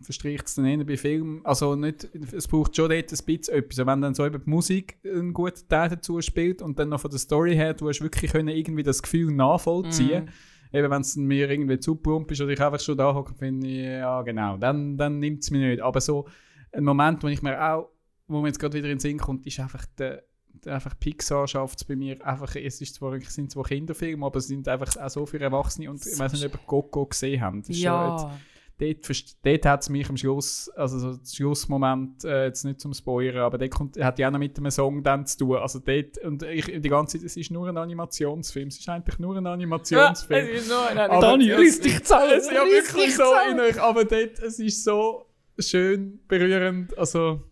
verstricht 0.00 0.46
es 0.46 0.54
dann 0.54 0.64
eher 0.64 0.82
bei 0.84 0.96
Filmen, 0.96 1.44
also 1.44 1.76
nicht, 1.76 2.08
es 2.32 2.48
braucht 2.48 2.74
schon 2.74 2.88
dort 2.88 3.12
ein 3.12 3.24
bisschen 3.26 3.54
etwas, 3.54 3.86
wenn 3.86 4.00
dann 4.00 4.14
so 4.14 4.24
eben 4.24 4.42
die 4.42 4.48
Musik 4.48 4.98
einen 5.04 5.34
guten 5.34 5.68
Teil 5.68 5.90
dazu 5.90 6.22
spielt 6.22 6.62
und 6.62 6.78
dann 6.78 6.88
noch 6.88 7.00
von 7.00 7.10
der 7.10 7.18
Story 7.18 7.54
her, 7.54 7.74
du 7.74 7.88
hast 7.88 8.00
wirklich 8.00 8.32
können 8.32 8.48
irgendwie 8.48 8.82
das 8.82 9.02
Gefühl 9.02 9.30
nachvollziehen, 9.34 10.24
Mhm. 10.72 10.78
eben 10.78 10.90
wenn 10.90 11.02
es 11.02 11.14
mir 11.16 11.50
irgendwie 11.50 11.78
zu 11.78 11.96
plump 11.96 12.30
ist 12.30 12.40
oder 12.40 12.52
ich 12.52 12.60
einfach 12.62 12.80
schon 12.80 12.96
da 12.96 13.14
hocke 13.14 13.34
finde, 13.34 13.68
ja 13.68 14.22
genau, 14.22 14.56
dann, 14.56 14.96
dann 14.96 15.18
nimmt 15.18 15.42
es 15.42 15.50
mich 15.50 15.60
nicht, 15.60 15.82
aber 15.82 16.00
so 16.00 16.26
ein 16.72 16.84
Moment, 16.84 17.22
wo 17.22 17.28
ich 17.28 17.42
mir 17.42 17.62
auch, 17.62 17.90
wo 18.28 18.40
mir 18.40 18.48
jetzt 18.48 18.58
gerade 18.58 18.78
wieder 18.78 18.88
in 18.88 18.94
den 18.94 19.00
Sinn 19.00 19.18
kommt, 19.18 19.46
ist 19.46 19.60
einfach 19.60 19.84
der 19.98 20.24
einfach 20.66 20.98
Pixar 20.98 21.46
schafft 21.46 21.78
es 21.78 21.84
bei 21.84 21.96
mir 21.96 22.24
einfach, 22.26 22.54
es 22.56 22.80
ist 22.80 22.94
zwar, 22.96 23.14
es 23.14 23.34
sind 23.34 23.50
zwar 23.50 23.64
Kinderfilme, 23.64 24.26
aber 24.26 24.38
es 24.38 24.48
sind 24.48 24.66
einfach 24.68 24.96
auch 24.96 25.08
so 25.10 25.24
für 25.26 25.40
Erwachsene 25.40 25.88
und 25.90 26.04
ich 26.04 26.18
weiß 26.18 26.32
nicht, 26.32 26.44
ob 26.46 26.54
ihr 26.54 26.60
Coco 26.66 27.06
gesehen 27.06 27.62
jetzt- 27.66 27.78
Ja. 27.80 28.36
dort, 28.80 29.08
dort 29.44 29.66
hat 29.66 29.82
es 29.82 29.88
mich 29.88 30.08
am 30.08 30.16
Schluss, 30.16 30.68
also 30.76 30.98
so 30.98 31.18
Schlussmoment, 31.24 32.24
äh, 32.24 32.46
jetzt 32.46 32.64
nicht 32.64 32.80
zum 32.80 32.92
Spoilern, 32.94 33.42
aber 33.42 33.58
der 33.58 33.68
kommt, 33.70 33.96
hat 34.02 34.18
ja 34.18 34.28
auch 34.28 34.32
noch 34.32 34.38
mit 34.38 34.56
einem 34.58 34.70
Song 34.70 35.02
dann 35.02 35.26
zu 35.26 35.38
tun. 35.38 35.56
Also 35.56 35.78
dort, 35.80 36.18
und 36.18 36.42
ich, 36.44 36.64
die 36.66 36.88
ganze 36.88 37.18
Zeit, 37.18 37.26
es 37.26 37.36
ist 37.36 37.50
nur 37.50 37.68
ein 37.68 37.76
Animationsfilm. 37.76 38.68
Es 38.68 38.78
ist 38.78 38.88
eigentlich 38.88 39.18
nur 39.18 39.36
ein 39.36 39.46
Animationsfilm. 39.46 40.46
es 40.54 40.62
ist 40.62 40.68
nur 40.68 40.86
ein 40.88 41.20
Dani, 41.20 41.50
es- 41.50 41.58
riss 41.58 41.80
dich 41.80 42.02
zusammen, 42.04 42.30
Es 42.36 42.44
ist 42.46 42.52
ja 42.52 42.64
wirklich 42.64 43.16
so 43.16 43.24
in 43.50 43.60
euch, 43.60 43.80
aber 43.80 44.04
dort, 44.04 44.38
es 44.38 44.58
ist 44.58 44.84
so 44.84 45.26
schön 45.58 46.20
berührend. 46.28 46.96
Also, 46.96 47.42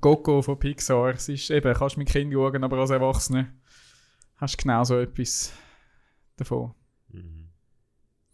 Coco 0.00 0.42
von 0.42 0.58
Pixar, 0.58 1.10
es 1.14 1.28
ist 1.28 1.50
eben, 1.50 1.74
kannst 1.74 1.96
mit 1.96 2.08
Kind 2.08 2.32
schauen, 2.32 2.64
aber 2.64 2.78
als 2.78 2.90
Erwachsene 2.90 3.52
hast 4.36 4.54
du 4.58 4.62
genau 4.62 4.84
so 4.84 4.98
etwas 4.98 5.52
davon. 6.36 6.74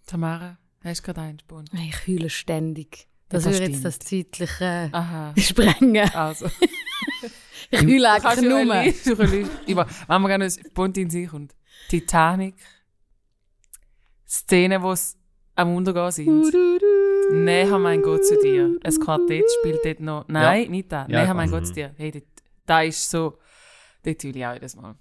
Tamara, 0.07 0.59
hast 0.85 1.01
du 1.01 1.07
gerade 1.07 1.21
einen 1.23 1.39
Spund? 1.41 1.71
Ich 1.75 2.07
heule 2.07 2.31
ständig. 2.31 3.09
Das, 3.29 3.43
Das 3.45 3.55
würde 3.55 3.73
jetzt 3.73 3.85
das 3.85 3.99
zeitliche 3.99 4.89
Aha. 4.93 5.35
sprengen. 5.39 6.09
Also. 6.15 6.49
Ich 7.69 7.81
heule 7.83 8.03
ja 8.03 8.41
nur. 8.43 8.85
über- 9.67 9.87
Wenn 10.07 10.23
man 10.23 10.27
gerne 10.27 10.45
ein 10.45 10.51
Spund 10.53 10.97
in 10.99 11.11
sich 11.11 11.29
kommt. 11.29 11.53
Titanic. 11.89 12.55
Szenen, 14.25 14.81
wo 14.83 14.93
es 14.93 15.17
am 15.57 15.75
Untergehen 15.75 16.13
sind. 16.13 16.55
Näher 17.33 17.79
mein 17.79 18.03
Gott 18.03 18.25
zu 18.25 18.39
dir. 18.41 18.79
Ein 18.83 18.95
Quartett 19.01 19.45
spielt 19.61 19.81
dort 19.85 20.01
noch. 20.01 20.29
Nein, 20.29 20.71
nicht 20.71 20.91
da. 20.93 21.07
Ja, 21.09 21.25
Näher 21.25 21.35
mein 21.35 21.51
Gott 21.51 21.63
weiß. 21.63 21.69
zu 21.69 21.75
dir. 21.75 21.95
Hey, 21.97 22.23
da 22.65 22.83
ist 22.83 23.11
so. 23.11 23.39
Dort 24.05 24.23
heule 24.25 24.39
ich 24.39 24.47
auch 24.47 24.55
jedes 24.55 24.77
Mal. 24.77 24.95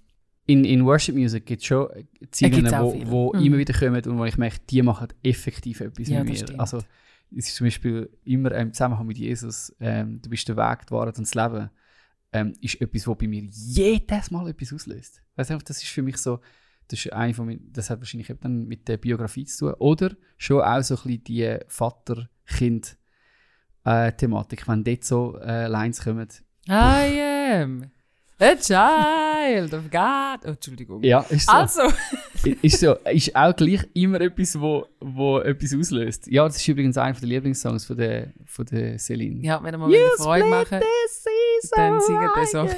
In, 0.47 0.63
in 0.65 0.85
Worship 0.85 1.15
Music 1.15 1.45
gibt 1.45 1.61
es 1.61 1.67
schon 1.67 1.87
Zeilen, 2.31 2.51
gibt's 2.53 2.73
auch 2.73 2.83
wo, 2.83 2.91
viele. 2.91 3.11
wo 3.11 3.33
Mhm. 3.33 3.43
immer 3.45 3.57
wieder 3.57 3.73
kommen 3.73 4.03
und 4.05 4.17
wo 4.19 4.25
ich 4.25 4.37
merke, 4.37 4.57
die 4.69 4.81
machen 4.81 5.07
effektiv 5.23 5.81
etwas 5.81 6.07
Ja, 6.07 6.23
mit 6.23 6.49
mir. 6.49 6.59
Also, 6.59 6.77
es 7.35 7.47
ist 7.47 7.55
zum 7.55 7.65
Beispiel 7.67 8.09
immer 8.23 8.51
im 8.53 8.71
Zusammenhang 8.73 9.07
mit 9.07 9.17
Jesus, 9.17 9.75
ähm, 9.79 10.21
du 10.21 10.29
bist 10.29 10.47
der 10.47 10.55
Weg, 10.57 10.85
die 10.87 10.91
Wahrheit 10.91 11.17
und 11.17 11.25
das 11.27 11.33
Leben, 11.33 11.69
ähm, 12.31 12.53
ist 12.61 12.79
etwas, 12.79 13.07
was 13.07 13.17
bei 13.17 13.27
mir 13.27 13.43
jedes 13.49 14.29
Mal 14.29 14.47
etwas 14.49 14.71
auslöst. 14.73 15.21
Weißt 15.35 15.49
du, 15.49 15.57
das 15.57 15.77
ist 15.81 15.87
für 15.89 16.03
mich 16.03 16.17
so, 16.17 16.39
das 16.87 17.05
ist 17.05 17.13
eine 17.13 17.33
von 17.33 17.47
meinen, 17.47 17.73
das 17.73 17.89
hat 17.89 17.99
wahrscheinlich 17.99 18.29
eben 18.29 18.39
dann 18.41 18.67
mit 18.67 18.87
der 18.87 18.97
Biografie 18.97 19.45
zu 19.45 19.65
tun. 19.65 19.73
Oder 19.79 20.11
schon 20.37 20.61
auch 20.61 20.81
so 20.81 20.95
ein 20.95 21.01
bisschen 21.03 21.23
die 21.23 21.57
Vater-Kind-Thematik, 21.67 24.67
wenn 24.67 24.83
dort 24.83 25.03
so 25.03 25.39
äh, 25.39 25.65
Lines 25.67 26.03
kommen. 26.03 26.27
I 26.67 27.21
am 27.61 27.91
a 28.39 28.55
child 28.55 29.73
of 29.73 29.89
God. 29.89 30.45
Oh, 30.45 30.49
Entschuldigung. 30.49 31.03
Ja, 31.03 31.21
ist 31.29 31.47
so. 31.47 31.51
Also. 31.51 31.81
ist 32.61 32.79
so, 32.79 32.93
ist 33.11 33.35
auch 33.35 33.55
gleich 33.55 33.81
immer 33.93 34.21
etwas, 34.21 34.59
wo, 34.59 34.85
wo 34.99 35.39
etwas 35.39 35.73
auslöst. 35.73 36.27
Ja, 36.27 36.45
das 36.45 36.57
ist 36.57 36.67
übrigens 36.67 36.97
einer 36.97 37.17
der 37.17 37.27
Lieblingssongs 37.27 37.85
von 37.85 37.97
der, 37.97 38.33
von 38.45 38.65
der 38.65 38.99
Celine. 38.99 39.41
Ja, 39.41 39.63
wenn 39.63 39.73
wir 39.73 39.77
mal 39.77 39.89
wieder 39.89 40.09
Freude 40.17 40.47
machen, 40.47 40.79
dann 41.75 41.99
singen 42.01 42.29
wir 42.35 42.45
so. 42.47 42.69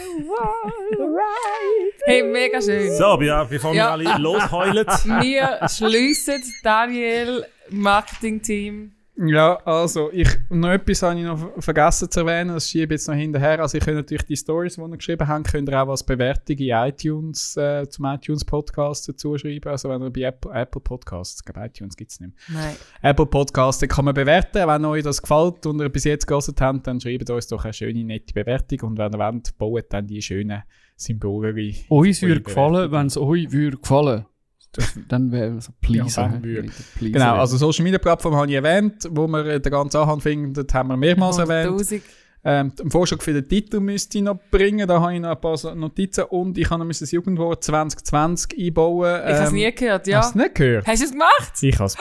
Hey, 2.05 2.23
mega 2.23 2.61
schön. 2.61 2.91
So, 2.95 3.21
ja, 3.21 3.43
bevor 3.43 3.71
wir 3.73 3.77
Ja. 3.77 3.91
alle 3.91 4.17
losheulen. 4.17 4.85
Wir 5.21 5.59
schliessen 5.67 6.43
Daniel, 6.63 7.45
Marketing-Team. 7.69 8.93
Ja, 9.19 9.55
also, 9.65 10.11
ich, 10.11 10.29
noch 10.51 10.69
etwas 10.69 11.01
habe 11.01 11.19
ich 11.19 11.25
noch 11.25 11.39
ver- 11.39 11.59
vergessen 11.59 12.11
zu 12.11 12.19
erwähnen, 12.19 12.53
das 12.53 12.69
schiebe 12.69 12.93
ich 12.93 12.99
jetzt 12.99 13.07
noch 13.07 13.15
hinterher. 13.15 13.59
Also, 13.59 13.77
ich 13.79 13.83
könnt 13.83 13.97
natürlich 13.97 14.25
die 14.25 14.37
Stories, 14.37 14.75
die 14.75 14.81
ihr 14.81 14.89
geschrieben 14.97 15.27
habt, 15.27 15.51
könnt 15.51 15.67
ihr 15.69 15.81
auch 15.81 15.89
als 15.89 16.03
Bewertung 16.03 16.55
in 16.57 16.69
iTunes, 16.69 17.57
äh, 17.57 17.89
zum 17.89 18.05
iTunes-Podcast 18.05 19.09
dazu 19.09 19.35
schreiben. 19.35 19.69
Also, 19.71 19.89
wenn 19.89 20.03
ihr 20.03 20.11
bei 20.11 20.21
Apple, 20.21 20.51
Apple 20.51 20.81
Podcasts, 20.81 21.41
ich 21.41 21.51
glaube, 21.51 21.67
iTunes 21.67 21.97
gibt 21.97 22.11
es 22.11 22.19
nicht 22.19 22.33
mehr. 22.49 22.61
Nein. 22.61 22.75
Apple 23.01 23.25
Podcasts, 23.25 23.87
kann 23.87 24.05
man 24.05 24.13
bewerten. 24.13 24.67
Wenn 24.67 24.85
euch 24.85 25.03
das 25.03 25.19
gefällt 25.19 25.65
und 25.65 25.81
ihr 25.81 25.89
bis 25.89 26.03
jetzt 26.03 26.27
gehört 26.27 26.61
habt, 26.61 26.85
dann 26.85 27.01
schreibt 27.01 27.27
uns 27.31 27.47
doch 27.47 27.63
eine 27.63 27.73
schöne, 27.73 28.03
nette 28.03 28.33
Bewertung. 28.35 28.81
Und 28.81 28.97
wenn 28.99 29.11
ihr 29.13 29.19
wollt, 29.19 29.57
baut 29.57 29.85
dann 29.89 30.05
die 30.05 30.21
schönen 30.21 30.61
Symbole. 30.95 31.55
Uns 31.89 32.21
würde 32.21 32.41
gefallen, 32.41 32.91
wenn 32.91 33.07
es 33.07 33.17
euch 33.17 33.51
würde 33.51 33.77
gefallen. 33.77 34.25
Das, 34.73 34.93
dann 35.07 35.31
wäre 35.31 35.59
so 35.61 35.71
please. 35.81 36.19
Ja, 36.21 36.27
hä? 36.27 36.31
dann 36.33 36.43
würde. 36.43 36.63
Wieder 36.63 36.73
please 36.97 37.11
Genau, 37.13 37.35
also 37.37 37.57
Social 37.57 37.83
Media 37.83 37.99
Plattform 37.99 38.35
habe 38.35 38.47
ich 38.47 38.53
erwähnt, 38.53 39.07
wo 39.11 39.27
wir 39.27 39.45
äh, 39.45 39.59
den 39.59 39.71
ganzen 39.71 39.97
Anhang 39.97 40.21
findet, 40.21 40.73
haben 40.73 40.89
wir 40.89 40.97
mehrmals 40.97 41.37
erwähnt. 41.37 41.79
100'000. 41.79 42.01
Ähm, 42.43 42.73
den 42.75 42.91
Vorschlag 42.91 43.21
für 43.21 43.33
den 43.33 43.47
Titel 43.49 43.79
müsste 43.79 44.19
ich 44.19 44.23
noch 44.23 44.39
bringen, 44.51 44.87
da 44.87 45.01
habe 45.01 45.15
ich 45.15 45.19
noch 45.19 45.31
ein 45.31 45.41
paar 45.41 45.75
Notizen 45.75 46.25
und 46.25 46.57
ich 46.57 46.69
habe 46.69 46.85
noch 46.85 46.87
das 46.97 47.11
Jugendwort 47.11 47.63
2020 47.63 48.57
einbauen. 48.57 49.15
Ich 49.15 49.33
habe 49.33 49.43
es 49.43 49.49
Ähm, 49.49 49.55
nie 49.55 49.71
gehört, 49.73 50.07
ja. 50.07 50.19
Hast 50.19 50.35
du 50.35 50.39
nicht 50.39 50.55
gehört? 50.55 50.85
Hast 50.87 51.01
du 51.01 51.05
es 51.05 51.11
gemacht? 51.11 51.53
Ich 51.61 51.75
habe 51.79 51.85
es. 51.85 51.97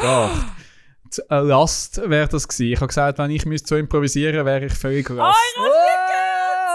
Z- 1.11 1.31
Eine 1.31 1.43
Last 1.43 2.01
wäre 2.11 2.29
das 2.29 2.47
gewesen. 2.47 2.73
Ich 2.73 2.77
habe 2.77 2.89
gesagt, 2.89 3.19
wenn 3.19 3.31
ich 3.31 3.47
müsste 3.47 3.69
so 3.69 3.77
improvisieren 3.77 4.45
wäre 4.45 4.67
ich 4.67 4.73
völlig 4.75 5.09
lost. 5.09 5.37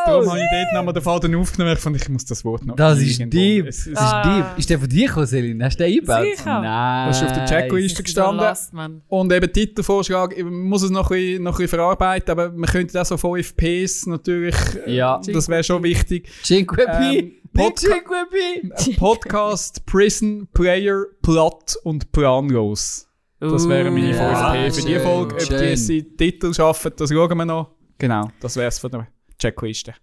Darum 0.05 0.29
habe 0.29 0.39
ich 0.39 0.45
dort 0.51 0.73
nochmal 0.73 0.93
den 0.93 1.03
Faden 1.03 1.35
aufgenommen. 1.35 1.73
Ich 1.73 1.79
fand, 1.79 1.95
ich 1.95 2.09
muss 2.09 2.25
das 2.25 2.43
Wort 2.45 2.65
noch 2.65 2.75
Das 2.75 2.99
ist 2.99 3.19
deep. 3.19 3.67
Es, 3.67 3.85
es 3.87 3.93
Das 3.93 4.03
ist 4.03 4.13
Ah. 4.13 4.35
deep. 4.35 4.59
Ist 4.59 4.69
der 4.69 4.79
von 4.79 4.89
dir 4.89 5.07
gekommen, 5.07 5.27
Celine? 5.27 5.65
Hast 5.65 5.79
du 5.79 5.83
den 5.83 5.93
eingebaut? 5.93 6.25
Sicher. 6.37 6.61
Nein. 6.61 7.07
Das 7.09 7.21
ist 7.21 7.27
auf 7.27 7.33
der 7.33 7.45
Checkliste 7.45 8.03
gestanden. 8.03 8.47
Mann. 8.71 9.01
Und 9.07 9.31
eben 9.33 9.51
Titelvorschlag, 9.53 10.37
ich 10.37 10.43
muss 10.45 10.83
es 10.83 10.89
noch 10.91 11.09
ein, 11.11 11.17
bisschen, 11.17 11.43
noch 11.43 11.51
ein 11.53 11.57
bisschen 11.57 11.67
verarbeiten, 11.69 12.31
aber 12.31 12.49
man 12.51 12.69
könnte 12.69 12.99
auch 13.01 13.05
so 13.05 13.17
5 13.17 13.55
Ps 13.55 14.05
natürlich, 14.07 14.55
äh, 14.87 14.95
Ja. 14.95 15.21
das 15.25 15.47
wäre 15.49 15.63
schon 15.63 15.83
wichtig. 15.83 16.29
Cinque 16.43 16.85
Ähm. 16.87 17.31
Podca- 17.53 17.79
Cinque 17.79 18.27
Pi. 18.31 18.93
Podcast, 18.95 19.85
Prison, 19.85 20.47
Player, 20.53 21.03
Platt 21.21 21.75
und 21.83 22.11
Planlos. 22.13 23.07
Das 23.41 23.67
wären 23.67 23.93
meine 23.93 24.09
Uh, 24.11 24.13
5 24.13 24.21
ja. 24.21 24.51
P 24.53 24.71
für 24.71 24.81
die 24.87 24.99
Folge. 24.99 25.33
Ob 25.33 25.39
die 25.39 25.45
schön. 25.47 25.63
jetzt 25.69 25.89
die 25.89 26.03
Titel 26.15 26.53
schaffen, 26.53 26.91
das 26.95 27.09
schauen 27.09 27.37
wir 27.37 27.43
noch. 27.45 27.71
Genau, 27.97 28.29
das 28.39 28.55
wäre 28.55 28.67
es 28.69 28.79
von 28.79 28.89
der 28.91 29.07
Checkliste. 29.41 29.93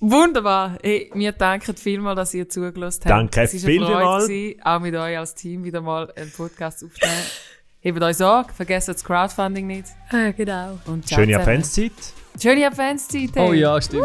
Wunderbar. 0.00 0.78
Hey, 0.82 1.10
wir 1.14 1.32
danken 1.32 1.76
vielmals, 1.76 2.16
dass 2.16 2.34
ihr 2.34 2.48
zugelassen 2.48 3.02
habt. 3.04 3.10
Danke 3.10 3.42
es 3.42 3.62
vielmals. 3.64 4.30
auch 4.64 4.80
mit 4.80 4.94
euch 4.94 5.18
als 5.18 5.34
Team 5.34 5.62
wieder 5.62 5.82
mal 5.82 6.10
einen 6.16 6.32
Podcast 6.32 6.82
aufzunehmen. 6.82 7.18
Hebt 7.82 8.02
euch 8.02 8.16
Sorge, 8.16 8.52
vergesst 8.52 8.88
das 8.88 9.04
Crowdfunding 9.04 9.66
nicht. 9.66 9.86
Ah, 10.10 10.30
genau. 10.32 10.78
Und 10.86 11.06
ciao 11.06 11.20
Schöne. 11.20 11.38
Adventszeit. 11.38 11.92
Schöne 12.40 12.66
Adventszeit. 12.66 13.30
hey. 13.34 13.48
Oh 13.48 13.52
ja, 13.52 13.80
stimmt. 13.80 14.04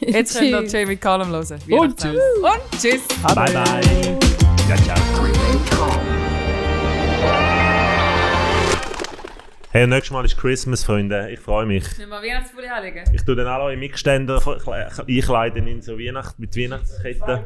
Jetzt 0.00 0.38
könnt 0.38 0.50
ihr 0.50 0.60
Tschüss. 0.62 0.72
Jamie 0.72 0.96
Cullum 0.96 1.28
hören. 1.30 1.42
Und 1.42 2.04
Weihnachten. 2.04 2.08
Und 2.10 2.80
tschüss. 2.80 3.02
Bye 3.22 3.34
bye. 3.34 4.18
Ja, 4.68 4.76
ciao. 4.76 6.05
Hey, 9.76 9.86
nächstes 9.86 10.10
Mal 10.10 10.24
ist 10.24 10.38
Christmas, 10.38 10.84
Freunde. 10.84 11.28
Ich 11.30 11.38
freue 11.38 11.66
mich. 11.66 11.82
Müssen 11.84 12.08
wir 12.08 12.22
Weihnachtspulli 12.22 12.66
anlegen? 12.66 13.04
Ich 13.12 13.22
tue 13.26 13.36
dann 13.36 13.46
alle 13.46 13.64
eure 13.64 13.76
Mitstände 13.76 14.40
einkleiden 15.06 15.66
in 15.66 15.82
so 15.82 15.98
Weihnacht 15.98 16.38
mit 16.38 16.56
Weihnachtsketten. 16.56 17.40